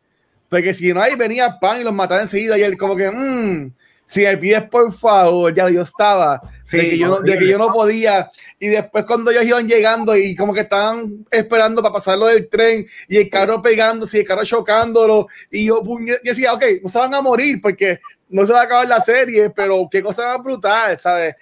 porque 0.48 0.72
si 0.72 0.94
no, 0.94 1.02
ahí 1.02 1.14
venía 1.14 1.58
pan 1.60 1.82
y 1.82 1.84
los 1.84 1.92
mataba 1.92 2.22
enseguida 2.22 2.56
y 2.56 2.62
él 2.62 2.78
como 2.78 2.96
que, 2.96 3.10
mmm, 3.10 3.70
si 4.08 4.22
me 4.22 4.38
pides 4.38 4.62
por 4.70 4.90
favor, 4.90 5.54
ya 5.54 5.68
yo 5.68 5.82
estaba, 5.82 6.40
de, 6.72 6.80
que 6.80 6.96
yo, 6.96 7.20
de, 7.20 7.38
que 7.38 7.46
yo, 7.46 7.58
no 7.58 7.70
podía. 7.70 8.30
Y 8.58 8.68
después 8.68 9.04
cuando 9.04 9.30
ellos 9.30 9.44
iban 9.44 9.68
llegando 9.68 10.16
y 10.16 10.34
como 10.34 10.54
que 10.54 10.60
estaban 10.60 11.26
esperando 11.30 11.82
para 11.82 11.92
pasarlo 11.92 12.24
del 12.24 12.48
tren 12.48 12.86
y 13.06 13.18
el 13.18 13.28
carro 13.28 13.60
pegándose 13.60 14.16
y 14.16 14.20
el 14.20 14.26
carro 14.26 14.44
chocándolo, 14.44 15.26
y 15.50 15.66
yo, 15.66 15.82
decía, 16.24 16.54
ok, 16.54 16.64
no 16.82 16.88
se 16.88 16.98
van 16.98 17.14
a 17.14 17.20
morir 17.20 17.60
porque 17.60 18.00
no 18.30 18.46
se 18.46 18.54
va 18.54 18.60
a 18.60 18.64
acabar 18.64 18.88
la 18.88 18.98
serie, 19.02 19.50
pero 19.50 19.86
qué 19.90 20.02
cosa 20.02 20.26
más 20.28 20.42
brutal, 20.42 20.98
¿sabes? 20.98 21.36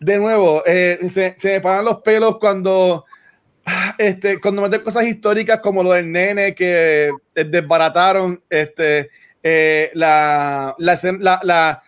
De 0.00 0.18
nuevo, 0.18 0.64
eh, 0.66 0.98
se, 1.08 1.36
se, 1.38 1.52
me 1.52 1.60
paran 1.60 1.84
los 1.84 2.02
pelos 2.02 2.36
cuando, 2.40 3.04
este, 3.96 4.40
cuando 4.40 4.62
meten 4.62 4.82
cosas 4.82 5.06
históricas 5.06 5.60
como 5.60 5.84
lo 5.84 5.92
del 5.92 6.10
nene 6.10 6.52
que 6.52 7.12
desbarataron 7.32 8.42
este, 8.50 9.08
eh, 9.40 9.92
la, 9.94 10.74
la, 10.78 10.98
la 11.20 11.40
la 11.44 11.82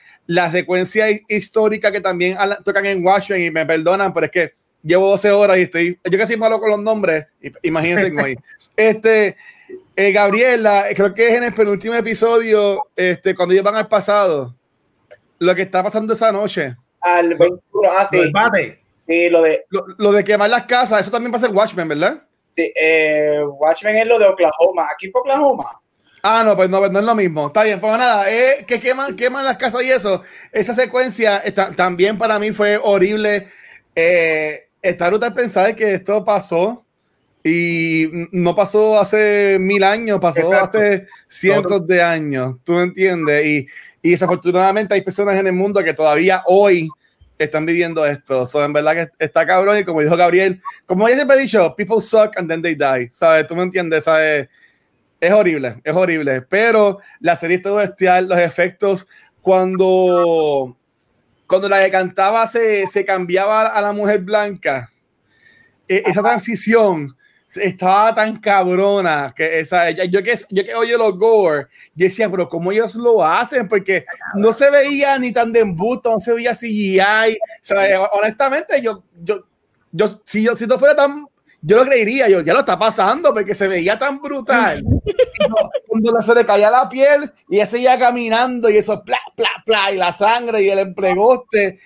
secuencia 0.50 1.06
histórica 1.28 1.90
que 1.90 2.00
también 2.00 2.36
tocan 2.64 2.86
en 2.86 3.04
Washington 3.04 3.42
y 3.42 3.50
me 3.50 3.66
perdonan, 3.66 4.12
pero 4.12 4.26
es 4.26 4.32
que 4.32 4.52
llevo 4.82 5.08
12 5.10 5.30
horas 5.30 5.58
y 5.58 5.62
estoy, 5.62 5.98
yo 6.04 6.18
casi 6.18 6.36
malo 6.36 6.60
con 6.60 6.70
los 6.70 6.80
nombres, 6.80 7.26
imagínense 7.62 8.12
hoy. 8.20 8.36
Este, 8.76 9.36
eh, 9.94 10.12
Gabriela, 10.12 10.84
creo 10.94 11.12
que 11.12 11.28
es 11.28 11.34
en 11.34 11.44
el 11.44 11.52
penúltimo 11.52 11.94
episodio, 11.94 12.86
este, 12.96 13.34
cuando 13.34 13.52
ellos 13.52 13.64
van 13.64 13.74
al 13.74 13.88
pasado, 13.88 14.54
lo 15.38 15.54
que 15.54 15.62
está 15.62 15.82
pasando 15.82 16.14
esa 16.14 16.32
noche. 16.32 16.76
Al 17.00 17.34
21, 17.34 17.60
ah, 17.90 18.06
sí. 18.06 18.18
Sí, 19.06 19.28
lo 19.28 19.42
de... 19.42 19.66
Lo, 19.98 20.12
de 20.12 20.24
quemar 20.24 20.48
las 20.48 20.64
casas, 20.66 21.00
eso 21.00 21.10
también 21.10 21.32
pasa 21.32 21.48
en 21.48 21.56
Watchmen, 21.56 21.88
¿verdad? 21.88 22.22
Sí, 22.46 22.72
eh, 22.80 23.42
Watchmen 23.44 23.96
es 23.96 24.06
lo 24.06 24.18
de 24.18 24.26
Oklahoma. 24.26 24.86
Aquí 24.94 25.10
fue 25.10 25.20
Oklahoma. 25.20 25.80
Ah, 26.22 26.42
no, 26.44 26.56
pues 26.56 26.68
no, 26.68 26.86
no 26.88 26.98
es 26.98 27.04
lo 27.04 27.14
mismo. 27.14 27.46
Está 27.46 27.64
bien, 27.64 27.80
pues 27.80 27.96
nada, 27.96 28.30
eh, 28.30 28.64
que 28.66 28.78
queman, 28.78 29.16
queman 29.16 29.44
las 29.44 29.56
casas 29.56 29.82
y 29.82 29.90
eso. 29.90 30.22
Esa 30.52 30.74
secuencia 30.74 31.38
está, 31.38 31.72
también 31.72 32.18
para 32.18 32.38
mí 32.38 32.52
fue 32.52 32.78
horrible. 32.82 33.48
Eh, 33.94 34.68
está 34.82 35.08
brutal 35.08 35.32
pensar 35.34 35.74
que 35.74 35.94
esto 35.94 36.24
pasó 36.24 36.84
y 37.42 38.08
no 38.32 38.54
pasó 38.54 38.98
hace 38.98 39.58
mil 39.58 39.82
años, 39.82 40.20
pasó 40.20 40.52
hace 40.52 41.06
cientos 41.26 41.86
de 41.86 42.02
años. 42.02 42.56
¿Tú 42.64 42.78
entiendes? 42.78 43.46
Y, 43.46 43.66
y, 44.02 44.10
desafortunadamente 44.10 44.94
hay 44.94 45.00
personas 45.00 45.36
en 45.36 45.46
el 45.46 45.52
mundo 45.54 45.82
que 45.82 45.94
todavía 45.94 46.42
hoy 46.46 46.88
están 47.38 47.64
viviendo 47.64 48.04
esto. 48.04 48.44
So, 48.44 48.62
en 48.62 48.72
verdad 48.72 48.94
que 48.94 49.24
está 49.24 49.46
cabrón 49.46 49.78
y 49.78 49.84
como 49.84 50.02
dijo 50.02 50.16
Gabriel, 50.16 50.60
como 50.84 51.08
ya 51.08 51.14
siempre 51.14 51.38
he 51.38 51.40
dicho, 51.40 51.74
people 51.76 52.00
suck 52.00 52.36
and 52.36 52.48
then 52.48 52.60
they 52.60 52.74
die. 52.74 53.08
¿Sabes? 53.10 53.46
¿Tú 53.46 53.56
me 53.56 53.62
entiendes? 53.62 54.04
¿Sabes? 54.04 54.48
Es 55.20 55.32
horrible, 55.32 55.80
es 55.84 55.94
horrible, 55.94 56.42
pero 56.42 56.98
la 57.20 57.36
serie 57.36 57.58
está 57.58 57.70
bestial, 57.72 58.28
los 58.28 58.38
efectos, 58.38 59.06
cuando, 59.42 60.76
cuando 61.46 61.68
la 61.68 61.82
que 61.84 61.90
cantaba 61.90 62.46
se, 62.46 62.86
se 62.86 63.04
cambiaba 63.04 63.68
a 63.68 63.82
la 63.82 63.92
mujer 63.92 64.20
blanca, 64.20 64.90
e, 65.86 66.02
esa 66.06 66.22
transición 66.22 67.16
estaba 67.56 68.14
tan 68.14 68.38
cabrona 68.38 69.34
que 69.36 69.60
esa, 69.60 69.90
yo 69.90 70.22
que 70.22 70.38
yo 70.50 70.64
que 70.64 70.74
oye 70.74 70.96
los 70.96 71.18
gore, 71.18 71.66
yo 71.94 72.04
decía, 72.04 72.30
pero 72.30 72.48
¿cómo 72.48 72.70
ellos 72.70 72.94
lo 72.94 73.24
hacen? 73.24 73.68
Porque 73.68 74.04
no 74.36 74.52
se 74.52 74.70
veía 74.70 75.18
ni 75.18 75.32
tan 75.32 75.52
de 75.52 75.60
embusto, 75.60 76.10
no 76.10 76.20
se 76.20 76.32
veía 76.32 76.54
CGI, 76.54 77.00
o 77.02 77.38
sea, 77.60 78.02
honestamente 78.12 78.80
yo, 78.80 79.02
yo, 79.20 79.44
yo, 79.90 80.22
si 80.24 80.44
yo, 80.44 80.54
si 80.54 80.66
no 80.66 80.78
fuera 80.78 80.94
tan 80.94 81.26
yo 81.62 81.76
lo 81.76 81.84
creería, 81.84 82.28
yo 82.28 82.40
ya 82.40 82.54
lo 82.54 82.60
está 82.60 82.78
pasando 82.78 83.34
porque 83.34 83.54
se 83.54 83.68
veía 83.68 83.98
tan 83.98 84.20
brutal. 84.20 84.82
cuando 85.86 86.22
se 86.22 86.34
le 86.34 86.46
caía 86.46 86.70
la 86.70 86.88
piel 86.88 87.30
y 87.48 87.58
ese 87.58 87.82
ya 87.82 87.98
caminando 87.98 88.70
y 88.70 88.76
eso, 88.76 89.02
pla, 89.04 89.18
pla, 89.36 89.50
pla, 89.64 89.92
y 89.92 89.96
la 89.96 90.12
sangre 90.12 90.62
y 90.62 90.70
el 90.70 90.78
emplegoste. 90.78 91.78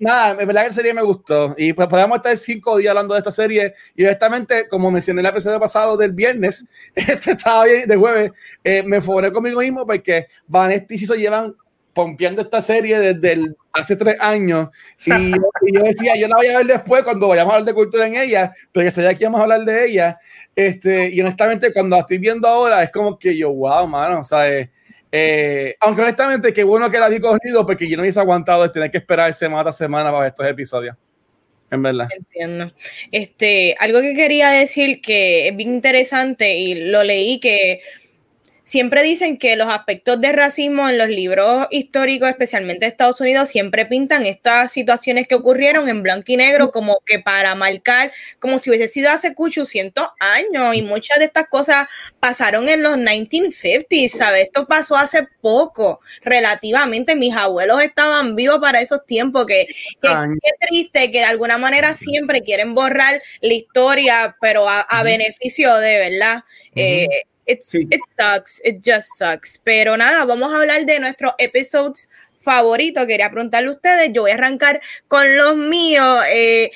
Nada, 0.00 0.40
en 0.40 0.46
verdad 0.46 0.62
que 0.62 0.68
la 0.68 0.72
serie 0.72 0.94
me 0.94 1.02
gustó. 1.02 1.54
Y 1.58 1.72
pues 1.72 1.88
podemos 1.88 2.18
estar 2.18 2.36
cinco 2.36 2.76
días 2.76 2.90
hablando 2.90 3.14
de 3.14 3.18
esta 3.18 3.32
serie. 3.32 3.74
Y 3.96 4.04
honestamente, 4.04 4.68
como 4.68 4.90
mencioné 4.92 5.20
en 5.20 5.26
el 5.26 5.32
episodio 5.32 5.58
pasado 5.58 5.96
del 5.96 6.12
viernes, 6.12 6.64
este 6.94 7.32
estaba 7.32 7.64
bien, 7.64 7.88
de 7.88 7.96
jueves, 7.96 8.30
eh, 8.62 8.84
me 8.84 8.98
enfoqué 8.98 9.32
conmigo 9.32 9.60
mismo 9.60 9.84
porque 9.84 10.28
Vanessa 10.46 10.86
y 10.90 10.98
Chiso 10.98 11.14
llevan 11.14 11.54
pompeando 11.98 12.42
esta 12.42 12.60
serie 12.60 12.96
desde 13.00 13.32
el 13.32 13.56
hace 13.72 13.96
tres 13.96 14.14
años. 14.20 14.68
Y, 15.04 15.32
yo 15.32 15.82
decía, 15.82 16.14
yo 16.14 16.28
la 16.28 16.36
voy 16.36 16.46
a 16.46 16.58
ver 16.58 16.66
después 16.68 17.02
cuando 17.02 17.26
vayamos 17.26 17.50
a 17.50 17.56
hablar 17.56 17.66
de 17.66 17.74
cultura 17.74 18.06
en 18.06 18.14
ella, 18.14 18.52
pero 18.70 18.86
que 18.86 18.92
sabía 18.92 19.14
que 19.14 19.24
íbamos 19.24 19.40
a 19.40 19.42
hablar 19.42 19.64
de 19.64 19.84
ella. 19.84 20.16
Este, 20.54 21.12
y 21.12 21.20
honestamente, 21.20 21.72
cuando 21.72 21.96
la 21.96 22.02
estoy 22.02 22.18
viendo 22.18 22.46
ahora, 22.46 22.84
es 22.84 22.92
como 22.92 23.18
que 23.18 23.36
yo, 23.36 23.52
wow, 23.52 23.88
mano, 23.88 24.22
sea, 24.22 24.48
eh, 24.48 24.70
eh, 25.10 25.74
aunque 25.80 26.02
honestamente, 26.02 26.52
qué 26.52 26.62
bueno 26.62 26.88
que 26.88 27.00
la 27.00 27.08
vi 27.08 27.18
corrido, 27.18 27.66
porque 27.66 27.88
yo 27.88 27.96
no 27.96 28.04
hubiese 28.04 28.20
aguantado 28.20 28.62
de 28.62 28.68
tener 28.68 28.92
que 28.92 28.98
esperar 28.98 29.34
semana 29.34 29.70
a 29.70 29.72
semana 29.72 30.12
para 30.12 30.28
estos 30.28 30.46
episodios. 30.46 30.94
En 31.68 31.82
verdad. 31.82 32.06
Entiendo. 32.16 32.72
Este, 33.10 33.74
algo 33.80 34.00
que 34.02 34.14
quería 34.14 34.50
decir 34.50 35.00
que 35.00 35.48
es 35.48 35.56
bien 35.56 35.74
interesante 35.74 36.58
y 36.58 36.76
lo 36.76 37.02
leí 37.02 37.40
que 37.40 37.80
siempre 38.68 39.02
dicen 39.02 39.38
que 39.38 39.56
los 39.56 39.68
aspectos 39.68 40.20
de 40.20 40.30
racismo 40.30 40.90
en 40.90 40.98
los 40.98 41.08
libros 41.08 41.66
históricos, 41.70 42.28
especialmente 42.28 42.84
de 42.84 42.90
Estados 42.90 43.18
Unidos, 43.18 43.48
siempre 43.48 43.86
pintan 43.86 44.26
estas 44.26 44.72
situaciones 44.72 45.26
que 45.26 45.36
ocurrieron 45.36 45.88
en 45.88 46.02
blanco 46.02 46.24
y 46.26 46.36
negro 46.36 46.70
como 46.70 47.00
que 47.06 47.18
para 47.18 47.54
marcar, 47.54 48.12
como 48.38 48.58
si 48.58 48.68
hubiese 48.68 48.88
sido 48.88 49.10
hace 49.10 49.32
800 49.34 50.08
años 50.20 50.74
y 50.74 50.82
muchas 50.82 51.18
de 51.18 51.24
estas 51.24 51.48
cosas 51.48 51.88
pasaron 52.20 52.68
en 52.68 52.82
los 52.82 52.98
1950s, 52.98 54.10
¿sabes? 54.10 54.44
Esto 54.44 54.66
pasó 54.66 54.96
hace 54.96 55.26
poco, 55.40 56.00
relativamente. 56.22 57.14
Mis 57.14 57.34
abuelos 57.34 57.82
estaban 57.82 58.36
vivos 58.36 58.58
para 58.60 58.82
esos 58.82 59.06
tiempos, 59.06 59.46
que, 59.46 59.66
qué 60.02 60.50
triste 60.68 61.10
que 61.10 61.20
de 61.20 61.24
alguna 61.24 61.56
manera 61.56 61.94
siempre 61.94 62.42
quieren 62.42 62.74
borrar 62.74 63.22
la 63.40 63.54
historia, 63.54 64.36
pero 64.42 64.68
a, 64.68 65.02
beneficio 65.02 65.74
de, 65.76 66.10
¿verdad? 66.10 66.44
It 67.48 67.64
sucks, 67.64 68.60
it 68.62 68.82
just 68.84 69.08
sucks. 69.16 69.58
Pero 69.64 69.96
nada, 69.96 70.26
vamos 70.26 70.52
a 70.52 70.58
hablar 70.58 70.84
de 70.84 71.00
nuestros 71.00 71.32
episodios 71.38 72.10
favoritos. 72.42 73.06
Quería 73.06 73.30
preguntarle 73.30 73.70
a 73.70 73.72
ustedes, 73.72 74.10
yo 74.12 74.22
voy 74.22 74.32
a 74.32 74.34
arrancar 74.34 74.82
con 75.08 75.34
los 75.34 75.56
míos. 75.56 76.22
Eh, 76.30 76.70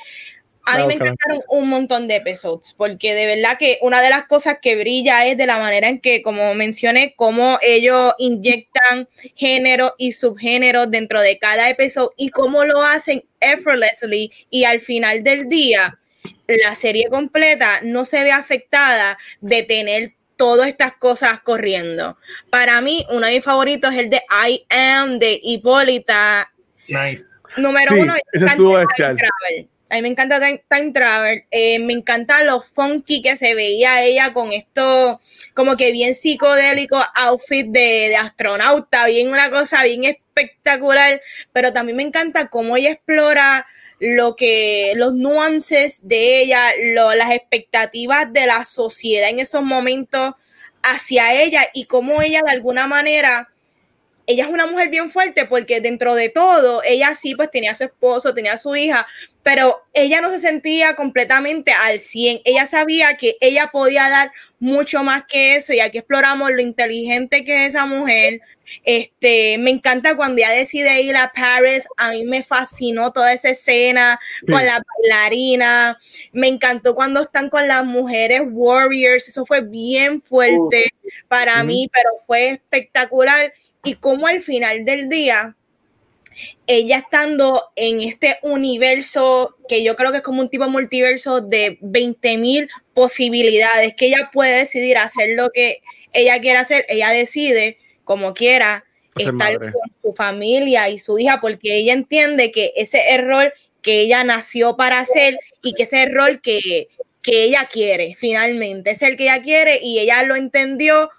a 0.65 0.79
mí 0.79 0.87
me 0.87 0.95
encantaron 0.95 1.43
un 1.49 1.69
montón 1.69 2.09
de 2.09 2.17
episodios, 2.17 2.73
porque 2.73 3.15
de 3.15 3.27
verdad 3.27 3.59
que 3.59 3.79
una 3.83 4.01
de 4.01 4.11
las 4.11 4.27
cosas 4.27 4.59
que 4.63 4.77
brilla 4.77 5.27
es 5.27 5.37
de 5.37 5.47
la 5.47 5.59
manera 5.59 5.89
en 5.89 6.01
que, 6.01 6.23
como 6.23 6.55
mencioné, 6.55 7.15
cómo 7.17 7.59
ellos 7.61 8.15
inyectan 8.19 9.09
género 9.35 9.95
y 9.99 10.13
subgénero 10.13 10.87
dentro 10.87 11.21
de 11.21 11.39
cada 11.39 11.69
episodio 11.69 12.15
y 12.17 12.31
cómo 12.31 12.65
lo 12.65 12.81
hacen 12.81 13.25
effortlessly 13.41 14.31
y 14.51 14.65
al 14.65 14.81
final 14.81 15.23
del 15.25 15.49
día 15.49 15.99
la 16.47 16.75
serie 16.77 17.09
completa 17.09 17.81
no 17.83 18.05
se 18.05 18.23
ve 18.23 18.33
afectada 18.33 19.19
de 19.41 19.63
tener 19.65 20.15
todas 20.43 20.67
estas 20.67 20.95
cosas 20.95 21.39
corriendo. 21.39 22.19
Para 22.51 22.81
mí, 22.81 23.07
uno 23.11 23.27
de 23.27 23.35
mis 23.35 23.45
favoritos 23.45 23.93
es 23.93 24.01
el 24.01 24.11
de 24.11 24.23
I 24.49 24.67
Am 24.71 25.21
de 25.21 25.39
Hipólita. 25.41 26.51
Nice. 26.89 27.27
Número 27.59 27.95
uno, 27.95 28.13
A 28.13 29.95
mí 29.95 30.03
me 30.03 30.09
encanta 30.09 30.41
Time, 30.69 30.91
Travel. 30.91 31.45
Eh, 31.49 31.79
me 31.79 31.93
encanta 31.93 32.43
lo 32.43 32.61
funky 32.61 33.23
que 33.23 33.37
se 33.37 33.55
veía 33.55 34.03
ella 34.03 34.33
con 34.33 34.51
esto, 34.51 35.21
como 35.55 35.77
que 35.77 35.93
bien 35.93 36.13
psicodélico, 36.13 37.01
outfit 37.15 37.69
de, 37.69 38.09
de, 38.09 38.17
astronauta, 38.17 39.07
bien 39.07 39.31
una 39.31 39.49
cosa 39.49 39.85
bien 39.85 40.03
espectacular. 40.03 41.23
Pero 41.53 41.73
también 41.73 41.99
me 41.99 42.03
encanta 42.03 42.49
cómo 42.49 42.77
ella 42.77 42.91
explora 42.91 43.65
lo 44.05 44.35
que, 44.35 44.95
los 44.97 45.15
nuances 45.15 46.09
de 46.09 46.41
ella, 46.41 46.73
las 47.15 47.31
expectativas 47.31 48.33
de 48.33 48.47
la 48.47 48.65
sociedad 48.65 49.31
en 49.31 49.39
esos 49.39 49.63
momentos 49.63 50.35
hacia 50.83 51.41
ella 51.41 51.69
y 51.73 51.85
cómo 51.85 52.21
ella 52.21 52.43
de 52.45 52.51
alguna 52.51 52.89
manera, 52.89 53.53
ella 54.27 54.47
es 54.47 54.51
una 54.51 54.67
mujer 54.67 54.89
bien 54.89 55.09
fuerte 55.09 55.45
porque 55.45 55.81
dentro 55.81 56.17
de 56.17 56.31
todo, 56.31 56.83
ella 56.83 57.15
sí 57.15 57.37
pues 57.37 57.53
tenía 57.53 57.71
a 57.71 57.75
su 57.77 57.85
esposo, 57.85 58.35
tenía 58.35 58.55
a 58.55 58.59
su 58.59 58.75
hija, 58.75 59.07
pero 59.43 59.83
ella 59.93 60.21
no 60.21 60.31
se 60.31 60.39
sentía 60.39 60.95
completamente 60.95 61.73
al 61.73 61.99
100. 61.99 62.43
Ella 62.45 62.67
sabía 62.67 63.17
que 63.17 63.37
ella 63.41 63.71
podía 63.73 64.09
dar 64.09 64.33
mucho 64.61 65.03
más 65.03 65.25
que 65.27 65.57
eso 65.57 65.73
y 65.73 65.81
aquí 65.81 65.99
exploramos 65.99 66.51
lo 66.53 66.61
inteligente 66.61 67.45
que 67.45 67.67
es 67.67 67.75
esa 67.75 67.85
mujer. 67.85 68.41
Este, 68.85 69.59
me 69.59 69.71
encanta 69.71 70.17
cuando 70.17 70.39
ella 70.39 70.51
decide 70.51 71.03
ir 71.03 71.17
a 71.17 71.33
Paris, 71.33 71.89
a 71.97 72.13
mí 72.13 72.25
me 72.25 72.45
fascinó 72.45 73.13
toda 73.13 73.33
esa 73.33 73.51
escena 73.51 74.21
con 74.47 74.65
la 74.65 74.81
bailarina. 74.81 75.99
Me 76.33 76.47
encantó 76.47 76.95
cuando 76.95 77.23
están 77.23 77.51
con 77.51 77.67
las 77.67 77.85
mujeres 77.85 78.43
warriors, 78.47 79.29
eso 79.29 79.45
fue 79.45 79.61
bien 79.63 80.23
fuerte 80.23 80.93
para 81.27 81.63
mí, 81.65 81.91
pero 81.93 82.11
fue 82.27 82.51
espectacular 82.51 83.53
y 83.85 83.95
como 83.97 84.29
al 84.29 84.41
final 84.41 84.85
del 84.85 85.09
día 85.09 85.57
ella 86.67 86.99
estando 86.99 87.71
en 87.77 88.01
este 88.01 88.39
universo 88.43 89.57
que 89.69 89.83
yo 89.83 89.97
creo 89.97 90.11
que 90.11 90.19
es 90.19 90.23
como 90.23 90.41
un 90.41 90.49
tipo 90.49 90.69
multiverso 90.69 91.41
de 91.41 91.79
20 91.81 92.39
mil 92.39 92.69
posibilidades, 92.95 93.95
que 93.95 94.07
ella 94.07 94.31
puede 94.33 94.59
decidir 94.59 94.99
hacer 94.99 95.31
lo 95.37 95.51
que 95.51 95.83
ella 96.13 96.41
quiera 96.41 96.61
hacer, 96.61 96.85
ella 96.89 97.11
decide 97.11 97.79
como 98.05 98.35
quiera 98.35 98.85
estar 99.17 99.59
con 99.59 99.73
su 100.03 100.13
familia 100.15 100.89
y 100.89 100.99
su 100.99 101.19
hija, 101.19 101.41
porque 101.41 101.77
ella 101.77 101.93
entiende 101.93 102.51
que 102.51 102.73
ese 102.77 103.11
error 103.11 103.53
que 103.83 104.01
ella 104.01 104.25
nació 104.25 104.77
para 104.77 105.01
hacer 105.01 105.39
y 105.63 105.75
que 105.75 105.83
ese 105.83 106.03
error 106.03 106.41
que, 106.41 106.89
que 107.21 107.45
ella 107.45 107.69
quiere 107.71 108.15
finalmente, 108.17 108.93
es 108.93 109.03
el 109.03 109.17
que 109.17 109.25
ella 109.25 109.43
quiere 109.43 109.81
y 109.83 109.99
ella 109.99 110.23
lo 110.23 110.37
entendió 110.37 111.11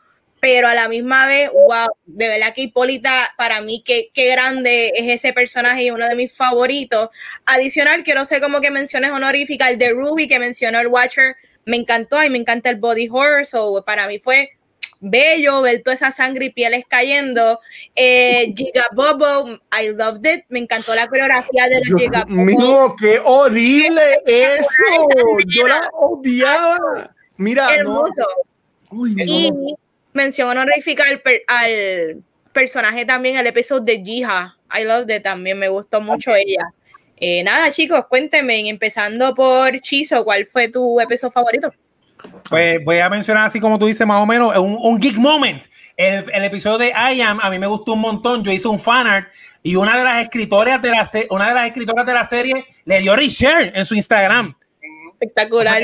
pero 0.44 0.68
a 0.68 0.76
la 0.76 0.90
misma 0.90 1.26
vez, 1.26 1.50
wow, 1.54 1.88
de 2.06 2.28
verdad 2.28 2.54
que 2.54 2.64
Hipólita, 2.64 3.34
para 3.38 3.62
mí, 3.62 3.82
qué, 3.82 4.10
qué 4.14 4.30
grande 4.30 4.92
es 4.94 5.10
ese 5.10 5.32
personaje 5.32 5.84
y 5.84 5.92
uno 5.92 6.06
de 6.06 6.16
mis 6.16 6.34
favoritos. 6.34 7.12
Adicional, 7.46 8.04
quiero 8.04 8.20
hacer 8.20 8.42
como 8.42 8.60
que 8.60 8.70
menciones 8.70 9.12
honoríficas, 9.12 9.70
el 9.70 9.78
de 9.78 9.92
Ruby 9.92 10.28
que 10.28 10.40
mencionó 10.40 10.82
el 10.82 10.88
Watcher, 10.88 11.38
me 11.64 11.78
encantó 11.78 12.22
y 12.22 12.30
me 12.30 12.40
encanta 12.40 12.70
el 12.70 12.76
body 12.76 13.08
horror, 13.10 13.46
so 13.46 13.86
para 13.86 14.06
mí 14.06 14.20
fue 14.20 14.50
bello 15.00 15.62
ver 15.62 15.82
toda 15.82 15.94
esa 15.94 16.12
sangre 16.12 16.48
y 16.48 16.50
pieles 16.50 16.84
cayendo. 16.90 17.62
Eh, 17.96 18.54
Giga 18.54 18.88
Bobo, 18.94 19.62
I 19.72 19.92
loved 19.96 20.28
it. 20.30 20.44
Me 20.50 20.60
encantó 20.60 20.94
la 20.94 21.08
coreografía 21.08 21.70
de 21.70 21.80
los 21.86 22.02
Giga 22.02 22.26
Bobo. 22.28 22.98
qué 23.00 23.18
horrible 23.24 24.02
eso. 24.26 24.84
Yo 25.48 25.70
la 25.70 25.90
odiaba. 25.94 27.16
Mira, 27.38 27.74
Hermoso. 27.74 28.28
Uy, 28.92 29.16
no 29.16 29.78
mención 30.14 30.50
honorífica 30.50 31.04
al, 31.04 31.22
al 31.48 32.24
personaje 32.52 33.06
también, 33.06 33.38
el 33.38 33.48
episodio 33.48 33.84
de 33.84 34.02
Jiha. 34.02 34.58
I 34.76 34.84
love 34.84 35.10
it 35.10 35.24
también, 35.24 35.60
me 35.60 35.68
gustó 35.68 36.02
mucho 36.02 36.34
ella. 36.36 36.64
Eh, 37.18 37.44
nada, 37.44 37.72
chicos, 37.72 38.06
cuéntenme, 38.10 38.68
empezando 38.68 39.34
por 39.34 39.80
Chizo, 39.80 40.24
¿cuál 40.26 40.46
fue 40.46 40.68
tu 40.68 41.00
episodio 41.00 41.32
favorito? 41.32 41.74
Pues 42.50 42.84
voy 42.84 43.00
a 43.00 43.10
mencionar 43.10 43.46
así 43.46 43.60
como 43.60 43.78
tú 43.80 43.86
dices, 43.86 44.06
más 44.06 44.22
o 44.22 44.26
menos, 44.26 44.58
un, 44.58 44.78
un 44.82 45.00
geek 45.00 45.18
moment. 45.18 45.64
El, 45.96 46.30
el, 46.34 46.44
episodio 46.44 46.80
de 46.80 46.90
I 46.90 47.22
Am 47.22 47.40
a 47.42 47.50
mí 47.50 47.60
me 47.60 47.68
gustó 47.68 47.94
un 47.94 48.02
montón. 48.02 48.44
Yo 48.44 48.52
hice 48.52 48.68
un 48.68 48.80
fanart 48.80 49.32
y 49.62 49.76
una 49.76 49.98
de 49.98 50.04
las 50.04 50.22
escritoras 50.24 50.82
de 50.82 50.90
la, 50.90 51.08
una 51.30 51.50
de 51.50 51.54
las 51.54 51.68
escritoras 51.68 52.06
de 52.06 52.14
la 52.14 52.26
serie 52.26 52.66
le 52.86 53.00
dio 53.00 53.16
reshare 53.16 53.72
en 53.76 53.86
su 53.86 53.96
Instagram. 53.96 54.56
Espectacular. 55.14 55.82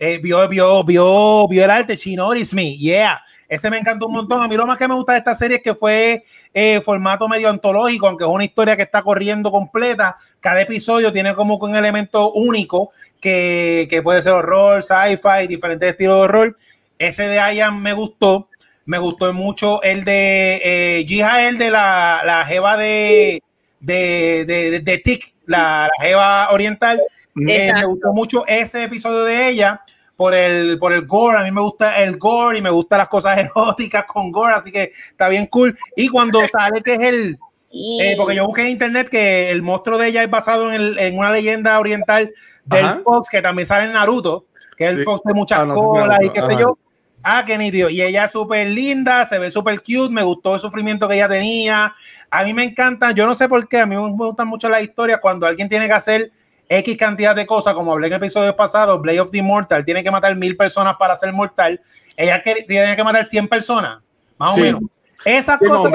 Eh, 0.00 0.18
vio, 0.18 0.46
vio, 0.48 0.84
vio, 0.84 1.48
vio, 1.48 1.64
el 1.64 1.70
arte, 1.70 1.96
She 1.96 2.14
Noticed 2.14 2.54
Me, 2.54 2.76
yeah. 2.76 3.20
Ese 3.48 3.68
me 3.68 3.78
encantó 3.78 4.06
un 4.06 4.12
montón. 4.12 4.42
A 4.42 4.46
mí 4.46 4.56
lo 4.56 4.66
más 4.66 4.78
que 4.78 4.86
me 4.86 4.94
gusta 4.94 5.12
de 5.12 5.18
esta 5.18 5.34
serie 5.34 5.56
es 5.56 5.62
que 5.62 5.74
fue 5.74 6.24
eh, 6.54 6.80
formato 6.82 7.28
medio 7.28 7.48
antológico, 7.48 8.06
aunque 8.06 8.24
es 8.24 8.30
una 8.30 8.44
historia 8.44 8.76
que 8.76 8.82
está 8.82 9.02
corriendo 9.02 9.50
completa. 9.50 10.18
Cada 10.38 10.60
episodio 10.60 11.12
tiene 11.12 11.34
como 11.34 11.56
un 11.56 11.74
elemento 11.74 12.32
único 12.32 12.92
que, 13.20 13.88
que 13.90 14.02
puede 14.02 14.22
ser 14.22 14.32
horror, 14.32 14.84
sci-fi, 14.84 15.48
diferentes 15.48 15.90
estilos 15.90 16.16
de 16.16 16.20
horror. 16.20 16.58
Ese 16.98 17.26
de 17.26 17.36
Ian 17.54 17.82
me 17.82 17.92
gustó. 17.92 18.48
Me 18.84 18.98
gustó 18.98 19.32
mucho 19.34 19.82
el 19.82 20.04
de 20.04 20.60
eh, 20.64 21.46
el 21.48 21.58
de 21.58 21.70
la, 21.70 22.22
la 22.24 22.46
jeva 22.46 22.76
de, 22.76 23.42
de, 23.80 24.44
de, 24.46 24.80
de, 24.80 24.98
Tic, 24.98 25.34
la, 25.44 25.90
la 25.98 26.06
jeva 26.06 26.48
oriental 26.52 26.98
eh, 27.46 27.72
me 27.72 27.84
gustó 27.84 28.12
mucho 28.12 28.46
ese 28.46 28.84
episodio 28.84 29.24
de 29.24 29.48
ella 29.48 29.82
por 30.16 30.34
el, 30.34 30.78
por 30.78 30.92
el 30.92 31.06
gore. 31.06 31.38
A 31.38 31.42
mí 31.42 31.50
me 31.50 31.60
gusta 31.60 32.02
el 32.02 32.18
gore 32.18 32.58
y 32.58 32.62
me 32.62 32.70
gustan 32.70 32.98
las 32.98 33.08
cosas 33.08 33.38
eróticas 33.56 34.04
con 34.04 34.32
gore, 34.32 34.54
así 34.54 34.72
que 34.72 34.90
está 35.10 35.28
bien 35.28 35.46
cool. 35.46 35.78
Y 35.96 36.08
cuando 36.08 36.40
sale 36.48 36.82
que 36.82 36.94
es 36.94 37.00
el. 37.00 37.38
Eh, 37.70 38.14
porque 38.16 38.34
yo 38.34 38.46
busqué 38.46 38.62
en 38.62 38.68
internet 38.68 39.08
que 39.10 39.50
el 39.50 39.62
monstruo 39.62 39.98
de 39.98 40.08
ella 40.08 40.22
es 40.22 40.30
basado 40.30 40.72
en, 40.72 40.80
el, 40.80 40.98
en 40.98 41.18
una 41.18 41.30
leyenda 41.30 41.78
oriental 41.78 42.32
del 42.64 43.02
Fox 43.04 43.28
que 43.28 43.42
también 43.42 43.66
sale 43.66 43.84
en 43.84 43.92
Naruto, 43.92 44.46
que 44.76 44.86
es 44.86 44.90
el 44.90 45.04
Fox 45.04 45.22
de 45.24 45.34
muchas 45.34 45.60
ah, 45.60 45.74
colas 45.74 46.18
y 46.22 46.30
qué 46.30 46.42
sé 46.42 46.56
yo. 46.58 46.78
Ah, 47.22 47.44
qué 47.46 47.58
nítido. 47.58 47.90
Y 47.90 48.00
ella 48.00 48.24
es 48.24 48.32
súper 48.32 48.68
linda, 48.68 49.24
se 49.24 49.38
ve 49.38 49.50
súper 49.50 49.80
cute, 49.80 50.10
me 50.10 50.22
gustó 50.22 50.54
el 50.54 50.60
sufrimiento 50.60 51.06
que 51.06 51.16
ella 51.16 51.28
tenía. 51.28 51.92
A 52.30 52.44
mí 52.44 52.54
me 52.54 52.64
encanta, 52.64 53.10
yo 53.10 53.26
no 53.26 53.34
sé 53.34 53.48
por 53.48 53.68
qué, 53.68 53.80
a 53.80 53.86
mí 53.86 53.96
me 53.96 54.02
gustan 54.10 54.48
mucho 54.48 54.68
las 54.68 54.82
historias 54.82 55.20
cuando 55.20 55.46
alguien 55.46 55.68
tiene 55.68 55.86
que 55.86 55.92
hacer 55.92 56.32
X 56.68 56.96
cantidad 56.96 57.34
de 57.34 57.46
cosas, 57.46 57.74
como 57.74 57.92
hablé 57.92 58.08
en 58.08 58.12
el 58.14 58.16
episodio 58.18 58.54
pasado, 58.54 58.98
Blade 59.00 59.20
of 59.20 59.30
the 59.30 59.38
Immortal 59.38 59.84
tiene 59.84 60.02
que 60.02 60.10
matar 60.10 60.36
mil 60.36 60.56
personas 60.56 60.96
para 60.98 61.16
ser 61.16 61.32
mortal. 61.32 61.80
Ella 62.16 62.42
tiene 62.42 62.94
que 62.94 63.04
matar 63.04 63.24
100 63.24 63.48
personas, 63.48 64.02
más 64.36 64.56
o 64.56 64.60
menos. 64.60 64.82
Esas 65.24 65.58
cosas. 65.58 65.92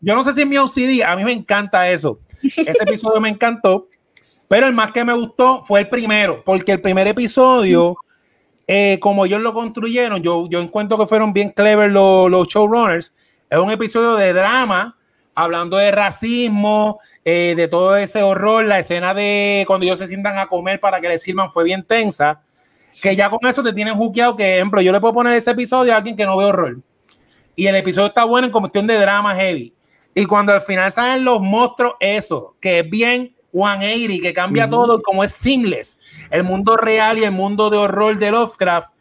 yo 0.00 0.14
no 0.14 0.24
sé 0.24 0.32
si 0.34 0.42
en 0.42 0.48
mi 0.48 0.58
OCD, 0.58 1.02
a 1.06 1.16
mí 1.16 1.24
me 1.24 1.32
encanta 1.32 1.88
eso. 1.88 2.18
Ese 2.42 2.72
episodio 2.82 3.20
me 3.20 3.28
encantó, 3.28 3.88
pero 4.48 4.66
el 4.66 4.74
más 4.74 4.92
que 4.92 5.04
me 5.04 5.14
gustó 5.14 5.62
fue 5.62 5.80
el 5.80 5.88
primero, 5.88 6.42
porque 6.44 6.72
el 6.72 6.80
primer 6.80 7.06
episodio, 7.06 7.96
eh, 8.66 8.98
como 9.00 9.24
ellos 9.24 9.40
lo 9.40 9.52
construyeron, 9.54 10.22
yo, 10.22 10.48
yo 10.48 10.60
encuentro 10.60 10.98
que 10.98 11.06
fueron 11.06 11.32
bien 11.32 11.50
clever 11.50 11.90
los, 11.90 12.30
los 12.30 12.48
showrunners. 12.48 13.14
Es 13.48 13.58
un 13.58 13.70
episodio 13.70 14.16
de 14.16 14.32
drama, 14.32 14.96
hablando 15.34 15.76
de 15.76 15.90
racismo, 15.90 17.00
eh, 17.24 17.54
de 17.56 17.68
todo 17.68 17.96
ese 17.96 18.22
horror. 18.22 18.64
La 18.64 18.78
escena 18.78 19.14
de 19.14 19.64
cuando 19.66 19.84
ellos 19.84 19.98
se 19.98 20.08
sientan 20.08 20.38
a 20.38 20.46
comer 20.46 20.80
para 20.80 21.00
que 21.00 21.08
les 21.08 21.22
sirvan 21.22 21.50
fue 21.50 21.64
bien 21.64 21.82
tensa. 21.82 22.42
Que 23.02 23.16
ya 23.16 23.28
con 23.28 23.40
eso 23.48 23.62
te 23.62 23.72
tienen 23.72 23.94
juqueado. 23.94 24.36
Que, 24.36 24.56
ejemplo, 24.56 24.80
yo 24.80 24.92
le 24.92 25.00
puedo 25.00 25.14
poner 25.14 25.32
ese 25.32 25.50
episodio 25.50 25.92
a 25.92 25.96
alguien 25.96 26.16
que 26.16 26.24
no 26.24 26.36
ve 26.36 26.44
horror. 26.44 26.78
Y 27.56 27.66
el 27.66 27.76
episodio 27.76 28.08
está 28.08 28.24
bueno 28.24 28.46
en 28.46 28.52
cuestión 28.52 28.86
de 28.86 28.98
drama 28.98 29.34
heavy. 29.34 29.74
Y 30.14 30.26
cuando 30.26 30.52
al 30.52 30.60
final 30.60 30.92
salen 30.92 31.24
los 31.24 31.40
monstruos, 31.40 31.94
eso, 31.98 32.56
que 32.60 32.80
es 32.80 32.90
bien 32.90 33.34
180, 33.52 34.22
que 34.22 34.32
cambia 34.32 34.68
todo, 34.68 35.02
como 35.02 35.24
es 35.24 35.32
seamless. 35.32 35.98
El 36.30 36.44
mundo 36.44 36.76
real 36.76 37.18
y 37.18 37.24
el 37.24 37.32
mundo 37.32 37.70
de 37.70 37.78
horror 37.78 38.18
de 38.18 38.30
Lovecraft, 38.30 38.92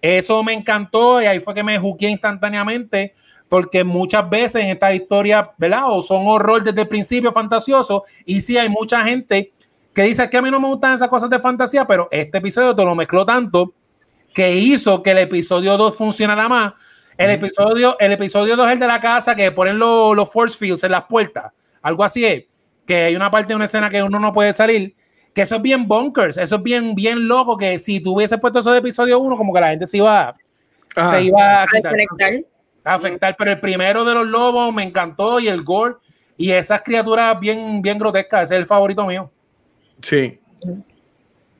eso 0.00 0.42
me 0.42 0.52
encantó 0.52 1.22
y 1.22 1.26
ahí 1.26 1.40
fue 1.40 1.54
que 1.54 1.64
me 1.64 1.78
juqué 1.78 2.08
instantáneamente, 2.08 3.14
porque 3.48 3.84
muchas 3.84 4.28
veces 4.28 4.62
en 4.62 4.68
esta 4.68 4.92
historia, 4.94 5.52
¿verdad? 5.58 5.84
O 5.86 6.02
son 6.02 6.26
horror 6.26 6.64
desde 6.64 6.82
el 6.82 6.88
principio 6.88 7.32
fantasioso, 7.32 8.04
y 8.24 8.40
sí 8.40 8.58
hay 8.58 8.68
mucha 8.68 9.04
gente 9.04 9.52
que 9.92 10.02
dice 10.02 10.28
que 10.28 10.36
a 10.36 10.42
mí 10.42 10.50
no 10.50 10.60
me 10.60 10.68
gustan 10.68 10.94
esas 10.94 11.08
cosas 11.08 11.30
de 11.30 11.38
fantasía, 11.38 11.86
pero 11.86 12.08
este 12.10 12.38
episodio 12.38 12.74
te 12.74 12.84
lo 12.84 12.94
mezcló 12.94 13.24
tanto 13.24 13.72
que 14.32 14.56
hizo 14.56 15.02
que 15.02 15.12
el 15.12 15.18
episodio 15.18 15.76
2 15.76 15.96
funcionara 15.96 16.48
más 16.48 16.74
el 17.16 17.30
episodio, 17.30 17.96
el 18.00 18.12
episodio 18.12 18.56
2 18.56 18.66
es 18.66 18.72
el 18.72 18.78
de 18.80 18.86
la 18.86 19.00
casa 19.00 19.36
que 19.36 19.52
ponen 19.52 19.78
los, 19.78 20.28
force 20.30 20.58
fields 20.58 20.82
en 20.84 20.92
las 20.92 21.04
puertas. 21.04 21.52
Algo 21.82 22.02
así 22.02 22.24
es. 22.24 22.44
Que 22.86 23.04
hay 23.04 23.16
una 23.16 23.30
parte 23.30 23.48
de 23.48 23.56
una 23.56 23.66
escena 23.66 23.88
que 23.88 24.02
uno 24.02 24.18
no 24.18 24.32
puede 24.32 24.52
salir. 24.52 24.94
Que 25.32 25.42
eso 25.42 25.56
es 25.56 25.62
bien 25.62 25.86
bonkers. 25.86 26.36
Eso 26.36 26.56
es 26.56 26.62
bien, 26.62 26.94
bien 26.94 27.28
loco. 27.28 27.56
Que 27.56 27.78
si 27.78 28.00
tú 28.00 28.14
hubieses 28.14 28.40
puesto 28.40 28.58
eso 28.58 28.72
de 28.72 28.78
episodio 28.78 29.18
1, 29.20 29.36
como 29.36 29.52
que 29.54 29.60
la 29.60 29.70
gente 29.70 29.86
se 29.86 29.98
iba, 29.98 30.34
se 30.94 31.22
iba 31.22 31.62
a, 31.62 31.66
afectar. 32.84 33.34
Pero 33.36 33.52
el 33.52 33.60
primero 33.60 34.04
de 34.04 34.14
los 34.14 34.26
lobos 34.26 34.72
me 34.72 34.82
encantó 34.82 35.40
y 35.40 35.48
el 35.48 35.62
gore 35.62 35.96
y 36.36 36.52
esas 36.52 36.82
criaturas 36.82 37.38
bien, 37.40 37.80
bien 37.82 37.98
grotescas. 37.98 38.44
Ese 38.44 38.54
es 38.54 38.60
el 38.60 38.66
favorito 38.66 39.06
mío. 39.06 39.30
Sí. 40.02 40.38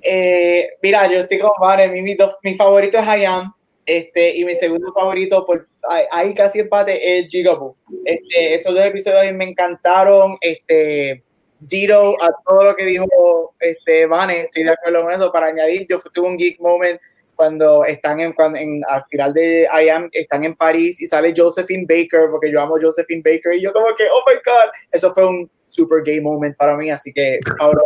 Eh, 0.03 0.69
mira, 0.83 1.07
yo 1.11 1.19
estoy 1.19 1.39
con 1.39 1.53
Vane. 1.61 1.89
Mi, 1.89 2.03
mi, 2.03 2.55
favorito 2.55 2.99
es 2.99 3.05
I 3.05 3.25
Am. 3.25 3.53
Este, 3.87 4.37
y 4.37 4.45
mi 4.45 4.55
segundo 4.55 4.93
favorito, 4.93 5.45
por 5.45 5.69
ahí 6.11 6.33
casi 6.35 6.61
empate, 6.61 7.19
es 7.19 7.29
Gigaboo. 7.29 7.77
Este, 8.05 8.55
esos 8.55 8.75
dos 8.75 8.85
episodios 8.85 9.33
me 9.35 9.45
encantaron. 9.45 10.37
Este, 10.41 11.23
Dito, 11.67 12.15
a 12.21 12.31
todo 12.47 12.65
lo 12.65 12.77
que 12.77 12.85
dijo 12.85 13.55
este, 13.59 14.05
Vane, 14.07 14.43
estoy 14.43 14.65
de 14.65 14.71
acuerdo 14.71 15.03
con 15.03 15.13
eso. 15.13 15.33
Para 15.33 15.47
añadir, 15.47 15.87
yo 15.89 15.99
tuve 16.13 16.29
un 16.29 16.37
geek 16.37 16.61
moment 16.61 17.01
cuando 17.35 17.85
están 17.85 18.21
en, 18.21 18.33
cuando, 18.33 18.59
en, 18.59 18.83
al 18.89 19.05
final 19.11 19.33
de 19.33 19.69
I 19.73 19.89
Am, 19.89 20.09
están 20.13 20.45
en 20.45 20.55
París 20.55 21.01
y 21.01 21.07
sale 21.07 21.33
Josephine 21.37 21.87
Baker, 21.89 22.31
porque 22.31 22.51
yo 22.51 22.61
amo 22.61 22.77
Josephine 22.81 23.23
Baker, 23.25 23.55
y 23.55 23.63
yo 23.63 23.73
como 23.73 23.87
que, 23.97 24.05
oh 24.05 24.23
my 24.27 24.35
God, 24.45 24.71
eso 24.93 25.13
fue 25.13 25.27
un 25.27 25.51
super 25.63 26.03
gay 26.05 26.21
moment 26.21 26.57
para 26.57 26.77
mí, 26.77 26.91
así 26.91 27.13
que, 27.13 27.41
ahora, 27.61 27.81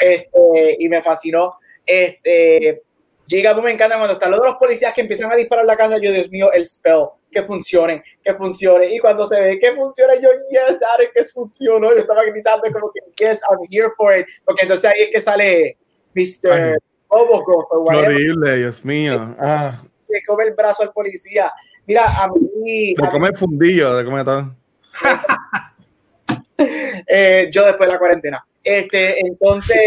este, 0.00 0.76
y 0.78 0.88
me 0.88 1.02
fascinó. 1.02 1.54
Este, 1.86 2.82
Llega, 3.28 3.52
me 3.60 3.70
encanta 3.70 3.96
cuando 3.96 4.14
están 4.14 4.30
los 4.30 4.40
dos 4.40 4.56
policías 4.58 4.94
que 4.94 5.02
empiezan 5.02 5.30
a 5.30 5.36
disparar 5.36 5.66
la 5.66 5.76
casa. 5.76 5.98
Yo, 5.98 6.10
Dios 6.10 6.30
mío, 6.30 6.50
el 6.50 6.64
spell, 6.64 7.08
que 7.30 7.42
funcione, 7.42 8.02
que 8.24 8.34
funcione. 8.34 8.86
Y 8.86 8.98
cuando 9.00 9.26
se 9.26 9.38
ve 9.38 9.58
que 9.58 9.74
funciona, 9.74 10.14
yo, 10.14 10.30
yes, 10.48 10.82
Aaron, 10.82 11.08
que 11.14 11.22
funcionó. 11.24 11.90
Yo 11.90 11.98
estaba 11.98 12.24
gritando 12.24 12.62
como 12.72 12.90
que, 12.90 13.00
yes, 13.22 13.40
I'm 13.50 13.58
here 13.70 13.90
for 13.98 14.18
it. 14.18 14.26
Porque 14.46 14.62
entonces 14.62 14.86
ahí 14.86 15.02
es 15.02 15.10
que 15.12 15.20
sale 15.20 15.76
Mr. 16.14 16.78
Robocop. 17.10 17.66
Horrible, 17.70 18.56
Dios 18.56 18.84
mío. 18.84 19.34
Ah. 19.38 19.82
Le 20.08 20.22
come 20.26 20.44
el 20.44 20.54
brazo 20.54 20.82
al 20.82 20.92
policía. 20.92 21.52
Mira, 21.86 22.04
a 22.04 22.28
mí. 22.28 22.94
Le 22.94 23.10
come 23.10 23.28
el 23.28 23.36
fundillo, 23.36 23.98
le 23.98 24.04
come 24.04 24.24
todo. 24.24 24.54
eh, 27.06 27.48
yo 27.52 27.64
después 27.64 27.88
de 27.88 27.92
la 27.94 27.98
cuarentena. 27.98 28.46
Este, 28.62 29.20
entonces. 29.20 29.78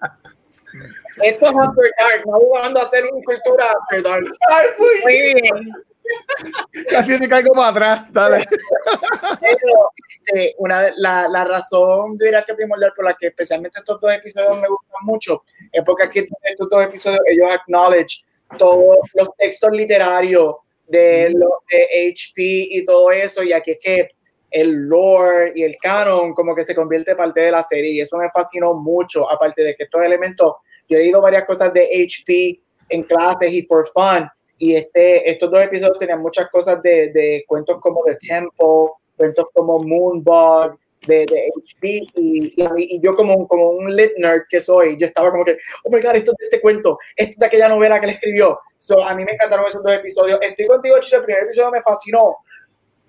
Esto 1.22 1.46
es 1.46 1.52
After 1.52 1.90
Dark, 1.98 2.26
no 2.26 2.38
jugando 2.38 2.80
a 2.80 2.82
hacer 2.82 3.04
una 3.04 3.24
cultura 3.24 3.64
After 3.82 4.02
Dark. 4.02 4.24
muy 4.78 5.12
bien. 5.12 5.72
Casi 6.90 7.18
me 7.18 7.28
caigo 7.28 7.54
para 7.54 7.68
atrás, 7.68 8.12
dale. 8.12 8.44
Pero, 9.40 9.90
eh, 10.34 10.54
una, 10.58 10.90
la, 10.96 11.28
la 11.28 11.44
razón, 11.44 12.16
diría 12.16 12.44
que 12.44 12.54
primordial 12.54 12.92
por 12.94 13.04
la 13.04 13.14
que 13.14 13.28
especialmente 13.28 13.78
estos 13.78 14.00
dos 14.00 14.12
episodios 14.12 14.60
me 14.60 14.68
gustan 14.68 15.02
mucho 15.02 15.44
es 15.72 15.82
porque 15.84 16.04
aquí 16.04 16.18
en 16.20 16.28
estos 16.42 16.68
dos 16.70 16.84
episodios 16.84 17.20
ellos 17.26 17.50
acknowledge 17.50 18.24
todos 18.58 18.98
los 19.14 19.28
textos 19.36 19.70
literarios 19.72 20.54
de, 20.86 21.30
los 21.30 21.50
de 21.70 22.10
HP 22.10 22.42
y 22.70 22.84
todo 22.84 23.10
eso, 23.10 23.42
y 23.42 23.52
aquí 23.52 23.72
es 23.72 23.78
que 23.80 24.08
el 24.50 24.88
lore 24.88 25.52
y 25.54 25.64
el 25.64 25.76
canon 25.76 26.32
como 26.32 26.54
que 26.54 26.64
se 26.64 26.74
convierte 26.74 27.16
parte 27.16 27.40
de 27.40 27.50
la 27.50 27.62
serie 27.62 27.92
y 27.92 28.00
eso 28.00 28.16
me 28.16 28.30
fascinó 28.30 28.74
mucho, 28.74 29.30
aparte 29.30 29.62
de 29.62 29.74
que 29.74 29.84
estos 29.84 30.02
elementos 30.02 30.54
yo 30.88 30.96
he 30.96 31.00
leído 31.00 31.20
varias 31.20 31.44
cosas 31.44 31.72
de 31.74 31.82
HP 31.82 32.60
en 32.88 33.02
clases 33.02 33.52
y 33.52 33.62
for 33.62 33.86
fun. 33.92 34.28
Y 34.58 34.74
este, 34.74 35.30
estos 35.30 35.50
dos 35.50 35.60
episodios 35.60 35.98
tenían 35.98 36.20
muchas 36.20 36.48
cosas 36.50 36.82
de, 36.82 37.12
de 37.12 37.44
cuentos 37.46 37.78
como 37.80 38.02
The 38.04 38.16
Temple, 38.16 38.92
cuentos 39.16 39.46
como 39.52 39.78
Moonbug, 39.78 40.78
de, 41.06 41.26
de 41.26 41.50
HP. 41.56 41.88
Y, 42.14 42.54
y, 42.56 43.00
yo, 43.00 43.14
como, 43.14 43.46
como 43.46 43.70
un 43.70 43.94
lit 43.94 44.12
nerd 44.18 44.42
que 44.48 44.60
soy, 44.60 44.96
yo 44.98 45.06
estaba 45.06 45.30
como 45.30 45.44
que, 45.44 45.58
oh 45.84 45.90
my 45.90 46.00
god, 46.00 46.16
esto 46.16 46.32
es 46.32 46.38
de 46.38 46.44
este 46.46 46.60
cuento, 46.60 46.98
esto 47.14 47.32
es 47.32 47.38
de 47.38 47.46
aquella 47.46 47.68
novela 47.68 47.98
que 48.00 48.06
él 48.06 48.12
escribió. 48.12 48.58
So, 48.78 49.02
a 49.04 49.14
mí 49.14 49.24
me 49.24 49.32
encantaron 49.32 49.66
esos 49.66 49.82
dos 49.82 49.92
episodios. 49.92 50.38
Estoy 50.42 50.66
contigo, 50.66 50.96
Chicho. 51.00 51.16
El 51.16 51.24
primer 51.24 51.44
episodio 51.44 51.70
me 51.70 51.82
fascinó. 51.82 52.36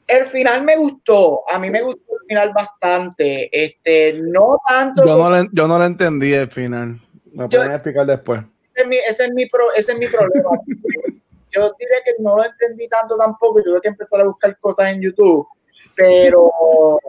El 0.07 0.25
final 0.25 0.63
me 0.63 0.77
gustó, 0.77 1.43
a 1.49 1.59
mí 1.59 1.69
me 1.69 1.81
gustó 1.81 2.13
el 2.13 2.27
final 2.29 2.53
bastante, 2.53 3.49
este, 3.51 4.13
no 4.23 4.57
tanto. 4.65 5.05
Yo 5.05 5.17
no, 5.17 5.29
le, 5.29 5.49
yo 5.51 5.67
no 5.67 5.77
lo 5.77 5.83
entendí 5.83 6.33
el 6.33 6.47
final. 6.47 7.01
Me 7.33 7.49
pueden 7.49 7.73
explicar 7.73 8.05
después. 8.05 8.41
Ese 8.73 8.83
es 8.83 8.87
mi, 8.87 8.95
ese 8.95 9.25
es 9.25 9.33
mi, 9.33 9.45
pro, 9.47 9.65
ese 9.75 9.91
es 9.91 9.97
mi 9.97 10.07
problema. 10.07 10.49
yo 11.51 11.73
diría 11.79 11.97
que 12.03 12.13
no 12.19 12.37
lo 12.37 12.45
entendí 12.45 12.87
tanto 12.87 13.17
tampoco. 13.17 13.59
Yo 13.59 13.65
tuve 13.65 13.81
que 13.81 13.87
empezar 13.89 14.21
a 14.21 14.25
buscar 14.25 14.57
cosas 14.59 14.89
en 14.89 15.01
YouTube. 15.01 15.47
Pero. 15.95 16.99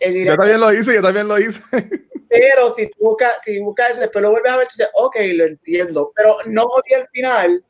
Eh, 0.00 0.24
yo 0.24 0.36
también 0.36 0.60
lo 0.60 0.72
hice, 0.72 0.94
yo 0.94 1.02
también 1.02 1.26
lo 1.26 1.38
hice. 1.38 1.60
Pero 2.28 2.68
si 2.70 2.86
tú 2.88 2.96
buscas, 3.00 3.36
si 3.42 3.58
buscas 3.60 3.90
eso, 3.90 4.00
después 4.00 4.22
lo 4.22 4.30
vuelves 4.30 4.52
a 4.52 4.56
ver, 4.58 4.66
tú 4.66 4.74
dices, 4.76 4.90
ok, 4.94 5.16
lo 5.34 5.44
entiendo. 5.46 6.12
Pero 6.14 6.36
no 6.46 6.64
odié 6.64 6.96
al 6.96 7.08
final, 7.08 7.64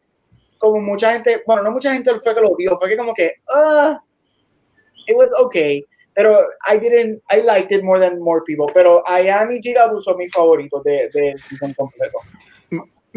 como 0.58 0.80
mucha 0.80 1.12
gente, 1.12 1.42
bueno, 1.46 1.62
no 1.62 1.70
mucha 1.70 1.92
gente 1.92 2.12
fue 2.16 2.34
que 2.34 2.40
lo 2.40 2.56
vio, 2.56 2.76
fue 2.78 2.88
que 2.88 2.96
como 2.96 3.14
que, 3.14 3.34
ah, 3.48 4.02
it 5.06 5.16
was 5.16 5.30
okay 5.40 5.86
pero 6.18 6.36
I 6.66 6.78
didn't, 6.78 7.22
I 7.30 7.42
liked 7.42 7.70
it 7.70 7.84
more 7.84 8.00
than 8.00 8.20
more 8.20 8.42
people. 8.42 8.66
Pero 8.74 9.04
I 9.06 9.28
am 9.28 9.52
y 9.52 9.60
Gigabu 9.62 10.02
son 10.02 10.16
mis 10.16 10.32
favoritos 10.32 10.82
del 10.82 11.08
de, 11.12 11.36
season 11.48 11.72
completo. 11.74 12.18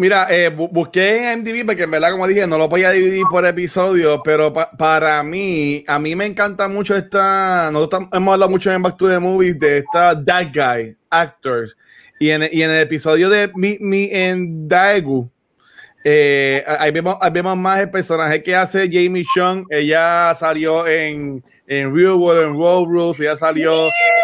Mira, 0.01 0.25
eh, 0.31 0.49
busqué 0.49 1.31
en 1.31 1.41
MDB 1.41 1.63
porque 1.63 1.83
en 1.83 1.91
verdad, 1.91 2.09
como 2.09 2.25
dije, 2.25 2.47
no 2.47 2.57
lo 2.57 2.67
podía 2.67 2.89
dividir 2.89 3.23
por 3.29 3.45
episodio, 3.45 4.23
pero 4.23 4.51
para 4.51 5.21
mí, 5.21 5.83
a 5.87 5.99
mí 5.99 6.15
me 6.15 6.25
encanta 6.25 6.67
mucho 6.67 6.95
esta, 6.95 7.69
nosotros 7.71 8.07
hemos 8.11 8.33
hablado 8.33 8.49
mucho 8.49 8.71
en 8.71 8.81
Back 8.81 8.97
to 8.97 9.07
the 9.07 9.19
Movies 9.19 9.59
de 9.59 9.77
esta 9.77 10.19
That 10.25 10.47
Guy, 10.55 10.97
Actors, 11.07 11.77
y 12.19 12.31
en, 12.31 12.49
y 12.51 12.63
en 12.63 12.71
el 12.71 12.79
episodio 12.79 13.29
de 13.29 13.51
Mi, 13.53 13.77
Mi 13.79 14.09
en 14.11 14.67
Daegu, 14.67 15.29
eh, 16.03 16.63
ahí, 16.65 16.89
vemos, 16.89 17.17
ahí 17.21 17.29
vemos 17.29 17.55
más 17.55 17.81
el 17.81 17.91
personaje 17.91 18.41
que 18.41 18.55
hace 18.55 18.89
Jamie 18.91 19.23
Chung, 19.35 19.67
ella 19.69 20.33
salió 20.33 20.87
en 20.87 21.43
en 21.67 21.95
Real 21.95 22.13
World, 22.13 22.47
en 22.47 22.55
World 22.55 22.91
Rules, 22.91 23.19
ella 23.19 23.37
salió 23.37 23.71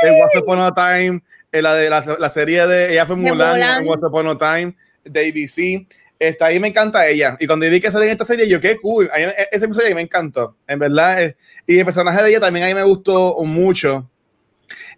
en 0.02 0.24
Once 0.24 0.40
Upon 0.40 0.60
a 0.60 0.74
Time, 0.74 1.22
en 1.52 1.64
la 1.64 1.76
de 1.76 1.88
la, 1.88 2.30
serie 2.30 2.66
de 2.66 2.94
ella 2.94 3.06
fue 3.06 3.16
Mulan, 3.16 3.62
en 3.62 3.88
Once 3.88 4.04
Upon 4.04 4.28
a 4.28 4.38
Time, 4.40 4.76
de 5.10 5.20
ABC. 5.28 5.88
Está 6.20 6.48
ahí 6.48 6.60
me 6.60 6.70
encanta 6.70 7.08
ella. 7.08 7.38
Y 7.40 7.46
cuando 7.46 7.70
vi 7.70 7.80
que 7.80 7.92
sale 7.92 8.06
en 8.06 8.12
esta 8.12 8.26
serie, 8.26 8.48
yo 8.48 8.60
qué 8.60 8.78
cool. 8.78 9.10
E, 9.16 9.48
ese 9.52 9.66
episodio 9.66 9.88
ahí 9.88 9.94
me 9.94 10.02
encantó, 10.02 10.56
en 10.68 10.80
verdad. 10.80 11.36
Y 11.66 11.78
el 11.78 11.86
personaje 11.86 12.24
de 12.24 12.30
ella 12.30 12.40
también 12.40 12.66
ahí 12.66 12.74
me 12.74 12.84
gustó 12.84 13.38
mucho. 13.44 14.10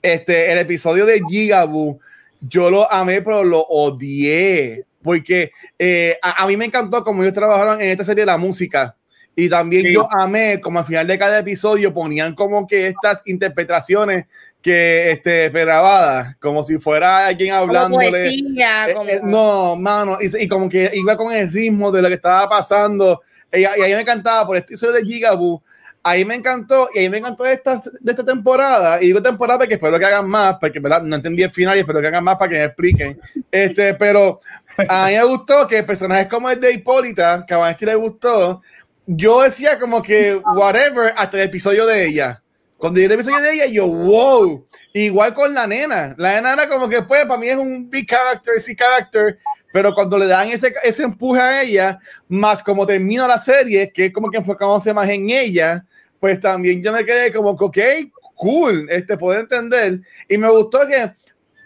Este, 0.02 0.52
el 0.52 0.60
episodio 0.60 1.06
de 1.06 1.22
Gigaboo, 1.30 1.99
yo 2.41 2.69
lo 2.69 2.91
amé, 2.91 3.22
pero 3.22 3.44
lo 3.44 3.60
odié. 3.60 4.86
Porque 5.02 5.52
eh, 5.77 6.18
a, 6.22 6.44
a, 6.44 6.48
mí 6.48 6.57
me 6.57 6.65
encantó 6.65 7.03
como 7.03 7.23
ellos 7.23 7.34
trabajaron 7.34 7.81
en 7.81 7.90
esta 7.90 8.03
serie 8.03 8.26
la 8.26 8.38
música 8.38 8.95
y 9.40 9.48
también 9.48 9.86
yo 9.94 10.06
amé, 10.11 10.60
como 10.60 10.80
al 10.80 10.86
final 10.86 11.07
de 11.07 11.18
cada 11.18 11.40
episodio 11.40 11.94
ponían 11.94 12.36
como 12.36 12.68
que 12.68 12.88
estas 12.88 13.22
interpretaciones 13.26 14.26
que 14.61 15.11
este, 15.11 15.49
grabadas, 15.49 16.36
como 16.38 16.64
si 16.64 16.77
fuera 16.77 17.27
alguien 17.27 17.53
hablándole. 17.53 18.27
Eh, 18.27 18.38
eh, 18.57 19.19
no, 19.23 19.76
mano, 19.76 20.18
y, 20.19 20.48
como 20.48 20.68
que 20.68 20.91
iba 20.94 21.15
con 21.15 21.31
el 21.34 21.52
ritmo 21.52 21.91
de 21.91 22.02
lo 22.02 22.07
que 22.10 22.15
estaba 22.15 22.49
pasando. 22.49 23.22
Y, 23.53 23.61
y 23.61 23.65
a 23.65 23.72
mí 23.76 23.94
me 23.94 24.02
encantaba 24.02 24.45
por 24.45 24.57
este 24.57 24.73
episodio 24.73 24.94
de 24.94 25.06
Gigaboo. 25.06 25.64
ahí 26.03 26.26
me 26.26 26.36
encantó 26.36 26.90
y 26.94 26.99
ahí 26.99 27.10
me 27.10 27.18
encantó 27.18 27.44
de 27.44 27.53
esta, 27.53 27.76
de 27.99 28.11
esta 28.11 28.23
temporada 28.23 29.02
y 29.02 29.07
digo 29.07 29.22
temporada 29.22 29.60
porque 29.60 29.76
espero 29.76 29.98
que 29.99 30.06
hagan 30.06 30.27
más 30.27 30.57
porque 30.60 30.80
¿verdad? 30.80 31.02
no 31.03 31.15
entendí 31.15 31.44
el 31.44 31.49
final 31.49 31.76
y 31.76 31.81
espero 31.81 31.99
que 31.99 32.07
hagan 32.07 32.23
más 32.23 32.38
para 32.38 32.49
que 32.49 32.57
me 32.57 32.65
expliquen 32.65 33.19
este 33.52 33.94
pero 33.95 34.40
a 34.88 35.07
mí 35.07 35.14
me 35.14 35.23
gustó 35.26 35.68
que 35.68 35.84
personajes 35.84 36.27
como 36.27 36.49
el 36.49 36.60
de 36.60 36.73
Hipólita 36.73 37.45
que 37.45 37.53
a 37.53 37.57
Vanessa 37.57 37.86
le 37.86 37.95
gustó 37.95 38.61
yo 39.07 39.41
decía 39.41 39.77
como 39.77 40.02
que 40.02 40.36
whatever 40.56 41.14
hasta 41.18 41.38
el 41.38 41.49
episodio 41.49 41.86
de 41.86 42.07
ella 42.07 42.41
cuando 42.80 42.99
llegué 42.99 43.14
el 43.14 43.19
episodio 43.19 43.41
de 43.41 43.53
ella 43.53 43.65
yo 43.68 43.85
wow 43.85 44.65
igual 44.93 45.35
con 45.35 45.53
la 45.53 45.68
nena 45.68 46.15
la 46.18 46.35
nena 46.35 46.53
era 46.53 46.68
como 46.68 46.89
que 46.89 47.03
pues 47.03 47.26
para 47.26 47.39
mí 47.39 47.47
es 47.47 47.57
un 47.57 47.88
big 47.88 48.07
character 48.07 48.60
sí 48.60 48.76
character 48.76 49.38
pero 49.72 49.93
cuando 49.93 50.18
le 50.18 50.26
dan 50.26 50.49
ese, 50.49 50.73
ese 50.84 51.03
empuje 51.03 51.39
a 51.39 51.61
ella, 51.61 51.99
más 52.27 52.64
como 52.64 52.85
termina 52.85 53.27
la 53.27 53.38
serie, 53.38 53.91
que 53.91 54.06
es 54.06 54.14
como 54.14 54.30
que 54.30 54.38
enfocamos 54.38 54.85
más 54.93 55.10
en 55.10 55.30
ella, 55.30 55.85
pues 56.19 56.39
también 56.39 56.84
yo 56.84 56.91
me 56.91 57.06
quedé 57.06 57.31
como 57.31 57.56
que, 57.56 57.64
ok, 57.65 58.11
cool, 58.35 58.88
este, 58.89 59.15
poder 59.18 59.41
entender. 59.41 60.01
Y 60.27 60.38
me 60.38 60.49
gustó 60.49 60.88
que, 60.88 61.11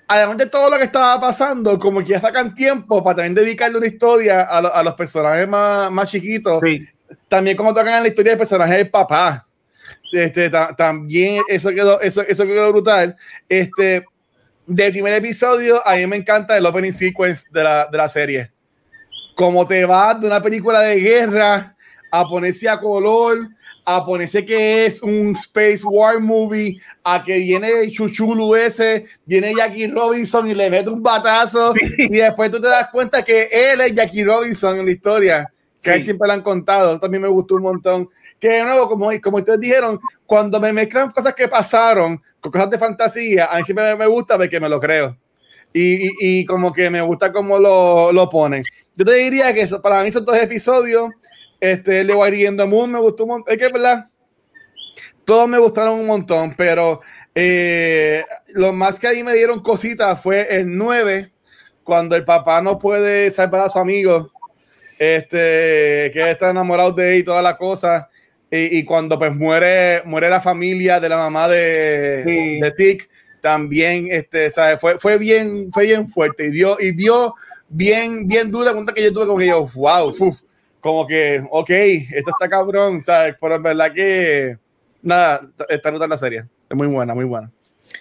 además 0.08 0.38
de 0.38 0.48
todo 0.48 0.70
lo 0.70 0.78
que 0.78 0.84
estaba 0.84 1.20
pasando, 1.20 1.80
como 1.80 2.02
que 2.02 2.08
ya 2.08 2.20
sacan 2.20 2.54
tiempo 2.54 3.04
para 3.04 3.18
también 3.18 3.36
dedicarle 3.36 3.78
una 3.78 3.88
historia 3.88 4.42
a, 4.42 4.58
a 4.58 4.84
los 4.84 4.94
personajes 4.96 5.48
más, 5.48 5.90
más 5.90 6.12
chiquitos. 6.12 6.62
También 7.28 7.56
como 7.56 7.74
tocan 7.74 7.96
en 7.96 8.04
la 8.04 8.10
historia 8.10 8.32
del 8.32 8.40
personaje 8.40 8.76
del 8.76 8.90
papá. 8.90 9.48
Este, 10.12 10.50
también 10.78 11.42
eso 11.48 11.70
quedó, 11.70 12.00
eso, 12.02 12.22
eso 12.22 12.46
quedó 12.46 12.72
brutal. 12.72 13.16
Este, 13.50 14.06
del 14.66 14.92
primer 14.92 15.14
episodio, 15.14 15.86
a 15.86 15.96
mí 15.96 16.08
me 16.08 16.18
encanta 16.18 16.58
el 16.58 16.66
opening 16.66 16.94
sequence 16.94 17.46
de 17.52 17.64
la, 17.64 17.88
de 17.92 17.98
la 17.98 18.08
serie. 18.08 18.52
Como 19.36 19.66
te 19.66 19.86
vas 19.86 20.20
de 20.22 20.28
una 20.28 20.42
película 20.42 20.82
de 20.82 21.00
guerra 21.00 21.76
a 22.12 22.28
ponerse 22.28 22.70
a 22.70 22.80
color, 22.80 23.50
a 23.86 24.06
ponerse 24.06 24.46
que 24.46 24.86
es 24.86 25.02
un 25.02 25.32
Space 25.32 25.82
War 25.84 26.20
movie, 26.20 26.80
a 27.04 27.24
que 27.24 27.40
viene 27.40 27.90
Chuchulu 27.90 28.56
ese, 28.56 29.06
viene 29.26 29.54
Jackie 29.56 29.88
Robinson 29.88 30.48
y 30.48 30.54
le 30.54 30.70
mete 30.70 30.90
un 30.90 31.04
batazo, 31.04 31.74
y 31.98 32.18
después 32.18 32.52
tú 32.52 32.62
te 32.62 32.68
das 32.68 32.90
cuenta 32.92 33.24
que 33.24 33.50
él 33.52 33.82
es 33.82 33.94
Jackie 33.94 34.24
Robinson 34.24 34.80
en 34.80 34.86
la 34.86 34.92
historia, 34.92 35.54
que 35.82 36.04
siempre 36.04 36.28
lo 36.28 36.34
han 36.34 36.42
contado. 36.42 37.00
también 37.00 37.24
me 37.24 37.28
gustó 37.28 37.56
un 37.56 37.64
montón. 37.64 38.10
Que 38.44 38.50
de 38.50 38.64
nuevo, 38.66 38.90
como, 38.90 39.10
como 39.22 39.38
ustedes 39.38 39.62
dijeron, 39.62 39.98
cuando 40.26 40.60
me 40.60 40.74
mezclan 40.74 41.12
cosas 41.12 41.34
que 41.34 41.48
pasaron 41.48 42.22
con 42.42 42.52
cosas 42.52 42.70
de 42.70 42.78
fantasía, 42.78 43.46
a 43.46 43.56
mí 43.56 43.64
siempre 43.64 43.96
me 43.96 44.06
gusta 44.06 44.36
porque 44.38 44.60
me 44.60 44.68
lo 44.68 44.82
creo. 44.82 45.18
Y, 45.72 46.10
y, 46.20 46.46
como 46.46 46.74
que 46.74 46.90
me 46.90 47.02
gusta 47.02 47.32
cómo 47.32 47.58
lo, 47.58 48.12
lo 48.12 48.30
ponen. 48.30 48.66
Yo 48.98 49.06
te 49.06 49.14
diría 49.14 49.54
que 49.54 49.66
para 49.82 50.04
mí 50.04 50.12
son 50.12 50.26
dos 50.26 50.36
episodios 50.36 51.10
este, 51.64 52.02
el 52.02 52.08
de 52.08 52.54
the 52.58 52.66
Moon 52.66 52.92
me 52.92 53.00
gustó 53.00 53.24
un 53.24 53.30
montón. 53.30 53.54
Es 53.54 53.58
que, 53.58 53.70
¿verdad? 53.70 54.10
Todos 55.24 55.48
me 55.48 55.58
gustaron 55.58 55.98
un 55.98 56.08
montón, 56.08 56.54
pero 56.58 57.00
eh, 57.34 58.26
lo 58.48 58.74
más 58.74 59.00
que 59.00 59.08
ahí 59.08 59.24
me 59.24 59.32
dieron 59.32 59.64
cositas 59.64 60.22
fue 60.22 60.46
el 60.58 60.76
9, 60.78 61.32
cuando 61.86 62.18
el 62.18 62.26
papá 62.26 62.62
no 62.62 62.78
puede 62.78 63.32
salvar 63.32 63.62
a 63.62 63.70
su 63.70 63.80
amigo, 63.80 64.30
este, 65.00 66.12
que 66.14 66.32
está 66.32 66.50
enamorado 66.50 66.92
de 66.92 67.14
él 67.14 67.20
y 67.20 67.24
toda 67.24 67.42
la 67.42 67.56
cosa. 67.56 68.10
Y, 68.56 68.86
cuando 68.86 69.18
pues 69.18 69.36
muere, 69.36 70.04
muere 70.06 70.30
la 70.30 70.40
familia 70.40 71.00
de 71.00 71.10
la 71.10 71.18
mamá 71.18 71.48
de, 71.48 72.60
de 72.62 72.74
Tick, 72.78 73.10
también 73.42 74.10
este, 74.12 74.52
¿sabes? 74.52 74.80
Fue, 74.80 75.00
fue, 75.00 75.18
bien, 75.18 75.72
fue 75.72 75.88
bien 75.88 76.08
fuerte 76.08 76.46
y 76.46 76.52
dio, 76.52 76.78
y 76.80 76.92
dio 76.92 77.34
bien, 77.68 78.28
bien 78.28 78.52
dura 78.52 78.72
cuenta 78.72 78.94
que 78.94 79.02
yo 79.02 79.12
tuve 79.12 79.26
como 79.26 79.40
que 79.40 79.48
yo, 79.48 79.68
wow, 79.74 80.10
uf, 80.10 80.42
como 80.80 81.08
que, 81.08 81.44
ok, 81.50 81.70
esto 81.72 82.30
está 82.30 82.48
cabrón, 82.48 83.02
¿sabes? 83.02 83.36
Pero 83.42 83.56
en 83.56 83.64
verdad 83.64 83.92
que, 83.92 84.58
nada, 85.02 85.50
está 85.68 85.90
en 85.90 86.10
la 86.10 86.18
serie. 86.18 86.46
Es 86.70 86.78
muy 86.78 86.88
buena, 86.88 87.16
muy 87.16 87.26
buena. 87.26 87.52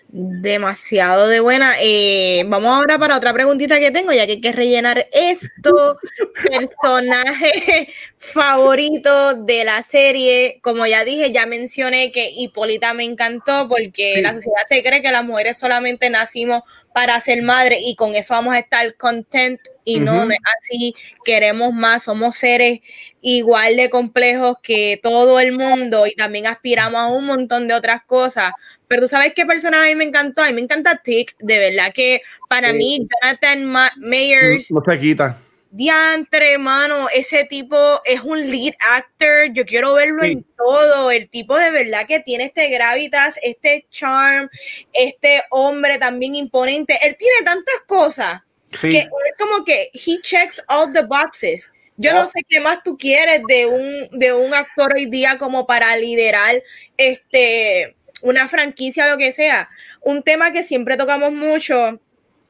Demasiado 0.08 1.28
de 1.28 1.40
buena. 1.40 1.74
Eh, 1.80 2.44
vamos 2.46 2.70
ahora 2.70 2.98
para 2.98 3.16
otra 3.16 3.32
preguntita 3.32 3.80
que 3.80 3.90
tengo, 3.90 4.12
ya 4.12 4.26
que 4.26 4.32
hay 4.32 4.40
que 4.40 4.52
rellenar 4.52 5.08
esto. 5.12 5.98
Personaje 6.50 7.88
favorito 8.16 9.34
de 9.34 9.64
la 9.64 9.82
serie. 9.82 10.60
Como 10.62 10.86
ya 10.86 11.04
dije, 11.04 11.32
ya 11.32 11.46
mencioné 11.46 12.12
que 12.12 12.30
Hipólita 12.30 12.94
me 12.94 13.04
encantó 13.04 13.68
porque 13.68 14.20
la 14.22 14.34
sociedad 14.34 14.62
se 14.68 14.82
cree 14.82 15.02
que 15.02 15.10
las 15.10 15.24
mujeres 15.24 15.58
solamente 15.58 16.10
nacimos 16.10 16.62
para 16.92 17.18
ser 17.20 17.42
madre 17.42 17.78
y 17.80 17.94
con 17.94 18.14
eso 18.14 18.34
vamos 18.34 18.54
a 18.54 18.58
estar 18.58 18.94
content 18.96 19.60
y 19.84 19.98
no, 19.98 20.24
no 20.24 20.32
es 20.32 20.38
así, 20.60 20.94
queremos 21.24 21.72
más, 21.72 22.04
somos 22.04 22.36
seres 22.36 22.80
igual 23.20 23.76
de 23.76 23.88
complejos 23.88 24.56
que 24.62 24.98
todo 25.02 25.40
el 25.40 25.52
mundo 25.52 26.06
y 26.06 26.14
también 26.14 26.46
aspiramos 26.46 27.00
a 27.00 27.06
un 27.06 27.24
montón 27.24 27.68
de 27.68 27.74
otras 27.74 28.02
cosas. 28.04 28.52
Pero 28.92 29.04
tú 29.04 29.08
sabes 29.08 29.32
qué 29.34 29.46
persona 29.46 29.82
a 29.82 29.86
mí 29.86 29.94
me 29.94 30.04
encantó, 30.04 30.42
a 30.42 30.48
mí 30.48 30.52
me 30.52 30.60
encanta 30.60 31.00
Tick, 31.02 31.34
de 31.38 31.58
verdad 31.58 31.94
que 31.94 32.20
para 32.46 32.74
mí 32.74 33.08
Jonathan 33.22 33.64
Mayers... 33.96 34.70
No 34.70 34.82
se 34.86 35.00
quita. 35.00 35.38
Diantre, 35.70 36.58
mano, 36.58 37.08
ese 37.08 37.44
tipo 37.44 38.02
es 38.04 38.20
un 38.20 38.50
lead 38.50 38.74
actor, 38.80 39.50
yo 39.54 39.64
quiero 39.64 39.94
verlo 39.94 40.22
en 40.24 40.44
todo, 40.58 41.10
el 41.10 41.30
tipo 41.30 41.56
de 41.56 41.70
verdad 41.70 42.06
que 42.06 42.20
tiene 42.20 42.44
este 42.44 42.68
gravitas, 42.68 43.38
este 43.42 43.86
charm, 43.88 44.50
este 44.92 45.42
hombre 45.48 45.96
también 45.96 46.34
imponente, 46.34 46.98
él 47.02 47.16
tiene 47.18 47.36
tantas 47.46 47.80
cosas 47.86 48.42
que 48.78 48.98
es 48.98 49.08
como 49.38 49.64
que 49.64 49.90
he 49.94 50.20
checks 50.20 50.62
all 50.68 50.92
the 50.92 51.00
boxes. 51.00 51.70
Yo 51.96 52.12
no 52.12 52.28
sé 52.28 52.40
qué 52.46 52.60
más 52.60 52.82
tú 52.82 52.98
quieres 52.98 53.40
de 53.48 53.64
un, 53.64 54.18
de 54.18 54.34
un 54.34 54.52
actor 54.52 54.92
hoy 54.94 55.06
día 55.06 55.38
como 55.38 55.66
para 55.66 55.96
liderar 55.96 56.62
este, 56.98 57.96
una 58.22 58.48
franquicia 58.48 59.06
o 59.06 59.10
lo 59.10 59.18
que 59.18 59.32
sea. 59.32 59.68
Un 60.00 60.22
tema 60.22 60.52
que 60.52 60.62
siempre 60.62 60.96
tocamos 60.96 61.32
mucho, 61.32 62.00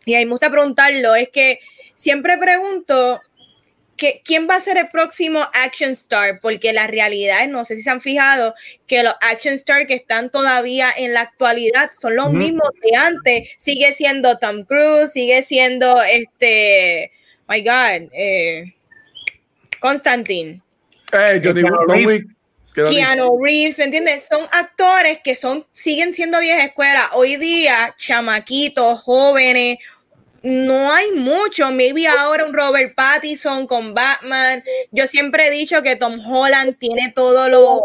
y 0.04 0.14
a 0.14 0.18
mí 0.18 0.24
me 0.24 0.32
gusta 0.32 0.50
preguntarlo, 0.50 1.14
es 1.14 1.28
que 1.28 1.60
siempre 1.94 2.38
pregunto 2.38 3.20
que, 3.96 4.22
quién 4.24 4.48
va 4.48 4.56
a 4.56 4.60
ser 4.60 4.76
el 4.76 4.88
próximo 4.88 5.46
action 5.52 5.90
star, 5.90 6.40
porque 6.40 6.72
la 6.72 6.86
realidad 6.86 7.42
es, 7.42 7.48
no 7.48 7.64
sé 7.64 7.76
si 7.76 7.82
se 7.82 7.90
han 7.90 8.00
fijado, 8.00 8.54
que 8.86 9.02
los 9.02 9.14
action 9.20 9.54
stars 9.54 9.86
que 9.86 9.94
están 9.94 10.30
todavía 10.30 10.88
en 10.96 11.12
la 11.12 11.20
actualidad 11.20 11.90
son 11.98 12.16
los 12.16 12.32
mismos 12.32 12.68
de 12.82 12.96
antes. 12.96 13.48
Sigue 13.58 13.92
siendo 13.92 14.38
Tom 14.38 14.64
Cruise, 14.64 15.12
sigue 15.12 15.42
siendo 15.42 16.02
este, 16.02 17.12
my 17.48 17.62
God, 17.62 18.10
eh, 18.12 18.74
Constantine. 19.80 20.62
Keanu 22.74 23.42
Reeves, 23.42 23.78
¿me 23.78 23.84
entiendes? 23.84 24.26
Son 24.26 24.42
actores 24.50 25.18
que 25.22 25.34
son, 25.34 25.66
siguen 25.72 26.12
siendo 26.12 26.40
vieja 26.40 26.64
escuela. 26.64 27.10
Hoy 27.14 27.36
día, 27.36 27.94
chamaquitos, 27.98 29.00
jóvenes, 29.02 29.78
no 30.42 30.92
hay 30.92 31.12
mucho. 31.12 31.70
Maybe 31.70 32.06
ahora 32.06 32.44
un 32.44 32.52
Robert 32.52 32.94
Pattinson 32.94 33.66
con 33.66 33.94
Batman. 33.94 34.62
Yo 34.90 35.06
siempre 35.06 35.48
he 35.48 35.50
dicho 35.50 35.82
que 35.82 35.96
Tom 35.96 36.18
Holland 36.24 36.76
tiene 36.78 37.12
todo 37.14 37.48
lo, 37.48 37.82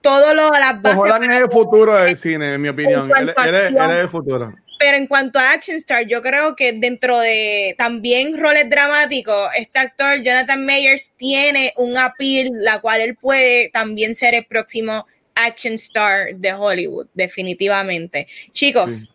todo 0.00 0.34
lo, 0.34 0.50
las 0.50 0.82
bases. 0.82 0.98
Tom 0.98 1.06
Holland 1.06 1.32
es 1.32 1.38
el 1.38 1.50
futuro 1.50 1.94
del 1.96 2.16
cine, 2.16 2.54
en 2.54 2.60
mi 2.60 2.68
opinión. 2.68 3.10
Él, 3.16 3.28
es, 3.54 3.72
el 3.72 4.08
futuro. 4.08 4.54
Pero 4.80 4.96
en 4.96 5.06
cuanto 5.06 5.38
a 5.38 5.52
Action 5.52 5.76
Star, 5.76 6.06
yo 6.06 6.22
creo 6.22 6.56
que 6.56 6.72
dentro 6.72 7.20
de 7.20 7.74
también 7.76 8.38
roles 8.38 8.70
dramáticos, 8.70 9.50
este 9.54 9.78
actor 9.78 10.22
Jonathan 10.22 10.64
Mayers 10.64 11.12
tiene 11.18 11.74
un 11.76 11.98
appeal, 11.98 12.48
la 12.54 12.80
cual 12.80 13.02
él 13.02 13.14
puede 13.14 13.68
también 13.68 14.14
ser 14.14 14.32
el 14.32 14.46
próximo 14.46 15.06
Action 15.34 15.74
Star 15.74 16.34
de 16.34 16.54
Hollywood, 16.54 17.08
definitivamente. 17.12 18.26
Chicos, 18.52 19.14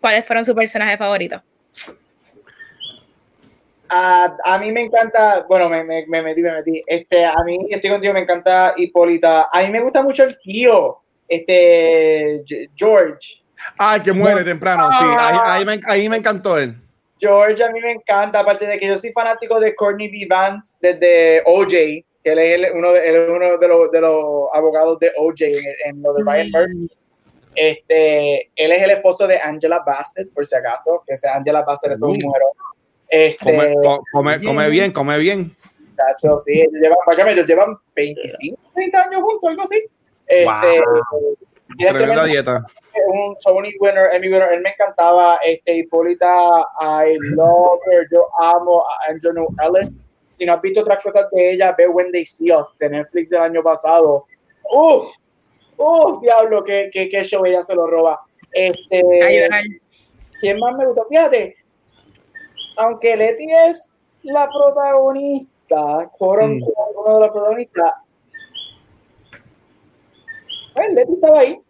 ¿cuáles 0.00 0.24
fueron 0.24 0.44
sus 0.44 0.56
personajes 0.56 0.98
favoritos? 0.98 1.40
a 3.90 4.58
mí 4.60 4.72
me 4.72 4.82
encanta, 4.82 5.46
bueno, 5.48 5.68
me, 5.68 5.84
me, 5.84 6.04
me, 6.08 6.20
metí, 6.20 6.42
me 6.42 6.52
metí. 6.52 6.82
Este, 6.84 7.24
a 7.24 7.44
mí, 7.44 7.60
estoy 7.70 7.90
contigo, 7.90 8.12
me 8.12 8.20
encanta 8.20 8.74
Hipólita. 8.76 9.50
A 9.52 9.62
mí 9.62 9.70
me 9.70 9.80
gusta 9.80 10.02
mucho 10.02 10.24
el 10.24 10.36
tío, 10.40 10.98
este, 11.28 12.42
George. 12.74 13.40
Ah, 13.76 14.00
que 14.02 14.12
muere 14.12 14.44
temprano, 14.44 14.90
sí. 14.92 15.04
Ahí, 15.18 15.64
me, 15.64 15.80
ahí, 15.86 16.08
me, 16.08 16.16
encantó 16.16 16.58
él. 16.58 16.76
George 17.18 17.62
a 17.62 17.70
mí 17.70 17.80
me 17.80 17.92
encanta, 17.92 18.40
aparte 18.40 18.66
de 18.66 18.78
que 18.78 18.86
yo 18.86 18.96
soy 18.96 19.12
fanático 19.12 19.58
de 19.58 19.74
Courtney 19.74 20.08
B. 20.08 20.26
Vance 20.28 20.76
desde 20.80 21.42
OJ, 21.44 21.68
que 21.68 22.04
él 22.24 22.38
es 22.38 22.70
uno 22.74 22.92
de, 22.92 23.08
él 23.08 23.16
es 23.16 23.30
uno 23.30 23.58
de, 23.58 23.68
los, 23.68 23.90
de 23.90 24.00
los 24.00 24.48
abogados 24.52 24.98
de 25.00 25.12
OJ 25.16 25.42
en, 25.86 26.02
lo 26.02 26.14
de 26.14 26.22
Ryan 26.24 26.50
Murphy. 26.50 26.90
Este, 27.54 28.50
él 28.54 28.72
es 28.72 28.82
el 28.82 28.90
esposo 28.90 29.26
de 29.26 29.38
Angela 29.38 29.82
Bassett, 29.84 30.32
por 30.32 30.46
si 30.46 30.54
acaso, 30.54 31.02
que 31.06 31.16
sea 31.16 31.36
Angela 31.36 31.62
Bassett 31.62 31.92
es 31.92 32.02
un 32.02 32.10
mujer. 32.10 32.42
Este, 33.08 33.74
come, 34.12 34.38
come, 34.40 34.68
bien, 34.68 34.92
come 34.92 35.18
bien. 35.18 35.56
Chacho, 35.96 36.38
sí, 36.38 36.60
ellos 36.60 36.72
llevan, 36.72 37.28
ellos 37.28 37.46
llevan 37.46 37.76
25, 37.96 38.60
30 38.74 39.02
años 39.02 39.22
juntos, 39.22 39.50
algo 39.50 39.62
así. 39.62 39.82
Este, 40.26 40.44
wow. 40.44 41.36
Tremenda 41.76 42.24
dieta. 42.24 42.64
Un 43.08 43.36
Tony 43.44 43.72
winner, 43.80 44.08
Emmy 44.12 44.28
winner, 44.28 44.52
él 44.52 44.62
me 44.62 44.70
encantaba, 44.70 45.38
este, 45.44 45.76
Hipólita, 45.76 46.66
I 46.80 47.16
love 47.36 47.80
her, 47.90 48.06
yo 48.10 48.26
amo 48.38 48.82
a 48.82 49.10
Andrew 49.10 49.46
Ellen. 49.62 49.94
Si 50.32 50.46
no 50.46 50.54
has 50.54 50.62
visto 50.62 50.80
otras 50.80 51.02
cosas 51.02 51.30
de 51.32 51.52
ella, 51.52 51.74
ve 51.76 51.88
When 51.88 52.12
They 52.12 52.24
See 52.24 52.52
Us, 52.52 52.76
de 52.78 52.88
Netflix 52.88 53.30
del 53.30 53.42
año 53.42 53.62
pasado. 53.62 54.26
Uf, 54.70 55.08
uf, 55.76 56.20
diablo, 56.22 56.62
que, 56.64 56.90
que, 56.92 57.08
que 57.08 57.22
show 57.22 57.44
ella 57.44 57.62
se 57.62 57.74
lo 57.74 57.86
roba. 57.86 58.20
Este, 58.52 59.48
¿Quién 60.40 60.58
más 60.60 60.76
me 60.76 60.86
gusta? 60.86 61.02
Fíjate, 61.08 61.56
aunque 62.76 63.16
Leti 63.16 63.46
es 63.50 63.96
la 64.22 64.48
protagonista, 64.48 66.10
fueron 66.18 66.58
mm. 66.58 66.64
uno 66.96 67.14
de 67.14 67.20
los 67.20 67.30
protagonistas, 67.30 67.92
pues 70.78 70.94
Leti 70.94 71.14
estaba 71.14 71.40
ahí. 71.40 71.60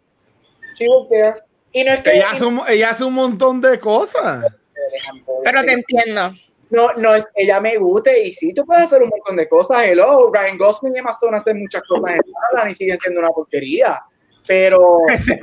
There. 1.11 1.35
Y 1.73 1.85
no 1.85 1.93
es 1.93 2.03
que 2.03 2.15
ella 2.15 2.31
hace, 2.31 2.45
un, 2.45 2.61
ella 2.69 2.91
hace 2.91 3.05
un 3.05 3.15
montón 3.15 3.61
de 3.61 3.81
cosas. 3.81 4.45
Pero 5.45 5.65
te 5.65 5.73
entiendo. 5.73 6.33
No, 6.71 6.93
no 6.95 7.15
es 7.15 7.25
que 7.27 7.45
ella 7.45 7.61
me 7.61 7.77
guste 7.77 8.27
y 8.27 8.33
sí, 8.33 8.53
tú 8.53 8.65
puedes 8.65 8.85
hacer 8.85 9.03
un 9.03 9.09
montón 9.09 9.37
de 9.37 9.49
cosas. 9.49 9.83
Hello, 9.85 10.31
Ryan 10.33 10.59
Gosling 10.59 10.95
y 10.95 10.99
Emma 10.99 11.13
Stone 11.13 11.37
hacen 11.37 11.59
muchas 11.59 11.83
cosas 11.89 12.17
en 12.17 12.21
Alan 12.53 12.71
y 12.71 12.75
siguen 12.75 12.99
siendo 13.01 13.21
una 13.21 13.31
porquería. 13.31 14.03
Pero. 14.47 14.99
ese, 15.09 15.41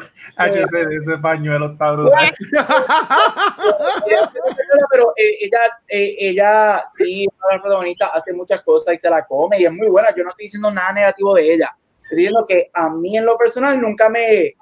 ese, 0.89 1.17
pañuelo 1.19 1.73
está 1.73 1.91
brutal. 1.91 2.33
pero 4.91 5.13
eh, 5.15 5.37
ella, 5.41 5.59
eh, 5.87 6.15
ella 6.19 6.83
sí, 6.93 7.27
la 7.51 7.61
protagonista, 7.61 8.07
hace 8.07 8.33
muchas 8.33 8.61
cosas 8.61 8.93
y 8.93 8.97
se 8.97 9.09
la 9.09 9.25
come 9.25 9.59
y 9.59 9.65
es 9.65 9.71
muy 9.71 9.87
buena. 9.87 10.09
Yo 10.15 10.23
no 10.23 10.29
estoy 10.29 10.45
diciendo 10.45 10.71
nada 10.71 10.93
negativo 10.93 11.35
de 11.35 11.53
ella. 11.53 11.75
Estoy 12.06 12.18
diciendo 12.18 12.45
que 12.48 12.69
a 12.73 12.90
mí 12.90 13.18
en 13.18 13.26
lo 13.26 13.38
personal 13.38 13.80
nunca 13.80 14.10
me 14.10 14.56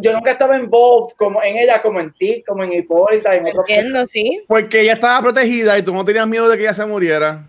yo 0.00 0.12
nunca 0.12 0.32
estaba 0.32 0.56
involved 0.56 1.14
como 1.16 1.42
en 1.42 1.56
ella, 1.56 1.80
como 1.80 2.00
en 2.00 2.12
ti, 2.12 2.42
como 2.46 2.62
en 2.64 2.72
Hipólita. 2.72 3.34
En 3.34 3.46
Entiendo, 3.46 4.06
sí. 4.06 4.44
Porque 4.46 4.82
ella 4.82 4.94
estaba 4.94 5.20
protegida 5.22 5.78
y 5.78 5.82
tú 5.82 5.92
no 5.92 6.04
tenías 6.04 6.26
miedo 6.26 6.48
de 6.48 6.56
que 6.56 6.64
ella 6.64 6.74
se 6.74 6.84
muriera. 6.84 7.48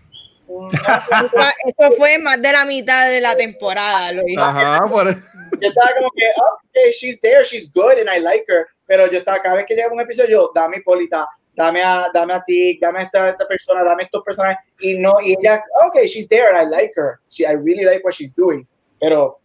eso 1.66 1.92
fue 1.96 2.18
más 2.18 2.40
de 2.40 2.52
la 2.52 2.64
mitad 2.64 3.10
de 3.10 3.20
la 3.20 3.36
temporada. 3.36 4.12
Lo 4.12 4.22
Ajá, 4.38 4.80
por 4.88 5.08
eso. 5.08 5.18
Yo 5.60 5.68
estaba 5.68 5.92
como 5.98 6.10
que, 6.14 6.24
okay, 6.70 6.92
she's 6.92 7.20
there, 7.20 7.44
she's 7.44 7.70
good 7.72 7.98
and 7.98 8.08
I 8.08 8.20
like 8.20 8.44
her. 8.48 8.66
Pero 8.86 9.10
yo 9.10 9.18
estaba, 9.18 9.40
cada 9.40 9.56
vez 9.56 9.66
que 9.66 9.74
llega 9.74 9.92
un 9.92 10.00
episodio, 10.00 10.30
yo, 10.30 10.52
dame 10.54 10.78
Hipólita, 10.78 11.28
dame 11.56 11.82
a, 11.82 12.10
dame 12.12 12.34
a 12.34 12.42
ti, 12.46 12.78
dame 12.80 13.00
a 13.00 13.02
esta, 13.02 13.28
esta 13.30 13.46
persona, 13.48 13.82
dame 13.82 14.02
a 14.02 14.06
estos 14.06 14.22
personajes. 14.22 14.58
Y 14.80 14.98
no, 14.98 15.14
y 15.22 15.34
ella, 15.38 15.62
okay, 15.86 16.06
she's 16.06 16.28
there 16.28 16.48
and 16.48 16.58
I 16.58 16.70
like 16.70 16.92
her. 16.96 17.18
She, 17.28 17.44
I 17.44 17.52
really 17.52 17.84
like 17.84 18.04
what 18.04 18.14
she's 18.14 18.34
doing. 18.34 18.66
Pero 19.00 19.40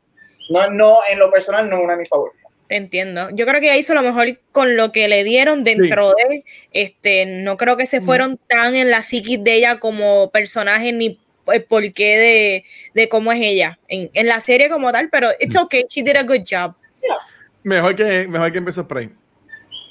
no, 0.49 0.69
no, 0.69 0.99
en 1.09 1.17
lo 1.17 1.31
personal, 1.31 1.69
no 1.69 1.77
es 1.77 1.83
una 1.83 1.93
de 1.93 1.99
mis 1.99 2.09
favoritas 2.09 2.41
entiendo. 2.71 3.29
Yo 3.31 3.45
creo 3.45 3.59
que 3.59 3.67
ella 3.67 3.77
hizo 3.77 3.93
lo 3.93 4.01
mejor 4.01 4.39
con 4.51 4.75
lo 4.75 4.91
que 4.91 5.07
le 5.07 5.23
dieron 5.23 5.63
dentro 5.63 6.13
de, 6.13 6.43
este, 6.71 7.25
no 7.25 7.57
creo 7.57 7.77
que 7.77 7.85
se 7.85 8.01
fueron 8.01 8.39
tan 8.47 8.75
en 8.75 8.89
la 8.89 9.03
psiquis 9.03 9.43
de 9.43 9.55
ella 9.55 9.79
como 9.79 10.31
personaje 10.31 10.93
ni 10.93 11.19
el 11.47 11.63
porqué 11.63 12.17
de, 12.17 12.65
de 12.93 13.09
cómo 13.09 13.31
es 13.31 13.41
ella 13.41 13.79
en, 13.88 14.09
en, 14.13 14.27
la 14.27 14.41
serie 14.41 14.69
como 14.69 14.91
tal, 14.91 15.09
pero 15.09 15.31
it's 15.39 15.55
okay, 15.55 15.85
she 15.89 16.01
did 16.01 16.15
a 16.15 16.23
good 16.23 16.43
job. 16.49 16.73
Mejor 17.63 17.95
que 17.95 18.27
mejor 18.27 18.51
que 18.51 18.57
empezó 18.57 18.83
Spray. 18.83 19.09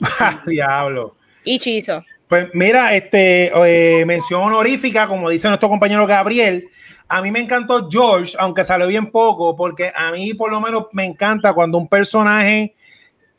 Diablo. 0.47 1.16
Y 1.44 1.59
Chizo. 1.59 2.05
Pues 2.31 2.48
mira, 2.52 2.94
este 2.94 3.51
eh, 3.52 4.07
mención 4.07 4.40
honorífica, 4.40 5.09
como 5.09 5.28
dice 5.28 5.48
nuestro 5.48 5.69
compañero 5.69 6.07
Gabriel, 6.07 6.69
a 7.09 7.20
mí 7.20 7.32
me 7.32 7.40
encantó 7.40 7.89
George, 7.90 8.36
aunque 8.39 8.62
salió 8.62 8.86
bien 8.86 9.11
poco, 9.11 9.57
porque 9.57 9.93
a 9.93 10.12
mí 10.12 10.32
por 10.35 10.48
lo 10.52 10.61
menos 10.61 10.85
me 10.93 11.05
encanta 11.05 11.52
cuando 11.52 11.77
un 11.77 11.89
personaje 11.89 12.77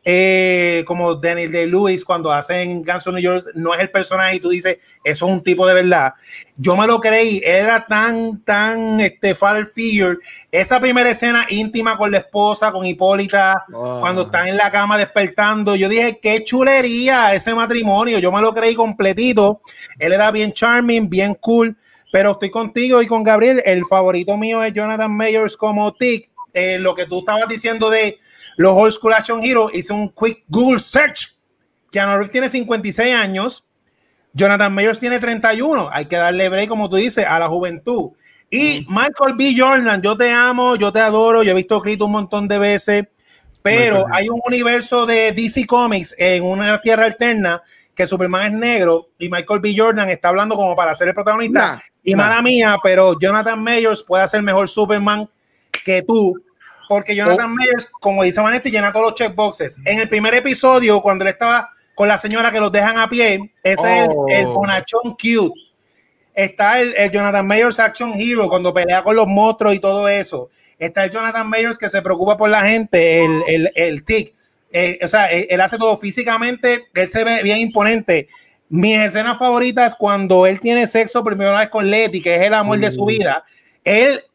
eh, 0.04 0.84
como 0.88 1.14
Daniel 1.14 1.52
de 1.52 1.68
Lewis 1.68 2.04
cuando 2.04 2.32
hacen 2.32 2.84
Guns 2.84 3.06
New 3.06 3.20
York 3.20 3.46
no 3.54 3.76
es 3.76 3.82
el 3.82 3.92
personaje 3.92 4.38
y 4.38 4.40
tú 4.40 4.50
dices 4.50 4.78
eso 5.04 5.26
es 5.28 5.32
un 5.32 5.44
tipo 5.44 5.68
de 5.68 5.76
verdad. 5.76 6.14
Yo 6.58 6.76
me 6.76 6.88
lo 6.88 7.00
creí 7.00 7.42
era 7.44 7.86
tan 7.86 8.44
tan 8.44 9.00
este 9.00 9.36
father 9.36 9.68
figure. 9.68 10.18
Esa 10.52 10.80
primera 10.80 11.12
escena 11.12 11.46
íntima 11.50 11.98
con 11.98 12.12
la 12.12 12.18
esposa 12.18 12.72
con 12.72 12.86
Hipólita 12.86 13.66
cuando 13.70 14.24
están 14.24 14.48
en 14.48 14.58
la 14.58 14.72
cama 14.72 14.98
despertando 14.98 15.76
yo 15.76 15.88
dije 15.88 16.20
qué 16.20 16.44
chulería 16.44 17.34
ese 17.34 17.54
matrimonio. 17.54 18.18
Yo 18.20 18.32
me 18.32 18.42
lo 18.42 18.54
creí 18.54 18.74
completito. 18.74 19.62
Él 20.00 20.14
era 20.14 20.32
bien 20.32 20.52
charming 20.54 21.10
bien 21.10 21.36
cool 21.36 21.78
pero 22.12 22.32
estoy 22.32 22.50
contigo 22.50 23.02
y 23.02 23.08
con 23.08 23.24
Gabriel. 23.24 23.62
El 23.66 23.86
favorito 23.86 24.36
mío 24.38 24.64
es 24.64 24.74
Jonathan 24.74 25.16
Mayers 25.16 25.56
como 25.56 25.94
Tick. 25.94 26.30
Eh, 26.54 26.78
lo 26.80 26.94
que 26.96 27.06
tú 27.06 27.20
estabas 27.20 27.48
diciendo 27.48 27.90
de 27.90 28.18
los 28.62 28.74
Old 28.74 28.92
School 28.94 29.14
Action 29.14 29.44
Heroes, 29.44 29.74
hice 29.74 29.94
un 29.94 30.10
quick 30.10 30.44
Google 30.48 30.80
search. 30.80 31.38
Keanu 31.92 32.14
Reeves 32.14 32.32
tiene 32.32 32.50
56 32.50 33.16
años. 33.16 33.68
Jonathan 34.34 34.74
Mayers 34.74 35.00
tiene 35.00 35.20
31. 35.20 35.90
Hay 35.92 36.06
que 36.06 36.16
darle 36.16 36.48
break, 36.50 36.70
como 36.70 36.90
tú 36.90 36.96
dices, 36.96 37.26
a 37.28 37.38
la 37.40 37.48
juventud. 37.48 38.12
Y 38.50 38.86
Michael 38.88 39.36
B. 39.38 39.56
Jordan, 39.58 40.02
yo 40.02 40.18
te 40.18 40.32
amo, 40.32 40.76
yo 40.76 40.92
te 40.92 41.00
adoro. 41.00 41.44
Yo 41.44 41.52
he 41.52 41.56
visto 41.56 41.78
escrito 41.78 42.06
un 42.06 42.14
montón 42.14 42.48
de 42.48 42.60
veces. 42.60 43.06
Pero 43.62 44.06
hay 44.12 44.28
un 44.28 44.40
universo 44.46 45.06
de 45.06 45.34
DC 45.34 45.68
Comics 45.68 46.16
en 46.18 46.44
una 46.44 46.82
tierra 46.82 47.06
alterna 47.06 47.62
que 47.94 48.08
Superman 48.08 48.54
es 48.54 48.60
negro 48.60 49.10
y 49.20 49.30
Michael 49.30 49.60
B. 49.60 49.76
Jordan 49.78 50.10
está 50.10 50.30
hablando 50.30 50.56
como 50.56 50.76
para 50.76 50.96
ser 50.96 51.10
el 51.10 51.14
protagonista. 51.14 51.80
y 52.04 52.16
mala 52.16 52.42
mía, 52.42 52.78
pero 52.82 53.20
Jonathan 53.20 53.62
Mayers 53.62 54.02
puede 54.02 54.24
hacer 54.24 54.42
mejor 54.42 54.68
Superman 54.68 55.30
que 55.86 56.02
tú, 56.02 56.34
porque 56.92 57.16
Jonathan 57.16 57.50
oh. 57.50 57.56
Mayers, 57.56 57.86
como 58.02 58.22
dice 58.22 58.42
Manetti, 58.42 58.70
llena 58.70 58.92
todos 58.92 59.12
los 59.12 59.16
checkboxes. 59.16 59.78
En 59.86 60.02
el 60.02 60.10
primer 60.10 60.34
episodio, 60.36 61.00
cuando 61.02 61.24
él 61.24 61.30
estaba 61.30 61.70
con 61.96 62.10
la 62.10 62.18
señora 62.18 62.52
que 62.52 62.60
los 62.60 62.70
dejan 62.70 62.98
a 62.98 63.08
pie, 63.08 63.54
ese 63.64 64.04
es 64.04 64.10
el, 64.28 64.48
oh. 64.48 64.54
bonachón 64.56 65.12
cute. 65.12 65.58
Está 66.34 66.82
el, 66.82 66.94
Jonathan 67.10 67.48
Mayers 67.48 67.80
Action 67.80 68.12
Hero 68.14 68.50
cuando 68.50 68.74
pelea 68.74 69.04
con 69.04 69.16
los 69.16 69.26
monstruos 69.26 69.74
y 69.74 69.80
todo 69.80 70.10
eso. 70.10 70.50
Está 70.78 71.06
el 71.06 71.12
Jonathan 71.12 71.48
Mayers 71.48 71.78
que 71.78 71.88
se 71.88 72.02
preocupa 72.02 72.36
por 72.36 72.50
la 72.50 72.64
gente, 72.66 73.24
el, 73.24 73.42
el, 73.48 73.72
el 73.74 74.04
tic 74.04 74.34
eh, 74.74 75.00
o 75.02 75.08
sea, 75.08 75.28
él, 75.28 75.62
hace 75.62 75.78
todo 75.78 75.98
físicamente, 75.98 76.88
él 76.94 77.08
se 77.08 77.24
ve 77.24 77.42
bien 77.42 77.60
imponente. 77.60 78.28
Mis 78.68 78.98
escenas 78.98 79.40
favoritas 79.40 79.96
cuando 79.96 80.46
él 80.46 80.60
tiene 80.60 80.88
sexo 80.88 81.24
primera 81.24 81.58
vez 81.58 81.70
con 81.70 81.90
Letty, 81.90 82.22
que 82.22 82.36
es 82.36 82.42
el 82.42 82.54
amor 82.54 82.80
de 82.80 82.92
su 82.92 83.04
mm. 83.04 83.08
vida. 83.08 83.46
Él 83.86 84.26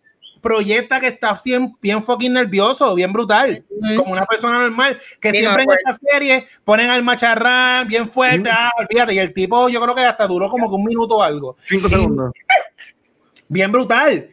proyecta 0.47 1.01
que 1.01 1.09
está 1.09 1.35
bien, 1.45 1.77
bien 1.83 2.05
fucking 2.05 2.33
nervioso, 2.33 2.95
bien 2.95 3.13
brutal, 3.13 3.65
como 3.97 4.13
una 4.13 4.25
persona 4.25 4.61
normal, 4.61 4.97
que 5.21 5.33
siempre 5.33 5.65
en 5.65 5.71
esta 5.71 5.93
serie 5.93 6.47
ponen 6.63 6.89
al 6.89 7.03
macharrán 7.03 7.89
bien 7.89 8.09
fuerte, 8.09 8.49
ah, 8.53 8.71
olvídate, 8.79 9.15
y 9.15 9.19
el 9.19 9.35
tipo 9.35 9.69
yo 9.69 9.81
creo 9.81 9.95
que 9.95 10.05
hasta 10.05 10.25
duró 10.29 10.49
como 10.49 10.69
que 10.69 10.77
un 10.77 10.85
minuto 10.85 11.17
o 11.17 11.23
algo. 11.23 11.57
Cinco 11.59 11.89
segundos. 11.89 12.33
Bien 13.49 13.71
brutal. 13.71 14.29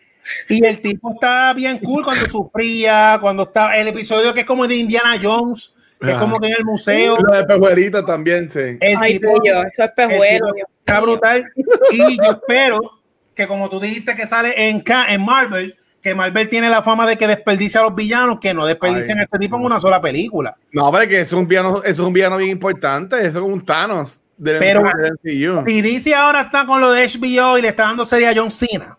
Y 0.50 0.66
el 0.66 0.82
tipo 0.82 1.12
está 1.14 1.54
bien 1.54 1.78
cool 1.80 2.04
cuando 2.04 2.26
sufría, 2.26 3.20
cuando 3.22 3.44
está 3.44 3.78
el 3.78 3.90
episodio 3.90 4.34
que 4.34 4.40
es 4.40 4.46
como 4.46 4.66
de 4.66 4.76
Indiana 4.76 5.20
Jones, 5.22 5.74
es 6.00 6.16
como 6.16 6.40
que 6.40 6.48
en 6.48 6.56
el 6.58 6.66
museo. 6.66 7.18
Lo 7.18 7.36
de 7.36 7.44
pejuelita 7.44 8.04
también, 8.04 8.50
sí. 8.50 8.80
Ay, 8.82 9.20
tipo, 9.20 9.34
yo, 9.44 9.62
eso 9.62 9.84
es 9.84 9.92
pejuelo. 9.92 10.48
Está 10.80 11.02
brutal. 11.02 11.46
Y 11.92 11.98
yo 11.98 12.32
espero 12.32 12.80
que, 13.36 13.46
como 13.46 13.70
tú 13.70 13.80
dijiste 13.80 14.16
que 14.16 14.26
sale 14.26 14.70
en, 14.70 14.84
en 15.10 15.22
Marvel, 15.26 15.78
que 16.04 16.14
Marvel 16.14 16.50
tiene 16.50 16.70
la 16.70 16.84
fama 16.84 17.08
de 17.08 17.18
que 17.18 17.26
desperdicia 17.26 17.80
a 17.80 17.84
los 17.84 17.96
villanos, 17.96 18.38
que 18.42 18.54
no 18.54 18.66
desperdicien 18.66 19.20
a 19.20 19.24
este 19.24 19.40
tipo 19.40 19.56
en 19.56 19.64
una 19.64 19.80
sola 19.80 20.02
película. 20.02 20.54
No, 20.74 20.92
pero 20.92 21.08
que 21.08 21.22
es 21.22 21.32
un 21.32 21.48
villano, 21.48 21.82
es 21.82 21.98
un 21.98 22.12
villano 22.12 22.36
bien 22.36 22.52
importante, 22.52 23.16
eso 23.26 23.40
es 23.40 23.44
un 23.46 23.64
Thanos. 23.64 24.22
pero 24.38 24.84
si 25.24 25.82
DC 25.82 26.14
ahora 26.14 26.42
está 26.42 26.66
con 26.66 26.82
lo 26.82 26.92
de 26.92 27.08
HBO 27.08 27.58
y 27.58 27.62
le 27.62 27.70
está 27.70 27.84
dando 27.84 28.04
serie 28.04 28.28
a 28.28 28.34
John 28.36 28.52
Cena, 28.52 28.98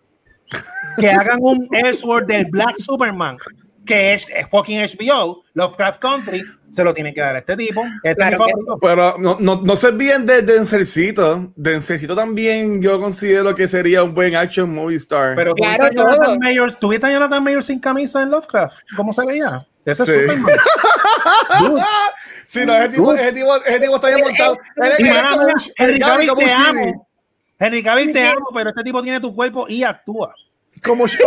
que 0.97 1.11
hagan 1.11 1.37
un 1.41 1.67
Elseworld 1.71 2.27
del 2.27 2.47
Black 2.49 2.77
Superman, 2.79 3.37
que 3.85 4.13
es, 4.13 4.27
fucking 4.49 4.79
HBO, 4.81 5.43
Lovecraft 5.53 6.01
Country, 6.01 6.43
se 6.71 6.83
lo 6.83 6.93
tiene 6.93 7.13
que 7.13 7.21
dar 7.21 7.35
a 7.35 7.39
este 7.39 7.55
tipo. 7.55 7.83
Este 8.03 8.23
pero 8.81 9.17
no, 9.17 9.37
no, 9.39 9.61
no 9.61 9.75
se 9.75 9.87
olviden 9.87 10.25
de 10.25 10.41
Denzelcito. 10.41 11.53
Denzelcito 11.55 12.15
también 12.15 12.81
yo 12.81 12.99
considero 12.99 13.55
que 13.55 13.67
sería 13.67 14.03
un 14.03 14.13
buen 14.13 14.35
action 14.35 14.73
movie 14.73 14.97
star. 14.97 15.35
Pero 15.35 15.53
claro, 15.53 15.77
¿tuviste, 15.77 16.01
a 16.01 16.03
Jonathan 16.03 16.39
Mayers, 16.39 16.79
¿tuviste 16.79 17.07
a 17.07 17.11
Jonathan 17.11 17.43
Mayers 17.43 17.65
sin 17.67 17.79
camisa 17.79 18.23
en 18.23 18.31
Lovecraft? 18.31 18.79
¿Cómo 18.97 19.13
se 19.13 19.25
veía? 19.25 19.59
Ese 19.85 20.05
sí. 20.05 20.11
es 20.11 20.17
Superman. 20.21 20.55
sí, 22.45 22.65
no, 22.65 22.75
ese 22.75 22.89
tipo, 22.89 23.13
ese 23.13 23.31
tipo, 23.31 23.55
ese 23.55 23.79
tipo 23.79 23.95
está 23.95 24.07
bien 24.07 24.21
montado. 24.21 24.57
Henry 25.77 25.99
Cavill 25.99 26.31
te 26.35 26.51
amo. 26.51 27.07
Henry 27.57 27.83
Cavill 27.83 28.11
te 28.11 28.27
amo, 28.27 28.47
pero 28.53 28.69
este 28.71 28.83
tipo 28.83 29.01
tiene 29.01 29.19
tu 29.19 29.33
cuerpo 29.33 29.65
y 29.69 29.83
actúa. 29.83 30.35
Como 30.83 31.07
yo. 31.07 31.17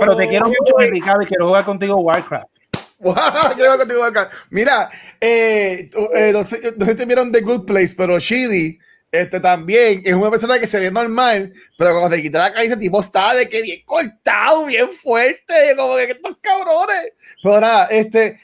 Pero 0.00 0.16
te 0.16 0.28
quiero 0.28 0.46
mucho, 0.46 0.80
Enrique, 0.80 1.10
y 1.22 1.26
quiero 1.26 1.48
jugar 1.48 1.64
contigo 1.64 1.96
Warcraft. 1.96 2.46
quiero 2.98 3.14
jugar 3.14 3.78
contigo 3.78 4.00
Warcraft. 4.00 4.32
Mira, 4.50 4.90
eh, 5.20 5.90
eh, 6.14 6.30
no, 6.32 6.44
sé, 6.44 6.74
no, 6.76 6.86
sé, 6.86 6.96
si 6.96 7.04
vieron 7.04 7.32
The 7.32 7.40
Good 7.40 7.64
Place, 7.66 7.94
pero 7.96 8.18
Shidi 8.18 8.78
este 9.10 9.40
también 9.40 10.02
es 10.04 10.12
una 10.12 10.30
persona 10.30 10.58
que 10.58 10.66
se 10.66 10.78
ve 10.78 10.90
normal, 10.90 11.54
pero 11.78 11.92
cuando 11.92 12.10
te 12.10 12.20
quita 12.20 12.40
la 12.40 12.52
cabeza, 12.52 12.78
tipo 12.78 13.00
está 13.00 13.34
de 13.34 13.48
que 13.48 13.62
bien 13.62 13.80
cortado, 13.86 14.66
bien 14.66 14.90
fuerte, 14.90 15.74
como 15.76 15.96
que 15.96 16.10
estos 16.10 16.36
cabrones. 16.42 17.12
Pero 17.42 17.60
nada, 17.60 17.86
este 17.86 18.38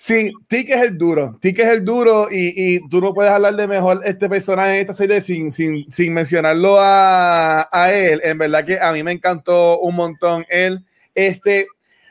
Sí, 0.00 0.32
Tic 0.48 0.70
es 0.70 0.80
el 0.80 0.96
duro. 0.96 1.36
Tic 1.42 1.58
es 1.58 1.68
el 1.68 1.84
duro 1.84 2.28
y, 2.30 2.54
y, 2.56 2.88
tú 2.88 3.02
no 3.02 3.12
puedes 3.12 3.30
hablar 3.30 3.54
de 3.54 3.66
mejor 3.66 4.00
este 4.02 4.30
personaje 4.30 4.76
en 4.76 4.80
esta 4.80 4.94
serie 4.94 5.20
sin, 5.20 5.52
sin, 5.52 5.92
sin 5.92 6.14
mencionarlo 6.14 6.78
a, 6.80 7.68
a, 7.70 7.92
él. 7.92 8.18
En 8.24 8.38
verdad 8.38 8.64
que 8.64 8.80
a 8.80 8.92
mí 8.92 9.02
me 9.02 9.12
encantó 9.12 9.78
un 9.80 9.94
montón 9.94 10.46
él. 10.48 10.82
Este, 11.14 11.66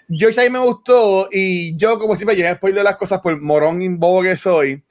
George 0.07 0.39
ahí 0.39 0.51
me 0.51 0.59
gustó 0.59 1.29
y 1.31 1.75
yo, 1.77 1.97
como 1.97 2.15
siempre, 2.15 2.47
a 2.47 2.53
spoiler 2.53 2.83
las 2.83 2.95
cosas 2.95 3.21
por 3.21 3.41
morón 3.41 3.81
y 3.81 3.87
bobo 3.87 4.21
que 4.21 4.37
soy. 4.37 4.83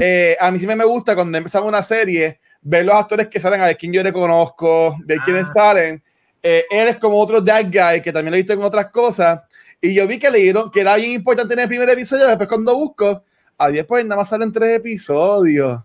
Eh, 0.00 0.34
a 0.40 0.50
mí 0.50 0.58
siempre 0.58 0.76
me 0.76 0.86
gusta 0.86 1.14
cuando 1.14 1.36
empezamos 1.36 1.68
una 1.68 1.82
serie 1.82 2.40
ver 2.62 2.86
los 2.86 2.94
actores 2.94 3.28
que 3.28 3.38
salen, 3.38 3.60
a 3.60 3.66
ver 3.66 3.76
quién 3.76 3.92
yo 3.92 4.02
reconozco, 4.02 4.96
ver 5.04 5.18
quiénes 5.26 5.50
ah. 5.50 5.52
salen. 5.52 6.02
Eh, 6.42 6.64
él 6.70 6.88
es 6.88 6.96
como 6.96 7.20
otro 7.20 7.44
That 7.44 7.64
Guy 7.64 8.00
que 8.00 8.12
también 8.12 8.30
lo 8.30 8.36
he 8.36 8.40
visto 8.40 8.54
en 8.54 8.62
otras 8.62 8.90
cosas 8.90 9.40
y 9.80 9.94
yo 9.94 10.06
vi 10.06 10.18
que 10.18 10.30
le 10.30 10.38
dieron 10.38 10.70
que 10.70 10.80
era 10.80 10.96
bien 10.96 11.12
importante 11.12 11.54
en 11.54 11.60
el 11.60 11.68
primer 11.68 11.88
episodio. 11.90 12.26
Después, 12.26 12.48
cuando 12.48 12.74
busco, 12.74 13.22
a 13.58 13.68
10 13.68 13.86
pues 13.86 14.04
nada 14.04 14.16
más 14.20 14.28
salen 14.28 14.52
tres 14.52 14.76
episodios. 14.76 15.80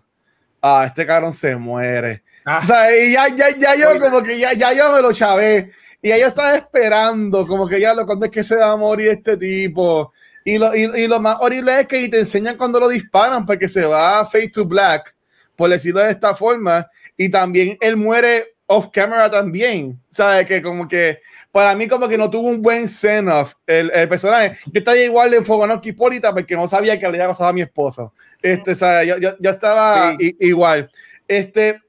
Ah, 0.60 0.84
este 0.86 1.06
cabrón 1.06 1.32
se 1.32 1.56
muere. 1.56 2.22
Ah. 2.44 2.58
O 2.58 2.66
sea, 2.66 2.96
y 2.96 3.12
ya, 3.12 3.28
ya, 3.28 3.50
ya 3.56 3.74
yo, 3.76 4.00
como 4.00 4.22
que 4.22 4.38
ya, 4.38 4.52
ya 4.52 4.72
yo 4.72 4.92
me 4.92 5.02
lo 5.02 5.12
chavé. 5.12 5.70
Y 6.00 6.08
yo 6.08 6.26
estaba 6.26 6.56
esperando, 6.56 7.46
como 7.46 7.68
que 7.68 7.80
ya 7.80 7.94
lo 7.94 8.04
cuando 8.06 8.26
es 8.26 8.32
que 8.32 8.42
se 8.42 8.56
va 8.56 8.72
a 8.72 8.76
morir 8.76 9.08
este 9.08 9.36
tipo. 9.36 10.12
Y 10.44 10.58
lo, 10.58 10.74
y, 10.74 10.82
y 10.82 11.06
lo 11.06 11.20
más 11.20 11.36
horrible 11.40 11.80
es 11.80 11.86
que 11.86 12.08
te 12.08 12.20
enseñan 12.20 12.56
cuando 12.56 12.80
lo 12.80 12.88
disparan, 12.88 13.46
porque 13.46 13.68
se 13.68 13.84
va 13.84 14.24
face 14.26 14.48
to 14.48 14.64
black, 14.64 15.14
por 15.54 15.70
decirlo 15.70 16.00
de 16.00 16.10
esta 16.10 16.34
forma. 16.34 16.88
Y 17.16 17.28
también 17.28 17.78
él 17.80 17.96
muere 17.96 18.56
off 18.66 18.88
camera 18.92 19.30
también. 19.30 20.00
¿Sabes? 20.10 20.46
Que 20.46 20.60
como 20.60 20.88
que 20.88 21.20
para 21.52 21.76
mí 21.76 21.86
como 21.86 22.08
que 22.08 22.16
no 22.16 22.30
tuvo 22.30 22.48
un 22.48 22.62
buen 22.62 22.88
send-off 22.88 23.54
el, 23.66 23.90
el, 23.94 24.08
personaje. 24.08 24.56
Yo 24.66 24.78
estaba 24.78 24.96
igual 24.96 25.30
de 25.30 25.36
enfocado 25.36 25.80
que 25.80 25.90
Hipólita 25.90 26.32
porque 26.32 26.56
no 26.56 26.66
sabía 26.66 26.98
que 26.98 27.02
le 27.02 27.08
había 27.08 27.28
pasado 27.28 27.50
a 27.50 27.52
mi 27.52 27.60
esposo. 27.60 28.14
Este, 28.40 28.74
¿sabes? 28.74 29.06
Yo, 29.06 29.18
yo, 29.18 29.36
yo 29.38 29.50
estaba 29.50 30.16
sí. 30.18 30.34
igual. 30.40 30.90
Este, 31.28 31.81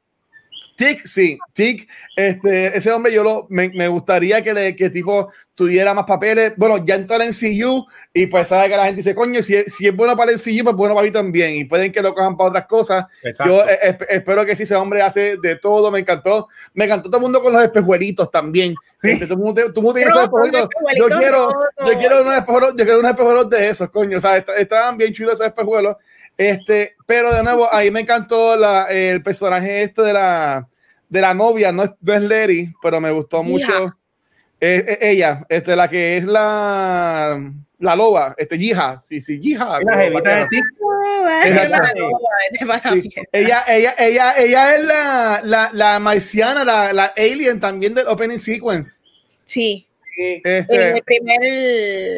Tic, 0.75 1.05
sí, 1.05 1.37
Tic, 1.53 1.87
este, 2.15 2.77
ese 2.77 2.91
hombre 2.91 3.13
yo 3.13 3.23
lo, 3.23 3.47
me, 3.49 3.69
me 3.69 3.87
gustaría 3.87 4.41
que, 4.41 4.53
le, 4.53 4.75
que 4.75 4.89
tipo 4.89 5.29
tuviera 5.55 5.93
más 5.93 6.05
papeles. 6.05 6.53
Bueno, 6.57 6.83
ya 6.85 6.95
entró 6.95 7.21
en 7.21 7.29
MCU 7.29 7.85
y 8.13 8.27
pues 8.27 8.47
sabe 8.47 8.69
que 8.69 8.77
la 8.77 8.85
gente 8.85 8.97
dice, 8.97 9.15
coño, 9.15 9.41
si, 9.41 9.63
si 9.65 9.87
es 9.87 9.95
bueno 9.95 10.15
para 10.15 10.31
el 10.31 10.37
MCU, 10.37 10.63
pues 10.63 10.75
bueno 10.75 10.95
para 10.95 11.05
mí 11.05 11.11
también. 11.11 11.55
Y 11.55 11.65
pueden 11.65 11.91
que 11.91 12.01
lo 12.01 12.13
cojan 12.13 12.35
para 12.35 12.49
otras 12.49 12.67
cosas. 12.67 13.05
Exacto. 13.23 13.53
Yo 13.53 13.69
eh, 13.69 13.97
espero 14.09 14.45
que 14.45 14.55
sí, 14.55 14.63
ese 14.63 14.75
hombre 14.75 15.01
hace 15.01 15.37
de 15.41 15.55
todo. 15.57 15.91
Me 15.91 15.99
encantó. 15.99 16.47
Me 16.73 16.85
encantó 16.85 17.09
todo 17.09 17.17
el 17.17 17.23
mundo 17.23 17.41
con 17.41 17.53
los 17.53 17.63
espejuelitos 17.63 18.31
también. 18.31 18.75
Sí. 18.95 19.11
Este, 19.11 19.27
tú, 19.27 19.35
tú, 19.35 19.73
tú 19.73 19.93
tienes 19.93 20.09
esos 20.09 20.23
espejuelitos. 20.23 20.69
Yo 20.97 21.07
quiero, 21.19 21.49
yo 21.85 21.99
quiero 21.99 22.21
unos 22.21 22.35
espejuelos, 22.35 22.71
yo 22.71 22.83
quiero 22.83 22.99
unos 22.99 23.11
espejuelos 23.11 23.49
de 23.49 23.69
esos, 23.69 23.89
coño. 23.89 24.17
O 24.17 24.21
sea, 24.21 24.37
estaban 24.37 24.97
bien 24.97 25.13
chulos 25.13 25.35
esos 25.35 25.47
espejuelos. 25.47 25.97
Este, 26.38 26.95
pero 27.05 27.34
de 27.34 27.43
nuevo, 27.43 27.72
ahí 27.72 27.91
me 27.91 28.01
encantó 28.01 28.55
la, 28.55 28.85
el 28.85 29.22
personaje 29.22 29.84
este 29.84 30.01
de 30.01 30.14
la, 30.14 30.68
de 31.07 31.22
la 31.22 31.34
novia, 31.34 31.72
no 31.72 31.84
es, 31.84 31.91
no 32.01 32.14
es 32.14 32.22
Letty, 32.22 32.73
pero 32.81 32.99
me 32.99 33.11
gustó 33.11 33.43
mucho. 33.43 33.95
Eh, 34.60 34.84
eh, 34.88 34.97
ella, 35.01 35.45
este, 35.49 35.76
la 35.76 35.88
que 35.88 36.18
es 36.18 36.26
la, 36.26 37.39
la 37.80 37.95
loba, 37.95 38.34
este, 38.38 38.57
Yija, 38.57 38.99
sí, 39.01 39.22
sí, 39.22 39.39
Yija. 39.39 39.80
La 39.84 39.97
jevita 39.97 40.38
de 40.38 40.47
ti. 40.47 40.60
Ella, 43.31 43.65
ella, 43.68 43.95
ella, 43.99 44.34
ella 44.38 44.76
es 44.76 44.84
la, 44.85 45.41
la, 45.43 45.69
la 45.73 45.99
marciana, 45.99 46.64
la, 46.64 46.93
la 46.93 47.14
alien 47.18 47.60
también 47.60 47.93
del 47.93 48.07
opening 48.07 48.39
sequence. 48.39 49.01
Sí. 49.45 49.88
Este, 50.18 50.89
en 50.89 50.97
el 50.97 51.03
primer 51.03 51.39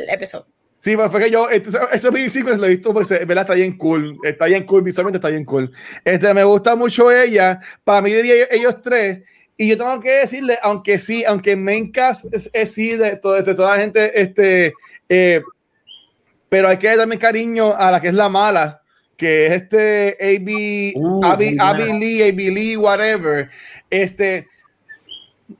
episodio. 0.09 0.54
Sí, 0.85 0.95
pues 0.95 1.09
fue 1.09 1.19
que 1.19 1.31
yo, 1.31 1.49
este, 1.49 1.71
ese 1.93 2.11
mini 2.11 2.29
sequence 2.29 2.59
lo 2.59 2.67
he 2.67 2.75
visto, 2.75 2.93
pues, 2.93 3.09
¿verdad? 3.09 3.39
Está 3.39 3.55
bien 3.55 3.75
cool, 3.75 4.19
está 4.23 4.45
bien 4.45 4.67
cool, 4.67 4.83
visualmente 4.83 5.17
está 5.17 5.29
bien 5.29 5.43
cool. 5.43 5.71
Este, 6.03 6.31
me 6.31 6.43
gusta 6.43 6.75
mucho 6.75 7.11
ella, 7.11 7.59
para 7.83 8.03
mí 8.03 8.13
diría 8.13 8.45
ellos 8.51 8.81
tres, 8.81 9.23
y 9.57 9.67
yo 9.67 9.79
tengo 9.79 9.99
que 9.99 10.11
decirle, 10.11 10.59
aunque 10.61 10.99
sí, 10.99 11.25
aunque 11.25 11.55
Mencas 11.55 12.25
es, 12.25 12.51
es 12.53 12.71
sí 12.71 12.91
de, 12.91 13.15
de, 13.15 13.41
de, 13.43 13.55
toda 13.55 13.75
la 13.75 13.81
gente, 13.81 14.21
este, 14.21 14.75
eh, 15.09 15.41
pero 16.49 16.69
hay 16.69 16.77
que 16.77 16.95
darme 16.95 17.17
cariño 17.17 17.75
a 17.75 17.89
la 17.89 17.99
que 17.99 18.09
es 18.09 18.13
la 18.13 18.29
mala, 18.29 18.83
que 19.17 19.47
es 19.47 19.53
este 19.53 20.17
AB, 20.21 21.01
uh, 21.03 21.25
Abby, 21.25 21.57
Abby 21.59 21.99
Lee, 21.99 22.29
Abby 22.29 22.51
Lee, 22.51 22.77
whatever. 22.77 23.49
Este, 23.89 24.47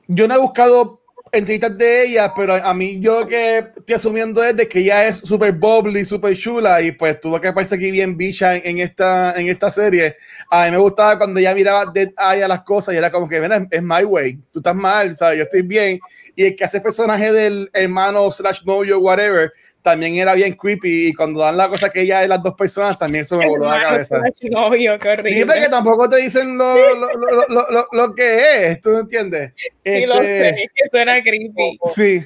yo 0.06 0.28
no 0.28 0.36
he 0.36 0.38
buscado 0.38 1.00
entrevistas 1.38 1.76
de 1.76 2.04
ella, 2.04 2.32
pero 2.34 2.54
a 2.54 2.74
mí 2.74 2.98
yo 3.00 3.26
que 3.26 3.58
estoy 3.76 3.94
asumiendo 3.94 4.42
es 4.42 4.56
de 4.56 4.68
que 4.68 4.80
ella 4.80 5.06
es 5.08 5.18
súper 5.18 5.52
bubbly, 5.52 6.04
súper 6.04 6.36
chula 6.36 6.82
y 6.82 6.92
pues 6.92 7.20
tuvo 7.20 7.40
que 7.40 7.48
aparecer 7.48 7.78
aquí 7.78 7.90
bien 7.90 8.16
bicha 8.16 8.56
en, 8.56 8.62
en, 8.64 8.78
esta, 8.78 9.32
en 9.34 9.48
esta 9.48 9.70
serie. 9.70 10.16
A 10.50 10.64
mí 10.66 10.70
me 10.72 10.78
gustaba 10.78 11.18
cuando 11.18 11.40
ella 11.40 11.54
miraba 11.54 11.86
de 11.86 12.12
a 12.16 12.34
las 12.36 12.62
cosas 12.62 12.94
y 12.94 12.98
era 12.98 13.10
como 13.10 13.28
que, 13.28 13.40
ven, 13.40 13.68
es 13.70 13.82
my 13.82 14.04
way, 14.04 14.38
tú 14.52 14.60
estás 14.60 14.74
mal, 14.74 15.14
¿sabes? 15.14 15.38
Yo 15.38 15.44
estoy 15.44 15.62
bien. 15.62 16.00
Y 16.34 16.44
el 16.44 16.56
que 16.56 16.64
hace 16.64 16.80
personaje 16.80 17.32
del 17.32 17.70
hermano 17.72 18.30
slash 18.30 18.62
novio, 18.64 18.98
whatever, 18.98 19.52
también 19.86 20.16
era 20.16 20.34
bien 20.34 20.54
creepy 20.54 21.06
y 21.06 21.14
cuando 21.14 21.38
dan 21.38 21.56
la 21.56 21.68
cosa 21.68 21.90
que 21.90 22.00
ella 22.00 22.20
es 22.20 22.28
las 22.28 22.42
dos 22.42 22.54
personas 22.54 22.98
también 22.98 23.22
eso 23.22 23.36
me 23.36 23.46
voló 23.46 23.70
la 23.70 23.80
cabeza. 23.80 24.20
Novio, 24.50 24.98
qué 24.98 25.10
horrible. 25.10 25.58
Y 25.58 25.62
que 25.62 25.68
tampoco 25.68 26.08
te 26.08 26.16
dicen 26.16 26.58
lo, 26.58 26.74
lo, 26.96 27.08
lo, 27.48 27.70
lo, 27.70 27.88
lo 27.92 28.14
que 28.16 28.66
es, 28.66 28.80
¿tú 28.80 28.90
me 28.90 29.00
entiendes? 29.00 29.52
Sí, 29.84 29.92
este, 29.92 30.06
lo 30.08 30.16
sé, 30.16 30.48
es 30.48 30.70
que 30.74 30.88
suena 30.90 31.22
creepy. 31.22 31.78
Sí. 31.94 32.24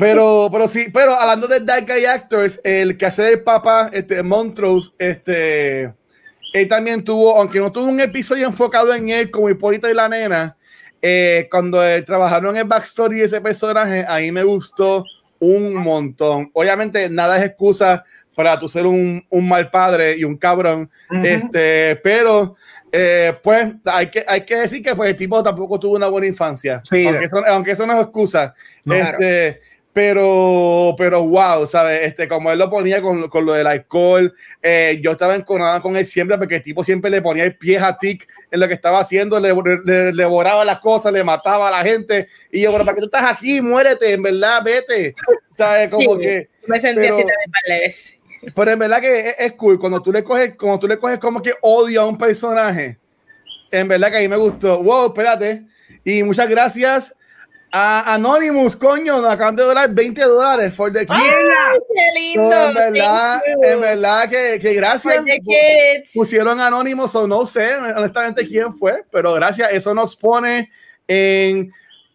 pero, 0.00 0.48
pero 0.50 0.66
sí, 0.66 0.86
pero 0.92 1.12
hablando 1.12 1.46
de 1.46 1.60
Dark 1.60 1.86
Guy 1.86 2.06
Actors, 2.06 2.60
el 2.64 2.96
que 2.96 3.06
hace 3.06 3.34
el 3.34 3.42
papá, 3.42 3.88
este, 3.92 4.20
Montrose, 4.24 4.90
este, 4.98 5.92
él 6.54 6.68
también 6.68 7.04
tuvo, 7.04 7.36
aunque 7.36 7.60
no 7.60 7.70
tuvo 7.70 7.86
un 7.86 8.00
episodio 8.00 8.48
enfocado 8.48 8.92
en 8.92 9.10
él 9.10 9.30
como 9.30 9.48
Hipólito 9.48 9.88
y 9.88 9.94
la 9.94 10.08
nena, 10.08 10.56
eh, 11.00 11.46
cuando 11.52 11.86
eh, 11.86 12.02
trabajaron 12.02 12.56
en 12.56 12.62
el 12.62 12.64
backstory 12.64 13.20
de 13.20 13.26
ese 13.26 13.40
personaje, 13.40 14.04
ahí 14.08 14.32
me 14.32 14.42
gustó 14.42 15.04
un 15.40 15.74
montón. 15.74 16.50
Obviamente, 16.52 17.08
nada 17.08 17.38
es 17.38 17.44
excusa 17.44 18.04
para 18.34 18.58
tú 18.58 18.68
ser 18.68 18.86
un, 18.86 19.24
un 19.30 19.48
mal 19.48 19.68
padre 19.68 20.16
y 20.16 20.22
un 20.22 20.36
cabrón, 20.36 20.88
uh 21.10 21.14
-huh. 21.14 21.26
este, 21.26 21.96
pero 21.96 22.54
eh, 22.92 23.34
pues 23.42 23.74
hay 23.84 24.08
que, 24.10 24.24
hay 24.26 24.42
que 24.42 24.56
decir 24.58 24.80
que 24.80 24.94
pues, 24.94 25.10
el 25.10 25.16
tipo 25.16 25.42
tampoco 25.42 25.78
tuvo 25.80 25.96
una 25.96 26.06
buena 26.06 26.28
infancia, 26.28 26.80
sí, 26.84 27.04
aunque, 27.06 27.24
eso, 27.24 27.42
aunque, 27.46 27.70
eso, 27.72 27.86
no 27.86 27.94
es 27.94 28.00
excusa. 28.00 28.54
Este, 28.84 29.60
pero, 29.92 30.94
pero 30.96 31.22
wow, 31.24 31.66
¿sabes? 31.66 32.02
Este, 32.02 32.28
como 32.28 32.52
él 32.52 32.58
lo 32.58 32.70
ponía 32.70 33.02
con, 33.02 33.28
con 33.28 33.44
lo 33.44 33.54
del 33.54 33.66
alcohol, 33.66 34.32
eh, 34.62 35.00
yo 35.02 35.12
estaba 35.12 35.34
enconada 35.34 35.80
con 35.80 35.96
él 35.96 36.04
siempre 36.04 36.38
porque 36.38 36.56
el 36.56 36.62
tipo 36.62 36.84
siempre 36.84 37.10
le 37.10 37.20
ponía 37.20 37.44
el 37.44 37.56
pie 37.56 37.78
a 37.78 37.96
tic 37.96 38.28
en 38.50 38.60
lo 38.60 38.68
que 38.68 38.74
estaba 38.74 39.00
haciendo, 39.00 39.40
le, 39.40 39.52
le, 39.84 40.12
le, 40.12 40.24
borraba 40.24 40.64
las 40.64 40.80
cosas, 40.80 41.12
le 41.12 41.24
mataba 41.24 41.68
a 41.68 41.70
la 41.70 41.82
gente. 41.82 42.28
Y 42.52 42.62
yo, 42.62 42.72
pero 42.72 42.84
¿para 42.84 42.94
qué 42.94 43.00
tú 43.00 43.06
estás 43.06 43.32
aquí? 43.32 43.60
Muérete, 43.60 44.12
en 44.12 44.22
verdad, 44.22 44.62
vete. 44.62 45.14
¿Sabes? 45.50 45.90
Como 45.90 46.14
sí, 46.14 46.20
que. 46.20 46.48
Me 46.66 46.80
sentí 46.80 47.00
pero, 47.00 47.16
así 47.16 47.24
también 47.24 47.92
pero 48.54 48.70
en 48.70 48.78
verdad 48.78 49.00
que 49.00 49.30
es, 49.30 49.34
es, 49.36 49.52
cool 49.54 49.80
cuando 49.80 50.00
tú 50.00 50.12
le 50.12 50.22
coges, 50.22 50.54
como 50.54 50.78
tú 50.78 50.86
le 50.86 50.98
coges 50.98 51.18
como 51.18 51.42
que 51.42 51.54
odio 51.60 52.02
a 52.02 52.06
un 52.06 52.16
personaje. 52.16 52.98
En 53.70 53.88
verdad 53.88 54.10
que 54.10 54.18
a 54.18 54.20
mí 54.20 54.28
me 54.28 54.36
gustó. 54.36 54.80
Wow, 54.80 55.08
espérate. 55.08 55.64
Y 56.04 56.22
muchas 56.22 56.48
gracias 56.48 57.17
a 57.70 58.14
Anonymous, 58.14 58.74
coño, 58.74 59.20
nos 59.20 59.32
acaban 59.32 59.56
de 59.56 59.62
donar 59.62 59.90
20 59.92 60.20
dólares 60.22 60.74
for 60.74 60.92
the 60.92 61.00
kids. 61.00 61.10
¡Ay, 61.10 61.78
qué 61.94 62.20
lindo! 62.20 62.50
So, 62.50 62.68
en 62.68 62.74
verdad, 62.74 63.42
en 63.62 63.80
verdad 63.80 64.28
que, 64.28 64.58
que 64.60 64.74
gracias. 64.74 65.24
Pusieron 66.14 66.60
Anonymous 66.60 67.14
o 67.14 67.26
no 67.26 67.44
sé 67.44 67.74
honestamente 67.74 68.46
quién 68.46 68.74
fue, 68.74 69.04
pero 69.10 69.34
gracias. 69.34 69.72
Eso 69.72 69.94
nos 69.94 70.16
pone 70.16 70.70
en 71.06 71.70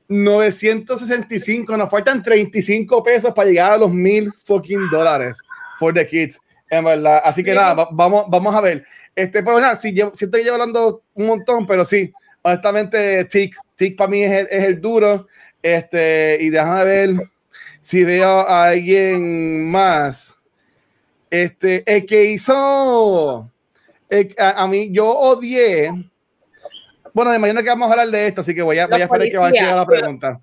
965, 0.07 1.77
nos 1.77 1.89
faltan 1.89 2.21
35 2.21 3.03
pesos 3.03 3.31
para 3.31 3.49
llegar 3.49 3.73
a 3.73 3.77
los 3.77 3.91
mil 3.91 4.31
fucking 4.45 4.89
dólares 4.89 5.39
for 5.79 5.93
the 5.93 6.05
kids. 6.05 6.39
En 6.69 6.83
verdad. 6.83 7.21
Así 7.23 7.43
que 7.43 7.51
sí. 7.51 7.57
nada, 7.57 7.87
vamos, 7.91 8.25
vamos 8.27 8.55
a 8.55 8.61
ver. 8.61 8.85
Este, 9.15 9.43
pero 9.43 9.59
nada, 9.59 9.75
sí, 9.75 9.93
siento 10.13 10.37
que 10.37 10.43
llevo 10.43 10.55
hablando 10.55 11.03
un 11.13 11.27
montón, 11.27 11.67
pero 11.67 11.85
sí, 11.85 12.11
honestamente, 12.41 13.25
Tic, 13.25 13.55
Tic 13.75 13.97
para 13.97 14.09
mí 14.09 14.23
es 14.23 14.31
el, 14.31 14.47
es 14.49 14.63
el 14.63 14.81
duro. 14.81 15.27
Este, 15.61 16.37
y 16.41 16.49
déjame 16.49 16.83
ver 16.83 17.29
si 17.81 18.03
veo 18.03 18.39
a 18.39 18.69
alguien 18.69 19.69
más. 19.69 20.35
Este, 21.29 21.83
el 21.85 22.05
que 22.05 22.25
hizo, 22.25 23.51
el, 24.09 24.35
a, 24.37 24.63
a, 24.63 24.67
mí, 24.67 24.89
yo 24.91 25.09
odié. 25.09 25.91
Bueno, 27.13 27.31
me 27.31 27.37
imagino 27.37 27.63
que 27.63 27.69
vamos 27.69 27.89
a 27.89 27.91
hablar 27.91 28.09
de 28.09 28.27
esto, 28.27 28.41
así 28.41 28.53
que 28.53 28.61
voy 28.61 28.77
a, 28.77 28.87
voy 28.87 29.01
a 29.01 29.05
esperar 29.05 29.29
que 29.29 29.37
vaya 29.37 29.71
a 29.71 29.75
la 29.77 29.85
pregunta. 29.85 30.39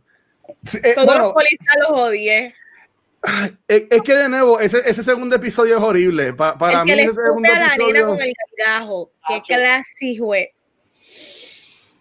Eh, 0.83 0.95
Todos 0.95 1.07
bueno, 1.07 1.25
los 1.25 1.33
policías 1.33 1.77
los 1.81 2.01
odié. 2.01 2.55
Es, 3.69 3.83
es, 3.91 4.03
que 4.03 4.15
de 4.15 4.29
nuevo, 4.29 4.59
ese, 4.61 4.79
ese 4.85 5.03
segundo 5.03 5.37
episodio 5.37 5.77
es 5.77 5.83
horrible. 5.83 6.33
Pa, 6.33 6.57
para 6.57 6.81
el 6.81 6.85
mí, 6.87 6.93
ese 6.93 7.13
segundo 7.13 7.49
a 7.49 7.59
la 7.59 7.67
episodio... 7.75 8.07
con 8.09 8.21
el 8.21 8.33
gajo. 8.59 9.13
Qué 9.29 9.43
clase, 9.43 10.17
güey. 10.19 10.51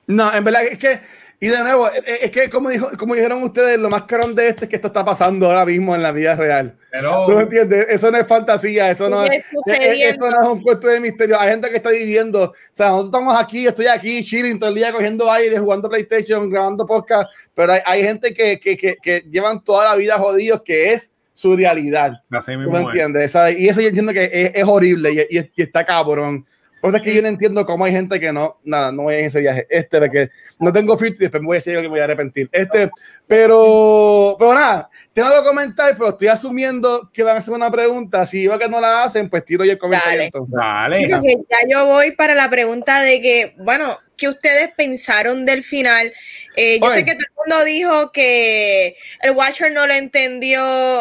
No, 0.07 0.33
en 0.33 0.43
verdad 0.43 0.63
es 0.63 0.79
que 0.79 0.99
Y 1.41 1.47
de 1.47 1.59
nuevo, 1.59 1.87
eh, 1.87 2.03
eh, 2.05 2.19
es 2.23 2.31
que 2.31 2.49
como, 2.49 2.69
dijo, 2.69 2.89
como 2.97 3.15
dijeron 3.15 3.41
ustedes, 3.43 3.79
lo 3.79 3.89
más 3.89 4.03
caro 4.03 4.27
de 4.33 4.49
esto 4.49 4.65
es 4.65 4.69
que 4.69 4.75
esto 4.75 4.89
está 4.89 5.05
pasando 5.05 5.45
ahora 5.45 5.65
mismo 5.65 5.95
en 5.95 6.03
la 6.03 6.11
vida 6.11 6.35
real. 6.35 6.75
Pero, 6.91 7.25
¿Tú 7.25 7.39
entiendes? 7.39 7.85
Eso 7.89 8.11
no 8.11 8.17
es 8.17 8.27
fantasía, 8.27 8.91
eso 8.91 9.09
no 9.09 9.23
es, 9.23 9.45
eso 9.65 10.29
no 10.29 10.41
es 10.41 10.49
un 10.49 10.61
cuento 10.61 10.87
de 10.87 10.99
misterio. 10.99 11.39
Hay 11.39 11.51
gente 11.51 11.69
que 11.69 11.77
está 11.77 11.91
viviendo, 11.91 12.43
o 12.43 12.53
sea, 12.73 12.89
nosotros 12.89 13.07
estamos 13.07 13.39
aquí, 13.41 13.65
estoy 13.65 13.87
aquí, 13.87 14.21
chilling 14.21 14.59
todo 14.59 14.69
el 14.69 14.75
día 14.75 14.91
cogiendo 14.91 15.31
aire, 15.31 15.57
jugando 15.57 15.87
PlayStation, 15.87 16.49
grabando 16.49 16.85
podcast, 16.85 17.31
pero 17.55 17.71
hay, 17.71 17.81
hay 17.85 18.03
gente 18.03 18.33
que, 18.33 18.59
que, 18.59 18.75
que, 18.75 18.97
que, 19.01 19.21
llevan 19.31 19.63
toda 19.63 19.85
la 19.85 19.95
vida 19.95 20.17
jodidos, 20.17 20.61
que 20.61 20.91
es 20.91 21.13
su 21.33 21.55
realidad. 21.55 22.21
¿Tú 22.29 22.69
me 22.69 22.81
entiendes? 22.81 23.33
Y 23.57 23.69
eso 23.69 23.79
yo 23.79 23.87
entiendo 23.87 24.11
que 24.11 24.25
es, 24.25 24.51
es 24.55 24.63
horrible 24.65 25.27
y, 25.29 25.37
y, 25.37 25.51
y 25.55 25.61
está 25.61 25.85
cabrón. 25.85 26.45
Por 26.81 26.95
es 26.95 27.01
que 27.01 27.13
yo 27.13 27.21
no 27.21 27.27
entiendo 27.27 27.65
cómo 27.65 27.85
hay 27.85 27.91
gente 27.91 28.19
que 28.19 28.31
no, 28.31 28.57
nada, 28.63 28.91
no 28.91 29.03
voy 29.03 29.15
en 29.15 29.25
ese 29.25 29.41
viaje. 29.41 29.67
Este, 29.69 29.99
de 29.99 30.09
que 30.09 30.29
no 30.59 30.71
tengo 30.71 30.97
fit 30.97 31.15
y 31.15 31.19
después 31.19 31.41
me 31.41 31.47
voy 31.47 31.55
a 31.55 31.57
decir 31.57 31.75
que 31.75 31.81
me 31.81 31.89
voy 31.89 31.99
a 31.99 32.05
arrepentir. 32.05 32.49
Este, 32.51 32.89
pero, 33.29 34.35
pero 34.39 34.55
nada, 34.55 34.89
tengo 35.13 35.29
que 35.29 35.47
comentar, 35.47 35.95
pero 35.95 36.09
estoy 36.09 36.29
asumiendo 36.29 37.11
que 37.13 37.21
van 37.21 37.35
a 37.35 37.37
hacer 37.37 37.53
una 37.53 37.69
pregunta. 37.69 38.25
Si 38.25 38.39
iba 38.39 38.57
que 38.57 38.67
no 38.67 38.81
la 38.81 39.03
hacen, 39.03 39.29
pues 39.29 39.45
tiro 39.45 39.63
yo 39.63 39.73
el 39.73 39.77
comentario. 39.77 40.31
Dale. 40.47 41.07
Dale. 41.07 41.37
ya 41.47 41.57
yo 41.69 41.85
voy 41.85 42.13
para 42.13 42.33
la 42.33 42.49
pregunta 42.49 43.03
de 43.03 43.21
que, 43.21 43.53
bueno, 43.59 43.99
¿qué 44.17 44.29
ustedes 44.29 44.71
pensaron 44.75 45.45
del 45.45 45.63
final? 45.63 46.11
Eh, 46.55 46.79
yo 46.81 46.89
sé 46.89 47.05
que 47.05 47.11
todo 47.11 47.21
el 47.21 47.51
mundo 47.51 47.65
dijo 47.65 48.11
que 48.11 48.95
el 49.21 49.31
Watcher 49.31 49.73
no 49.73 49.85
lo 49.85 49.93
entendió. 49.93 50.59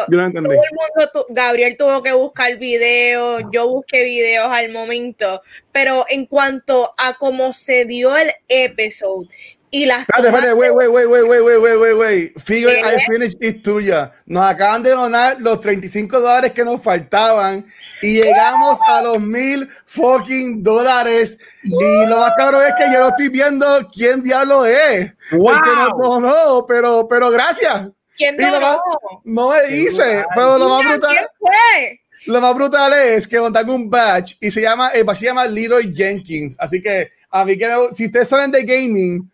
Yo 0.09 0.18
no 0.18 0.26
entendí. 0.26 0.50
Todo 0.50 0.52
el 0.52 0.98
mundo, 0.98 1.26
Gabriel 1.30 1.78
tuvo 1.78 2.02
que 2.02 2.12
buscar 2.12 2.59
videos, 2.59 3.42
yo 3.50 3.66
busqué 3.68 4.05
videos 4.05 4.48
al 4.50 4.70
momento, 4.70 5.40
pero 5.72 6.05
en 6.10 6.26
cuanto 6.26 6.92
a 6.98 7.14
cómo 7.14 7.55
se 7.55 7.86
dio 7.86 8.14
el 8.14 8.30
episodio 8.48 9.30
y 9.70 9.86
las 9.86 10.01
espérate, 10.01 10.28
espérate, 10.28 10.53
wait, 10.55 10.70
wait, 10.73 10.89
wait, 10.89 11.07
wait, 11.07 11.43
wait, 11.43 11.59
wait, 11.59 11.77
wait, 11.77 11.95
wait. 11.95 12.40
Figure 12.40 12.70
I 12.70 12.99
finished 13.11 13.39
it 13.40 13.62
tuya. 13.62 14.12
Nos 14.27 14.45
acaban 14.45 14.82
de 14.82 14.90
donar 14.90 15.36
los 15.40 15.61
35 15.61 16.20
dólares 16.20 16.53
que 16.53 16.65
nos 16.65 16.82
faltaban 16.82 17.66
y 18.03 18.15
llegamos 18.15 18.78
a 18.89 19.03
los 19.03 19.20
mil 19.20 19.69
fucking 19.86 20.62
dólares. 20.62 21.39
Y 21.62 22.07
lo 22.07 22.19
más 22.19 22.32
cabrón 22.36 22.62
es 22.66 22.74
que 22.77 22.93
yo 22.93 23.01
no 23.01 23.09
estoy 23.09 23.28
viendo 23.28 23.66
quién 23.93 24.23
diablo 24.23 24.65
es. 24.65 25.12
Wow. 25.32 26.20
No, 26.20 26.65
pero, 26.66 27.07
pero 27.09 27.31
gracias. 27.31 27.89
¿Quién 28.16 28.36
donó? 28.36 28.81
No 29.24 29.51
me 29.51 29.62
dice, 29.69 30.24
pero 30.35 30.59
lo 30.59 30.69
más 30.69 30.85
brutal. 30.85 31.11
¿Quién 31.11 31.27
fue? 31.39 32.01
Lo 32.27 32.40
más 32.40 32.55
brutal 32.55 32.93
es 32.93 33.28
que 33.28 33.40
montan 33.40 33.70
un 33.70 33.89
badge 33.89 34.36
y 34.40 34.51
se 34.51 34.61
llama, 34.61 34.89
el 34.89 35.05
badge 35.05 35.20
se 35.20 35.24
llama 35.27 35.47
Leroy 35.47 35.95
Jenkins. 35.95 36.57
Así 36.59 36.82
que 36.82 37.12
a 37.31 37.45
mí 37.45 37.57
que 37.57 37.69
si 37.93 38.07
ustedes 38.07 38.28
saben 38.28 38.51
de 38.51 38.65
gaming, 38.65 39.31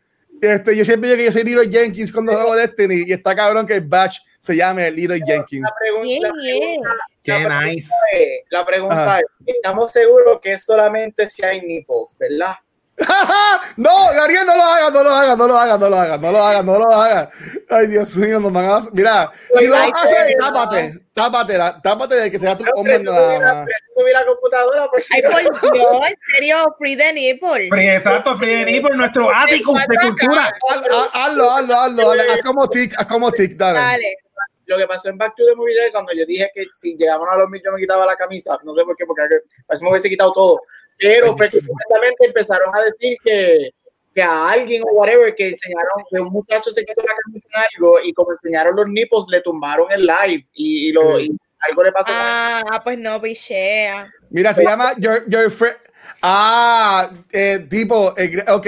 este, 0.50 0.76
yo 0.76 0.84
siempre 0.84 1.10
digo 1.10 1.18
que 1.18 1.24
yo 1.26 1.32
soy 1.32 1.44
Leroy 1.44 1.70
Jenkins 1.70 2.12
cuando 2.12 2.32
juego 2.32 2.56
Destiny 2.56 3.04
y 3.06 3.12
está 3.12 3.34
cabrón 3.34 3.66
que 3.66 3.74
el 3.74 3.82
batch 3.82 4.18
se 4.38 4.56
llame 4.56 4.90
Leroy 4.90 5.20
Jenkins. 5.26 5.62
La 5.62 5.74
pregunta, 5.80 6.32
Qué 7.22 7.48
nice. 7.48 7.90
la 8.50 8.66
pregunta 8.66 9.18
es, 9.18 9.26
estamos 9.46 9.90
seguros 9.90 10.40
que 10.42 10.52
es 10.52 10.64
solamente 10.64 11.28
si 11.30 11.44
hay 11.44 11.60
nipples, 11.62 12.16
¿verdad? 12.18 12.54
no, 13.76 14.08
Gabriel, 14.14 14.46
no 14.46 14.56
lo 14.56 14.62
hagas, 14.62 14.92
no 14.92 15.02
lo 15.02 15.10
hagas, 15.10 15.36
no 15.36 15.48
lo 15.48 15.58
hagas, 15.58 15.78
no 15.80 15.90
lo 15.90 15.96
hagas, 15.96 16.20
no 16.20 16.32
lo 16.32 16.38
hagas, 16.44 16.64
no 16.64 16.78
lo 16.78 16.92
hagas. 16.92 17.28
Ay, 17.68 17.86
Dios 17.88 18.16
mío, 18.16 18.38
nos 18.38 18.52
van 18.52 18.64
a. 18.66 18.86
Mira, 18.92 19.32
si 19.58 19.66
lo 19.66 19.76
haces, 19.76 20.36
tápate, 20.38 21.00
tápate, 21.12 21.58
tápate 21.82 22.14
de 22.14 22.30
que 22.30 22.38
sea 22.38 22.56
tu 22.56 22.64
hombre 22.74 23.00
nada 23.00 23.66
computadora 24.26 24.86
por 24.88 25.02
si. 25.02 25.14
Ay, 25.14 25.46
por 25.46 25.72
Dios, 25.72 26.08
en 26.08 26.16
serio, 26.32 26.56
Free 26.78 26.96
the 26.96 27.12
Nipple. 27.12 27.68
Free, 27.68 27.88
exacto, 27.88 28.36
Free 28.36 28.64
the 28.64 28.72
Nipple, 28.72 28.96
nuestro 28.96 29.28
ático 29.34 29.72
de 29.72 29.96
cultura. 29.96 30.52
Hazlo, 31.12 31.50
hazlo, 31.50 31.80
hazlo, 31.80 32.12
haz 32.12 32.42
como 32.44 32.68
tic, 32.68 32.94
haz 32.96 33.06
como 33.06 33.32
tic, 33.32 33.56
dale. 33.56 33.80
Dale 33.80 34.16
lo 34.66 34.76
que 34.76 34.86
pasó 34.86 35.08
en 35.08 35.18
Back 35.18 35.34
to 35.36 35.44
the 35.44 35.54
Movie 35.54 35.90
cuando 35.92 36.12
yo 36.12 36.24
dije 36.26 36.50
que 36.54 36.66
si 36.72 36.96
llegamos 36.96 37.28
a 37.30 37.36
los 37.36 37.48
mil 37.48 37.62
yo 37.64 37.72
me 37.72 37.80
quitaba 37.80 38.06
la 38.06 38.16
camisa, 38.16 38.58
no 38.64 38.74
sé 38.74 38.84
por 38.84 38.96
qué, 38.96 39.04
porque 39.06 39.22
parece 39.66 39.80
que 39.80 39.84
me 39.84 39.90
hubiese 39.90 40.08
quitado 40.08 40.32
todo, 40.32 40.60
pero 40.98 41.36
fue 41.36 41.48
que 41.48 41.58
empezaron 42.20 42.74
a 42.76 42.82
decir 42.82 43.16
que, 43.22 43.70
que 44.14 44.22
a 44.22 44.48
alguien 44.50 44.82
o 44.82 44.92
whatever 44.92 45.34
que 45.34 45.48
enseñaron 45.48 46.04
que 46.10 46.20
un 46.20 46.32
muchacho 46.32 46.70
se 46.70 46.84
quitó 46.84 47.02
la 47.02 47.14
camisa 47.24 47.48
en 47.54 47.62
algo 47.76 47.98
y 48.02 48.12
como 48.12 48.32
enseñaron 48.32 48.76
los 48.76 48.88
nipples 48.88 49.24
le 49.28 49.40
tumbaron 49.40 49.90
el 49.92 50.06
live 50.06 50.46
y, 50.54 50.88
y 50.88 50.92
lo 50.92 51.18
y 51.18 51.36
algo 51.60 51.82
le 51.82 51.92
pasó. 51.92 52.08
Ah, 52.10 52.80
pues 52.84 52.98
no, 52.98 53.20
pichea. 53.22 54.12
Mira, 54.30 54.52
se 54.52 54.64
llama 54.64 54.92
Your, 54.98 55.24
your 55.28 55.50
Friend. 55.50 55.76
Ah, 56.20 57.10
eh, 57.32 57.66
tipo, 57.68 58.14
eh, 58.18 58.44
ok 58.48 58.66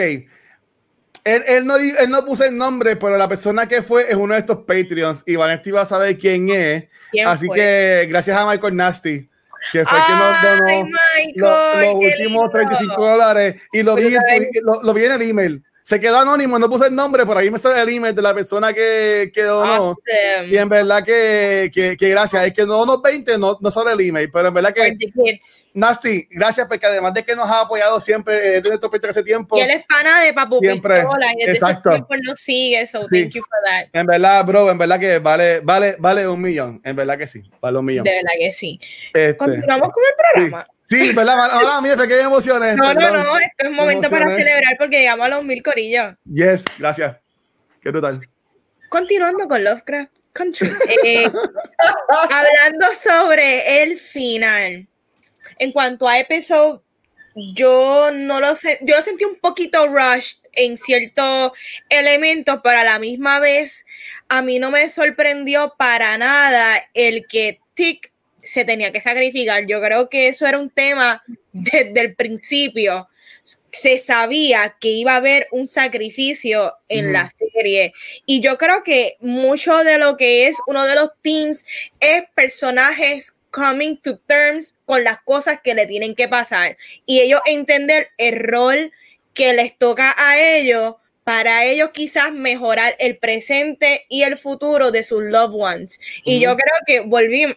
él, 1.27 1.67
no, 1.67 1.77
él 1.77 2.09
no 2.09 2.25
puso 2.25 2.45
el 2.45 2.57
nombre, 2.57 2.97
pero 2.97 3.19
la 3.19 3.29
persona 3.29 3.67
que 3.67 3.83
fue 3.83 4.09
es 4.09 4.15
uno 4.15 4.35
de 4.35 4.41
estos 4.41 4.59
Patreons 4.59 5.25
y 5.27 5.37
Vanessa 5.37 5.73
va 5.73 5.83
a 5.83 5.87
saber 5.87 6.17
quién 6.19 6.49
es. 6.51 6.85
Así 7.27 7.49
que 7.55 8.07
gracias 8.09 8.37
a 8.37 8.47
Michael 8.47 8.77
Nasty, 8.77 9.29
que 9.73 9.85
fue 9.85 9.99
que 10.07 10.13
nos 10.13 10.43
donó 10.43 10.89
los, 11.35 11.95
últimos 11.95 12.51
35 12.51 13.11
dólares 13.11 13.57
y 13.73 13.83
lo 13.83 13.97
vi, 13.97 14.15
lo, 14.63 14.83
lo 14.83 14.95
vi 14.95 15.05
en 15.05 15.13
el 15.13 15.23
email 15.23 15.66
se 15.87 16.01
quedó 16.01 16.19
anónimo, 16.19 16.59
no 16.59 16.69
puse 16.69 16.89
el 16.89 16.97
nombre, 16.97 17.25
por 17.25 17.39
ahí 17.39 17.49
me 17.49 17.59
sale 17.59 17.81
el 17.81 17.89
email 17.89 18.13
de 18.13 18.21
la 18.21 18.35
persona 18.35 18.73
que, 18.73 19.31
que 19.33 19.45
donó. 19.45 19.97
Y 20.45 20.57
en 20.57 20.69
verdad 20.69 21.05
que, 21.05 21.71
que, 21.73 21.97
que, 21.97 22.09
gracias. 22.09 22.45
Es 22.45 22.53
que 22.53 22.67
no 22.67 22.83
unos 22.83 23.01
20 23.01 23.39
no, 23.39 23.57
no 23.61 23.71
sale 23.71 23.93
el 23.93 24.01
email, 24.01 24.29
pero 24.33 24.49
en 24.49 24.55
verdad 24.55 24.75
que. 24.75 24.97
Nasty, 25.75 26.27
gracias 26.29 26.67
porque 26.67 26.87
además 26.87 27.15
de 27.15 27.25
que 27.25 27.37
nos 27.37 27.49
ha 27.49 27.61
apoyado 27.61 28.01
siempre 28.01 28.35
eh, 28.35 28.61
desde 28.61 28.75
estos 28.75 28.91
hace 29.09 29.23
tiempo. 29.23 29.57
Y 29.59 29.61
él 29.61 29.71
es 29.71 29.87
pana 29.87 30.23
de 30.23 30.33
Papu 30.33 30.59
siempre. 30.59 31.03
Pistola, 31.03 31.27
y 31.39 31.43
exacto. 31.45 31.91
Nos 32.25 32.41
sigue, 32.41 32.85
so 32.89 33.03
sí. 33.03 33.23
thank 33.23 33.35
you 33.35 33.43
for 33.43 33.59
that. 33.65 33.87
En 33.93 34.07
verdad, 34.07 34.45
bro, 34.45 34.69
en 34.69 34.79
verdad 34.79 34.99
que 34.99 35.21
vale, 35.21 35.61
vale, 35.61 35.95
vale 36.01 36.27
un 36.27 36.41
millón. 36.41 36.81
En 36.83 36.97
verdad 36.97 37.17
que 37.17 37.29
sí, 37.29 37.49
vale 37.61 37.79
un 37.79 37.85
millón. 37.85 38.03
De 38.03 38.11
verdad 38.11 38.33
que 38.37 38.51
sí. 38.51 38.81
Este, 39.15 39.37
Continuamos 39.37 39.91
con 39.93 40.03
el 40.03 40.51
programa. 40.51 40.67
Sí, 40.67 40.76
¿verdad? 40.91 41.51
Ahora 41.53 41.81
mí 41.81 41.89
que 42.07 42.21
emociones. 42.21 42.77
No, 42.77 42.95
no, 42.95 43.11
no, 43.11 43.39
esto 43.39 43.55
es 43.59 43.69
un 43.69 43.77
momento 43.77 44.09
para 44.09 44.29
celebrar 44.31 44.77
porque 44.79 45.01
llegamos 45.01 45.27
a 45.27 45.31
los 45.31 45.45
mil 45.45 45.63
corillos. 45.63 46.15
Yes, 46.25 46.65
gracias. 46.79 47.17
Qué 47.81 47.91
brutal. 47.91 48.21
Continuando 48.89 49.49
con 49.49 49.65
Lovecraft 49.65 50.13
Country. 50.33 50.71
Eh, 51.05 51.31
hablando 52.09 52.87
sobre 52.95 53.83
el 53.83 53.99
final. 53.99 54.87
En 55.59 55.73
cuanto 55.73 56.09
a 56.09 56.19
episodio, 56.19 56.83
yo 57.55 58.11
no 58.13 58.41
lo 58.41 58.55
sé, 58.55 58.79
yo 58.83 58.97
lo 58.97 59.03
sentí 59.03 59.25
un 59.25 59.37
poquito 59.37 59.87
rushed 59.87 60.39
en 60.53 60.79
ciertos 60.79 61.53
elementos, 61.89 62.61
pero 62.65 62.79
a 62.79 62.85
la 62.85 62.99
misma 62.99 63.39
vez 63.41 63.85
a 64.29 64.43
mí 64.43 64.59
no 64.59 64.71
me 64.71 64.89
sorprendió 64.89 65.75
para 65.79 66.17
nada 66.19 66.83
el 66.95 67.27
que 67.29 67.61
Tick 67.75 68.11
se 68.47 68.65
tenía 68.65 68.93
que 68.93 69.01
sacrificar. 69.01 69.67
Yo 69.67 69.81
creo 69.81 70.09
que 70.09 70.29
eso 70.29 70.47
era 70.47 70.59
un 70.59 70.71
tema 70.71 71.23
desde 71.53 72.01
el 72.01 72.15
principio. 72.15 73.09
Se 73.71 73.99
sabía 73.99 74.77
que 74.81 74.89
iba 74.89 75.13
a 75.13 75.17
haber 75.17 75.49
un 75.51 75.69
sacrificio 75.69 76.75
en 76.89 77.13
la 77.13 77.31
serie. 77.31 77.93
Y 78.25 78.41
yo 78.41 78.59
creo 78.59 78.83
que 78.83 79.17
mucho 79.21 79.85
de 79.85 79.99
lo 79.99 80.17
que 80.17 80.49
es 80.49 80.57
uno 80.67 80.85
de 80.85 80.95
los 80.95 81.11
teams 81.23 81.65
es 82.01 82.25
personajes 82.35 83.37
coming 83.51 83.97
to 83.97 84.19
terms 84.27 84.75
con 84.85 85.05
las 85.05 85.21
cosas 85.23 85.61
que 85.63 85.75
le 85.75 85.87
tienen 85.87 86.15
que 86.15 86.29
pasar. 86.29 86.77
Y 87.05 87.21
ellos 87.21 87.41
entender 87.47 88.09
el 88.19 88.39
rol 88.39 88.93
que 89.33 89.53
les 89.53 89.77
toca 89.79 90.15
a 90.17 90.39
ellos 90.39 90.97
para 91.27 91.65
ellos 91.65 91.91
quizás 91.93 92.33
mejorar 92.33 92.95
el 93.01 93.17
presente 93.19 94.07
y 94.09 94.23
el 94.23 94.39
futuro 94.39 94.93
de 94.93 95.03
sus 95.03 95.25
loved 95.25 95.61
ones. 95.61 95.99
Y 96.25 96.39
yo 96.39 96.57
creo 96.57 96.77
que 96.87 97.01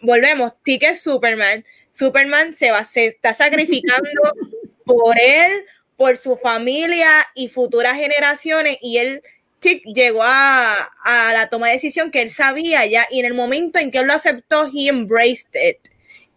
volvemos, 0.02 0.52
Ticket 0.64 0.96
Superman, 0.96 1.64
Superman 1.92 2.52
se, 2.52 2.72
va, 2.72 2.82
se 2.82 3.06
está 3.06 3.32
sacrificando 3.32 4.10
por 4.84 5.14
él, 5.22 5.52
por 5.96 6.16
su 6.16 6.36
familia 6.36 7.06
y 7.36 7.48
futuras 7.48 7.94
generaciones 7.94 8.76
y 8.82 8.96
él 8.96 9.22
llegó 9.84 10.24
a, 10.24 10.90
a, 11.04 11.32
la 11.32 11.48
toma 11.48 11.68
de 11.68 11.74
decisión 11.74 12.10
que 12.10 12.22
él 12.22 12.30
sabía 12.30 12.84
ya 12.86 13.06
y 13.08 13.20
en 13.20 13.26
el 13.26 13.34
momento 13.34 13.78
en 13.78 13.92
que 13.92 13.98
él 13.98 14.08
lo 14.08 14.14
aceptó, 14.14 14.68
he 14.74 14.88
embraced 14.88 15.54
it. 15.54 15.78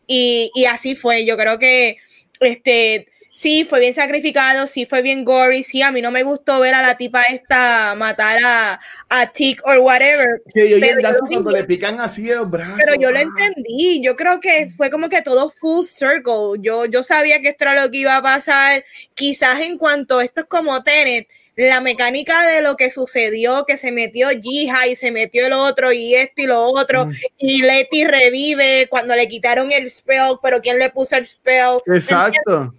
Y, 0.05 0.51
y 0.53 0.65
así 0.65 0.93
fue, 0.93 1.25
yo 1.25 1.35
creo 1.35 1.57
que 1.57 1.97
este, 2.41 3.07
sí, 3.33 3.65
fue 3.65 3.79
bien 3.79 3.93
sacrificado, 3.93 4.67
sí, 4.67 4.85
fue 4.85 5.01
bien 5.01 5.25
gory, 5.25 5.63
sí, 5.63 5.81
a 5.81 5.91
mí 5.91 6.01
no 6.01 6.11
me 6.11 6.23
gustó 6.23 6.59
ver 6.59 6.75
a 6.75 6.81
la 6.81 6.95
tipa 6.95 7.23
esta 7.23 7.95
matar 7.95 8.37
a, 8.45 8.79
a 9.09 9.31
Tick 9.31 9.59
or 9.65 9.79
whatever. 9.79 10.41
pero 10.53 10.67
yo 10.67 11.09
cuando 11.27 11.51
le 11.51 11.63
pican 11.63 11.99
así 11.99 12.27
los 12.27 12.49
brazos. 12.49 12.79
Pero 12.85 13.01
yo 13.01 13.11
lo 13.11 13.17
ah. 13.17 13.23
entendí, 13.23 14.01
yo 14.01 14.15
creo 14.15 14.39
que 14.39 14.69
fue 14.77 14.89
como 14.89 15.09
que 15.09 15.23
todo 15.23 15.49
full 15.49 15.83
circle, 15.83 16.61
yo, 16.61 16.85
yo 16.85 17.03
sabía 17.03 17.41
que 17.41 17.49
esto 17.49 17.65
era 17.65 17.83
lo 17.83 17.91
que 17.91 17.97
iba 17.97 18.15
a 18.15 18.21
pasar, 18.21 18.85
quizás 19.15 19.61
en 19.61 19.77
cuanto 19.77 20.21
esto 20.21 20.41
es 20.41 20.47
como 20.47 20.83
Tenet, 20.83 21.27
la 21.55 21.81
mecánica 21.81 22.47
de 22.47 22.61
lo 22.61 22.75
que 22.77 22.91
sucedió, 22.91 23.65
que 23.65 23.77
se 23.77 23.91
metió 23.91 24.29
Jiha 24.29 24.87
y 24.87 24.95
se 24.95 25.11
metió 25.11 25.45
el 25.47 25.53
otro 25.53 25.91
y 25.91 26.15
esto 26.15 26.43
y 26.43 26.45
lo 26.45 26.63
otro, 26.63 27.07
mm. 27.07 27.13
y 27.39 27.61
Letty 27.63 28.05
revive 28.05 28.87
cuando 28.89 29.15
le 29.15 29.27
quitaron 29.27 29.71
el 29.71 29.89
spell, 29.89 30.37
pero 30.41 30.61
¿quién 30.61 30.77
le 30.77 30.91
puso 30.91 31.15
el 31.15 31.25
spell? 31.25 31.79
Exacto 31.87 32.75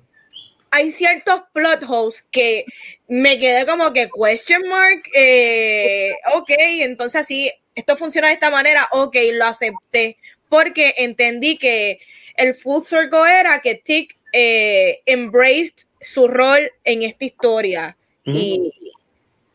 hay 0.74 0.90
ciertos 0.90 1.42
plot 1.52 1.84
holes 1.88 2.20
que 2.32 2.64
me 3.06 3.38
quedé 3.38 3.64
como 3.64 3.92
que 3.92 4.08
question 4.10 4.60
mark, 4.68 5.02
eh, 5.14 6.12
ok, 6.34 6.50
entonces 6.80 7.20
así, 7.20 7.52
esto 7.76 7.96
funciona 7.96 8.26
de 8.26 8.34
esta 8.34 8.50
manera, 8.50 8.88
ok, 8.90 9.16
lo 9.34 9.44
acepté, 9.44 10.18
porque 10.48 10.94
entendí 10.96 11.58
que 11.58 12.00
el 12.36 12.56
full 12.56 12.82
circle 12.82 13.38
era 13.38 13.60
que 13.60 13.76
Tick 13.76 14.16
eh, 14.32 15.00
embraced 15.06 15.86
su 16.00 16.26
rol 16.26 16.68
en 16.82 17.04
esta 17.04 17.24
historia. 17.24 17.96
Y 18.26 18.72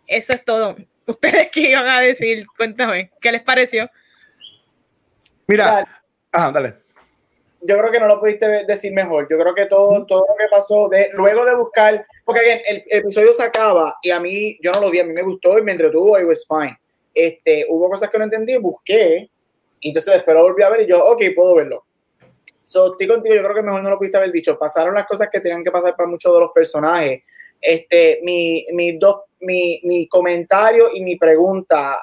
eso 0.07 0.31
es 0.33 0.45
todo. 0.45 0.77
¿Ustedes 1.05 1.49
qué 1.51 1.71
iban 1.71 1.87
a 1.87 1.99
decir? 1.99 2.45
Cuéntame, 2.55 3.11
¿qué 3.19 3.31
les 3.31 3.41
pareció? 3.41 3.89
Mira, 5.47 6.01
ajá, 6.31 6.51
dale. 6.51 6.75
Yo 7.61 7.77
creo 7.77 7.91
que 7.91 7.99
no 7.99 8.07
lo 8.07 8.19
pudiste 8.19 8.65
decir 8.65 8.93
mejor. 8.93 9.27
Yo 9.29 9.37
creo 9.37 9.53
que 9.53 9.65
todo, 9.65 10.05
todo 10.05 10.25
lo 10.27 10.35
que 10.35 10.45
pasó 10.49 10.87
de, 10.89 11.09
luego 11.13 11.45
de 11.45 11.55
buscar, 11.55 12.05
porque 12.23 12.61
el, 12.65 12.83
episodio 12.87 13.33
se 13.33 13.43
acaba 13.43 13.97
y 14.01 14.11
a 14.11 14.19
mí, 14.19 14.57
yo 14.61 14.71
no 14.71 14.81
lo 14.81 14.89
vi, 14.89 14.99
a 14.99 15.03
mí 15.03 15.13
me 15.13 15.23
gustó 15.23 15.57
y 15.57 15.61
me 15.61 15.73
entretuvo, 15.73 16.17
it 16.17 16.25
was 16.25 16.47
fine. 16.47 16.77
Este, 17.13 17.65
hubo 17.69 17.89
cosas 17.89 18.09
que 18.09 18.17
no 18.17 18.23
entendí, 18.23 18.57
busqué, 18.57 19.29
y 19.81 19.89
entonces 19.89 20.13
después 20.15 20.35
lo 20.35 20.43
volví 20.43 20.63
a 20.63 20.69
ver 20.69 20.81
y 20.81 20.87
yo, 20.87 20.99
ok, 20.99 21.21
puedo 21.35 21.55
verlo. 21.55 21.83
So, 22.63 22.91
estoy 22.91 23.07
contigo, 23.07 23.35
yo 23.35 23.41
creo 23.41 23.55
que 23.55 23.63
mejor 23.63 23.81
no 23.81 23.89
lo 23.89 23.97
pudiste 23.97 24.17
haber 24.17 24.31
dicho. 24.31 24.57
Pasaron 24.57 24.93
las 24.93 25.07
cosas 25.07 25.27
que 25.31 25.39
tenían 25.39 25.63
que 25.63 25.71
pasar 25.71 25.95
para 25.95 26.07
muchos 26.07 26.31
de 26.31 26.39
los 26.39 26.51
personajes. 26.51 27.23
Este, 27.59 28.19
mi, 28.23 28.65
mi, 28.73 28.97
dos, 28.97 29.21
mi, 29.39 29.81
mi 29.83 30.07
comentario 30.07 30.89
y 30.93 31.01
mi 31.01 31.15
pregunta 31.15 31.99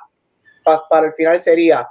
para 0.91 1.07
el 1.07 1.13
final 1.13 1.39
sería, 1.39 1.89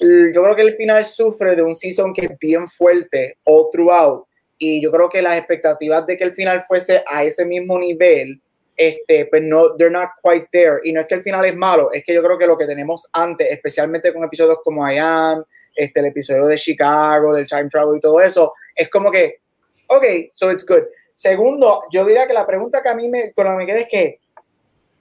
yo 0.00 0.42
creo 0.42 0.56
que 0.56 0.62
el 0.62 0.74
final 0.74 1.04
sufre 1.04 1.56
de 1.56 1.62
un 1.62 1.74
season 1.74 2.12
que 2.12 2.26
es 2.26 2.38
bien 2.38 2.68
fuerte 2.68 3.38
all 3.44 3.68
throughout 3.72 4.26
y 4.58 4.82
yo 4.82 4.90
creo 4.90 5.08
que 5.08 5.22
las 5.22 5.36
expectativas 5.36 6.06
de 6.06 6.16
que 6.16 6.24
el 6.24 6.32
final 6.32 6.62
fuese 6.62 7.02
a 7.06 7.24
ese 7.24 7.44
mismo 7.44 7.78
nivel 7.78 8.40
este, 8.78 9.26
pues 9.26 9.42
no, 9.42 9.76
they're 9.76 9.90
not 9.90 10.10
quite 10.22 10.48
there. 10.52 10.78
Y 10.84 10.92
no 10.92 11.00
es 11.00 11.08
que 11.08 11.16
el 11.16 11.22
final 11.22 11.44
es 11.44 11.54
malo, 11.54 11.90
es 11.92 12.04
que 12.04 12.14
yo 12.14 12.22
creo 12.22 12.38
que 12.38 12.46
lo 12.46 12.56
que 12.56 12.64
tenemos 12.64 13.08
antes, 13.12 13.50
especialmente 13.50 14.14
con 14.14 14.22
episodios 14.22 14.58
como 14.62 14.88
I 14.88 14.98
Am, 14.98 15.44
este, 15.74 16.00
el 16.00 16.06
episodio 16.06 16.46
de 16.46 16.56
Chicago, 16.56 17.34
del 17.34 17.46
Time 17.46 17.68
Travel 17.68 17.98
y 17.98 18.00
todo 18.00 18.20
eso, 18.20 18.54
es 18.74 18.88
como 18.88 19.10
que, 19.10 19.40
ok, 19.88 20.04
so 20.32 20.50
it's 20.52 20.64
good. 20.64 20.84
Segundo, 21.14 21.82
yo 21.90 22.04
diría 22.04 22.28
que 22.28 22.32
la 22.32 22.46
pregunta 22.46 22.80
que 22.80 22.88
a 22.88 22.94
mí 22.94 23.08
me, 23.08 23.32
con 23.32 23.46
la 23.46 23.52
que 23.52 23.56
me 23.56 23.66
queda 23.66 23.80
es 23.80 23.88
que 23.88 24.20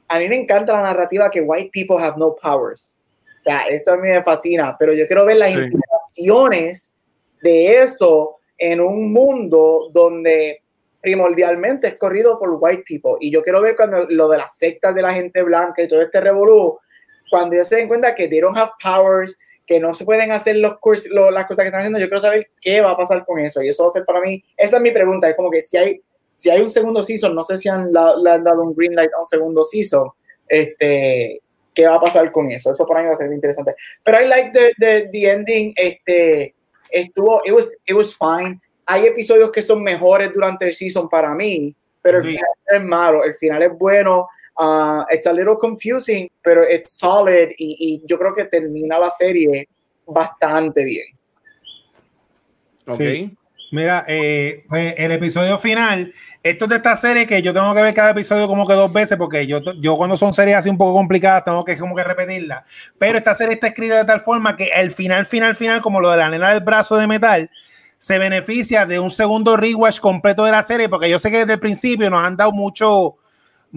a 0.08 0.20
mí 0.20 0.28
me 0.28 0.38
encanta 0.38 0.74
la 0.74 0.82
narrativa 0.82 1.30
que 1.30 1.42
white 1.42 1.70
people 1.72 2.04
have 2.04 2.18
no 2.18 2.36
powers. 2.36 2.96
O 3.38 3.42
sea, 3.42 3.68
esto 3.68 3.94
a 3.94 3.98
mí 3.98 4.08
me 4.08 4.24
fascina, 4.24 4.76
pero 4.78 4.94
yo 4.94 5.06
quiero 5.08 5.26
ver 5.26 5.38
las 5.38 5.52
implicaciones 5.52 6.96
de 7.42 7.80
eso 7.82 8.38
en 8.58 8.82
un 8.82 9.14
mundo 9.14 9.90
donde 9.92 10.64
primordialmente 11.02 11.88
es 11.88 11.96
corrido 11.96 12.40
por 12.40 12.58
white 12.60 12.84
people. 12.86 13.14
Y 13.20 13.32
yo 13.32 13.44
quiero 13.44 13.62
ver 13.62 13.76
cuando 13.76 14.06
lo 14.10 14.28
de 14.28 14.38
las 14.38 14.58
sectas 14.58 14.94
de 14.96 15.02
la 15.02 15.14
gente 15.14 15.42
blanca 15.44 15.82
y 15.82 15.88
todo 15.88 16.02
este 16.02 16.20
revolú, 16.20 16.80
cuando 17.30 17.56
ellos 17.56 17.68
se 17.68 17.78
den 17.78 17.88
cuenta 17.88 18.16
que 18.16 18.28
they 18.28 18.40
don't 18.40 18.58
have 18.58 18.72
powers, 18.82 19.38
que 19.66 19.80
no 19.80 19.94
se 19.94 20.06
pueden 20.06 20.32
hacer 20.32 20.56
los 20.56 20.80
cursos, 20.80 21.12
las 21.12 21.46
cosas 21.46 21.64
que 21.64 21.68
están 21.68 21.82
haciendo, 21.82 22.00
yo 22.00 22.08
quiero 22.08 22.22
saber 22.22 22.50
qué 22.62 22.82
va 22.82 22.92
a 22.92 22.98
pasar 22.98 23.26
con 23.26 23.40
eso. 23.40 23.62
Y 23.62 23.68
eso 23.68 23.84
va 23.84 23.88
a 23.88 23.92
ser 23.92 24.06
para 24.06 24.22
mí, 24.22 24.44
esa 24.56 24.78
es 24.78 24.82
mi 24.82 24.92
pregunta, 24.92 25.30
es 25.30 25.36
como 25.36 25.52
que 25.52 25.62
si 25.62 25.78
hay, 25.78 26.02
si 26.34 26.50
hay 26.50 26.62
un 26.62 26.70
segundo 26.70 27.04
season, 27.04 27.36
no 27.36 27.44
sé 27.44 27.58
si 27.58 27.68
han, 27.68 27.92
dado 27.92 28.64
un 28.64 28.74
green 28.74 28.96
light 28.96 29.12
a 29.14 29.20
un 29.20 29.26
segundo 29.26 29.66
season, 29.66 30.10
este, 30.48 31.42
qué 31.78 31.86
va 31.86 31.96
a 31.96 32.00
pasar 32.00 32.32
con 32.32 32.50
eso. 32.50 32.72
Eso 32.72 32.86
para 32.88 33.02
mí 33.02 33.08
va 33.08 33.14
a 33.14 33.18
ser 33.18 33.32
interesante. 33.32 33.76
Pero 34.04 34.20
I 34.20 34.28
like 34.28 34.52
the, 34.52 35.10
the, 35.12 35.30
ending, 35.30 35.74
este, 35.76 36.56
estuvo, 36.90 37.42
it 37.46 37.54
was, 37.54 37.72
it 37.86 37.94
was 37.94 38.18
fine. 38.18 38.60
Hay 38.88 39.06
episodios 39.06 39.52
que 39.52 39.62
son 39.62 39.84
mejores 39.84 40.34
durante 40.34 40.66
el 40.66 40.74
season 40.74 41.08
para 41.08 41.36
mí, 41.36 41.76
pero 42.02 42.18
el 42.18 42.24
final 42.24 42.50
es 42.66 42.84
malo, 42.84 43.24
el 43.24 43.36
final 43.36 43.62
es 43.62 43.78
bueno. 43.78 44.28
Uh, 44.60 45.04
it's 45.12 45.28
a 45.28 45.34
little 45.34 45.56
confusing, 45.56 46.28
pero 46.42 46.64
it's 46.68 46.94
solid 46.98 47.50
y, 47.60 47.78
y, 47.80 48.02
yo 48.08 48.18
creo 48.18 48.34
que 48.34 48.46
termina 48.46 48.98
la 48.98 49.12
serie 49.12 49.70
bastante 50.08 50.84
bien. 50.84 51.06
Ok. 52.88 53.38
Mira, 53.70 54.06
eh, 54.08 54.64
pues 54.70 54.94
el 54.98 55.12
episodio 55.12 55.60
final, 55.60 56.14
esto 56.42 56.66
es 56.66 56.70
de 56.70 56.76
esta 56.78 56.96
serie 56.96 57.28
que 57.28 57.42
yo 57.42 57.54
tengo 57.54 57.74
que 57.74 57.82
ver 57.82 57.94
cada 57.94 58.12
episodio 58.12 58.48
como 58.48 58.66
que 58.66 58.74
dos 58.74 58.92
veces, 58.94 59.18
porque 59.18 59.46
yo, 59.46 59.60
yo 59.80 59.98
cuando 59.98 60.16
son 60.16 60.34
series 60.34 60.56
así 60.56 60.70
un 60.70 60.78
poco 60.78 60.94
complicadas, 60.94 61.44
tengo 61.44 61.66
que 61.66 61.78
como 61.78 61.94
que 61.94 62.04
repetirla. 62.04 62.64
Pero 62.98 63.18
esta 63.18 63.36
serie 63.36 63.56
está 63.56 63.68
escrita 63.68 63.98
de 63.98 64.06
tal 64.06 64.22
forma 64.22 64.56
que 64.56 64.70
el 64.74 64.92
final, 64.92 65.26
final, 65.26 65.54
final, 65.54 65.82
como 65.82 66.00
lo 66.00 66.10
de 66.12 66.18
la 66.18 66.30
nena 66.30 66.54
del 66.54 66.64
brazo 66.64 66.96
de 66.96 67.08
metal, 67.08 67.50
se 67.98 68.18
beneficia 68.20 68.86
de 68.86 69.00
un 69.00 69.12
segundo 69.12 69.58
rewatch 69.58 70.00
completo 70.00 70.46
de 70.46 70.52
la 70.52 70.64
serie, 70.64 70.88
porque 70.88 71.10
yo 71.10 71.20
sé 71.20 71.30
que 71.30 71.40
desde 71.40 71.54
el 71.54 71.60
principio 71.60 72.10
nos 72.10 72.24
han 72.24 72.38
dado 72.38 72.54
mucho, 72.54 73.18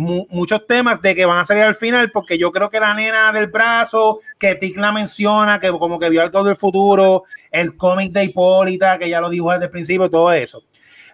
muchos 0.01 0.67
temas 0.67 1.03
de 1.03 1.15
que 1.15 1.27
van 1.27 1.39
a 1.39 1.45
salir 1.45 1.63
al 1.65 1.75
final, 1.75 2.11
porque 2.11 2.39
yo 2.39 2.51
creo 2.51 2.71
que 2.71 2.81
la 2.81 2.95
nena 2.95 3.33
del 3.33 3.49
brazo, 3.49 4.21
que 4.39 4.55
Tic 4.55 4.79
la 4.79 4.93
menciona, 4.93 5.61
que 5.61 5.71
como 5.71 5.99
que 5.99 6.09
vio 6.09 6.23
algo 6.23 6.43
del 6.43 6.57
futuro, 6.57 7.25
el 7.51 7.77
cómic 7.77 8.13
de 8.13 8.25
Hipólita, 8.25 8.99
que 8.99 9.09
ya 9.09 9.21
lo 9.21 9.29
dijo 9.29 9.51
desde 9.53 9.67
el 9.67 9.71
principio, 9.71 10.11
todo 10.11 10.33
eso. 10.33 10.63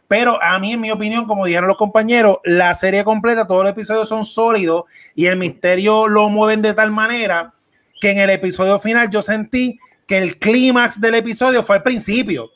Pero 0.08 0.40
a 0.40 0.58
mí, 0.60 0.72
en 0.72 0.80
mi 0.80 0.90
opinión, 0.90 1.26
como 1.26 1.46
dijeron 1.46 1.66
los 1.66 1.76
compañeros, 1.76 2.38
la 2.44 2.74
serie 2.74 3.02
completa, 3.02 3.46
todos 3.46 3.64
los 3.64 3.72
episodios 3.72 4.08
son 4.08 4.24
sólidos 4.24 4.84
y 5.16 5.26
el 5.26 5.36
misterio 5.36 6.06
lo 6.06 6.28
mueven 6.28 6.62
de 6.62 6.74
tal 6.74 6.92
manera 6.92 7.54
que 8.00 8.10
en 8.10 8.18
el 8.18 8.30
episodio 8.30 8.78
final 8.78 9.10
yo 9.10 9.20
sentí 9.20 9.78
que 10.06 10.18
el 10.18 10.38
clímax 10.38 11.00
del 11.00 11.16
episodio 11.16 11.64
fue 11.64 11.76
al 11.76 11.82
principio. 11.82 12.50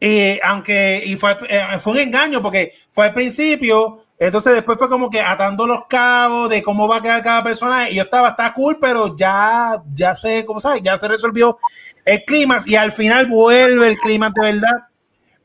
Y 0.00 0.40
aunque 0.42 1.02
y 1.06 1.14
fue, 1.14 1.36
eh, 1.48 1.78
fue 1.78 1.92
un 1.92 1.98
engaño 2.00 2.42
porque 2.42 2.72
fue 2.90 3.06
al 3.06 3.14
principio, 3.14 4.02
entonces 4.18 4.54
después 4.54 4.78
fue 4.78 4.88
como 4.88 5.10
que 5.10 5.20
atando 5.20 5.66
los 5.66 5.84
cabos 5.86 6.48
de 6.48 6.62
cómo 6.62 6.88
va 6.88 6.96
a 6.96 7.02
quedar 7.02 7.22
cada 7.22 7.44
persona. 7.44 7.90
Y 7.90 7.96
yo 7.96 8.02
estaba, 8.02 8.30
está 8.30 8.52
cool, 8.54 8.78
pero 8.80 9.14
ya, 9.16 9.82
ya 9.94 10.14
sé, 10.14 10.44
¿cómo 10.46 10.58
sabes? 10.58 10.80
Ya 10.82 10.96
se 10.96 11.06
resolvió 11.06 11.58
el 12.04 12.24
clima 12.24 12.58
y 12.64 12.76
al 12.76 12.92
final 12.92 13.26
vuelve 13.26 13.88
el 13.88 13.96
clima 13.96 14.32
de 14.34 14.52
verdad. 14.52 14.88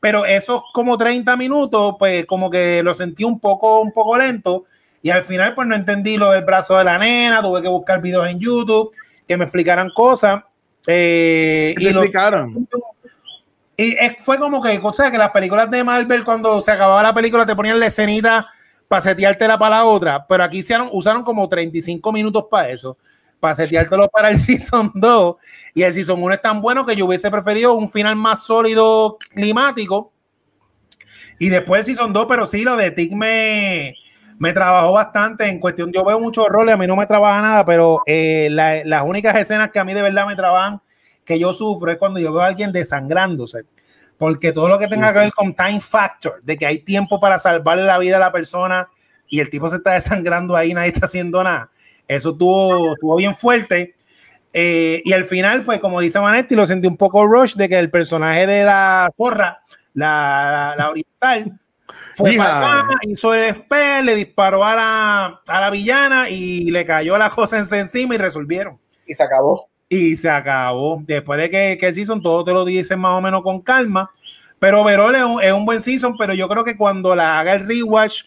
Pero 0.00 0.24
esos 0.24 0.62
como 0.72 0.96
30 0.96 1.36
minutos, 1.36 1.96
pues 1.98 2.24
como 2.24 2.50
que 2.50 2.82
lo 2.82 2.94
sentí 2.94 3.24
un 3.24 3.38
poco, 3.38 3.80
un 3.80 3.92
poco 3.92 4.16
lento. 4.16 4.64
Y 5.02 5.10
al 5.10 5.22
final, 5.22 5.54
pues 5.54 5.68
no 5.68 5.74
entendí 5.74 6.16
lo 6.16 6.30
del 6.30 6.44
brazo 6.44 6.78
de 6.78 6.84
la 6.84 6.96
nena. 6.96 7.42
Tuve 7.42 7.60
que 7.60 7.68
buscar 7.68 8.00
videos 8.00 8.26
en 8.28 8.38
YouTube 8.38 8.90
que 9.28 9.36
me 9.36 9.44
explicaran 9.44 9.90
cosas. 9.94 10.42
Eh, 10.86 11.74
y 11.78 11.88
explicaron? 11.88 12.66
y 13.76 13.96
fue 14.18 14.38
como 14.38 14.62
que, 14.62 14.80
o 14.82 14.92
sea, 14.92 15.10
que 15.10 15.18
las 15.18 15.30
películas 15.30 15.70
de 15.70 15.84
Marvel, 15.84 16.24
cuando 16.24 16.60
se 16.60 16.72
acababa 16.72 17.02
la 17.02 17.14
película, 17.14 17.46
te 17.46 17.54
ponían 17.54 17.78
la 17.78 17.86
escenita 17.86 18.48
para 18.92 19.00
seteártela 19.00 19.58
para 19.58 19.76
la 19.76 19.84
otra, 19.86 20.26
pero 20.26 20.44
aquí 20.44 20.58
hicieron, 20.58 20.90
usaron 20.92 21.22
como 21.22 21.48
35 21.48 22.12
minutos 22.12 22.44
para 22.50 22.68
eso, 22.68 22.98
para 23.40 23.54
seteártelo 23.54 24.06
para 24.10 24.28
el 24.28 24.38
Season 24.38 24.92
2, 24.94 25.36
y 25.72 25.82
el 25.82 25.94
Season 25.94 26.22
1 26.22 26.34
es 26.34 26.42
tan 26.42 26.60
bueno 26.60 26.84
que 26.84 26.94
yo 26.94 27.06
hubiese 27.06 27.30
preferido 27.30 27.72
un 27.72 27.90
final 27.90 28.16
más 28.16 28.44
sólido 28.44 29.16
climático, 29.30 30.12
y 31.38 31.48
después 31.48 31.78
el 31.88 31.94
Season 31.94 32.12
2, 32.12 32.26
pero 32.28 32.46
sí, 32.46 32.64
lo 32.64 32.76
de 32.76 32.90
Tic 32.90 33.14
me, 33.14 33.94
me 34.38 34.52
trabajó 34.52 34.92
bastante 34.92 35.48
en 35.48 35.58
cuestión, 35.58 35.90
yo 35.90 36.04
veo 36.04 36.20
muchos 36.20 36.46
roles, 36.50 36.74
a 36.74 36.76
mí 36.76 36.86
no 36.86 36.94
me 36.94 37.06
trabaja 37.06 37.40
nada, 37.40 37.64
pero 37.64 38.02
eh, 38.04 38.48
las 38.50 39.04
únicas 39.06 39.34
escenas 39.36 39.70
que 39.70 39.78
a 39.78 39.84
mí 39.84 39.94
de 39.94 40.02
verdad 40.02 40.26
me 40.26 40.36
trabajan, 40.36 40.82
que 41.24 41.38
yo 41.38 41.54
sufro, 41.54 41.90
es 41.90 41.96
cuando 41.96 42.20
yo 42.20 42.30
veo 42.30 42.42
a 42.42 42.46
alguien 42.48 42.72
desangrándose 42.72 43.64
porque 44.18 44.52
todo 44.52 44.68
lo 44.68 44.78
que 44.78 44.88
tenga 44.88 45.12
que 45.12 45.18
ver 45.18 45.32
con 45.32 45.54
time 45.54 45.80
factor, 45.80 46.42
de 46.42 46.56
que 46.56 46.66
hay 46.66 46.78
tiempo 46.78 47.20
para 47.20 47.38
salvarle 47.38 47.84
la 47.84 47.98
vida 47.98 48.16
a 48.16 48.20
la 48.20 48.32
persona 48.32 48.88
y 49.28 49.40
el 49.40 49.50
tipo 49.50 49.68
se 49.68 49.76
está 49.76 49.92
desangrando 49.94 50.56
ahí, 50.56 50.74
nadie 50.74 50.88
está 50.88 51.06
haciendo 51.06 51.42
nada, 51.42 51.70
eso 52.06 52.30
estuvo, 52.30 52.92
estuvo 52.92 53.16
bien 53.16 53.36
fuerte. 53.36 53.94
Eh, 54.54 55.00
y 55.04 55.14
al 55.14 55.24
final, 55.24 55.64
pues 55.64 55.80
como 55.80 56.00
dice 56.00 56.20
Manetti, 56.20 56.54
lo 56.54 56.66
sentí 56.66 56.86
un 56.86 56.98
poco 56.98 57.26
rush 57.26 57.54
de 57.54 57.70
que 57.70 57.78
el 57.78 57.90
personaje 57.90 58.46
de 58.46 58.64
la 58.64 59.10
forra, 59.16 59.62
la, 59.94 60.74
la, 60.76 60.90
oriental, 60.90 61.58
fue 62.14 62.36
para 62.36 62.80
acá, 62.80 62.98
hizo 63.08 63.34
el 63.34 63.54
spell, 63.54 64.04
le 64.04 64.14
disparó 64.14 64.62
a 64.62 64.76
la, 64.76 65.40
a 65.48 65.60
la 65.60 65.70
villana 65.70 66.28
y 66.28 66.70
le 66.70 66.84
cayó 66.84 67.16
la 67.16 67.30
cosa 67.30 67.58
encima 67.58 68.14
y 68.14 68.18
resolvieron. 68.18 68.78
Y 69.06 69.14
se 69.14 69.22
acabó 69.22 69.71
y 69.92 70.16
se 70.16 70.30
acabó. 70.30 71.02
Después 71.06 71.38
de 71.38 71.50
que, 71.50 71.76
que 71.78 71.88
el 71.88 71.94
season 71.94 72.22
todo 72.22 72.42
te 72.44 72.52
lo 72.52 72.64
dicen 72.64 72.98
más 72.98 73.18
o 73.18 73.20
menos 73.20 73.42
con 73.42 73.60
calma. 73.60 74.10
Pero 74.58 74.82
Verol 74.84 75.14
es 75.42 75.52
un, 75.52 75.66
buen 75.66 75.82
season, 75.82 76.16
pero 76.16 76.32
yo 76.32 76.48
creo 76.48 76.64
que 76.64 76.78
cuando 76.78 77.14
la 77.14 77.38
haga 77.38 77.52
el 77.52 77.66
rewatch 77.66 78.22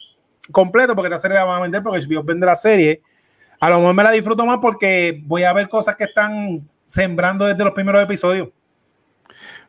completo, 0.51 0.93
porque 0.93 1.07
esta 1.07 1.17
serie 1.17 1.37
la 1.37 1.43
van 1.43 1.57
a 1.57 1.61
vender, 1.63 1.81
porque 1.81 2.05
HBO 2.05 2.23
vende 2.23 2.45
la 2.45 2.55
serie, 2.55 3.01
a 3.59 3.69
lo 3.69 3.79
mejor 3.79 3.95
me 3.95 4.03
la 4.03 4.11
disfruto 4.11 4.45
más 4.45 4.59
porque 4.61 5.23
voy 5.25 5.41
a 5.41 5.53
ver 5.53 5.67
cosas 5.67 5.95
que 5.95 6.03
están 6.03 6.69
sembrando 6.85 7.45
desde 7.45 7.63
los 7.63 7.73
primeros 7.73 8.03
episodios. 8.03 8.49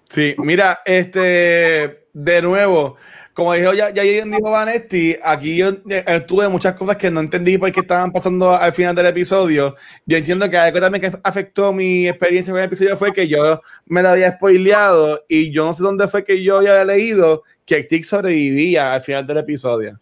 Sí, 0.09 0.35
mira, 0.39 0.81
este, 0.85 2.07
de 2.13 2.43
nuevo, 2.43 2.97
como 3.35 3.53
dijo 3.53 3.75
ya, 3.75 3.91
ya 3.91 4.03
dijo 4.03 4.51
Vanetti, 4.51 5.17
aquí 5.23 5.57
yo 5.57 5.69
eh, 5.91 6.25
tuve 6.27 6.49
muchas 6.49 6.75
cosas 6.75 6.97
que 6.97 7.11
no 7.11 7.21
entendí 7.21 7.59
por 7.59 7.71
qué 7.71 7.81
estaban 7.81 8.13
pasando 8.13 8.55
al 8.55 8.73
final 8.73 8.95
del 8.95 9.07
episodio. 9.07 9.75
Yo 10.07 10.17
entiendo 10.17 10.49
que 10.49 10.57
algo 10.57 10.81
también 10.81 11.03
que 11.03 11.19
afectó 11.23 11.73
mi 11.73 12.09
experiencia 12.09 12.53
con 12.53 12.61
el 12.61 12.67
episodio 12.67 12.97
fue 12.97 13.13
que 13.13 13.29
yo 13.29 13.61
me 13.87 14.03
lo 14.03 14.09
había 14.11 14.33
spoileado 14.37 15.25
y 15.29 15.51
yo 15.51 15.67
no 15.67 15.73
sé 15.75 15.83
dónde 15.83 16.09
fue 16.09 16.25
que 16.25 16.43
yo 16.43 16.59
había 16.59 16.83
leído 16.85 17.43
que 17.67 17.83
Tick 17.83 18.05
sobrevivía 18.05 18.95
al 18.95 19.03
final 19.03 19.27
del 19.27 19.39
episodio. 19.39 20.01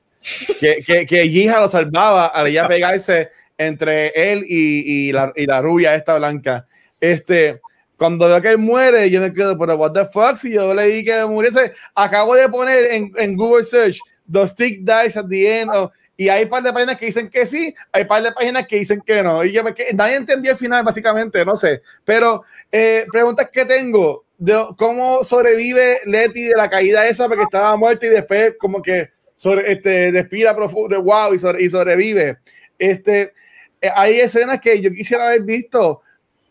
que, 0.60 0.76
que, 0.86 1.05
que 1.06 1.28
Gija 1.28 1.60
lo 1.60 1.68
salvaba 1.68 2.26
al 2.26 2.47
ella 2.47 2.68
pegarse 2.68 3.31
entre 3.59 4.09
él 4.14 4.44
y, 4.47 5.09
y, 5.09 5.12
la, 5.12 5.32
y 5.35 5.47
la 5.47 5.60
rubia 5.60 5.94
esta 5.94 6.16
blanca. 6.18 6.66
Este, 7.01 7.60
cuando 8.05 8.28
veo 8.28 8.43
que 8.43 8.51
él 8.51 8.59
muere, 8.59 9.09
yo 9.09 9.18
me 9.18 9.32
quedo, 9.32 9.56
pero 9.56 9.76
what 9.76 9.93
the 9.93 10.05
fuck, 10.05 10.36
si 10.36 10.52
yo 10.52 10.74
leí 10.74 11.02
que 11.02 11.24
muriese, 11.24 11.72
acabo 11.94 12.35
de 12.35 12.47
poner 12.51 12.93
en, 12.93 13.10
en 13.16 13.35
Google 13.35 13.64
Search, 13.64 13.98
the 14.31 14.47
stick 14.47 14.81
dies 14.81 15.16
at 15.16 15.24
the 15.26 15.60
end, 15.60 15.70
y 16.14 16.28
hay 16.28 16.44
un 16.44 16.51
par 16.51 16.62
de 16.62 16.70
páginas 16.70 16.98
que 16.98 17.06
dicen 17.06 17.31
que 17.31 17.47
sí, 17.47 17.74
hay 17.93 18.02
un 18.02 18.09
par 18.09 18.22
de 18.22 18.32
páginas 18.32 18.66
que 18.66 18.76
dicen 18.76 19.01
que 19.01 19.22
no, 19.22 19.43
y 19.43 19.52
yo 19.52 19.64
me, 19.64 19.72
que, 19.72 19.94
nadie 19.94 20.16
entendió 20.16 20.52
el 20.52 20.59
final, 20.59 20.85
básicamente, 20.85 21.47
no 21.47 21.56
sé, 21.56 21.81
pero 22.05 22.44
eh, 22.70 23.06
preguntas 23.10 23.48
que 23.51 23.64
tengo, 23.64 24.26
de 24.36 24.66
cómo 24.76 25.24
sobrevive 25.24 26.01
Letty 26.05 26.48
de 26.48 26.56
la 26.56 26.68
caída 26.68 27.09
esa, 27.09 27.26
porque 27.26 27.44
estaba 27.44 27.74
muerta 27.78 28.05
y 28.05 28.10
después 28.10 28.52
como 28.59 28.82
que 28.82 29.12
sobre, 29.35 29.72
este, 29.72 30.10
respira 30.10 30.55
profundo, 30.55 31.02
wow, 31.02 31.32
y, 31.32 31.39
sobre, 31.39 31.62
y 31.62 31.70
sobrevive. 31.70 32.36
Este, 32.78 33.32
eh, 33.81 33.89
hay 33.94 34.20
escenas 34.20 34.60
que 34.60 34.78
yo 34.78 34.90
quisiera 34.90 35.28
haber 35.28 35.40
visto, 35.40 36.02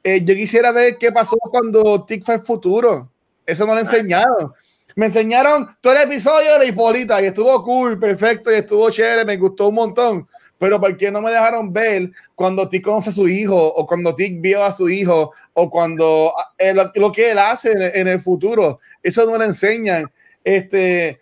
eh, 0.04 0.22
yo 0.24 0.36
quisiera 0.36 0.72
ver 0.72 0.98
qué 0.98 1.12
pasó 1.12 1.38
cuando 1.38 2.04
Tick 2.04 2.24
fue 2.24 2.36
el 2.36 2.42
futuro. 2.42 3.10
Eso 3.46 3.66
no 3.66 3.74
lo 3.74 3.80
enseñaron. 3.80 4.54
Me 4.96 5.08
enseñaron 5.08 5.76
todo 5.82 5.94
el 5.94 6.04
episodio 6.04 6.60
de 6.60 6.68
Hipólita 6.68 7.22
y 7.22 7.26
estuvo 7.26 7.64
cool, 7.64 7.98
perfecto, 8.00 8.52
y 8.52 8.56
estuvo 8.56 8.90
chévere, 8.92 9.26
me 9.26 9.38
gustó 9.38 9.70
un 9.70 9.76
montón. 9.76 10.28
Pero 10.60 10.80
¿por 10.80 10.96
qué 10.96 11.10
no 11.10 11.22
me 11.22 11.32
dejaron 11.32 11.74
ver 11.74 12.12
cuando 12.36 12.70
Tick 12.70 12.84
conoce 12.84 13.10
a 13.10 13.14
su 13.14 13.28
hijo, 13.28 13.58
o 13.58 13.88
cuando 13.88 14.14
Tick 14.14 14.40
vio 14.40 14.64
a 14.64 14.72
su 14.72 14.88
hijo, 14.90 15.34
o 15.54 15.70
cuando 15.70 16.34
eh, 16.58 16.74
lo, 16.74 17.12
que 17.12 17.32
él 17.32 17.40
hace 17.40 17.72
en, 17.72 18.08
el 18.08 18.20
futuro? 18.20 18.80
Eso 19.02 19.26
no 19.26 19.38
lo 19.38 19.44
enseñan. 19.44 20.12
Este, 20.44 21.20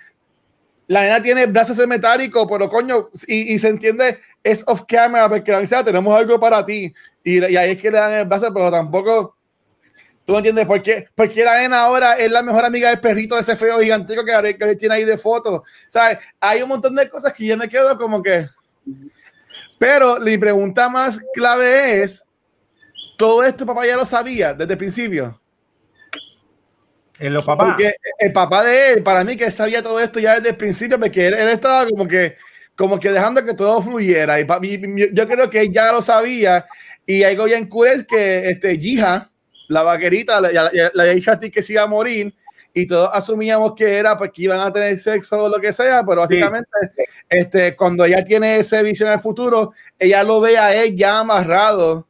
la 0.87 1.03
nena 1.03 1.21
tiene 1.21 1.45
brazos 1.45 1.77
metálicos, 1.87 2.45
pero 2.49 2.67
coño, 2.69 3.09
y, 3.27 3.57
se 3.57 3.69
entiende, 3.69 4.19
es 4.43 4.63
off 4.67 4.83
camera, 4.87 5.29
porque 5.29 5.57
dice, 5.59 5.75
ah, 5.75 5.83
tenemos 5.83 6.15
algo 6.15 6.39
para 6.39 6.65
ti. 6.65 6.93
Y, 7.23 7.39
y, 7.39 7.55
ahí 7.55 7.71
es 7.71 7.81
que 7.81 7.91
le 7.91 7.97
dan 7.97 8.13
el 8.13 8.25
brazo, 8.25 8.53
pero 8.53 8.71
tampoco. 8.71 9.35
¿Tú 10.25 10.33
me 10.33 10.39
entiendes? 10.39 10.65
¿Por 10.65 10.81
qué, 10.83 11.07
Porque 11.15 11.43
la 11.43 11.57
nena 11.57 11.81
ahora 11.81 12.13
es 12.13 12.31
la 12.31 12.43
mejor 12.43 12.63
amiga 12.63 12.89
del 12.89 12.99
perrito 12.99 13.35
de 13.35 13.41
ese 13.41 13.55
feo 13.55 13.79
gigantesco 13.79 14.23
que, 14.23 14.57
que 14.57 14.75
tiene 14.75 14.95
ahí 14.95 15.03
de 15.03 15.17
fotos. 15.17 15.61
¿Sabes? 15.89 16.19
Hay 16.39 16.61
un 16.61 16.69
montón 16.69 16.95
de 16.95 17.09
cosas 17.09 17.33
que 17.33 17.45
yo 17.45 17.57
me 17.57 17.67
quedo 17.67 17.97
como 17.97 18.21
que. 18.21 18.47
Pero 19.79 20.19
mi 20.19 20.37
pregunta 20.37 20.89
más 20.89 21.17
clave 21.33 22.03
es: 22.03 22.23
¿todo 23.17 23.43
esto 23.43 23.65
papá 23.65 23.85
ya 23.87 23.97
lo 23.97 24.05
sabía 24.05 24.53
desde 24.53 24.73
el 24.73 24.77
principio? 24.77 25.40
En 27.19 27.33
los 27.33 27.45
papás. 27.45 27.69
Porque 27.69 27.93
el 28.19 28.31
papá 28.31 28.63
de 28.63 28.93
él, 28.93 29.03
para 29.03 29.23
mí, 29.23 29.35
que 29.37 29.51
sabía 29.51 29.83
todo 29.83 29.99
esto 29.99 30.19
ya 30.19 30.35
desde 30.35 30.49
el 30.49 30.57
principio, 30.57 30.99
porque 30.99 31.27
él, 31.27 31.33
él 31.33 31.49
estaba 31.49 31.85
como 31.87 32.07
que 32.07 32.35
como 32.75 32.99
que 32.99 33.11
dejando 33.11 33.45
que 33.45 33.53
todo 33.53 33.81
fluyera. 33.81 34.39
Y 34.39 34.47
yo 35.13 35.27
creo 35.27 35.49
que 35.49 35.61
él 35.61 35.71
ya 35.71 35.91
lo 35.91 36.01
sabía. 36.01 36.65
Y 37.05 37.23
algo 37.23 37.45
bien 37.45 37.67
cool 37.67 37.87
es 37.87 38.05
que 38.05 38.49
este, 38.49 38.77
Jija, 38.77 39.29
la 39.67 39.83
vaquerita, 39.83 40.41
le 40.41 41.13
dicho 41.13 41.31
a 41.31 41.39
ti 41.39 41.51
que 41.51 41.61
se 41.61 41.73
iba 41.73 41.83
a 41.83 41.87
morir. 41.87 42.33
Y 42.73 42.87
todos 42.87 43.09
asumíamos 43.13 43.75
que 43.75 43.97
era 43.97 44.17
porque 44.17 44.43
iban 44.43 44.61
a 44.61 44.71
tener 44.71 44.97
sexo 44.99 45.43
o 45.43 45.49
lo 45.49 45.59
que 45.59 45.73
sea, 45.73 46.05
pero 46.05 46.21
básicamente, 46.21 46.69
este, 47.29 47.75
cuando 47.75 48.05
ella 48.05 48.23
tiene 48.23 48.59
esa 48.59 48.81
visión 48.81 49.09
del 49.09 49.19
futuro, 49.19 49.73
ella 49.99 50.23
lo 50.23 50.41
ve 50.41 50.57
a 50.57 50.73
él 50.73 50.95
ya 50.95 51.19
amarrado, 51.19 52.07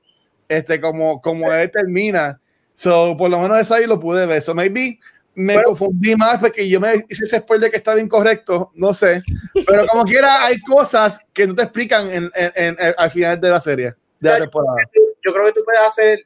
este, 0.48 0.80
como, 0.80 1.20
como 1.20 1.52
él 1.52 1.72
termina. 1.72 2.40
So, 2.82 3.16
por 3.16 3.30
lo 3.30 3.38
menos 3.38 3.60
eso 3.60 3.76
ahí 3.76 3.86
lo 3.86 4.00
pude 4.00 4.26
ver. 4.26 4.42
So, 4.42 4.56
maybe 4.56 4.98
me 5.36 5.62
confundí 5.62 6.16
más 6.16 6.40
porque 6.40 6.68
yo 6.68 6.82
me 6.82 6.96
hice 7.08 7.26
ese 7.26 7.38
spoiler 7.38 7.70
que 7.70 7.78
estaba 7.78 8.02
incorrecto, 8.02 8.72
no 8.74 8.92
sé. 8.92 9.22
Pero 9.68 9.86
como 9.86 10.04
quiera, 10.04 10.44
hay 10.44 10.60
cosas 10.62 11.20
que 11.32 11.46
no 11.46 11.54
te 11.54 11.62
explican 11.62 12.12
en, 12.12 12.32
en, 12.34 12.76
al 12.98 13.12
final 13.12 13.40
de 13.40 13.50
la 13.52 13.62
serie, 13.62 13.94
de 14.20 14.30
la 14.32 14.40
temporada. 14.40 14.78
Yo 14.96 15.32
creo 15.32 15.46
que 15.46 15.52
tú 15.52 15.62
puedes 15.64 15.82
hacer, 15.82 16.26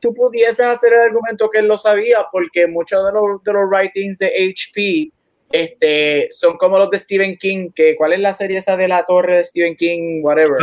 tú 0.00 0.14
pudieses 0.14 0.64
hacer 0.64 0.94
el 0.94 1.00
argumento 1.00 1.50
que 1.50 1.58
él 1.58 1.68
lo 1.68 1.76
sabía, 1.76 2.24
porque 2.32 2.66
muchos 2.66 3.04
de 3.04 3.12
los, 3.12 3.42
de 3.42 3.52
los 3.52 3.68
writings 3.68 4.16
de 4.16 4.26
HP 4.26 5.12
este, 5.52 6.28
son 6.30 6.56
como 6.56 6.78
los 6.78 6.88
de 6.88 6.98
Stephen 6.98 7.36
King, 7.36 7.72
que 7.74 7.94
¿cuál 7.94 8.14
es 8.14 8.20
la 8.20 8.32
serie 8.32 8.56
esa 8.56 8.74
de 8.74 8.88
la 8.88 9.04
torre 9.04 9.36
de 9.36 9.44
Stephen 9.44 9.76
King? 9.76 10.22
Whatever. 10.22 10.56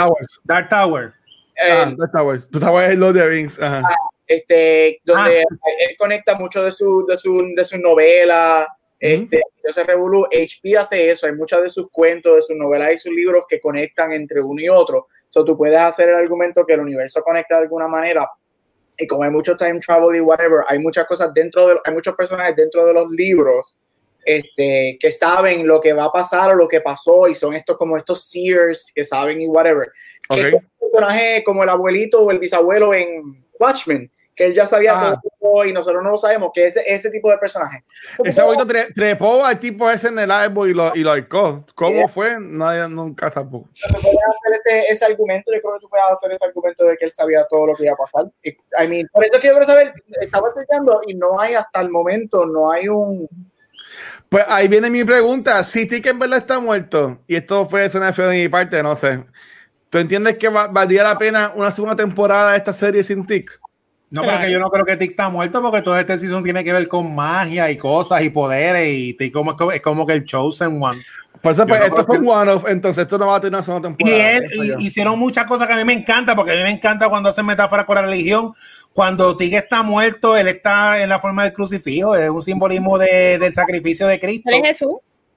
Dark 0.45 0.67
Tower. 0.69 1.13
Eh, 1.63 1.71
ah, 1.71 1.93
Dark 1.95 2.11
Towers. 2.11 2.49
Dark 2.49 2.65
Tower 2.65 2.89
es 2.89 2.97
Lord 2.97 3.11
of 3.11 3.21
the 3.21 3.27
Rings. 3.27 3.61
Ajá. 3.61 3.83
Ah, 3.85 3.95
este, 4.27 4.99
donde 5.03 5.41
ah. 5.41 5.57
él 5.79 5.95
conecta 5.97 6.35
mucho 6.35 6.63
de 6.63 6.71
su, 6.71 7.05
de 7.07 7.17
su, 7.17 7.53
de 7.55 7.65
su 7.65 7.77
novela. 7.77 8.67
Este, 8.99 9.41
Revolu, 9.85 10.25
HP 10.25 10.75
hace 10.77 11.09
eso, 11.09 11.27
hay 11.27 11.33
muchos 11.33 11.61
de 11.61 11.69
sus 11.69 11.89
cuentos, 11.91 12.35
de 12.35 12.41
sus 12.41 12.55
novelas 12.55 12.93
y 12.93 12.97
sus 12.97 13.13
libros 13.13 13.45
que 13.47 13.59
conectan 13.59 14.11
entre 14.11 14.41
uno 14.41 14.61
y 14.61 14.69
otro. 14.69 15.07
So, 15.29 15.45
tú 15.45 15.57
puedes 15.57 15.79
hacer 15.79 16.09
el 16.09 16.15
argumento 16.15 16.65
que 16.65 16.73
el 16.73 16.79
universo 16.79 17.21
conecta 17.21 17.55
de 17.55 17.63
alguna 17.63 17.87
manera. 17.87 18.29
Y 18.97 19.05
como 19.05 19.23
hay 19.23 19.29
mucho 19.29 19.55
time 19.55 19.79
travel 19.79 20.15
y 20.15 20.21
whatever, 20.21 20.63
hay 20.67 20.79
muchas 20.79 21.05
cosas 21.05 21.31
dentro 21.33 21.67
de, 21.67 21.75
hay 21.83 21.93
muchos 21.93 22.15
personajes 22.15 22.55
dentro 22.55 22.85
de 22.85 22.93
los 22.93 23.11
libros 23.11 23.75
este, 24.25 24.97
que 24.99 25.11
saben 25.11 25.67
lo 25.67 25.79
que 25.79 25.93
va 25.93 26.05
a 26.05 26.11
pasar 26.11 26.51
o 26.51 26.55
lo 26.55 26.67
que 26.67 26.81
pasó 26.81 27.27
y 27.27 27.35
son 27.35 27.53
estos 27.53 27.77
como 27.77 27.95
estos 27.95 28.27
seers 28.27 28.91
que 28.93 29.03
saben 29.03 29.39
y 29.39 29.47
whatever. 29.47 29.89
Que 30.29 30.55
un 30.55 30.91
personaje 30.91 31.43
como 31.45 31.63
el 31.63 31.69
abuelito 31.69 32.21
o 32.21 32.31
el 32.31 32.39
bisabuelo 32.39 32.93
en 32.93 33.45
Watchmen, 33.59 34.11
que 34.37 34.45
él 34.45 34.53
ya 34.53 34.67
sabía 34.67 34.93
ah. 34.95 35.21
todo 35.41 35.65
y 35.65 35.73
nosotros 35.73 36.03
no 36.03 36.11
lo 36.11 36.17
sabemos, 36.17 36.51
que 36.53 36.67
ese, 36.67 36.83
ese 36.85 37.09
tipo 37.09 37.31
de 37.31 37.39
personaje. 37.39 37.83
Ese 38.23 38.39
abuelo 38.39 38.67
trepó 38.95 39.43
al 39.43 39.57
tipo 39.57 39.89
ese 39.89 40.09
en 40.09 40.19
el 40.19 40.29
árbol 40.29 40.69
y 40.69 40.73
lo, 40.75 40.95
y 40.95 40.99
lo 41.03 41.17
¿Cómo 41.73 42.07
fue? 42.07 42.37
Nadie 42.39 42.87
nunca 42.87 43.31
supo. 43.31 43.67
puedes 43.91 44.05
hacer 44.05 44.61
ese, 44.63 44.91
ese, 44.93 45.05
argumento, 45.05 45.51
yo 45.51 45.59
creo 45.59 45.73
que 45.73 45.79
tú 45.79 45.89
puedes 45.89 46.05
hacer 46.11 46.31
ese 46.31 46.45
argumento 46.45 46.85
de 46.85 46.95
que 46.97 47.05
él 47.05 47.11
sabía 47.11 47.47
todo 47.49 47.65
lo 47.65 47.75
que 47.75 47.85
iba 47.85 47.93
a 47.93 47.97
pasar. 47.97 48.31
I 48.43 48.87
mean, 48.87 49.07
por 49.11 49.25
eso 49.25 49.39
quiero 49.41 49.65
saber, 49.65 49.91
estaba 50.21 50.49
explicando 50.49 51.01
y 51.07 51.15
no 51.15 51.39
hay 51.39 51.55
hasta 51.55 51.81
el 51.81 51.89
momento, 51.89 52.45
no 52.45 52.71
hay 52.71 52.87
un... 52.87 53.27
Pues 54.29 54.45
ahí 54.47 54.67
viene 54.67 54.91
mi 54.91 55.03
pregunta, 55.03 55.63
si 55.63 55.87
Tick 55.87 56.05
en 56.05 56.19
verdad 56.19 56.39
está 56.39 56.59
muerto, 56.59 57.21
y 57.25 57.37
esto 57.37 57.67
fue 57.67 57.89
una 57.95 58.13
feo 58.13 58.27
de 58.27 58.37
mi 58.37 58.49
parte, 58.49 58.83
no 58.83 58.95
sé, 58.95 59.23
¿tú 59.89 59.97
entiendes 59.97 60.37
que 60.37 60.49
valdría 60.49 61.03
la 61.03 61.17
pena 61.17 61.53
una 61.55 61.71
segunda 61.71 61.95
temporada 61.95 62.51
de 62.51 62.57
esta 62.57 62.73
serie 62.73 63.03
sin 63.03 63.25
Tick? 63.25 63.59
No, 64.09 64.21
pero 64.21 64.39
que 64.39 64.51
yo 64.51 64.59
no 64.59 64.69
creo 64.69 64.85
que 64.85 64.95
Tick 64.95 65.11
está 65.11 65.29
muerto 65.29 65.61
porque 65.61 65.81
todo 65.81 65.99
este 65.99 66.17
season 66.17 66.43
tiene 66.43 66.63
que 66.63 66.71
ver 66.71 66.87
con 66.87 67.13
magia 67.13 67.69
y 67.69 67.77
cosas 67.77 68.21
y 68.21 68.29
poderes 68.29 68.87
y 68.89 69.13
Tick 69.15 69.33
como, 69.33 69.71
es 69.71 69.81
como 69.81 70.05
que 70.05 70.13
el 70.13 70.23
Chosen 70.23 70.81
One. 70.81 71.01
Por 71.41 71.51
eso, 71.51 71.67
pues, 71.67 71.81
esto 71.81 72.03
fue 72.03 72.17
un 72.17 72.27
one-off, 72.27 72.65
entonces 72.67 73.03
esto 73.03 73.17
no 73.17 73.27
va 73.27 73.35
a 73.35 73.39
tener 73.39 73.53
una 73.53 73.63
segunda 73.63 73.89
temporada. 73.89 74.39
Y, 74.79 74.87
hicieron 74.87 75.19
muchas 75.19 75.45
cosas 75.45 75.67
que 75.67 75.73
a 75.73 75.77
mí 75.77 75.83
me 75.83 75.93
encanta, 75.93 76.35
porque 76.35 76.51
a 76.51 76.55
mí 76.55 76.63
me 76.63 76.71
encanta 76.71 77.09
cuando 77.09 77.29
hacen 77.29 77.45
metáfora 77.45 77.85
con 77.85 77.95
la 77.95 78.01
religión. 78.01 78.53
Cuando 78.93 79.37
Tig 79.37 79.53
está 79.53 79.83
muerto, 79.83 80.35
él 80.35 80.47
está 80.47 81.01
en 81.03 81.09
la 81.09 81.19
forma 81.19 81.43
del 81.43 81.53
crucifijo, 81.53 82.15
es 82.15 82.29
un 82.29 82.41
simbolismo 82.41 82.97
de, 82.97 83.37
del 83.37 83.53
sacrificio 83.53 84.07
de 84.07 84.19
Cristo. 84.19 84.49
¿Es 84.51 84.61
Jesús? 84.63 84.95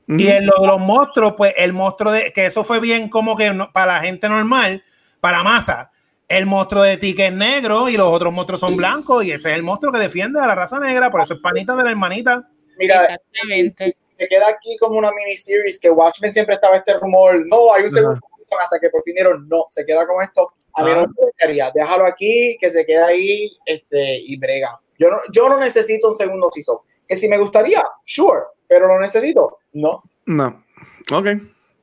Y 0.08 0.28
en 0.28 0.46
lo 0.46 0.54
de 0.60 0.66
los 0.66 0.80
monstruos, 0.80 1.34
pues 1.36 1.54
el 1.56 1.72
monstruo 1.72 2.10
de 2.10 2.32
que 2.32 2.46
eso 2.46 2.64
fue 2.64 2.80
bien 2.80 3.08
como 3.08 3.36
que 3.36 3.52
para 3.72 3.94
la 3.94 4.00
gente 4.00 4.28
normal, 4.28 4.82
para 5.20 5.44
masa 5.44 5.90
el 6.30 6.46
monstruo 6.46 6.84
de 6.84 6.96
Tique 6.96 7.26
es 7.26 7.32
negro 7.32 7.88
y 7.88 7.96
los 7.96 8.06
otros 8.06 8.32
monstruos 8.32 8.60
son 8.60 8.76
blancos 8.76 9.24
y 9.24 9.32
ese 9.32 9.50
es 9.50 9.56
el 9.56 9.64
monstruo 9.64 9.92
que 9.92 9.98
defiende 9.98 10.40
a 10.40 10.46
la 10.46 10.54
raza 10.54 10.78
negra, 10.78 11.10
por 11.10 11.20
eso 11.20 11.34
es 11.34 11.40
panita 11.40 11.74
de 11.74 11.82
la 11.82 11.90
hermanita. 11.90 12.48
Mira, 12.78 13.02
Exactamente. 13.02 13.96
Se 14.16 14.28
queda 14.28 14.48
aquí 14.48 14.76
como 14.78 14.96
una 14.96 15.10
miniseries 15.10 15.80
que 15.80 15.90
Watchmen 15.90 16.32
siempre 16.32 16.54
estaba 16.54 16.76
este 16.76 16.94
rumor, 16.98 17.44
no, 17.46 17.74
hay 17.74 17.82
un 17.82 17.90
segundo 17.90 18.20
hasta 18.58 18.78
que 18.78 18.90
por 18.90 19.02
fin 19.02 19.14
dieron, 19.14 19.48
no, 19.48 19.66
se 19.70 19.84
queda 19.84 20.06
con 20.06 20.22
esto. 20.22 20.52
A 20.74 20.84
mí 20.84 20.90
no 20.92 21.00
me 21.00 21.26
gustaría, 21.26 21.70
déjalo 21.74 22.04
aquí, 22.04 22.56
que 22.60 22.70
se 22.70 22.86
quede 22.86 23.02
ahí 23.02 23.56
este, 23.66 24.18
y 24.18 24.36
brega. 24.38 24.80
Yo 24.98 25.10
no, 25.10 25.18
yo 25.32 25.48
no 25.48 25.58
necesito 25.58 26.08
un 26.08 26.14
segundo 26.14 26.48
season. 26.52 26.78
Que 27.08 27.16
si 27.16 27.28
me 27.28 27.38
gustaría, 27.38 27.82
sure, 28.04 28.42
pero 28.68 28.86
lo 28.86 29.00
necesito, 29.00 29.58
no. 29.72 30.04
No. 30.26 30.64
Ok. 31.10 31.26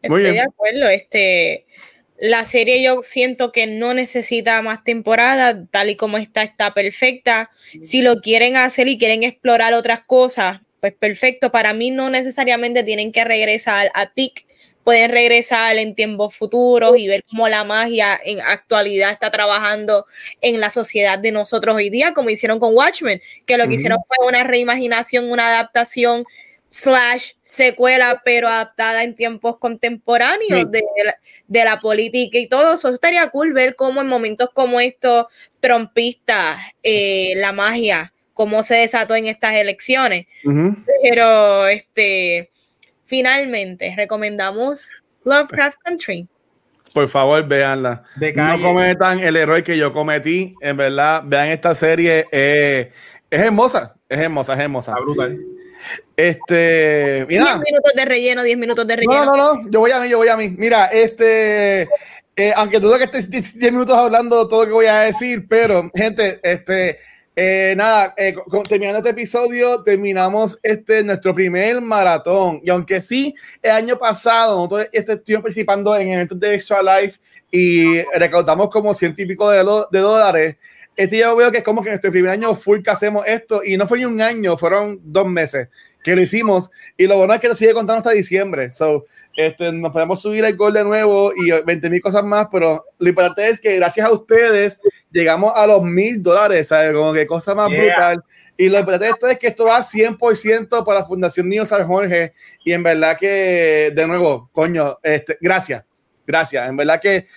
Muy 0.03 0.21
Estoy 0.21 0.33
de 0.33 0.41
acuerdo. 0.41 0.87
Este, 0.87 1.65
la 2.19 2.45
serie 2.45 2.81
yo 2.81 3.03
siento 3.03 3.51
que 3.51 3.67
no 3.67 3.93
necesita 3.93 4.61
más 4.61 4.83
temporada, 4.83 5.65
tal 5.69 5.89
y 5.89 5.95
como 5.95 6.17
está, 6.17 6.43
está 6.43 6.73
perfecta. 6.73 7.51
Si 7.81 8.01
lo 8.01 8.21
quieren 8.21 8.57
hacer 8.57 8.87
y 8.87 8.97
quieren 8.97 9.23
explorar 9.23 9.73
otras 9.73 10.01
cosas, 10.01 10.61
pues 10.79 10.93
perfecto. 10.93 11.51
Para 11.51 11.73
mí 11.73 11.91
no 11.91 12.09
necesariamente 12.09 12.83
tienen 12.83 13.11
que 13.11 13.23
regresar 13.23 13.91
a 13.93 14.07
TIC 14.07 14.47
pueden 14.87 15.11
regresar 15.11 15.77
en 15.79 15.95
tiempos 15.95 16.33
futuros 16.33 16.97
y 16.97 17.09
ver 17.09 17.21
cómo 17.29 17.49
la 17.49 17.65
magia 17.65 18.17
en 18.23 18.39
actualidad 18.39 19.11
está 19.11 19.29
trabajando 19.31 20.05
en 20.39 20.61
la 20.61 20.69
sociedad 20.69 21.19
de 21.19 21.33
nosotros 21.33 21.75
hoy 21.75 21.89
día, 21.89 22.13
como 22.13 22.29
hicieron 22.29 22.57
con 22.57 22.73
Watchmen, 22.73 23.21
que 23.45 23.57
lo 23.57 23.67
que 23.67 23.73
hicieron 23.73 23.99
fue 24.07 24.25
una 24.25 24.45
reimaginación, 24.45 25.29
una 25.29 25.49
adaptación 25.49 26.23
slash 26.69 27.33
secuela, 27.43 28.21
pero 28.23 28.47
adaptada 28.47 29.03
en 29.03 29.15
tiempos 29.15 29.57
contemporáneos 29.57 30.69
de, 30.71 31.63
la, 31.63 31.79
política 31.79 32.37
y 32.37 32.47
todo. 32.47 32.75
Eso 32.75 32.89
estaría 32.89 33.27
cool 33.29 33.53
ver 33.53 33.75
cómo 33.75 34.01
en 34.01 34.07
momentos 34.07 34.49
como 34.53 34.79
estos 34.79 35.27
trompistas, 35.59 36.57
eh, 36.83 37.33
la 37.37 37.51
magia, 37.51 38.13
cómo 38.33 38.63
se 38.63 38.75
desató 38.75 39.15
en 39.15 39.27
estas 39.27 39.55
elecciones. 39.55 40.27
Pero 41.01 41.67
este 41.67 42.51
finalmente 43.05 43.93
recomendamos 43.95 44.91
Lovecraft 45.23 45.77
Country. 45.83 46.27
Por 46.93 47.07
favor, 47.07 47.45
véanla. 47.47 48.03
no 48.35 48.61
cometan 48.61 49.19
el 49.19 49.35
error 49.35 49.63
que 49.63 49.77
yo 49.77 49.91
cometí. 49.91 50.55
En 50.61 50.77
verdad, 50.77 51.23
vean 51.25 51.49
esta 51.49 51.75
serie. 51.75 52.25
Eh, 52.31 52.91
es 53.29 53.41
hermosa, 53.41 53.95
es 54.07 54.19
hermosa, 54.19 54.53
es 54.53 54.59
hermosa. 54.59 54.95
brutal. 54.99 55.37
Este, 56.15 57.25
mira. 57.27 57.45
10 57.45 57.57
minutos 57.59 57.93
de 57.95 58.05
relleno, 58.05 58.43
10 58.43 58.57
minutos 58.57 58.87
de 58.87 58.95
relleno. 58.95 59.25
No, 59.25 59.37
no, 59.37 59.53
no, 59.53 59.69
yo 59.69 59.79
voy 59.79 59.91
a 59.91 59.99
mí, 59.99 60.09
yo 60.09 60.17
voy 60.17 60.27
a 60.27 60.37
mí. 60.37 60.49
Mira, 60.57 60.85
este, 60.87 61.83
eh, 62.35 62.53
aunque 62.55 62.79
dudo 62.79 62.97
que 62.97 63.05
estés 63.05 63.29
10 63.29 63.71
minutos 63.71 63.97
hablando 63.97 64.47
todo 64.47 64.61
lo 64.61 64.67
que 64.67 64.73
voy 64.73 64.85
a 64.87 65.01
decir, 65.01 65.45
pero, 65.47 65.89
gente, 65.93 66.39
este, 66.43 66.99
eh, 67.35 67.75
nada, 67.77 68.15
eh, 68.17 68.35
terminando 68.67 68.97
este 68.97 69.11
episodio, 69.11 69.83
terminamos 69.83 70.57
este 70.63 71.03
nuestro 71.03 71.35
primer 71.35 71.79
maratón. 71.81 72.61
Y 72.63 72.71
aunque 72.71 72.99
sí, 72.99 73.35
el 73.61 73.71
año 73.71 73.99
pasado 73.99 74.55
nosotros 74.55 74.87
este, 74.91 75.13
estuvimos 75.13 75.43
participando 75.43 75.95
en 75.95 76.13
eventos 76.13 76.39
de 76.39 76.55
Extra 76.55 76.81
Life 76.81 77.19
y 77.51 78.01
recaudamos 78.17 78.71
como 78.71 78.91
ciento 78.95 79.21
y 79.21 79.27
pico 79.27 79.51
de, 79.51 79.59
de 79.91 79.99
dólares. 79.99 80.55
Este 80.97 81.19
yo 81.19 81.35
veo 81.35 81.51
que 81.51 81.59
es 81.59 81.63
como 81.63 81.83
que 81.83 81.89
nuestro 81.89 82.11
primer 82.11 82.31
año 82.31 82.55
full 82.55 82.81
que 82.81 82.89
hacemos 82.89 83.23
esto 83.27 83.63
y 83.63 83.77
no 83.77 83.87
fue 83.87 83.99
ni 83.99 84.05
un 84.05 84.19
año, 84.19 84.57
fueron 84.57 84.99
dos 85.03 85.27
meses 85.27 85.69
que 86.07 86.15
lo 86.15 86.21
hicimos. 86.21 86.69
Y 86.97 87.05
lo 87.05 87.17
bueno 87.17 87.33
es 87.33 87.41
que 87.41 87.49
lo 87.49 87.55
sigue 87.55 87.73
contando 87.73 87.97
hasta 87.97 88.11
diciembre. 88.11 88.71
So, 88.71 89.05
este, 89.35 89.71
nos 89.73 89.91
podemos 89.91 90.21
subir 90.21 90.43
el 90.45 90.55
gol 90.55 90.73
de 90.73 90.83
nuevo 90.83 91.31
y 91.35 91.51
20 91.51 91.89
mil 91.89 92.01
cosas 92.01 92.23
más, 92.23 92.47
pero 92.51 92.83
lo 92.97 93.09
importante 93.09 93.47
es 93.47 93.59
que 93.59 93.75
gracias 93.75 94.07
a 94.07 94.11
ustedes 94.11 94.79
llegamos 95.11 95.51
a 95.55 95.67
los 95.67 95.83
mil 95.83 96.23
dólares, 96.23 96.69
¿sabes? 96.69 96.93
Como 96.93 97.13
que 97.13 97.27
cosa 97.27 97.53
más 97.53 97.69
brutal. 97.69 98.23
Y 98.55 98.69
lo 98.69 98.79
importante 98.79 99.05
de 99.05 99.11
esto 99.11 99.27
es 99.27 99.37
que 99.37 99.47
esto 99.47 99.65
va 99.65 99.79
100% 99.79 100.83
para 100.85 101.01
la 101.01 101.05
Fundación 101.05 101.47
Niño 101.47 101.65
San 101.65 101.85
Jorge. 101.85 102.33
Y 102.63 102.71
en 102.71 102.83
verdad 102.83 103.17
que, 103.17 103.91
de 103.93 104.07
nuevo, 104.07 104.49
coño, 104.51 104.97
este, 105.03 105.37
gracias, 105.39 105.83
gracias. 106.25 106.67
En 106.67 106.77
verdad 106.77 106.99
que, 106.99 107.27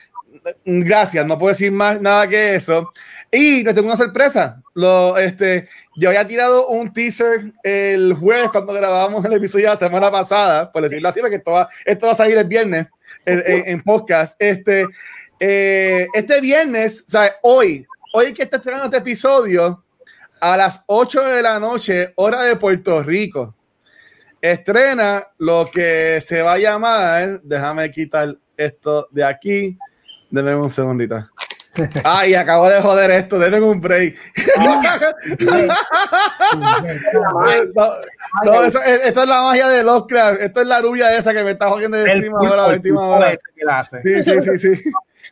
gracias, 0.64 1.26
no 1.26 1.38
puedo 1.38 1.50
decir 1.50 1.72
más 1.72 2.00
nada 2.00 2.28
que 2.28 2.54
eso. 2.54 2.92
Y 3.32 3.62
les 3.62 3.74
tengo 3.74 3.86
una 3.86 3.96
sorpresa. 3.96 4.60
Este, 5.20 5.68
yo 5.96 6.08
había 6.08 6.26
tirado 6.26 6.66
un 6.68 6.92
teaser 6.92 7.52
el 7.62 8.14
jueves 8.14 8.50
cuando 8.50 8.72
grabábamos 8.72 9.24
el 9.24 9.34
episodio 9.34 9.66
de 9.66 9.70
la 9.72 9.76
semana 9.76 10.10
pasada, 10.10 10.72
por 10.72 10.82
decirlo 10.82 11.08
así, 11.08 11.20
porque 11.20 11.36
esto 11.36 11.52
va, 11.52 11.68
a 12.12 12.14
salir 12.14 12.36
el 12.36 12.46
viernes 12.48 12.88
en, 13.24 13.82
podcast. 13.82 14.34
Este, 14.40 14.86
eh, 15.38 16.08
este 16.12 16.40
viernes, 16.40 17.06
o 17.14 17.50
hoy, 17.54 17.86
hoy 18.12 18.32
que 18.32 18.42
está 18.42 18.56
estrenando 18.56 18.86
este 18.86 18.98
episodio, 18.98 19.84
a 20.40 20.56
las 20.56 20.82
8 20.86 21.22
de 21.22 21.42
la 21.42 21.60
noche, 21.60 22.12
hora 22.16 22.42
de 22.42 22.56
Puerto 22.56 23.02
Rico, 23.02 23.54
estrena 24.40 25.24
lo 25.38 25.66
que 25.66 26.20
se 26.20 26.42
va 26.42 26.54
a 26.54 26.58
llamar, 26.58 27.40
déjame 27.42 27.90
quitar 27.90 28.36
esto 28.56 29.06
de 29.10 29.22
aquí, 29.22 29.78
denme 30.30 30.56
un 30.56 30.70
segundito. 30.70 31.28
Ay, 32.04 32.34
acabo 32.34 32.68
de 32.68 32.80
joder 32.80 33.10
esto, 33.10 33.38
denme 33.38 33.60
un 33.60 33.80
break. 33.80 34.16
no, 38.44 38.64
esto 38.64 38.82
es 38.84 39.28
la 39.28 39.42
magia 39.42 39.68
de 39.68 39.82
Lovecraft. 39.82 40.40
Esto 40.40 40.60
es 40.60 40.66
la 40.66 40.80
rubia 40.80 41.16
esa 41.16 41.32
que 41.32 41.44
me 41.44 41.52
está 41.52 41.68
jodiendo 41.68 41.96
de 41.96 42.10
encima 42.10 42.38
ahora, 42.38 42.68
de 42.68 42.74
encima 42.76 43.04
ahora. 43.04 43.32
Sí, 43.34 44.22
sí, 44.22 44.40
sí, 44.40 44.74
sí. 44.76 44.82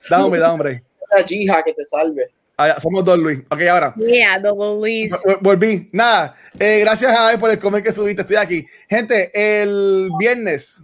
Da 0.09 0.25
un 0.25 0.31
break, 0.31 0.83
Una 1.11 1.25
jija 1.27 1.63
que 1.63 1.73
te 1.73 1.85
salve. 1.85 2.31
Ah, 2.61 2.77
somos 2.81 3.05
dos 3.05 3.17
Luis. 3.17 3.39
Ok, 3.51 3.63
ahora. 3.71 3.95
Yeah, 3.97 4.37
double 4.41 4.81
Luis. 4.81 5.13
Volví. 5.41 5.89
Nada. 5.93 6.35
Eh, 6.59 6.81
gracias 6.81 7.17
a 7.17 7.39
por 7.39 7.53
el 7.53 7.59
comer 7.61 7.85
que 7.85 7.93
subiste. 7.93 8.23
Estoy 8.23 8.37
aquí. 8.37 8.67
Gente, 8.91 9.31
el 9.33 10.11
viernes. 10.19 10.83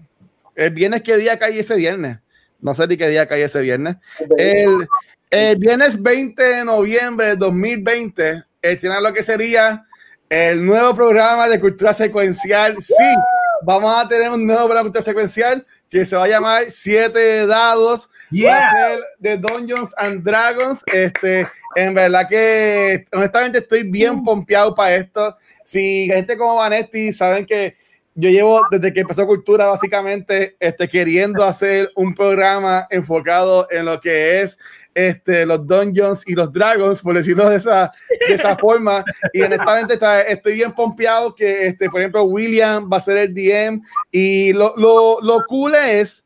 El 0.54 0.70
viernes, 0.70 1.02
¿qué 1.02 1.16
día 1.16 1.36
cae 1.36 1.58
ese 1.58 1.74
viernes? 1.74 2.18
No 2.60 2.74
sé 2.74 2.86
ni 2.86 2.96
qué 2.96 3.08
día 3.08 3.26
cae 3.26 3.42
ese 3.42 3.60
viernes. 3.60 3.96
El, 4.38 4.86
el 5.34 5.56
viernes 5.56 6.00
20 6.00 6.40
de 6.40 6.64
noviembre 6.64 7.26
de 7.28 7.36
2020 7.36 8.44
tiene 8.80 9.00
lo 9.00 9.12
que 9.12 9.24
sería 9.24 9.84
el 10.28 10.64
nuevo 10.64 10.94
programa 10.94 11.48
de 11.48 11.58
cultura 11.58 11.92
secuencial. 11.92 12.76
Sí, 12.78 13.14
vamos 13.62 13.92
a 13.96 14.06
tener 14.06 14.30
un 14.30 14.46
nuevo 14.46 14.66
programa 14.66 14.84
de 14.84 14.92
cultura 14.92 15.02
secuencial 15.02 15.66
que 15.90 16.04
se 16.04 16.14
va 16.14 16.24
a 16.24 16.28
llamar 16.28 16.64
Siete 16.68 17.46
Dados. 17.48 18.10
Va 18.32 18.54
a 18.54 18.72
ser 18.72 19.00
de 19.18 19.36
Dungeons 19.38 19.92
and 19.96 20.22
Dragons. 20.22 20.84
Este, 20.86 21.48
en 21.74 21.94
verdad 21.94 22.28
que 22.28 23.04
honestamente 23.12 23.58
estoy 23.58 23.82
bien 23.82 24.22
pompeado 24.22 24.72
para 24.72 24.94
esto. 24.94 25.36
Si 25.64 26.06
gente 26.12 26.36
como 26.36 26.54
Vanetti 26.54 27.12
saben 27.12 27.44
que 27.44 27.76
yo 28.14 28.30
llevo 28.30 28.60
desde 28.70 28.92
que 28.92 29.00
empezó 29.00 29.26
Cultura 29.26 29.66
básicamente 29.66 30.56
este, 30.60 30.88
queriendo 30.88 31.42
hacer 31.42 31.90
un 31.96 32.14
programa 32.14 32.86
enfocado 32.88 33.66
en 33.70 33.86
lo 33.86 34.00
que 34.00 34.40
es 34.40 34.58
este, 34.94 35.44
los 35.44 35.66
Dungeons 35.66 36.22
y 36.26 36.34
los 36.34 36.52
Dragons, 36.52 37.02
por 37.02 37.14
decirlo 37.16 37.48
de 37.50 37.56
esa, 37.56 37.90
de 38.28 38.34
esa 38.34 38.56
forma. 38.58 39.04
Y 39.32 39.42
honestamente 39.42 39.94
está, 39.94 40.22
estoy 40.22 40.54
bien 40.54 40.72
pompeado 40.72 41.34
que, 41.34 41.66
este, 41.66 41.90
por 41.90 42.00
ejemplo, 42.00 42.24
William 42.24 42.88
va 42.90 42.98
a 42.98 43.00
ser 43.00 43.16
el 43.18 43.34
DM. 43.34 43.82
Y 44.10 44.52
lo, 44.52 44.74
lo, 44.76 45.20
lo 45.20 45.44
cool 45.46 45.74
es 45.74 46.24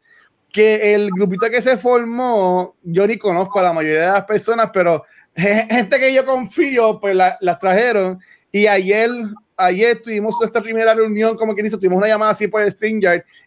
que 0.53 0.95
el 0.95 1.11
grupito 1.11 1.49
que 1.51 1.63
se 1.63 1.77
formó, 1.77 2.77
yo 2.83 3.07
ni 3.07 3.17
conozco 3.17 3.59
a 3.59 3.63
la 3.63 3.73
mayoría 3.73 4.01
de 4.01 4.07
las 4.13 4.25
personas, 4.25 4.71
pero 4.73 5.05
gente 5.37 5.99
que 5.99 6.13
yo 6.13 6.25
confío, 6.27 7.01
pues 7.01 7.15
las 7.15 7.37
la 7.41 7.59
trajeron. 7.59 8.21
Y 8.51 8.67
ayer 8.67 9.11
ayer 9.59 10.01
tuvimos 10.01 10.35
esta 10.43 10.63
primera 10.63 10.95
reunión, 10.95 11.37
como 11.37 11.55
que 11.55 11.63
dice, 11.63 11.77
tuvimos 11.77 11.99
una 11.99 12.07
llamada 12.07 12.31
así 12.31 12.49
por 12.49 12.63
el 12.63 12.75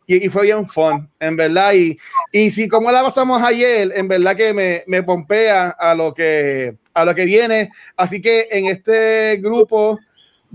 y, 0.05 0.25
y, 0.25 0.29
fue 0.29 0.43
bien 0.43 0.67
fun, 0.67 1.09
en 1.19 1.35
verdad. 1.35 1.73
Y, 1.73 1.97
y 2.31 2.51
si 2.51 2.67
como 2.67 2.91
la 2.91 3.01
pasamos 3.01 3.41
ayer, 3.41 3.91
en 3.95 4.07
verdad 4.07 4.35
que 4.35 4.53
me, 4.53 4.83
me 4.87 5.01
pompea 5.03 5.69
a 5.69 5.95
lo 5.95 6.13
que, 6.13 6.75
a 6.93 7.05
lo 7.05 7.15
que 7.15 7.25
viene. 7.25 7.71
Así 7.95 8.21
que 8.21 8.47
en 8.51 8.65
este 8.65 9.37
grupo 9.37 9.97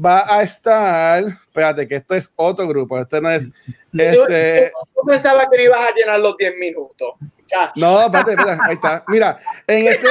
va 0.02 0.24
a 0.28 0.42
estar, 0.42 1.24
espérate, 1.24 1.88
que 1.88 1.96
esto 1.96 2.14
es 2.14 2.32
otro 2.36 2.66
grupo, 2.68 2.98
este 2.98 3.20
no 3.20 3.30
es... 3.30 3.50
Este, 3.98 4.72
yo, 4.94 5.02
pensaba 5.06 5.48
que 5.50 5.64
ibas 5.64 5.78
a 5.78 5.94
llenar 5.94 6.20
los 6.20 6.36
10 6.36 6.56
minutos. 6.58 7.14
No, 7.76 8.04
espérate, 8.04 8.32
espérate, 8.32 8.60
ahí 8.62 8.74
está. 8.74 9.04
Mira, 9.08 9.40
en 9.66 9.86
este, 9.86 10.06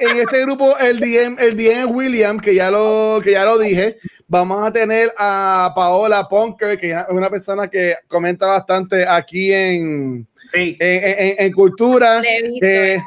en, 0.00 0.10
en, 0.10 0.16
este 0.22 0.40
grupo 0.40 0.74
el 0.78 0.98
DM, 1.00 1.36
el 1.38 1.54
DM 1.54 1.94
William, 1.94 2.40
que 2.40 2.54
ya 2.54 2.70
lo, 2.70 3.20
que 3.22 3.32
ya 3.32 3.44
lo 3.44 3.58
dije. 3.58 3.98
Vamos 4.28 4.66
a 4.66 4.72
tener 4.72 5.12
a 5.18 5.70
Paola 5.74 6.26
Ponker, 6.28 6.78
que 6.78 6.92
es 6.92 6.98
una 7.10 7.28
persona 7.28 7.68
que 7.68 7.96
comenta 8.08 8.46
bastante 8.46 9.06
aquí 9.06 9.52
en, 9.52 10.26
sí. 10.46 10.76
en, 10.80 11.34
en, 11.38 11.52
cultura. 11.52 12.22
Eh, 12.24 12.98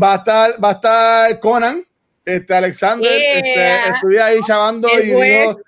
va 0.00 0.12
a 0.12 0.16
estar, 0.16 0.62
va 0.62 0.68
a 0.68 0.72
estar 0.72 1.40
Conan, 1.40 1.84
este 2.24 2.54
Alexander, 2.54 3.10
este, 3.12 3.88
estudia 3.94 4.26
ahí 4.26 4.40
chavando 4.46 4.88
y 4.88 5.06
dijo, 5.06 5.60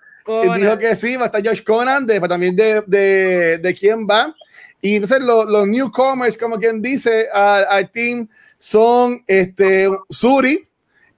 dijo, 0.57 0.79
que 0.79 0.95
sí, 0.95 1.17
va 1.17 1.25
a 1.25 1.27
estar 1.27 1.47
Josh 1.47 1.63
Conan, 1.63 2.07
de, 2.07 2.21
también 2.21 2.55
de, 2.55 2.83
de, 2.87 3.59
de 3.59 3.75
quién 3.75 4.07
va. 4.07 4.35
Y 4.81 4.97
entonces 4.97 5.23
los 5.23 5.67
newcomers, 5.67 6.37
como 6.37 6.59
quien 6.59 6.83
dice, 6.83 7.27
al 7.33 7.91
team 7.91 8.29
son 8.59 9.25
este, 9.27 9.89
Suri 10.11 10.61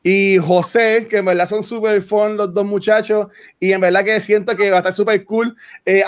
y 0.02 0.38
José, 0.38 1.08
que 1.10 1.16
en 1.16 1.24
verdad 1.24 1.48
son 1.48 1.64
súper 1.64 2.00
fun 2.00 2.36
los 2.36 2.54
dos 2.54 2.64
muchachos. 2.64 3.26
Y 3.58 3.72
en 3.72 3.80
verdad 3.80 4.04
que 4.04 4.20
siento 4.20 4.56
que 4.56 4.70
va 4.70 4.76
a 4.76 4.78
estar 4.78 4.94
súper 4.94 5.24
cool. 5.24 5.56
Eh, 5.84 6.04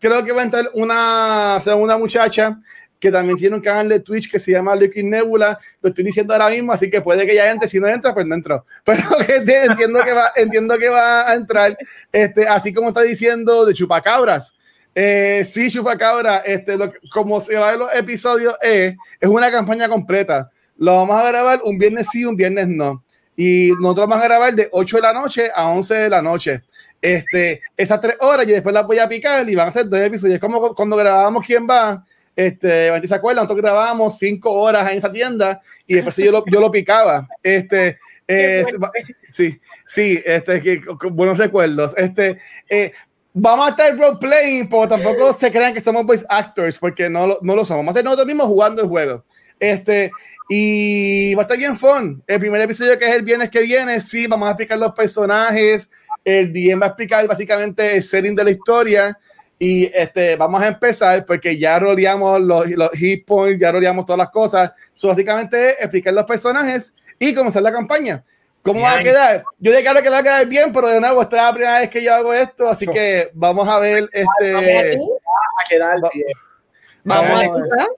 creo 0.00 0.24
que 0.24 0.32
va 0.32 0.40
a 0.40 0.44
entrar 0.44 0.70
una, 0.74 1.58
una 1.76 1.96
muchacha 1.96 2.58
que 2.98 3.12
también 3.12 3.38
tiene 3.38 3.56
un 3.56 3.62
canal 3.62 3.88
de 3.88 4.00
Twitch 4.00 4.30
que 4.30 4.38
se 4.38 4.52
llama 4.52 4.74
Liquid 4.74 5.04
Nebula. 5.04 5.58
Lo 5.80 5.88
estoy 5.88 6.04
diciendo 6.04 6.32
ahora 6.32 6.48
mismo, 6.48 6.72
así 6.72 6.90
que 6.90 7.00
puede 7.00 7.26
que 7.26 7.34
ya 7.34 7.50
entre. 7.50 7.68
Si 7.68 7.78
no 7.78 7.86
entra, 7.86 8.12
pues 8.12 8.26
no 8.26 8.34
entró. 8.34 8.64
Pero 8.84 9.02
entiendo, 9.28 10.02
que 10.04 10.12
va, 10.12 10.32
entiendo 10.36 10.78
que 10.78 10.88
va 10.88 11.30
a 11.30 11.34
entrar. 11.34 11.76
Este, 12.12 12.46
así 12.48 12.72
como 12.72 12.88
está 12.88 13.02
diciendo 13.02 13.64
de 13.66 13.74
Chupacabras. 13.74 14.54
Eh, 14.94 15.42
sí, 15.44 15.70
Chupacabra, 15.70 16.38
este, 16.38 16.76
lo, 16.76 16.92
como 17.12 17.40
se 17.40 17.56
va 17.56 17.70
ver 17.70 17.78
los 17.78 17.94
episodios, 17.94 18.54
es, 18.60 18.96
es 19.20 19.28
una 19.28 19.50
campaña 19.50 19.88
completa. 19.88 20.50
Lo 20.76 20.96
vamos 20.96 21.20
a 21.20 21.28
grabar 21.28 21.60
un 21.62 21.78
viernes 21.78 22.08
sí, 22.10 22.24
un 22.24 22.36
viernes 22.36 22.66
no. 22.68 23.04
Y 23.36 23.70
nosotros 23.80 24.08
vamos 24.08 24.24
a 24.24 24.28
grabar 24.28 24.54
de 24.54 24.68
8 24.72 24.96
de 24.96 25.02
la 25.02 25.12
noche 25.12 25.50
a 25.54 25.68
11 25.68 25.94
de 25.94 26.08
la 26.08 26.20
noche. 26.20 26.62
Este, 27.00 27.62
esas 27.76 28.00
tres 28.00 28.16
horas 28.18 28.46
y 28.48 28.50
después 28.50 28.74
las 28.74 28.84
voy 28.84 28.98
a 28.98 29.08
picar 29.08 29.48
y 29.48 29.54
van 29.54 29.68
a 29.68 29.70
ser 29.70 29.88
dos 29.88 30.00
episodios. 30.00 30.34
Es 30.34 30.40
como 30.40 30.74
cuando 30.74 30.96
grabamos 30.96 31.46
quién 31.46 31.64
va, 31.64 32.04
Este, 32.38 33.04
¿Se 33.04 33.14
acuerdan? 33.16 33.42
Nosotros 33.42 33.62
grabamos 33.62 34.16
cinco 34.16 34.52
horas 34.52 34.88
en 34.92 34.98
esa 34.98 35.10
tienda 35.10 35.60
y 35.84 35.94
después 35.94 36.16
yo 36.18 36.30
lo, 36.30 36.44
yo 36.46 36.60
lo 36.60 36.70
picaba. 36.70 37.26
Este, 37.42 37.98
eh, 38.28 38.64
sí, 39.28 39.60
sí, 39.84 40.22
este, 40.24 40.60
que, 40.60 40.80
buenos 41.10 41.36
recuerdos. 41.36 41.94
Este, 41.96 42.38
eh, 42.70 42.92
vamos 43.34 43.66
a 43.66 43.70
estar 43.70 43.98
roleplaying, 43.98 44.68
pero 44.68 44.86
tampoco 44.86 45.32
se 45.32 45.50
crean 45.50 45.74
que 45.74 45.80
somos 45.80 46.06
voice 46.06 46.24
actors, 46.28 46.78
porque 46.78 47.10
no, 47.10 47.38
no 47.42 47.56
lo 47.56 47.64
somos. 47.64 47.80
Vamos 47.80 47.96
a 47.96 47.98
ser 47.98 48.04
nosotros 48.04 48.28
mismos 48.28 48.46
jugando 48.46 48.82
el 48.82 48.88
juego. 48.88 49.24
Este, 49.58 50.12
y 50.48 51.34
va 51.34 51.42
a 51.42 51.42
estar 51.42 51.58
bien 51.58 51.76
fun. 51.76 52.22
El 52.24 52.38
primer 52.38 52.60
episodio, 52.60 52.96
que 53.00 53.08
es 53.08 53.16
el 53.16 53.22
viernes 53.22 53.50
que 53.50 53.62
viene, 53.62 54.00
sí, 54.00 54.28
vamos 54.28 54.46
a 54.46 54.52
explicar 54.52 54.78
los 54.78 54.92
personajes. 54.92 55.90
El 56.24 56.52
DM 56.52 56.80
va 56.80 56.86
a 56.86 56.90
explicar 56.90 57.26
básicamente 57.26 57.96
el 57.96 58.02
setting 58.04 58.36
de 58.36 58.44
la 58.44 58.50
historia. 58.52 59.18
Y 59.58 59.90
este, 59.92 60.36
vamos 60.36 60.62
a 60.62 60.68
empezar 60.68 61.24
porque 61.26 61.58
ya 61.58 61.78
rodeamos 61.78 62.40
los, 62.40 62.68
los 62.70 62.90
hit 62.92 63.26
points, 63.26 63.60
ya 63.60 63.72
rodeamos 63.72 64.06
todas 64.06 64.18
las 64.18 64.30
cosas. 64.30 64.72
So, 64.94 65.08
básicamente 65.08 65.70
explicar 65.82 66.14
los 66.14 66.24
personajes 66.24 66.94
y 67.18 67.34
comenzar 67.34 67.62
la 67.62 67.72
campaña. 67.72 68.22
¿Cómo 68.62 68.82
va 68.82 68.94
a 68.94 69.02
quedar? 69.02 69.44
Yo 69.58 69.72
declaro 69.72 70.02
que 70.02 70.10
va 70.10 70.18
a 70.18 70.22
quedar 70.22 70.46
bien, 70.46 70.72
pero 70.72 70.88
de 70.88 71.00
nuevo, 71.00 71.22
esta 71.22 71.36
es 71.36 71.42
la 71.42 71.52
primera 71.52 71.80
vez 71.80 71.90
que 71.90 72.02
yo 72.02 72.14
hago 72.14 72.34
esto, 72.34 72.68
así 72.68 72.86
que 72.86 73.30
vamos 73.32 73.66
a 73.66 73.78
ver 73.78 74.08
este. 74.12 74.52
Vamos 74.52 74.68
a 74.68 75.68
quedar 75.68 75.96
bien. 76.12 76.26
Vamos 77.04 77.42
a 77.42 77.88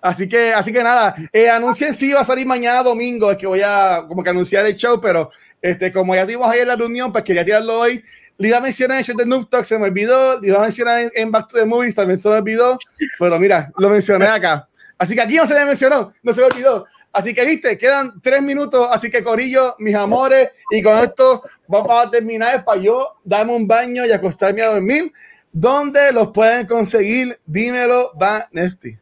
Así 0.00 0.28
que, 0.28 0.52
así 0.52 0.72
que 0.72 0.82
nada, 0.82 1.14
eh, 1.32 1.48
anuncio 1.50 1.86
en 1.86 1.94
sí 1.94 2.12
va 2.12 2.20
a 2.20 2.24
salir 2.24 2.46
mañana 2.46 2.82
domingo, 2.82 3.30
es 3.30 3.36
que 3.36 3.46
voy 3.46 3.62
a 3.64 4.04
como 4.06 4.22
que 4.22 4.30
anunciar 4.30 4.64
el 4.66 4.76
show, 4.76 5.00
pero 5.00 5.30
este, 5.60 5.92
como 5.92 6.14
ya 6.14 6.24
tuvimos 6.24 6.54
en 6.54 6.68
la 6.68 6.76
reunión, 6.76 7.12
pues 7.12 7.24
quería 7.24 7.44
tirarlo 7.44 7.80
hoy. 7.80 8.02
Le 8.36 8.48
iba 8.48 8.58
a 8.58 8.60
mencionar 8.60 8.98
en 8.98 9.04
show 9.04 9.16
de 9.16 9.26
Noob 9.26 9.48
Talk, 9.48 9.64
se 9.64 9.78
me 9.78 9.86
olvidó, 9.86 10.40
le 10.40 10.48
iba 10.48 10.58
a 10.58 10.62
mencionar 10.62 11.10
en, 11.12 11.30
Back 11.32 11.48
to 11.48 11.56
the 11.58 11.64
Movies, 11.64 11.94
también 11.94 12.18
se 12.18 12.28
me 12.28 12.36
olvidó, 12.36 12.78
pero 13.18 13.38
mira, 13.38 13.72
lo 13.78 13.88
mencioné 13.88 14.26
acá. 14.26 14.68
Así 14.96 15.14
que 15.14 15.20
aquí 15.20 15.36
no 15.36 15.46
se 15.46 15.54
me 15.54 15.64
mencionó, 15.64 16.12
no 16.22 16.32
se 16.32 16.40
me 16.40 16.46
olvidó. 16.46 16.86
Así 17.12 17.34
que, 17.34 17.44
viste, 17.44 17.78
quedan 17.78 18.20
tres 18.20 18.42
minutos. 18.42 18.86
Así 18.90 19.10
que, 19.10 19.24
Corillo, 19.24 19.74
mis 19.78 19.94
amores, 19.94 20.50
y 20.70 20.82
con 20.82 20.98
esto 20.98 21.42
vamos 21.66 22.06
a 22.06 22.10
terminar 22.10 22.64
para 22.64 22.80
yo 22.80 23.16
darme 23.24 23.54
un 23.54 23.66
baño 23.66 24.04
y 24.06 24.12
acostarme 24.12 24.62
a 24.62 24.72
dormir. 24.72 25.12
¿Dónde 25.52 26.12
los 26.12 26.28
pueden 26.28 26.66
conseguir? 26.66 27.40
Dímelo, 27.46 28.12
Vanesti. 28.14 28.98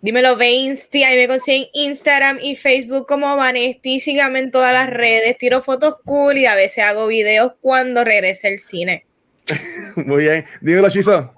Dímelo, 0.00 0.36
Vanesti. 0.36 1.02
Ahí 1.04 1.16
me 1.16 1.28
consiguen 1.28 1.68
Instagram 1.72 2.38
y 2.40 2.56
Facebook 2.56 3.06
como 3.06 3.36
Vanesti. 3.36 4.00
Síganme 4.00 4.38
en 4.38 4.50
todas 4.50 4.72
las 4.72 4.88
redes. 4.88 5.36
Tiro 5.38 5.62
fotos 5.62 5.96
cool 6.04 6.38
y 6.38 6.46
a 6.46 6.54
veces 6.54 6.84
hago 6.84 7.06
videos 7.06 7.52
cuando 7.60 8.04
regrese 8.04 8.48
el 8.48 8.60
cine. 8.60 9.06
Muy 9.96 10.24
bien. 10.24 10.44
Dímelo, 10.60 10.88
Chizo. 10.88 11.34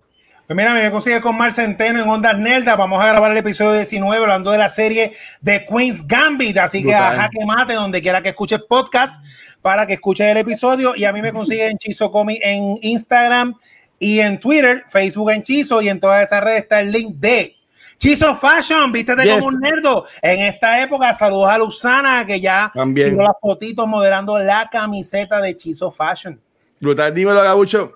Pues 0.46 0.56
mira, 0.56 0.74
me 0.74 0.90
consigue 0.90 1.20
con 1.20 1.38
Mar 1.38 1.52
Centeno 1.52 2.02
en 2.02 2.08
Ondas 2.08 2.36
Nelda. 2.36 2.74
Vamos 2.74 3.00
a 3.00 3.06
grabar 3.06 3.30
el 3.30 3.38
episodio 3.38 3.72
19 3.72 4.20
hablando 4.20 4.50
de 4.50 4.58
la 4.58 4.68
serie 4.68 5.12
de 5.40 5.64
Queen's 5.64 6.06
Gambit. 6.08 6.58
Así 6.58 6.82
que 6.82 6.92
a 6.92 7.14
jaque 7.14 7.46
mate 7.46 7.74
donde 7.74 8.02
quiera 8.02 8.20
que 8.20 8.30
escuches 8.30 8.60
podcast 8.68 9.24
para 9.62 9.86
que 9.86 9.92
escuches 9.92 10.26
el 10.26 10.38
episodio. 10.38 10.96
Y 10.96 11.04
a 11.04 11.12
mí 11.12 11.22
me 11.22 11.32
consigue 11.32 11.68
en 11.68 11.78
Chizo 11.78 12.10
Comi 12.10 12.40
en 12.42 12.78
Instagram 12.82 13.54
y 14.00 14.18
en 14.18 14.40
Twitter, 14.40 14.82
Facebook 14.88 15.30
en 15.30 15.44
Chizo 15.44 15.82
y 15.82 15.88
en 15.88 16.00
todas 16.00 16.24
esas 16.24 16.42
redes 16.42 16.62
está 16.62 16.80
el 16.80 16.90
link 16.90 17.14
de 17.16 17.54
Chizo 18.00 18.34
Fashion, 18.34 18.90
vístete 18.90 19.28
como 19.28 19.48
un 19.48 19.60
nerdo. 19.60 20.06
En 20.22 20.40
esta 20.40 20.82
época, 20.82 21.12
saludos 21.12 21.50
a 21.50 21.58
Luzana, 21.58 22.24
que 22.26 22.40
ya 22.40 22.72
También. 22.74 23.14
las 23.14 23.34
fotitos 23.38 23.86
moderando 23.86 24.38
la 24.38 24.70
camiseta 24.72 25.38
de 25.38 25.54
Chizo 25.54 25.92
Fashion. 25.92 26.40
Brutal, 26.80 27.14
dímelo, 27.14 27.42
Gabucho. 27.42 27.92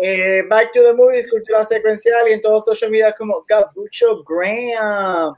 Eh, 0.00 0.42
back 0.48 0.70
to 0.72 0.82
the 0.84 0.94
Movies, 0.94 1.28
cultura 1.28 1.64
secuencial 1.64 2.28
y 2.28 2.32
en 2.34 2.40
todos 2.40 2.64
social 2.64 2.92
media 2.92 3.12
como 3.12 3.44
Gabucho 3.48 4.22
Graham. 4.22 5.34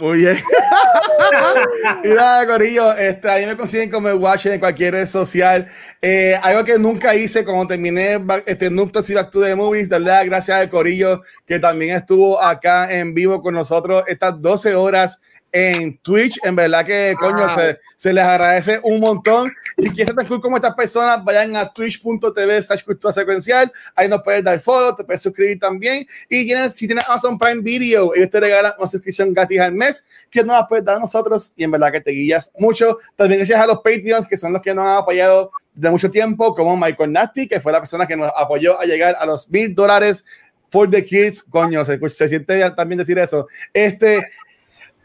Muy 0.00 0.18
bien. 0.18 0.36
Corillo, 2.46 2.96
este, 2.96 3.28
ahí 3.28 3.46
me 3.46 3.56
consiguen 3.56 3.90
como 3.90 4.08
el 4.08 4.14
Watch 4.14 4.46
en 4.46 4.58
cualquier 4.58 4.94
red 4.94 5.06
social. 5.06 5.66
Eh, 6.00 6.38
algo 6.42 6.64
que 6.64 6.78
nunca 6.78 7.14
hice 7.14 7.44
cuando 7.44 7.66
terminé 7.66 8.18
este 8.46 8.70
Nuptos 8.70 9.08
y 9.10 9.14
Back 9.14 9.30
to 9.30 9.42
the 9.42 9.54
Movies, 9.54 9.88
darle 9.88 10.24
gracias 10.24 10.58
al 10.58 10.70
Corillo 10.70 11.22
que 11.46 11.58
también 11.58 11.96
estuvo 11.96 12.40
acá 12.40 12.90
en 12.90 13.14
vivo 13.14 13.42
con 13.42 13.54
nosotros 13.54 14.04
estas 14.06 14.40
12 14.40 14.74
horas 14.74 15.20
en 15.52 15.98
Twitch. 15.98 16.38
En 16.42 16.56
verdad 16.56 16.84
que, 16.84 17.14
coño, 17.18 17.48
se, 17.48 17.78
se, 17.96 18.12
les 18.12 18.24
agradece 18.24 18.80
un 18.82 19.00
montón. 19.00 19.50
Si 19.78 19.90
quieren 19.90 20.14
tan 20.14 20.26
cool 20.26 20.40
como 20.40 20.56
estas 20.56 20.74
personas, 20.74 21.24
vayan 21.24 21.56
a 21.56 21.72
twitch.tv 21.72 22.62
slash 22.62 22.84
cultura 22.84 23.12
secuencial. 23.12 23.72
Ahí 23.94 24.08
nos 24.08 24.22
puedes 24.22 24.44
dar 24.44 24.60
follow, 24.60 24.94
te 24.94 25.04
puedes 25.04 25.22
suscribir 25.22 25.58
también. 25.58 26.06
Y 26.28 26.44
tienes, 26.46 26.74
si 26.74 26.86
tienes 26.86 27.08
Amazon 27.08 27.38
Prime 27.38 27.62
Video, 27.62 28.14
ellos 28.14 28.30
te 28.30 28.40
regalan 28.40 28.72
una 28.78 28.86
suscripción 28.86 29.32
gratis 29.32 29.60
al 29.60 29.72
mes 29.72 30.06
que 30.30 30.42
no 30.42 30.52
la 30.52 30.66
puedes 30.66 30.84
dar 30.84 30.96
a 30.96 31.00
nosotros. 31.00 31.52
Y 31.56 31.64
en 31.64 31.70
verdad 31.70 31.92
que 31.92 32.00
te 32.00 32.10
guías 32.12 32.50
mucho. 32.58 32.98
También 33.16 33.40
gracias 33.40 33.60
a 33.60 33.66
los 33.66 33.78
Patreons, 33.78 34.26
que 34.26 34.36
son 34.36 34.52
los 34.52 34.62
que 34.62 34.74
nos 34.74 34.86
han 34.86 34.96
apoyado 34.98 35.52
de 35.74 35.90
mucho 35.90 36.10
tiempo, 36.10 36.54
como 36.54 36.76
Michael 36.76 37.12
Nasty, 37.12 37.46
que 37.46 37.60
fue 37.60 37.72
la 37.72 37.78
persona 37.78 38.06
que 38.06 38.16
nos 38.16 38.30
apoyó 38.36 38.78
a 38.80 38.84
llegar 38.84 39.16
a 39.18 39.24
los 39.24 39.48
mil 39.50 39.74
dólares 39.74 40.24
for 40.70 40.88
the 40.90 41.04
kids. 41.04 41.42
Coño, 41.42 41.84
se, 41.84 41.98
se 42.08 42.28
siente 42.28 42.70
también 42.70 42.98
decir 42.98 43.18
eso. 43.18 43.46
Este, 43.72 44.26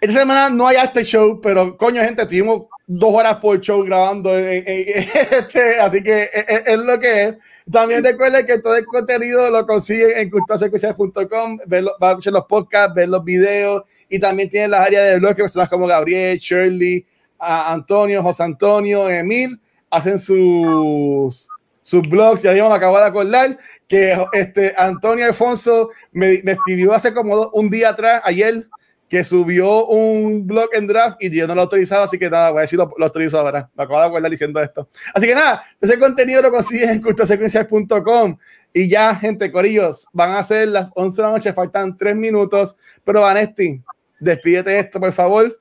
esta 0.05 0.19
semana 0.19 0.49
no 0.49 0.67
hay 0.67 0.77
este 0.77 1.03
show, 1.03 1.39
pero 1.41 1.75
coño, 1.77 2.01
gente, 2.01 2.25
tuvimos 2.25 2.63
dos 2.85 3.13
horas 3.13 3.37
por 3.37 3.59
show 3.59 3.83
grabando, 3.83 4.37
este, 4.37 5.79
así 5.79 6.03
que 6.03 6.29
es, 6.33 6.77
lo 6.77 6.99
que 6.99 7.23
es. 7.23 7.35
También 7.71 8.03
recuerden 8.03 8.45
que 8.45 8.59
todo 8.59 8.75
el 8.75 8.85
contenido 8.85 9.49
lo 9.49 9.65
consiguen 9.65 10.17
en 10.17 10.29
culturasecuencial.com, 10.29 11.57
va 12.01 12.09
a 12.09 12.11
escuchar 12.11 12.33
los 12.33 12.45
podcasts, 12.45 12.93
ver 12.93 13.09
los 13.09 13.23
videos 13.23 13.83
y 14.09 14.19
también 14.19 14.49
tienen 14.49 14.71
las 14.71 14.85
áreas 14.85 15.05
de 15.05 15.19
blog 15.19 15.35
que 15.35 15.41
personas 15.43 15.69
como 15.69 15.87
Gabriel, 15.87 16.37
Shirley, 16.37 17.05
Antonio, 17.39 18.21
José 18.21 18.43
Antonio, 18.43 19.09
Emil, 19.09 19.59
hacen 19.89 20.19
sus 20.19 21.49
sus 21.81 22.01
blogs, 22.09 22.41
ya 22.41 22.51
me 22.51 22.61
acabo 22.61 22.97
de 22.97 23.05
acordar 23.05 23.59
que 23.87 24.17
este 24.33 24.73
Antonio 24.75 25.25
Alfonso 25.25 25.91
me, 26.11 26.41
me 26.43 26.53
escribió 26.53 26.93
hace 26.93 27.13
como 27.13 27.49
un 27.49 27.69
día 27.69 27.89
atrás, 27.89 28.23
ayer, 28.25 28.67
que 29.09 29.23
subió 29.23 29.85
un 29.85 30.47
blog 30.47 30.69
en 30.73 30.87
draft 30.87 31.17
y 31.21 31.29
yo 31.29 31.47
no 31.47 31.55
lo 31.55 31.61
autorizaba, 31.61 32.05
así 32.05 32.17
que 32.17 32.29
nada, 32.29 32.51
voy 32.51 32.59
a 32.59 32.61
decir 32.61 32.79
lo, 32.79 32.91
lo 32.97 33.05
autorizo 33.05 33.39
ahora. 33.39 33.69
Me 33.75 33.83
acabo 33.83 33.99
de 33.99 34.07
acordar 34.07 34.31
diciendo 34.31 34.61
esto. 34.61 34.89
Así 35.13 35.27
que 35.27 35.35
nada, 35.35 35.63
ese 35.79 35.99
contenido 35.99 36.41
lo 36.41 36.51
consigues 36.51 36.89
en 36.89 37.01
cultosecuencial.com 37.01 38.37
y 38.73 38.89
ya, 38.89 39.15
gente, 39.15 39.51
corillos, 39.51 40.07
van 40.11 40.31
a 40.31 40.43
ser 40.43 40.67
las 40.67 40.91
11 40.95 41.15
de 41.15 41.27
la 41.27 41.33
noche, 41.33 41.53
faltan 41.53 41.95
3 41.95 42.15
minutos, 42.15 42.75
pero 43.03 43.21
Vanesti, 43.21 43.81
despídete 44.19 44.77
esto, 44.77 44.99
por 44.99 45.13
favor. 45.13 45.57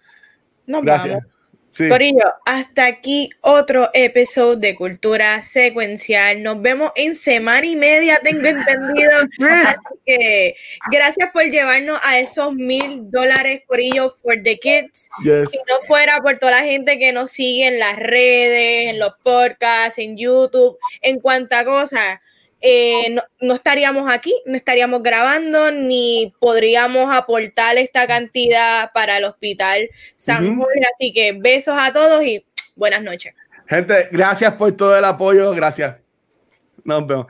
No, 0.66 0.82
Gracias. 0.82 1.22
Sí. 1.74 1.88
Corillo, 1.88 2.32
hasta 2.44 2.86
aquí 2.86 3.30
otro 3.40 3.90
episodio 3.94 4.54
de 4.54 4.76
Cultura 4.76 5.42
Secuencial. 5.42 6.40
Nos 6.40 6.62
vemos 6.62 6.92
en 6.94 7.16
semana 7.16 7.66
y 7.66 7.74
media, 7.74 8.20
tengo 8.22 8.46
entendido. 8.46 9.10
Así 9.40 9.98
que 10.06 10.54
gracias 10.92 11.32
por 11.32 11.42
llevarnos 11.42 11.98
a 12.04 12.20
esos 12.20 12.54
mil 12.54 13.10
dólares, 13.10 13.62
Corillo, 13.66 14.10
for 14.10 14.40
the 14.40 14.56
kids. 14.56 15.10
Yes. 15.24 15.50
Si 15.50 15.58
no 15.68 15.84
fuera 15.88 16.20
por 16.22 16.38
toda 16.38 16.52
la 16.52 16.62
gente 16.62 16.96
que 16.96 17.12
nos 17.12 17.32
sigue 17.32 17.66
en 17.66 17.80
las 17.80 17.96
redes, 17.96 18.90
en 18.90 19.00
los 19.00 19.14
podcasts, 19.24 19.98
en 19.98 20.16
YouTube, 20.16 20.78
en 21.02 21.18
cuanta 21.18 21.64
cosa 21.64 22.22
eh, 22.66 23.10
no, 23.10 23.22
no, 23.40 23.54
estaríamos 23.54 24.10
aquí, 24.10 24.34
no 24.46 24.56
estaríamos 24.56 25.02
grabando, 25.02 25.70
ni 25.70 26.34
podríamos 26.40 27.14
aportar 27.14 27.76
esta 27.76 28.06
cantidad 28.06 28.90
para 28.94 29.18
el 29.18 29.24
Hospital 29.24 29.90
San 30.16 30.46
uh 30.46 30.50
-huh. 30.50 30.58
Jorge. 30.60 30.80
Así 30.94 31.12
que 31.12 31.32
besos 31.32 31.74
a 31.78 31.92
todos 31.92 32.24
y 32.24 32.42
buenas 32.74 33.02
noches. 33.02 33.34
Gente, 33.66 34.08
gracias 34.10 34.54
por 34.54 34.72
todo 34.72 34.96
el 34.96 35.04
apoyo, 35.04 35.50
gracias. 35.52 35.96
Nos 36.84 37.06
vemos. 37.06 37.26